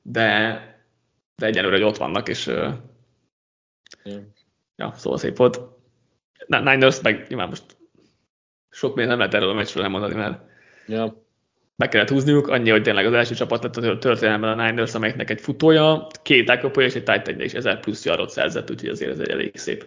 de, 0.02 0.58
de 1.36 1.46
egyenlőre, 1.46 1.76
hogy 1.76 1.84
ott 1.84 1.96
vannak, 1.96 2.28
és 2.28 2.46
ja, 2.46 4.22
ja 4.76 4.92
szóval 4.96 5.18
szép 5.18 5.36
volt. 5.36 5.60
Niners 6.46 7.00
meg 7.00 7.26
nyilván 7.28 7.48
most 7.48 7.73
sok 8.74 8.94
minden 8.94 9.08
nem 9.08 9.18
lehet 9.18 9.34
erről 9.34 9.48
a 9.48 9.54
meccsről 9.54 9.82
elmondani, 9.82 10.14
mert 10.14 10.40
ja. 10.86 11.24
be 11.76 11.88
kellett 11.88 12.08
húzniuk, 12.08 12.48
annyi, 12.48 12.70
hogy 12.70 12.82
tényleg 12.82 13.06
az 13.06 13.12
első 13.12 13.34
csapat 13.34 13.62
lett 13.62 13.76
a 13.76 13.98
történelemben 13.98 14.58
a 14.58 14.66
Niners, 14.66 14.94
amelyeknek 14.94 15.30
egy 15.30 15.40
futója, 15.40 16.06
két 16.22 16.50
elkapója 16.50 16.86
és 16.86 16.94
egy 16.94 17.02
tight 17.02 17.28
és 17.40 17.52
1000 17.52 17.80
plusz 17.80 18.04
yardot 18.04 18.30
szerzett, 18.30 18.70
úgyhogy 18.70 18.88
azért 18.88 19.10
ez 19.10 19.18
egy 19.18 19.30
elég 19.30 19.56
szép 19.56 19.86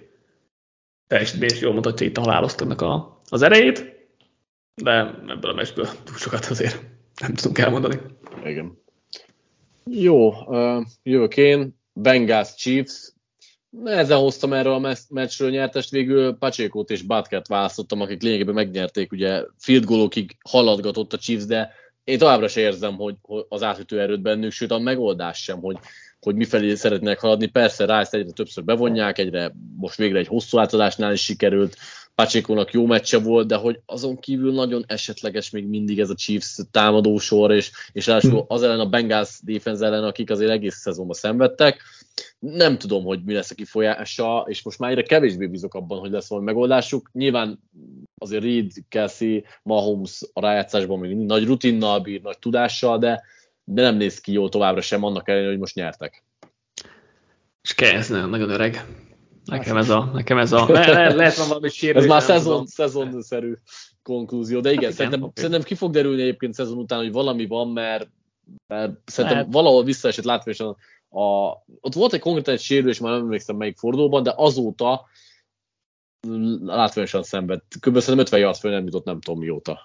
teljesítmény, 1.08 1.50
és 1.50 1.62
jól 1.62 1.74
mutatja 1.74 2.08
itt 2.08 2.18
a 2.18 2.22
haláloztatnak 2.22 2.82
a, 2.82 3.22
az 3.30 3.42
erejét, 3.42 3.96
de 4.76 4.92
ebből 5.28 5.52
a 5.52 5.54
meccsből 5.54 5.88
túl 6.04 6.18
sokat 6.18 6.46
azért 6.46 6.84
nem 7.22 7.34
tudunk 7.34 7.58
elmondani. 7.58 8.00
Igen. 8.44 8.82
Jó, 9.84 10.34
uh, 10.34 10.86
jövök 11.04 11.38
én. 11.38 11.80
Bengals 11.94 12.56
Chiefs. 12.56 13.14
Nehezen 13.84 14.18
hoztam 14.18 14.54
erről 14.54 14.74
a 14.74 14.96
meccsről 15.10 15.50
nyertest, 15.50 15.90
végül 15.90 16.38
Pacsékót 16.38 16.90
és 16.90 17.02
Batkert 17.02 17.48
választottam, 17.48 18.02
akik 18.02 18.22
lényegében 18.22 18.54
megnyerték, 18.54 19.12
ugye 19.12 19.44
field 19.58 19.86
goalokig 19.86 20.38
haladgatott 20.50 21.14
a 21.14 21.18
Chiefs, 21.18 21.46
de 21.46 21.74
én 22.04 22.18
továbbra 22.18 22.48
sem 22.48 22.64
érzem, 22.64 22.96
hogy, 22.96 23.16
hogy 23.22 23.46
az 23.50 23.64
átütő 23.64 24.00
erőt 24.00 24.22
bennük, 24.22 24.52
sőt 24.52 24.72
a 24.72 24.80
megoldás 24.80 25.44
sem, 25.44 25.60
hogy, 25.60 25.78
hogy 26.20 26.36
mifelé 26.36 26.76
szeretnének 26.76 27.20
haladni. 27.20 27.46
Persze 27.46 27.98
Rice 27.98 28.18
egyre 28.18 28.32
többször 28.32 28.64
bevonják, 28.64 29.18
egyre 29.18 29.52
most 29.78 29.98
végre 29.98 30.20
egy 30.20 30.28
hosszú 30.28 30.58
átadásnál 30.58 31.14
is 31.14 31.24
sikerült, 31.24 31.78
Pacsékónak 32.18 32.72
jó 32.72 32.86
meccse 32.86 33.20
volt, 33.20 33.48
de 33.48 33.56
hogy 33.56 33.80
azon 33.86 34.20
kívül 34.20 34.54
nagyon 34.54 34.84
esetleges 34.88 35.50
még 35.50 35.68
mindig 35.68 36.00
ez 36.00 36.10
a 36.10 36.16
Chiefs 36.16 36.60
támadósor, 36.72 37.52
és, 37.52 37.72
és 37.92 38.08
ráadásul 38.08 38.46
az 38.48 38.64
ellen 38.64 38.80
a 38.80 38.90
Bengals 38.90 39.40
defense 39.42 39.86
ellen, 39.86 40.04
akik 40.04 40.30
azért 40.30 40.52
egész 40.52 40.76
szezonban 40.76 41.16
szenvedtek. 41.16 41.82
Nem 42.40 42.78
tudom, 42.78 43.04
hogy 43.04 43.24
mi 43.24 43.34
lesz 43.34 43.52
a 43.52 43.56
kifolyása, 43.56 44.46
és 44.48 44.64
most 44.64 44.80
már 44.80 44.90
egyre 44.90 45.04
kevésbé 45.04 45.48
bízok 45.48 45.74
abban, 45.74 46.00
hogy 46.00 46.12
lesz 46.12 46.30
valami 46.30 46.48
megoldásuk. 46.48 47.10
Nyilván 47.14 47.60
azért 48.18 48.44
Reed, 48.44 48.72
Kelsey, 48.90 49.44
Mahomes 49.64 50.22
a 50.34 50.42
rájátszásban 50.42 51.00
még 51.00 51.16
nagy 51.16 51.46
rutinnal 51.46 52.00
bír, 52.00 52.22
nagy 52.22 52.40
tudással, 52.40 52.98
de, 52.98 53.24
de 53.64 53.82
nem 53.82 53.96
néz 53.96 54.20
ki 54.20 54.32
jól 54.32 54.50
továbbra 54.50 54.82
sem, 54.82 55.04
annak 55.04 55.30
ellenére, 55.30 55.50
hogy 55.50 55.60
most 55.60 55.76
nyertek. 55.76 56.24
És 57.62 57.76
Kelsey 57.76 58.16
nagyon, 58.16 58.30
nagyon 58.30 58.50
öreg. 58.50 58.86
Nekem 59.46 59.78
ez 59.78 59.90
a, 59.90 60.10
nekem 60.14 60.38
ez 60.38 60.52
a, 60.52 60.66
le, 60.72 60.88
le, 60.88 61.14
lehet 61.14 61.36
van 61.36 61.48
valami 61.48 61.70
sérülés. 61.70 62.04
Ez 62.04 62.10
már 62.10 62.22
szezon, 62.22 62.66
szezonszerű 62.66 63.54
konklúzió, 64.02 64.60
de 64.60 64.72
igen, 64.72 64.84
hát 64.84 64.94
szerintem, 64.94 65.22
okay. 65.22 65.34
szerintem 65.36 65.62
ki 65.62 65.76
fog 65.76 65.92
derülni 65.92 66.22
egyébként 66.22 66.54
szezon 66.54 66.78
után, 66.78 67.00
hogy 67.00 67.12
valami 67.12 67.46
van, 67.46 67.68
mert, 67.68 68.10
mert 68.68 68.92
szerintem 69.06 69.40
lehet. 69.40 69.54
valahol 69.54 69.84
visszaesett 69.84 70.26
látványosan 70.26 70.68
a, 70.68 70.76
ott 71.10 71.94
volt 71.94 72.14
egy 72.14 72.20
konkrétan 72.20 72.54
egy 72.54 72.60
sérülés, 72.60 73.00
már 73.00 73.12
nem 73.12 73.22
emlékszem 73.22 73.56
melyik 73.56 73.78
fordulóban, 73.78 74.24
de 74.24 74.34
azóta 74.36 75.06
látványosan 76.66 77.24
szenved. 77.24 77.62
Kb. 77.80 77.98
szerintem 77.98 78.20
50 78.20 78.40
yard 78.40 78.56
föl 78.56 78.72
nem 78.72 78.84
jutott, 78.84 79.06
nem 79.06 79.20
tudom 79.20 79.40
mióta. 79.40 79.80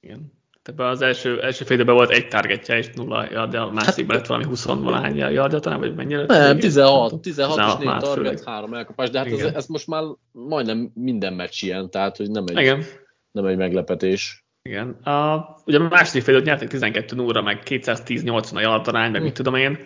Igen. 0.00 0.36
Ebben 0.62 0.86
az 0.86 1.02
első, 1.02 1.42
első 1.42 1.64
félidőben 1.64 1.94
volt 1.94 2.10
egy 2.10 2.28
targetje 2.28 2.76
és 2.76 2.90
nulla 2.94 3.30
yard, 3.30 3.50
de 3.50 3.58
a 3.58 3.70
másikban 3.70 4.16
hát, 4.16 4.16
lett 4.16 4.26
valami 4.26 4.44
20 4.44 4.64
valahány 4.64 5.16
yardja 5.16 5.58
talán, 5.58 5.78
vagy 5.78 5.94
mennyire? 5.94 6.24
Nem, 6.26 6.58
16, 6.58 7.20
16, 7.20 7.20
16 7.22 7.80
és 7.80 7.86
4 7.86 7.98
target, 7.98 8.44
3 8.44 8.74
elkapás, 8.74 9.10
de 9.10 9.18
hát 9.18 9.26
ez, 9.26 9.40
ez, 9.40 9.66
most 9.66 9.86
már 9.86 10.02
majdnem 10.32 10.90
minden 10.94 11.32
meccs 11.32 11.62
ilyen, 11.62 11.90
tehát 11.90 12.16
hogy 12.16 12.30
nem 12.30 12.44
egy, 12.46 12.58
Igen. 12.58 12.84
nem 13.30 13.46
egy 13.46 13.56
meglepetés. 13.56 14.46
Igen. 14.62 14.88
A, 14.88 15.46
ugye 15.64 15.78
a 15.78 15.88
második 15.88 16.22
félidőt 16.22 16.46
nyertek 16.46 16.68
12 16.68 17.16
0 17.16 17.42
meg 17.42 17.62
210-80 17.64 18.54
a 18.54 18.60
yard 18.60 18.88
arány, 18.88 19.10
meg 19.10 19.20
hm. 19.20 19.26
mit 19.26 19.34
tudom 19.34 19.54
én, 19.54 19.78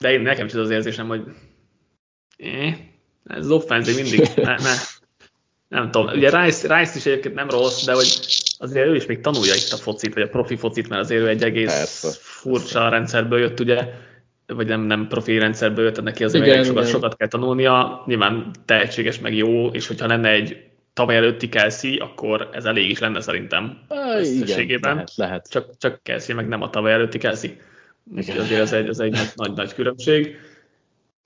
de 0.00 0.12
én 0.12 0.20
nekem 0.20 0.46
is 0.46 0.54
az 0.54 0.70
érzésem, 0.70 1.08
hogy 1.08 1.22
eh, 2.36 2.74
ez 3.26 3.44
az 3.44 3.50
offenzív 3.50 3.94
mindig, 3.94 4.20
ne, 4.36 4.54
ne, 4.54 4.74
nem 5.68 5.90
tudom, 5.90 6.06
ugye 6.06 6.42
Rice, 6.42 6.78
Rice 6.78 6.96
is 6.96 7.06
egyébként 7.06 7.34
nem 7.34 7.50
rossz, 7.50 7.84
de 7.84 7.92
hogy 7.92 8.18
azért 8.58 8.86
ő 8.86 8.94
is 8.94 9.06
még 9.06 9.20
tanulja 9.20 9.54
itt 9.54 9.72
a 9.72 9.76
focit, 9.76 10.14
vagy 10.14 10.22
a 10.22 10.28
profi 10.28 10.56
focit, 10.56 10.88
mert 10.88 11.02
azért 11.02 11.22
ő 11.22 11.28
egy 11.28 11.42
egész 11.42 11.76
Persze. 11.78 12.08
furcsa 12.20 12.88
rendszerből 12.88 13.40
jött, 13.40 13.60
ugye, 13.60 13.88
vagy 14.46 14.66
nem, 14.66 14.80
nem 14.80 15.06
profi 15.08 15.38
rendszerből 15.38 15.84
jött, 15.84 16.02
neki 16.02 16.24
azért 16.24 16.46
igen, 16.46 16.64
sokat, 16.64 16.82
igen. 16.82 16.94
sokat 16.94 17.16
kell 17.16 17.28
tanulnia, 17.28 18.02
nyilván 18.06 18.50
tehetséges, 18.64 19.18
meg 19.18 19.34
jó, 19.34 19.68
és 19.68 19.86
hogyha 19.86 20.06
lenne 20.06 20.28
egy 20.28 20.56
tavaly 20.92 21.16
előtti 21.16 21.48
Kelsey, 21.48 21.98
akkor 21.98 22.48
ez 22.52 22.64
elég 22.64 22.90
is 22.90 22.98
lenne 22.98 23.20
szerintem 23.20 23.78
összességében. 23.88 24.94
Lehet, 24.94 25.12
lehet. 25.16 25.50
Csak, 25.50 25.76
csak 25.78 26.02
Kelsey, 26.02 26.34
meg 26.34 26.48
nem 26.48 26.62
a 26.62 26.70
tavaly 26.70 26.92
előtti 26.92 27.18
Kelsey. 27.18 27.50
Úgyhogy 28.16 28.38
azért 28.38 28.60
ez 28.60 28.72
egy, 28.72 28.88
ez 28.88 28.98
egy 28.98 29.16
nagy, 29.34 29.52
nagy 29.52 29.74
különbség 29.74 30.36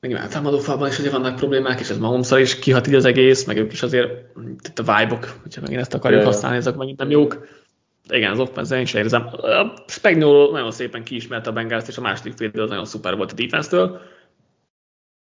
meg 0.05 0.12
nyilván 0.12 0.30
támadófalban 0.30 0.89
is 0.89 0.99
ugye 0.99 1.11
vannak 1.11 1.37
problémák, 1.37 1.80
és 1.80 1.91
ez 1.91 1.99
mahomes 1.99 2.30
is 2.30 2.59
kihat 2.59 2.87
így 2.87 2.95
az 2.95 3.05
egész, 3.05 3.45
meg 3.45 3.57
ők 3.57 3.72
is 3.72 3.82
azért, 3.82 4.11
itt 4.64 4.78
a 4.78 4.82
vibe-ok, 4.82 5.39
hogyha 5.43 5.61
megint 5.61 5.80
ezt 5.80 5.95
akarjuk 5.95 6.20
yeah. 6.20 6.32
használni, 6.32 6.57
ezek 6.57 6.76
megint 6.76 6.99
nem 6.99 7.11
jók. 7.11 7.47
De 8.07 8.16
igen, 8.16 8.30
az 8.30 8.39
offense 8.39 8.76
én 8.76 8.82
is 8.82 8.95
érzem. 8.95 9.26
A 9.26 9.82
Spagnuolo 9.87 10.51
nagyon 10.51 10.70
szépen 10.70 11.05
kiismerte 11.05 11.51
a 11.51 11.53
Bengals, 11.53 11.89
és 11.89 11.97
a 11.97 12.01
második 12.01 12.32
fél 12.37 12.61
az 12.61 12.68
nagyon 12.68 12.85
szuper 12.85 13.16
volt 13.16 13.32
a 13.32 13.35
defense-től. 13.35 14.01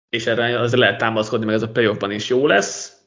És 0.08 0.26
erre 0.26 0.60
azért 0.60 0.80
lehet 0.80 0.98
támaszkodni, 0.98 1.46
meg 1.46 1.54
ez 1.54 1.62
a 1.62 1.70
playoffban 1.70 2.10
is 2.10 2.28
jó 2.28 2.46
lesz. 2.46 3.02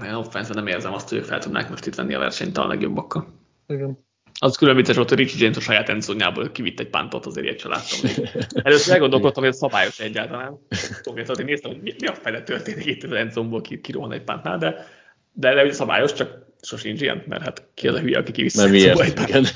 De 0.00 0.16
offense 0.16 0.54
nem 0.54 0.66
érzem 0.66 0.92
azt, 0.92 1.08
hogy 1.08 1.18
ők 1.18 1.24
fel 1.24 1.38
tudnák 1.38 1.68
most 1.68 1.86
itt 1.86 1.94
venni 1.94 2.14
a 2.14 2.18
versenyt 2.18 2.58
a 2.58 2.66
legjobbakkal. 2.66 3.26
Igen 3.66 4.05
az 4.38 4.56
külön 4.56 4.76
vicces 4.76 4.96
volt, 4.96 5.08
hogy 5.08 5.18
Richie 5.18 5.40
James 5.40 5.56
a 5.56 5.60
saját 5.60 5.88
enzónyából 5.88 6.50
kivitt 6.50 6.80
egy 6.80 6.90
pántot, 6.90 7.26
azért 7.26 7.46
ilyet 7.46 8.02
még. 8.02 8.30
Először 8.64 8.92
meggondolkodtam, 8.92 9.42
hogy 9.42 9.52
ez 9.52 9.58
szabályos 9.58 10.00
egyáltalán. 10.00 10.58
Konkrétan 11.02 11.38
én 11.38 11.44
néztem, 11.44 11.70
hogy 11.70 11.80
mi, 11.82 11.94
mi 11.98 12.06
a 12.06 12.14
fele 12.14 12.42
történik 12.42 12.86
itt 12.86 13.02
az 13.02 13.12
enzónból 13.12 13.60
ki, 13.60 13.80
kirohan 13.80 14.12
egy 14.12 14.22
pántnál, 14.22 14.58
de, 14.58 14.86
de, 15.32 15.54
de 15.54 15.72
szabályos, 15.72 16.12
csak 16.12 16.46
sosincs 16.60 17.00
ilyen, 17.00 17.22
mert 17.26 17.42
hát 17.42 17.68
ki 17.74 17.88
az 17.88 17.94
a 17.94 18.00
hülye, 18.00 18.18
aki 18.18 18.32
kivisz 18.32 18.54
Nem 18.54 18.70
miért, 18.70 19.00
egy 19.00 19.20
igen. 19.20 19.46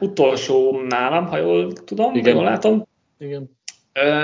Utolsó 0.00 0.82
nálam, 0.88 1.26
ha 1.26 1.36
jól 1.36 1.72
tudom, 1.72 2.14
igen. 2.14 2.34
jól 2.34 2.44
látom. 2.44 2.88
Igen. 3.18 3.58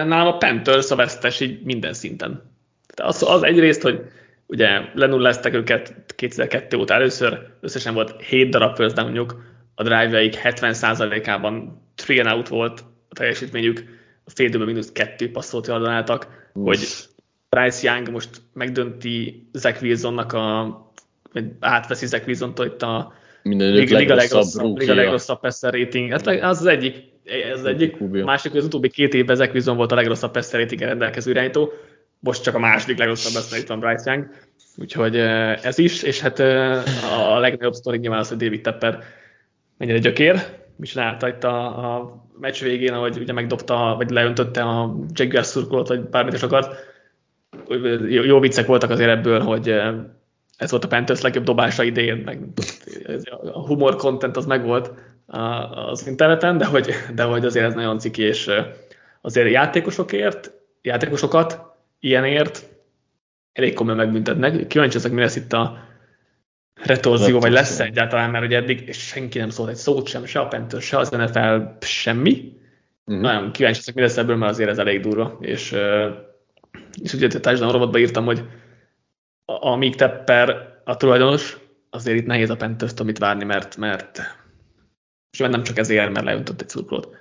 Nálam 0.06 0.26
a 0.26 0.36
Panthers 0.36 0.90
a 0.90 0.96
vesztes 0.96 1.40
így 1.40 1.62
minden 1.62 1.92
szinten. 1.92 2.54
De 2.94 3.04
az, 3.04 3.22
az 3.22 3.42
egyrészt, 3.42 3.82
hogy 3.82 4.00
ugye 4.46 4.80
lenullázták 4.94 5.54
őket 5.54 6.05
2002 6.16 6.76
óta 6.76 6.94
először, 6.94 7.46
összesen 7.60 7.94
volt 7.94 8.22
7 8.22 8.50
darab 8.50 8.76
first 8.76 8.94
downjuk, 8.94 9.42
a 9.74 9.82
drive-jaik 9.82 10.40
70%-ában 10.42 11.82
three 11.94 12.20
and 12.20 12.36
out 12.36 12.48
volt 12.48 12.84
a 13.08 13.14
teljesítményük, 13.14 13.84
a 14.24 14.30
fél 14.30 14.46
időben 14.46 14.66
mínusz 14.66 14.92
kettő 14.92 15.30
passzolt 15.30 15.66
jardonáltak, 15.66 16.50
hogy 16.52 16.78
Bryce 17.48 17.92
Young 17.92 18.10
most 18.10 18.30
megdönti 18.52 19.48
Zach 19.52 19.82
Wilsonnak 19.82 20.32
a, 20.32 20.76
átveszi 21.60 22.06
Zach 22.06 22.26
Wilson-tól 22.26 22.66
itt 22.66 22.82
a 22.82 23.12
liga, 23.42 23.98
liga 23.98 24.14
legrosszabb, 24.14 24.76
liga 24.76 24.94
legrosszabb 24.94 25.40
passer 25.40 25.72
rating. 25.72 26.10
Hát 26.10 26.26
az 26.26 26.60
az 26.60 26.66
egyik, 26.66 26.96
ez 27.24 27.58
az 27.58 27.64
egyik. 27.64 27.96
Másik, 28.24 28.50
hogy 28.50 28.60
az 28.60 28.66
utóbbi 28.66 28.88
két 28.88 29.14
évben 29.14 29.36
Zach 29.36 29.52
Wilson 29.52 29.76
volt 29.76 29.92
a 29.92 29.94
legrosszabb 29.94 30.30
passer 30.30 30.60
rating 30.60 30.80
rendelkező 30.80 31.30
irányító, 31.30 31.72
most 32.18 32.42
csak 32.42 32.54
a 32.54 32.58
második 32.58 32.98
legrosszabb 32.98 33.34
lesz, 33.34 33.58
itt 33.58 33.68
van 33.68 33.80
Bryce 33.80 34.12
Young. 34.12 34.28
Úgyhogy 34.78 35.16
ez 35.62 35.78
is, 35.78 36.02
és 36.02 36.20
hát 36.20 36.38
a 37.18 37.38
legnagyobb 37.38 37.72
sztori 37.72 37.98
nyilván 37.98 38.18
az, 38.18 38.28
hogy 38.28 38.36
David 38.36 38.60
Tepper 38.60 39.02
mennyire 39.76 39.98
gyökér, 39.98 40.40
mi 40.76 40.86
csinálta 40.86 41.28
itt 41.28 41.44
a, 41.44 41.94
a 41.94 42.24
meccs 42.40 42.62
végén, 42.62 42.92
ahogy 42.92 43.18
ugye 43.18 43.32
megdobta, 43.32 43.94
vagy 43.96 44.10
leöntötte 44.10 44.62
a 44.62 44.96
Jaguars 45.12 45.46
szurkolót, 45.46 45.88
vagy 45.88 46.00
bármit 46.00 46.38
sokat. 46.38 46.76
Jó, 48.08 48.22
jó 48.22 48.40
viccek 48.40 48.66
voltak 48.66 48.90
azért 48.90 49.10
ebből, 49.10 49.40
hogy 49.40 49.68
ez 50.56 50.70
volt 50.70 50.84
a 50.84 50.88
Panthers 50.88 51.20
legjobb 51.20 51.44
dobása 51.44 51.82
idén, 51.82 52.16
meg 52.16 52.40
a 53.52 53.66
humor 53.66 53.96
content 53.96 54.36
az 54.36 54.46
megvolt 54.46 54.92
az 55.86 56.06
interneten, 56.06 56.58
de 56.58 56.64
hogy, 56.64 56.90
de 57.14 57.22
hogy 57.22 57.44
azért 57.44 57.66
ez 57.66 57.74
nagyon 57.74 57.98
ciki, 57.98 58.22
és 58.22 58.50
azért 59.20 59.50
játékosokért, 59.50 60.52
játékosokat 60.82 61.60
ilyenért 62.00 62.75
elég 63.56 63.74
komolyan 63.74 63.98
megbüntetnek. 63.98 64.66
Kíváncsi 64.66 64.96
ezek, 64.96 65.12
mi 65.12 65.20
lesz 65.20 65.36
itt 65.36 65.52
a 65.52 65.78
retorzió, 66.74 67.40
vagy 67.40 67.52
lesz 67.52 67.80
egyáltalán, 67.80 68.30
mert 68.30 68.44
ugye 68.44 68.56
eddig 68.56 68.92
senki 68.92 69.38
nem 69.38 69.50
szólt 69.50 69.70
egy 69.70 69.76
szót 69.76 70.08
sem, 70.08 70.24
se 70.24 70.40
a 70.40 70.46
Panthers, 70.46 70.86
se 70.86 70.98
az 70.98 71.10
NFL, 71.10 71.60
semmi. 71.80 72.52
Uh-huh. 73.04 73.22
Nagyon 73.22 73.52
kíváncsi 73.52 73.78
ezek, 73.78 73.94
mi 73.94 74.00
lesz 74.00 74.16
ebből, 74.16 74.36
mert 74.36 74.52
azért 74.52 74.70
ez 74.70 74.78
elég 74.78 75.00
durva. 75.00 75.38
És, 75.40 75.76
és 77.02 77.12
ugye 77.12 77.26
a 77.26 77.40
társadalom 77.40 77.72
robotba 77.72 77.98
írtam, 77.98 78.24
hogy 78.24 78.44
amíg 79.44 79.94
Tepper 79.94 80.80
a 80.84 80.96
tulajdonos, 80.96 81.58
azért 81.90 82.18
itt 82.18 82.26
nehéz 82.26 82.50
a 82.50 82.56
panthers 82.56 82.92
amit 82.96 83.18
várni, 83.18 83.44
mert, 83.44 83.76
mert 83.76 84.20
és 85.30 85.38
nem 85.38 85.62
csak 85.62 85.78
ezért, 85.78 86.12
mert 86.12 86.24
leöntött 86.24 86.60
egy 86.60 86.68
szurkolót. 86.68 87.16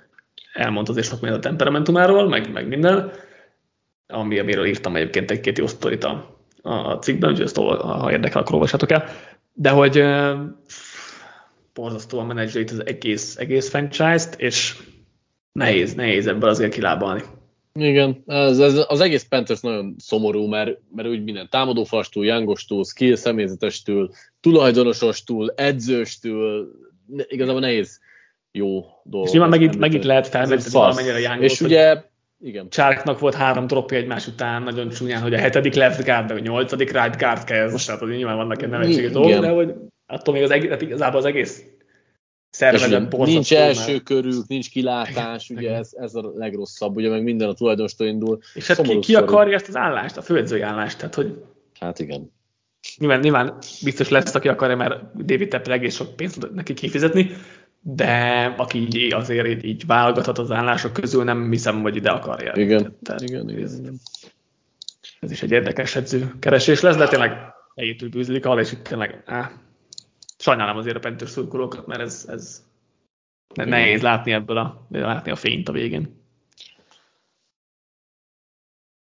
Elmondta 0.52 0.90
azért 0.92 1.06
sok 1.06 1.20
minden 1.20 1.38
a 1.38 1.42
temperamentumáról, 1.42 2.28
meg, 2.28 2.52
meg 2.52 2.68
minden, 2.68 3.10
ami, 4.06 4.38
amiről 4.38 4.66
írtam 4.66 4.96
egyébként 4.96 5.30
egy-két 5.30 5.58
jó 5.58 5.66
sztorit 5.66 6.04
a, 6.04 6.38
a 6.62 6.92
cikkben, 6.92 7.30
úgyhogy 7.30 7.46
ezt 7.46 7.56
ha 7.56 8.08
érdekel, 8.10 8.40
akkor 8.40 8.54
olvashatok 8.54 8.90
el. 8.90 9.04
De 9.52 9.70
hogy 9.70 9.98
uh, 9.98 10.38
borzasztóan 11.74 12.26
menedzseli 12.26 12.64
az 12.64 12.86
egész, 12.86 13.36
egész 13.36 13.68
franchise-t, 13.68 14.34
és 14.40 14.76
nehéz, 15.52 15.94
nehéz 15.94 16.26
ebből 16.26 16.48
azért 16.48 16.72
kilábalni. 16.72 17.22
Igen, 17.78 18.22
ez, 18.26 18.58
ez, 18.58 18.84
az 18.88 19.00
egész 19.00 19.22
Panthers 19.22 19.60
nagyon 19.60 19.94
szomorú, 19.98 20.46
mert, 20.46 20.78
mert 20.94 21.08
úgy 21.08 21.24
minden 21.24 21.48
támadófastól, 21.50 22.24
jángostól, 22.24 22.84
skill 22.84 23.16
személyzetestől, 23.16 24.10
tulajdonosostól, 24.40 25.52
edzőstől, 25.56 26.68
igazából 27.28 27.60
nehéz 27.60 28.00
jó 28.52 28.84
dolgok. 29.02 29.26
És 29.26 29.32
nyilván 29.32 29.50
megint, 29.50 29.78
megint 29.78 30.04
lehet 30.04 30.26
felvenni 30.26 30.62
valamennyire 30.70 31.20
Youngot, 31.20 31.42
És 31.42 31.60
ugye 31.60 32.02
igen. 32.40 32.68
Csárknak 32.68 33.18
volt 33.18 33.34
három 33.34 33.66
dropja 33.66 33.98
egymás 33.98 34.26
után, 34.26 34.62
nagyon 34.62 34.88
csúnyán, 34.88 35.22
hogy 35.22 35.34
a 35.34 35.38
hetedik 35.38 35.74
left 35.74 36.04
guard, 36.04 36.28
meg 36.28 36.36
a 36.36 36.40
nyolcadik 36.40 36.92
right 36.92 37.16
guard 37.18 37.44
kezd, 37.44 37.72
most 37.72 37.90
hogy 37.90 38.08
nyilván 38.08 38.36
vannak 38.36 38.62
egy 38.62 38.68
nevetséges 38.68 39.10
dolgok, 39.10 39.40
de 39.40 39.48
hogy 39.48 39.74
attól 40.06 40.34
még 40.34 40.42
az 40.42 40.50
egész, 40.50 40.70
hát 40.70 40.82
igazából 40.82 41.18
az 41.18 41.24
egész 41.24 41.64
szervezet 42.50 43.16
Nincs 43.16 43.54
első 43.54 43.92
mert... 43.92 44.04
körük, 44.04 44.46
nincs 44.46 44.70
kilátás, 44.70 45.48
igen, 45.48 45.62
ugye 45.62 45.70
igen. 45.70 45.80
Ez, 45.80 45.90
ez 45.92 46.14
a 46.14 46.32
legrosszabb, 46.34 46.96
ugye 46.96 47.08
meg 47.08 47.22
minden 47.22 47.48
a 47.48 47.54
tulajdonostól 47.54 48.06
indul. 48.06 48.38
És 48.54 48.66
hát 48.66 48.82
ki, 48.82 48.98
ki 48.98 49.14
akarja 49.14 49.54
ezt 49.54 49.68
az 49.68 49.76
állást, 49.76 50.16
a 50.16 50.22
főedzői 50.22 50.60
állást, 50.60 50.98
tehát 50.98 51.14
hogy... 51.14 51.42
Hát 51.80 51.98
igen. 51.98 52.32
Nyilván, 52.98 53.20
nyilván 53.20 53.58
biztos 53.82 54.08
lesz, 54.08 54.34
aki 54.34 54.48
akarja, 54.48 54.76
mert 54.76 55.24
David 55.24 55.48
Tepper 55.48 55.72
egész 55.72 55.94
sok 55.94 56.16
pénzt 56.16 56.52
neki 56.52 56.74
kifizetni, 56.74 57.30
de 57.88 58.44
aki 58.56 58.78
így 58.78 59.12
azért 59.12 59.46
így, 59.46 59.64
így 59.64 59.86
válogathat 59.86 60.38
az 60.38 60.50
állások 60.50 60.92
közül, 60.92 61.24
nem 61.24 61.50
hiszem, 61.50 61.82
hogy 61.82 61.96
ide 61.96 62.10
akarja. 62.10 62.52
Igen, 62.54 62.96
Tehát, 63.02 63.20
igen, 63.20 63.48
igen, 63.48 63.62
ez, 63.62 63.78
igen. 63.78 64.00
Ez 65.20 65.30
is 65.30 65.42
egy 65.42 65.50
érdekes 65.50 65.96
edző 65.96 66.34
keresés 66.38 66.80
lesz, 66.80 66.96
de 66.96 67.08
tényleg 67.08 67.32
helyétől 67.76 68.08
bűzlik, 68.08 68.46
ahol 68.46 68.60
és 68.60 68.72
itt 68.72 68.82
tényleg 68.82 69.22
á, 69.26 69.52
sajnálom 70.38 70.76
azért 70.76 70.96
a 70.96 70.98
Panthers 70.98 71.30
szurkolókat, 71.30 71.86
mert 71.86 72.00
ez, 72.00 72.26
ez 72.28 72.64
nehéz 73.54 74.02
látni 74.02 74.32
ebből 74.32 74.56
a, 74.56 74.86
látni 74.90 75.30
a 75.30 75.36
fényt 75.36 75.68
a 75.68 75.72
végén. 75.72 76.25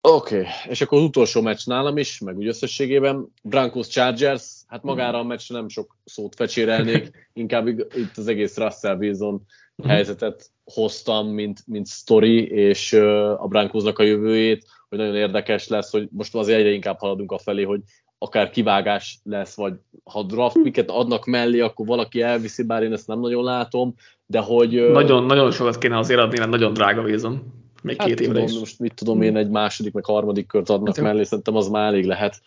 Oké, 0.08 0.38
okay. 0.38 0.50
és 0.70 0.82
akkor 0.82 0.98
az 0.98 1.04
utolsó 1.04 1.42
meccs 1.42 1.66
nálam 1.66 1.98
is, 1.98 2.20
meg 2.20 2.38
úgy 2.38 2.48
összességében, 2.48 3.28
Broncos 3.44 3.88
Chargers, 3.88 4.44
hát 4.68 4.84
magára 4.84 5.20
a 5.20 5.24
meccs 5.24 5.52
nem 5.52 5.70
sok 5.70 5.98
szót 6.06 6.36
fecsérelnék, 6.36 7.12
inkább 7.34 7.68
itt 7.68 8.18
az 8.18 8.28
egész 8.28 8.58
Russell 8.58 8.98
Wilson 8.98 9.42
mhm. 9.76 9.90
helyzetet 9.90 10.52
hoztam, 10.64 11.28
mint, 11.28 11.60
mint 11.66 11.88
story, 11.88 12.48
és 12.48 12.94
a 13.38 13.46
Broncosnak 13.48 14.00
a 14.00 14.04
jövőjét, 14.04 14.66
hogy 14.90 14.98
nagyon 14.98 15.16
érdekes 15.16 15.68
lesz, 15.68 15.92
hogy 15.92 16.08
most 16.12 16.36
azért 16.36 16.60
egyre 16.60 16.72
inkább 16.72 17.00
haladunk 17.00 17.32
a 17.32 17.38
felé, 17.38 17.64
hogy 17.64 17.82
akár 18.18 18.50
kivágás 18.50 19.20
lesz, 19.24 19.56
vagy 19.56 19.74
ha 20.04 20.24
draft 20.24 20.62
picket 20.62 20.90
adnak 20.90 21.26
mellé, 21.26 21.60
akkor 21.60 21.86
valaki 21.86 22.22
elviszi, 22.22 22.64
bár 22.64 22.84
én 22.84 22.94
ezt 22.94 23.08
nem 23.08 23.20
nagyon 23.20 23.44
látom, 23.44 23.96
de 24.26 24.40
hogy... 24.40 24.92
Nagyon, 24.92 25.26
nagyon 25.26 25.52
sokat 25.52 25.78
kéne 25.78 25.98
azért 25.98 26.20
adni, 26.20 26.38
mert 26.38 26.50
nagyon 26.52 26.74
drága 26.74 27.02
Wilson. 27.02 27.63
Még 27.84 27.98
hát 27.98 28.08
két 28.08 28.20
évre 28.20 28.34
tudom, 28.34 28.48
is. 28.48 28.60
Most 28.60 28.80
mit 28.80 28.94
tudom 28.94 29.22
én, 29.22 29.38
egy 29.38 29.50
második, 29.50 29.94
meg 29.94 30.06
harmadik 30.06 30.48
kört 30.48 30.70
adnak 30.70 30.96
hát, 30.96 31.06
mellé, 31.06 31.24
szerintem 31.24 31.56
az 31.56 31.68
már 31.68 31.88
elég 31.88 32.06
lehet. 32.06 32.42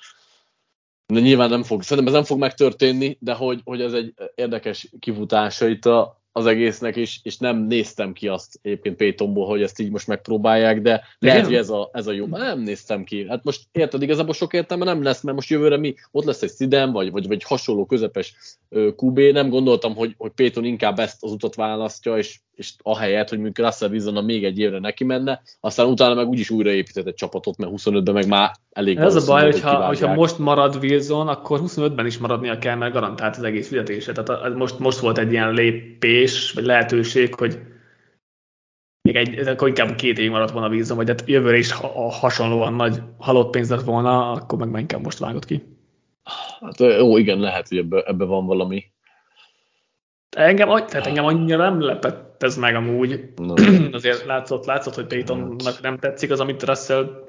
De 1.13 1.21
nyilván 1.21 1.51
nem 1.51 1.63
fog, 1.63 1.83
szerintem 1.83 2.07
ez 2.07 2.19
nem 2.19 2.29
fog 2.29 2.39
megtörténni, 2.39 3.17
de 3.21 3.33
hogy, 3.33 3.61
hogy 3.65 3.81
ez 3.81 3.93
egy 3.93 4.15
érdekes 4.35 4.89
kifutása 4.99 5.69
itt 5.69 5.87
a, 5.87 6.21
az 6.33 6.47
egésznek, 6.47 6.97
és, 6.97 7.19
és 7.23 7.37
nem 7.37 7.57
néztem 7.59 8.13
ki 8.13 8.29
azt 8.29 8.59
egyébként 8.63 8.97
Pétomból, 8.97 9.47
hogy 9.47 9.63
ezt 9.63 9.81
így 9.81 9.91
most 9.91 10.07
megpróbálják, 10.07 10.81
de 10.81 11.03
lehet, 11.19 11.45
hogy 11.45 11.55
ez 11.55 11.71
a, 11.71 11.91
ez 11.93 12.07
a 12.07 12.13
jó. 12.13 12.27
Nem 12.27 12.61
néztem 12.61 13.05
ki. 13.05 13.27
Hát 13.29 13.45
most 13.45 13.63
érted, 13.73 14.03
igazából 14.03 14.35
sok 14.35 14.53
értelme 14.53 14.85
nem 14.85 15.03
lesz, 15.03 15.23
mert 15.23 15.37
most 15.37 15.51
jövőre 15.51 15.77
mi, 15.77 15.95
ott 16.11 16.25
lesz 16.25 16.43
egy 16.43 16.51
Szidem, 16.51 16.93
vagy, 16.93 17.11
vagy, 17.11 17.27
vagy 17.27 17.43
hasonló 17.43 17.87
közepes 17.87 18.35
QB, 18.71 19.19
nem 19.19 19.49
gondoltam, 19.49 19.95
hogy, 19.95 20.15
hogy 20.19 20.31
Péton 20.31 20.65
inkább 20.65 20.99
ezt 20.99 21.25
az 21.25 21.33
utat 21.33 21.55
választja, 21.55 22.19
és, 22.19 22.41
és 22.57 22.73
ahelyett, 22.83 23.29
hogy 23.29 23.39
mondjuk 23.39 23.67
Russell 23.67 23.91
Wilson 23.91 24.25
még 24.25 24.45
egy 24.45 24.59
évre 24.59 24.79
neki 24.79 25.05
menne, 25.05 25.43
aztán 25.61 25.87
utána 25.87 26.15
meg 26.15 26.29
úgyis 26.29 26.51
újraépített 26.51 27.07
egy 27.07 27.15
csapatot, 27.15 27.57
mert 27.57 27.73
25-ben 27.77 28.15
meg 28.15 28.29
már 28.29 28.51
elég 28.71 28.99
Ez 28.99 29.15
a 29.15 29.33
baj, 29.33 29.43
hogyha, 29.43 29.87
hogyha 29.87 30.15
most 30.15 30.39
marad 30.39 30.77
Wilson, 30.83 31.29
akkor 31.29 31.61
25-ben 31.63 32.07
is 32.07 32.19
maradnia 32.19 32.59
kell, 32.59 32.77
mert 32.77 32.93
garantált 32.93 33.37
az 33.37 33.43
egész 33.43 33.69
fizetése. 33.69 34.13
Tehát 34.13 34.55
most, 34.55 34.79
most 34.79 34.99
volt 34.99 35.19
egy 35.19 35.33
ilyen 35.33 35.53
lépés, 35.53 36.53
vagy 36.53 36.65
lehetőség, 36.65 37.35
hogy 37.35 37.59
még 39.03 39.17
egy, 39.17 39.39
akkor 39.49 39.69
inkább 39.69 39.95
két 39.95 40.19
év 40.19 40.31
maradt 40.31 40.53
volna 40.53 40.69
Wilson, 40.69 40.97
vagy 40.97 41.09
hát 41.09 41.25
jövőre 41.27 41.57
is 41.57 41.73
ha, 41.73 42.11
hasonlóan 42.11 42.75
nagy 42.75 43.03
halott 43.19 43.51
pénz 43.51 43.71
lett 43.71 43.83
volna, 43.83 44.31
akkor 44.31 44.59
meg 44.59 44.81
inkább 44.81 45.03
most 45.03 45.19
vágott 45.19 45.45
ki. 45.45 45.63
Hát 46.61 46.79
jó, 46.79 47.17
igen, 47.17 47.39
lehet, 47.39 47.69
hogy 47.69 47.79
ebbe, 47.79 48.03
ebbe 48.03 48.25
van 48.25 48.47
valami. 48.47 48.85
Engem, 50.37 50.69
tehát 50.69 51.07
engem 51.07 51.25
annyira 51.25 51.57
nem 51.57 51.81
lepett 51.81 52.26
ez 52.43 52.57
meg 52.57 52.75
amúgy. 52.75 53.29
No. 53.37 53.55
Azért 53.93 54.25
látszott, 54.25 54.65
látszott, 54.65 54.95
hogy 54.95 55.07
Paytonnak 55.07 55.81
nem 55.83 55.99
tetszik 55.99 56.31
az, 56.31 56.41
amit 56.41 56.63
Russell 56.63 57.27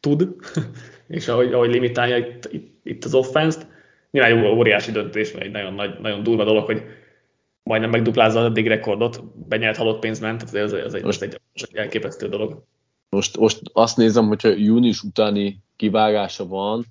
tud, 0.00 0.28
és 1.08 1.28
ahogy, 1.28 1.52
ahogy 1.52 1.70
limitálja 1.70 2.16
itt, 2.16 2.48
itt, 2.52 2.80
itt 2.82 3.04
az 3.04 3.14
offense-t. 3.14 3.66
Nyilván 4.10 4.38
jó, 4.38 4.56
óriási 4.56 4.90
döntés, 4.90 5.32
mert 5.32 5.44
egy 5.44 5.50
nagyon, 5.50 5.74
nagy, 5.74 5.98
nagyon 6.00 6.22
durva 6.22 6.44
dolog, 6.44 6.64
hogy 6.64 6.82
majdnem 7.62 7.90
megduplázza 7.90 8.38
az 8.38 8.44
eddig 8.44 8.66
rekordot, 8.66 9.22
benyelt 9.48 9.76
halott 9.76 9.98
pénzment, 9.98 10.44
tehát 10.44 10.66
ez, 10.66 10.72
ez, 10.72 10.94
egy, 10.94 11.04
most, 11.04 11.22
egy, 11.22 11.40
egy 11.52 11.76
elképesztő 11.76 12.28
dolog. 12.28 12.64
Most, 13.08 13.36
most 13.36 13.60
azt 13.72 13.96
nézem, 13.96 14.26
hogyha 14.26 14.48
június 14.48 15.02
utáni 15.02 15.62
kivágása 15.76 16.46
van, 16.46 16.84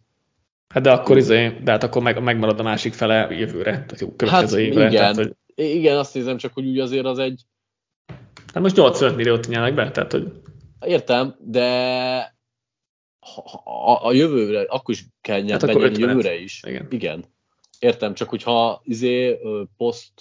Hát 0.73 0.83
de 0.83 0.91
akkor 0.91 1.17
izé, 1.17 1.57
de 1.63 1.71
hát 1.71 1.83
akkor 1.83 2.01
meg, 2.01 2.23
megmarad 2.23 2.59
a 2.59 2.63
másik 2.63 2.93
fele 2.93 3.27
jövőre, 3.29 3.71
tehát 3.71 3.99
jó, 3.99 4.11
következő 4.15 4.57
hát, 4.57 4.65
évre. 4.65 4.87
Igen. 4.87 4.91
Tehát, 4.91 5.15
hogy... 5.15 5.33
igen, 5.55 5.97
azt 5.97 6.13
nézem, 6.13 6.37
csak 6.37 6.53
hogy 6.53 6.65
úgy 6.65 6.79
azért 6.79 7.05
az 7.05 7.19
egy... 7.19 7.41
Hát 8.53 8.63
most 8.63 8.75
85 8.75 9.15
milliót 9.15 9.47
nyelnek 9.47 9.73
be, 9.73 9.91
tehát 9.91 10.11
hogy... 10.11 10.31
Értem, 10.85 11.35
de 11.39 11.67
a, 13.63 14.05
a 14.07 14.11
jövőre, 14.11 14.61
akkor 14.61 14.93
is 14.93 15.05
kell 15.21 15.39
nyerni, 15.39 15.67
hát 15.67 15.75
akkor 15.75 15.91
jövőre 15.91 16.39
is. 16.39 16.61
Igen. 16.67 16.87
igen. 16.89 17.25
Értem, 17.79 18.13
csak 18.13 18.29
hogyha 18.29 18.81
izé 18.83 19.39
post 19.77 20.11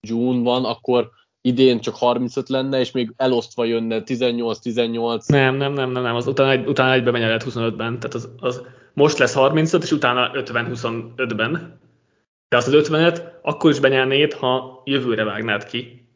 June 0.00 0.42
van, 0.42 0.64
akkor 0.64 1.10
idén 1.40 1.80
csak 1.80 1.94
35 1.94 2.48
lenne, 2.48 2.80
és 2.80 2.90
még 2.90 3.12
elosztva 3.16 3.64
jönne 3.64 4.02
18-18. 4.04 5.26
Nem, 5.26 5.56
nem, 5.56 5.72
nem, 5.72 5.90
nem, 5.90 6.02
nem, 6.02 6.14
az 6.14 6.26
utána, 6.26 6.50
egy, 6.50 6.66
utána 6.66 6.92
egybe 6.92 7.10
megy 7.10 7.42
25-ben, 7.44 7.98
tehát 7.98 8.14
az, 8.14 8.28
az, 8.36 8.62
most 8.92 9.18
lesz 9.18 9.34
35, 9.34 9.82
és 9.82 9.92
utána 9.92 10.30
50-25-ben. 10.34 11.80
De 12.48 12.56
azt 12.56 12.66
az 12.66 12.88
50-et 12.88 13.22
akkor 13.42 13.70
is 13.70 13.80
benyelnéd, 13.80 14.32
ha 14.32 14.82
jövőre 14.84 15.24
vágnád 15.24 15.64
ki. 15.64 16.08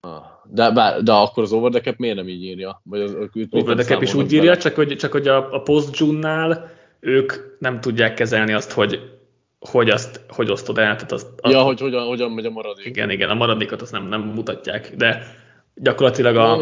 Ah, 0.00 0.22
de, 0.44 0.72
de 1.02 1.12
akkor 1.12 1.42
az 1.42 1.52
over 1.52 1.70
the 1.70 1.80
cap 1.80 1.96
miért 1.96 2.16
nem 2.16 2.28
így 2.28 2.44
írja? 2.44 2.80
Vagy 2.84 3.00
az, 3.00 3.16
over 3.50 3.76
the 3.76 3.84
cap 3.84 4.02
is 4.02 4.14
úgy 4.14 4.32
írja, 4.32 4.56
csak 4.56 4.74
hogy, 4.74 4.96
csak 4.96 5.12
hogy 5.12 5.28
a, 5.28 5.52
a 5.52 5.62
post 5.62 5.98
June-nál 5.98 6.70
ők 7.00 7.32
nem 7.58 7.80
tudják 7.80 8.14
kezelni 8.14 8.52
azt, 8.52 8.72
hogy 8.72 9.18
hogy 9.60 9.90
azt, 9.90 10.20
hogy 10.28 10.50
osztod 10.50 10.78
el. 10.78 10.94
Tehát 10.94 11.12
azt, 11.12 11.26
azt, 11.40 11.54
ja, 11.54 11.62
hogy 11.62 11.80
hogyan, 11.80 12.06
hogyan 12.06 12.30
megy 12.30 12.46
a 12.46 12.50
maradék. 12.50 12.86
Igen, 12.86 13.10
igen, 13.10 13.30
a 13.30 13.34
maradékot 13.34 13.82
azt 13.82 13.92
nem, 13.92 14.08
nem 14.08 14.20
mutatják, 14.20 14.94
de 14.96 15.22
gyakorlatilag 15.74 16.36
a 16.36 16.56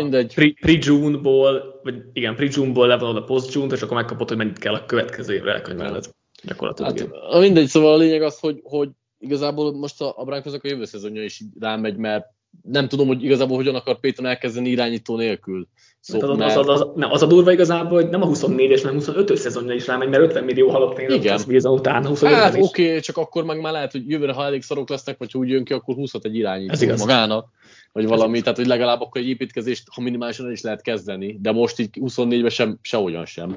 pre-June-ból, 0.61 1.81
vagy 1.83 2.03
igen, 2.13 2.35
pre-June-ból 2.35 2.87
levonod 2.87 3.17
a 3.17 3.25
post-June-t, 3.25 3.73
és 3.73 3.83
akkor 3.83 3.97
megkapod, 3.97 4.29
hogy 4.29 4.37
mennyit 4.37 4.59
kell 4.59 4.75
a 4.75 4.87
következő 4.87 5.35
évre 5.35 5.53
elkönyvelned. 5.53 6.05
Gyakorlatilag. 6.43 6.99
Hát, 7.31 7.41
mindegy, 7.41 7.67
szóval 7.67 7.93
a 7.93 7.97
lényeg 7.97 8.23
az, 8.23 8.39
hogy, 8.39 8.61
hogy 8.63 8.89
igazából 9.19 9.73
most 9.73 10.01
a, 10.01 10.15
a 10.17 10.25
Broncosnak 10.25 10.65
a 10.65 10.69
jövő 10.69 10.85
szezonja 10.85 11.25
is 11.25 11.43
rámegy, 11.61 11.97
mert 11.97 12.25
nem 12.63 12.89
tudom, 12.89 13.07
hogy 13.07 13.25
igazából 13.25 13.57
hogyan 13.57 13.75
akar 13.75 14.01
Péton 14.01 14.27
elkezdeni 14.27 14.69
irányító 14.69 15.17
nélkül. 15.17 15.69
Szóval, 16.01 16.31
az, 16.31 16.57
az, 16.57 16.69
az, 16.69 16.81
az, 16.81 16.87
nem, 16.95 17.11
az 17.11 17.23
a 17.23 17.27
durva 17.27 17.53
igazából, 17.53 18.03
hogy 18.03 18.11
nem 18.11 18.23
a 18.23 18.27
24-es, 18.27 18.81
hanem 18.83 19.01
25-ös 19.01 19.37
szezonja 19.37 19.75
is 19.75 19.87
rámegy, 19.87 20.09
mert 20.09 20.23
50 20.23 20.45
millió 20.45 20.69
halott 20.69 20.99
Igen. 20.99 21.41
Bíza 21.47 21.71
után. 21.71 22.07
25 22.07 22.35
hát 22.35 22.57
oké, 22.61 22.87
okay, 22.87 23.01
csak 23.01 23.17
akkor 23.17 23.45
meg 23.45 23.61
már 23.61 23.73
lehet, 23.73 23.93
hogy 23.93 24.11
jövőre, 24.11 24.33
ha 24.33 24.45
elég 24.45 24.63
szarok 24.63 24.89
lesznek, 24.89 25.19
vagy 25.19 25.37
úgy 25.37 25.49
jön 25.49 25.65
ki, 25.65 25.73
akkor 25.73 25.95
20 25.95 26.15
egy 26.23 26.37
irányító 26.37 26.73
Ez 26.73 26.83
igaz. 26.83 27.01
magának, 27.01 27.49
vagy 27.93 28.07
valami, 28.07 28.41
tehát 28.41 28.57
hogy 28.57 28.67
legalább 28.67 29.01
akkor 29.01 29.21
egy 29.21 29.29
építkezést, 29.29 29.85
ha 29.95 30.01
minimálisan 30.01 30.47
el 30.47 30.53
is 30.53 30.61
lehet 30.61 30.83
kezdeni, 30.83 31.39
de 31.41 31.53
most 31.53 31.79
így 31.79 31.91
24-ben 32.01 32.51
sem, 32.51 32.79
sehogyan 32.83 33.27
sem, 33.27 33.57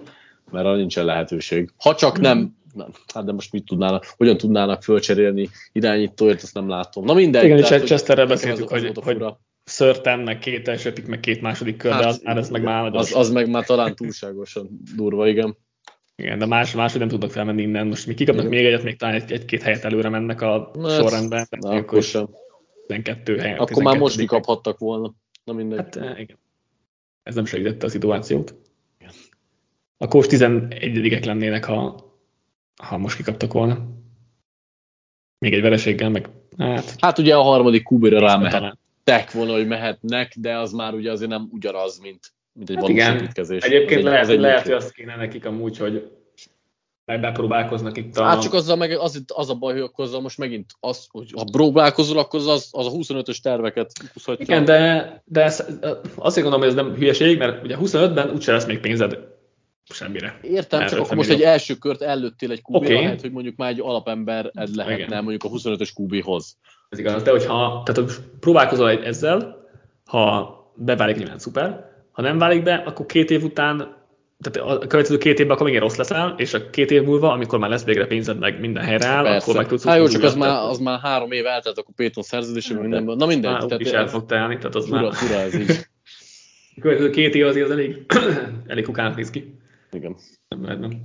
mert 0.51 0.65
arra 0.65 0.75
nincsen 0.75 1.05
lehetőség. 1.05 1.71
Ha 1.77 1.95
csak 1.95 2.19
nem 2.19 2.55
nem, 2.73 2.87
hát 3.13 3.25
de 3.25 3.31
most 3.31 3.51
mit 3.51 3.65
tudnának, 3.65 4.05
hogyan 4.17 4.37
tudnának 4.37 4.83
fölcserélni 4.83 5.49
irányítóért, 5.71 6.41
azt 6.41 6.53
nem 6.53 6.69
látom. 6.69 7.05
Na 7.05 7.13
mindegy. 7.13 7.43
Igen, 7.43 7.57
és 7.57 7.67
Chesterrel 7.67 8.27
beszéltük, 8.27 8.69
hogy, 8.69 8.91
hogy 9.03 9.23
Szörten, 9.63 10.19
meg 10.19 10.39
két 10.39 10.67
első 10.67 10.93
meg 11.07 11.19
két 11.19 11.41
második 11.41 11.77
kör, 11.77 11.91
hát, 11.91 12.01
de 12.01 12.07
az, 12.07 12.21
már 12.23 12.37
ez 12.37 12.49
meg 12.49 12.63
már 12.63 12.95
az, 12.95 13.15
az 13.15 13.29
meg 13.29 13.49
már 13.49 13.65
talán 13.65 13.95
túlságosan 13.95 14.81
durva, 14.95 15.27
igen. 15.27 15.57
Igen, 16.15 16.37
de 16.37 16.45
más, 16.45 16.73
máshogy 16.73 16.99
nem 16.99 17.09
tudnak 17.09 17.31
felmenni 17.31 17.61
innen. 17.61 17.87
Most 17.87 18.07
mi 18.07 18.13
kikapnak 18.13 18.49
még 18.49 18.65
egyet, 18.65 18.83
még 18.83 18.97
talán 18.97 19.15
egy, 19.15 19.31
egy-két 19.31 19.61
helyet 19.61 19.83
előre 19.83 20.09
mennek 20.09 20.41
a 20.41 20.71
hát, 20.81 20.91
sorrendben. 20.91 21.47
Na, 21.59 21.69
akkor 21.69 22.03
sem. 22.03 22.29
12 22.87 23.37
hely. 23.37 23.53
Akkor 23.53 23.67
12 23.67 23.89
már 23.89 23.97
most 23.97 24.17
kikaphattak 24.17 24.77
volna. 24.77 25.13
Na 25.43 25.53
mindegy. 25.53 25.77
Hát 25.77 25.95
eh, 25.95 26.19
igen. 26.19 26.39
Ez 27.23 27.35
nem 27.35 27.45
segítette 27.45 27.85
a 27.85 27.89
szituációt. 27.89 28.55
A 29.97 30.07
kós 30.07 30.27
11 30.27 31.25
lennének, 31.25 31.65
ha, 31.65 32.03
ha 32.81 32.97
most 32.97 33.15
kikaptak 33.15 33.53
volna. 33.53 33.77
Még 35.37 35.53
egy 35.53 35.61
vereséggel, 35.61 36.09
meg 36.09 36.29
hát... 36.57 36.95
Hát 36.99 37.17
ugye 37.17 37.35
a 37.35 37.41
harmadik 37.41 37.83
kubira 37.83 38.19
rámehet 38.19 38.77
tek 39.03 39.31
volna, 39.31 39.53
hogy 39.53 39.67
mehetnek, 39.67 40.33
de 40.37 40.57
az 40.57 40.71
már 40.71 40.93
ugye 40.93 41.11
azért 41.11 41.29
nem 41.29 41.47
ugyanaz, 41.51 41.99
mint 41.99 42.33
mint 42.53 42.69
egy 42.69 42.75
Hát 42.75 42.83
valós 42.85 43.01
igen. 43.01 43.15
építkezés. 43.15 43.63
Egyébként 43.63 43.99
egy- 43.99 44.05
lehet, 44.05 44.29
egy 44.29 44.39
lehet, 44.39 44.63
hogy 44.63 44.71
azt 44.71 44.91
kéne 44.91 45.15
nekik 45.15 45.45
amúgy, 45.45 45.77
hogy 45.77 46.11
bepróbálkoznak 47.05 47.97
itt 47.97 48.17
a... 48.17 48.23
Hát 48.23 48.41
csak 48.41 48.53
azzal 48.53 48.75
meg 48.75 48.91
az, 48.91 49.23
az 49.33 49.49
a 49.49 49.55
baj, 49.55 49.73
hogy 49.73 49.81
akkor 49.81 50.05
azzal 50.05 50.21
most 50.21 50.37
megint 50.37 50.71
az, 50.79 51.07
hogy 51.09 51.31
ha 51.35 51.43
próbálkozol, 51.51 52.17
akkor 52.17 52.39
az, 52.39 52.47
az, 52.47 52.69
az 52.71 52.85
a 52.87 52.91
25-ös 52.91 53.41
terveket 53.41 53.91
húzhatja. 54.13 54.45
Igen, 54.45 54.65
de, 54.65 55.21
de 55.25 55.43
ez, 55.43 55.65
azért 56.15 56.47
gondolom, 56.47 56.59
hogy 56.59 56.67
ez 56.67 56.85
nem 56.85 56.95
hülyeség, 56.95 57.37
mert 57.37 57.63
ugye 57.63 57.77
25-ben 57.79 58.29
úgyse 58.29 58.51
lesz 58.51 58.65
még 58.65 58.79
pénzed 58.79 59.17
semmire. 59.93 60.39
Értem, 60.41 60.87
csak 60.87 60.99
akkor 60.99 61.15
most 61.15 61.29
egy 61.29 61.41
első 61.41 61.75
kört 61.75 62.01
előttél 62.01 62.51
egy 62.51 62.61
QB-ra, 62.63 62.77
Oké. 62.77 62.93
okay. 62.93 63.03
lehet, 63.03 63.21
hogy 63.21 63.31
mondjuk 63.31 63.55
már 63.55 63.69
egy 63.69 63.79
alapember 63.79 64.51
ez 64.53 64.75
lehetne 64.75 65.05
Igen. 65.05 65.23
mondjuk 65.23 65.43
a 65.43 65.49
25-ös 65.49 65.89
QB-hoz. 65.95 66.57
Ez 66.89 66.99
igaz, 66.99 67.23
de 67.23 67.31
hogyha 67.31 67.83
tehát, 67.85 68.21
próbálkozol 68.39 68.89
egy 68.89 69.03
ezzel, 69.03 69.67
ha 70.05 70.55
beválik 70.75 71.15
nyilván 71.15 71.39
szuper, 71.39 71.89
ha 72.11 72.21
nem 72.21 72.37
válik 72.37 72.63
be, 72.63 72.73
akkor 72.85 73.05
két 73.05 73.31
év 73.31 73.43
után, 73.43 73.99
tehát 74.39 74.69
a 74.69 74.87
következő 74.87 75.17
két 75.17 75.39
évben 75.39 75.55
akkor 75.55 75.69
még 75.69 75.79
rossz 75.79 75.95
leszel, 75.95 76.33
és 76.37 76.53
a 76.53 76.69
két 76.69 76.91
év 76.91 77.03
múlva, 77.03 77.31
amikor 77.31 77.59
már 77.59 77.69
lesz 77.69 77.83
végre 77.83 78.05
pénzed, 78.05 78.39
meg 78.39 78.59
minden 78.59 78.83
helyre 78.83 79.05
áll, 79.05 79.25
akkor 79.25 79.55
meg 79.55 79.67
tudsz 79.67 79.85
Hát 79.85 79.97
jó, 79.97 80.07
csak 80.07 80.23
az 80.23 80.35
már, 80.35 80.69
az 80.69 80.79
már 80.79 80.99
három 80.99 81.31
év 81.31 81.45
eltelt, 81.45 81.77
akkor 81.77 81.95
Péton 81.95 82.23
szerződésében 82.23 82.81
De- 82.81 82.87
mindenben. 82.87 83.15
Na 83.15 83.25
mindegy, 83.25 83.51
Már 83.51 83.81
is 83.81 83.91
el 83.91 84.07
fog 84.07 84.25
telni, 84.25 84.57
tehát 84.57 84.75
az 84.75 84.85
fura, 84.85 85.01
már 85.01 85.13
fura 85.13 85.39
ez 85.39 85.55
így. 85.55 85.69
a 86.75 86.81
következő 86.81 87.09
két 87.09 87.35
év 87.35 87.45
azért 87.45 87.65
az 87.65 87.71
elég, 87.71 88.05
elég 88.67 88.83
kukának 88.83 89.15
néz 89.15 89.29
ki. 89.29 89.59
Igen. 89.91 90.15
Nem. 90.47 91.01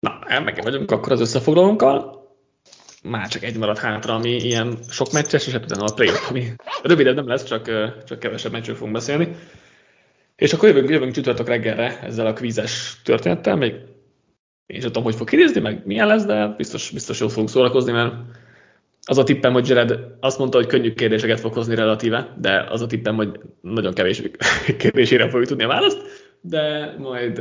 Na, 0.00 0.40
meg 0.40 0.62
vagyunk 0.62 0.90
akkor 0.90 1.12
az 1.12 1.20
összefoglalónkkal. 1.20 2.22
Már 3.02 3.28
csak 3.28 3.42
egy 3.42 3.56
maradt 3.56 3.78
hátra, 3.78 4.14
ami 4.14 4.30
ilyen 4.30 4.78
sok 4.88 5.12
meccses, 5.12 5.46
és 5.46 5.52
hát 5.52 5.64
utána 5.64 5.84
a 5.84 5.94
playoff, 5.94 6.30
ami 6.30 6.52
rövidebb 6.82 7.14
nem 7.14 7.28
lesz, 7.28 7.44
csak, 7.44 7.70
csak 8.04 8.18
kevesebb 8.18 8.52
meccsről 8.52 8.76
fogunk 8.76 8.94
beszélni. 8.94 9.36
És 10.36 10.52
akkor 10.52 10.68
jövünk, 10.68 10.88
jövünk 10.88 11.12
csütörtök 11.12 11.48
reggelre 11.48 12.00
ezzel 12.00 12.26
a 12.26 12.32
kvízes 12.32 13.00
történettel, 13.04 13.56
még 13.56 13.74
én 14.66 14.80
sem 14.80 14.88
tudom, 14.88 15.02
hogy 15.02 15.14
fog 15.14 15.28
kinézni, 15.28 15.60
meg 15.60 15.86
milyen 15.86 16.06
lesz, 16.06 16.24
de 16.24 16.46
biztos, 16.46 16.90
biztos 16.90 17.20
jól 17.20 17.28
fogunk 17.28 17.48
szórakozni, 17.48 17.92
mert 17.92 18.14
az 19.06 19.18
a 19.18 19.24
tippem, 19.24 19.52
hogy 19.52 19.68
Jared 19.68 19.98
azt 20.20 20.38
mondta, 20.38 20.58
hogy 20.58 20.66
könnyű 20.66 20.92
kérdéseket 20.92 21.40
fog 21.40 21.52
hozni 21.52 21.74
relatíve, 21.74 22.34
de 22.40 22.66
az 22.68 22.80
a 22.80 22.86
tippem, 22.86 23.16
hogy 23.16 23.40
nagyon 23.60 23.94
kevés 23.94 24.22
kérdésére 24.78 25.28
fogjuk 25.28 25.48
tudni 25.48 25.64
a 25.64 25.68
választ, 25.68 25.98
de 26.46 26.94
majd, 26.98 27.38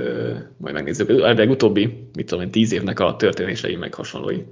majd 0.58 0.74
megnézzük. 0.74 1.10
Elvileg 1.10 1.50
utóbbi, 1.50 2.10
mit 2.14 2.26
tudom 2.26 2.44
én, 2.44 2.52
tíz 2.52 2.72
évnek 2.72 3.00
a 3.00 3.16
történései, 3.16 3.76
meg 3.76 3.94
hasonlói 3.94 4.44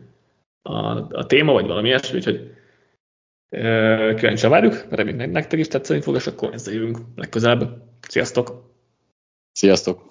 a, 0.61 0.76
a 1.18 1.26
téma, 1.26 1.53
vagy 1.53 1.68
valami 1.68 1.88
ilyesmi, 1.88 2.18
úgyhogy 2.18 2.56
kíváncsian 4.15 4.52
várjuk, 4.52 4.86
reméljük 4.90 5.22
meg 5.22 5.32
nektek 5.32 5.60
is 5.60 5.68
tetszeni 5.68 6.02
fog, 6.02 6.15
és 6.15 6.28
akkor 6.28 6.53
ezzel 6.53 6.73
jövünk 6.73 6.98
legközelebb. 7.15 7.84
Sziasztok! 8.07 8.73
Sziasztok! 9.52 10.11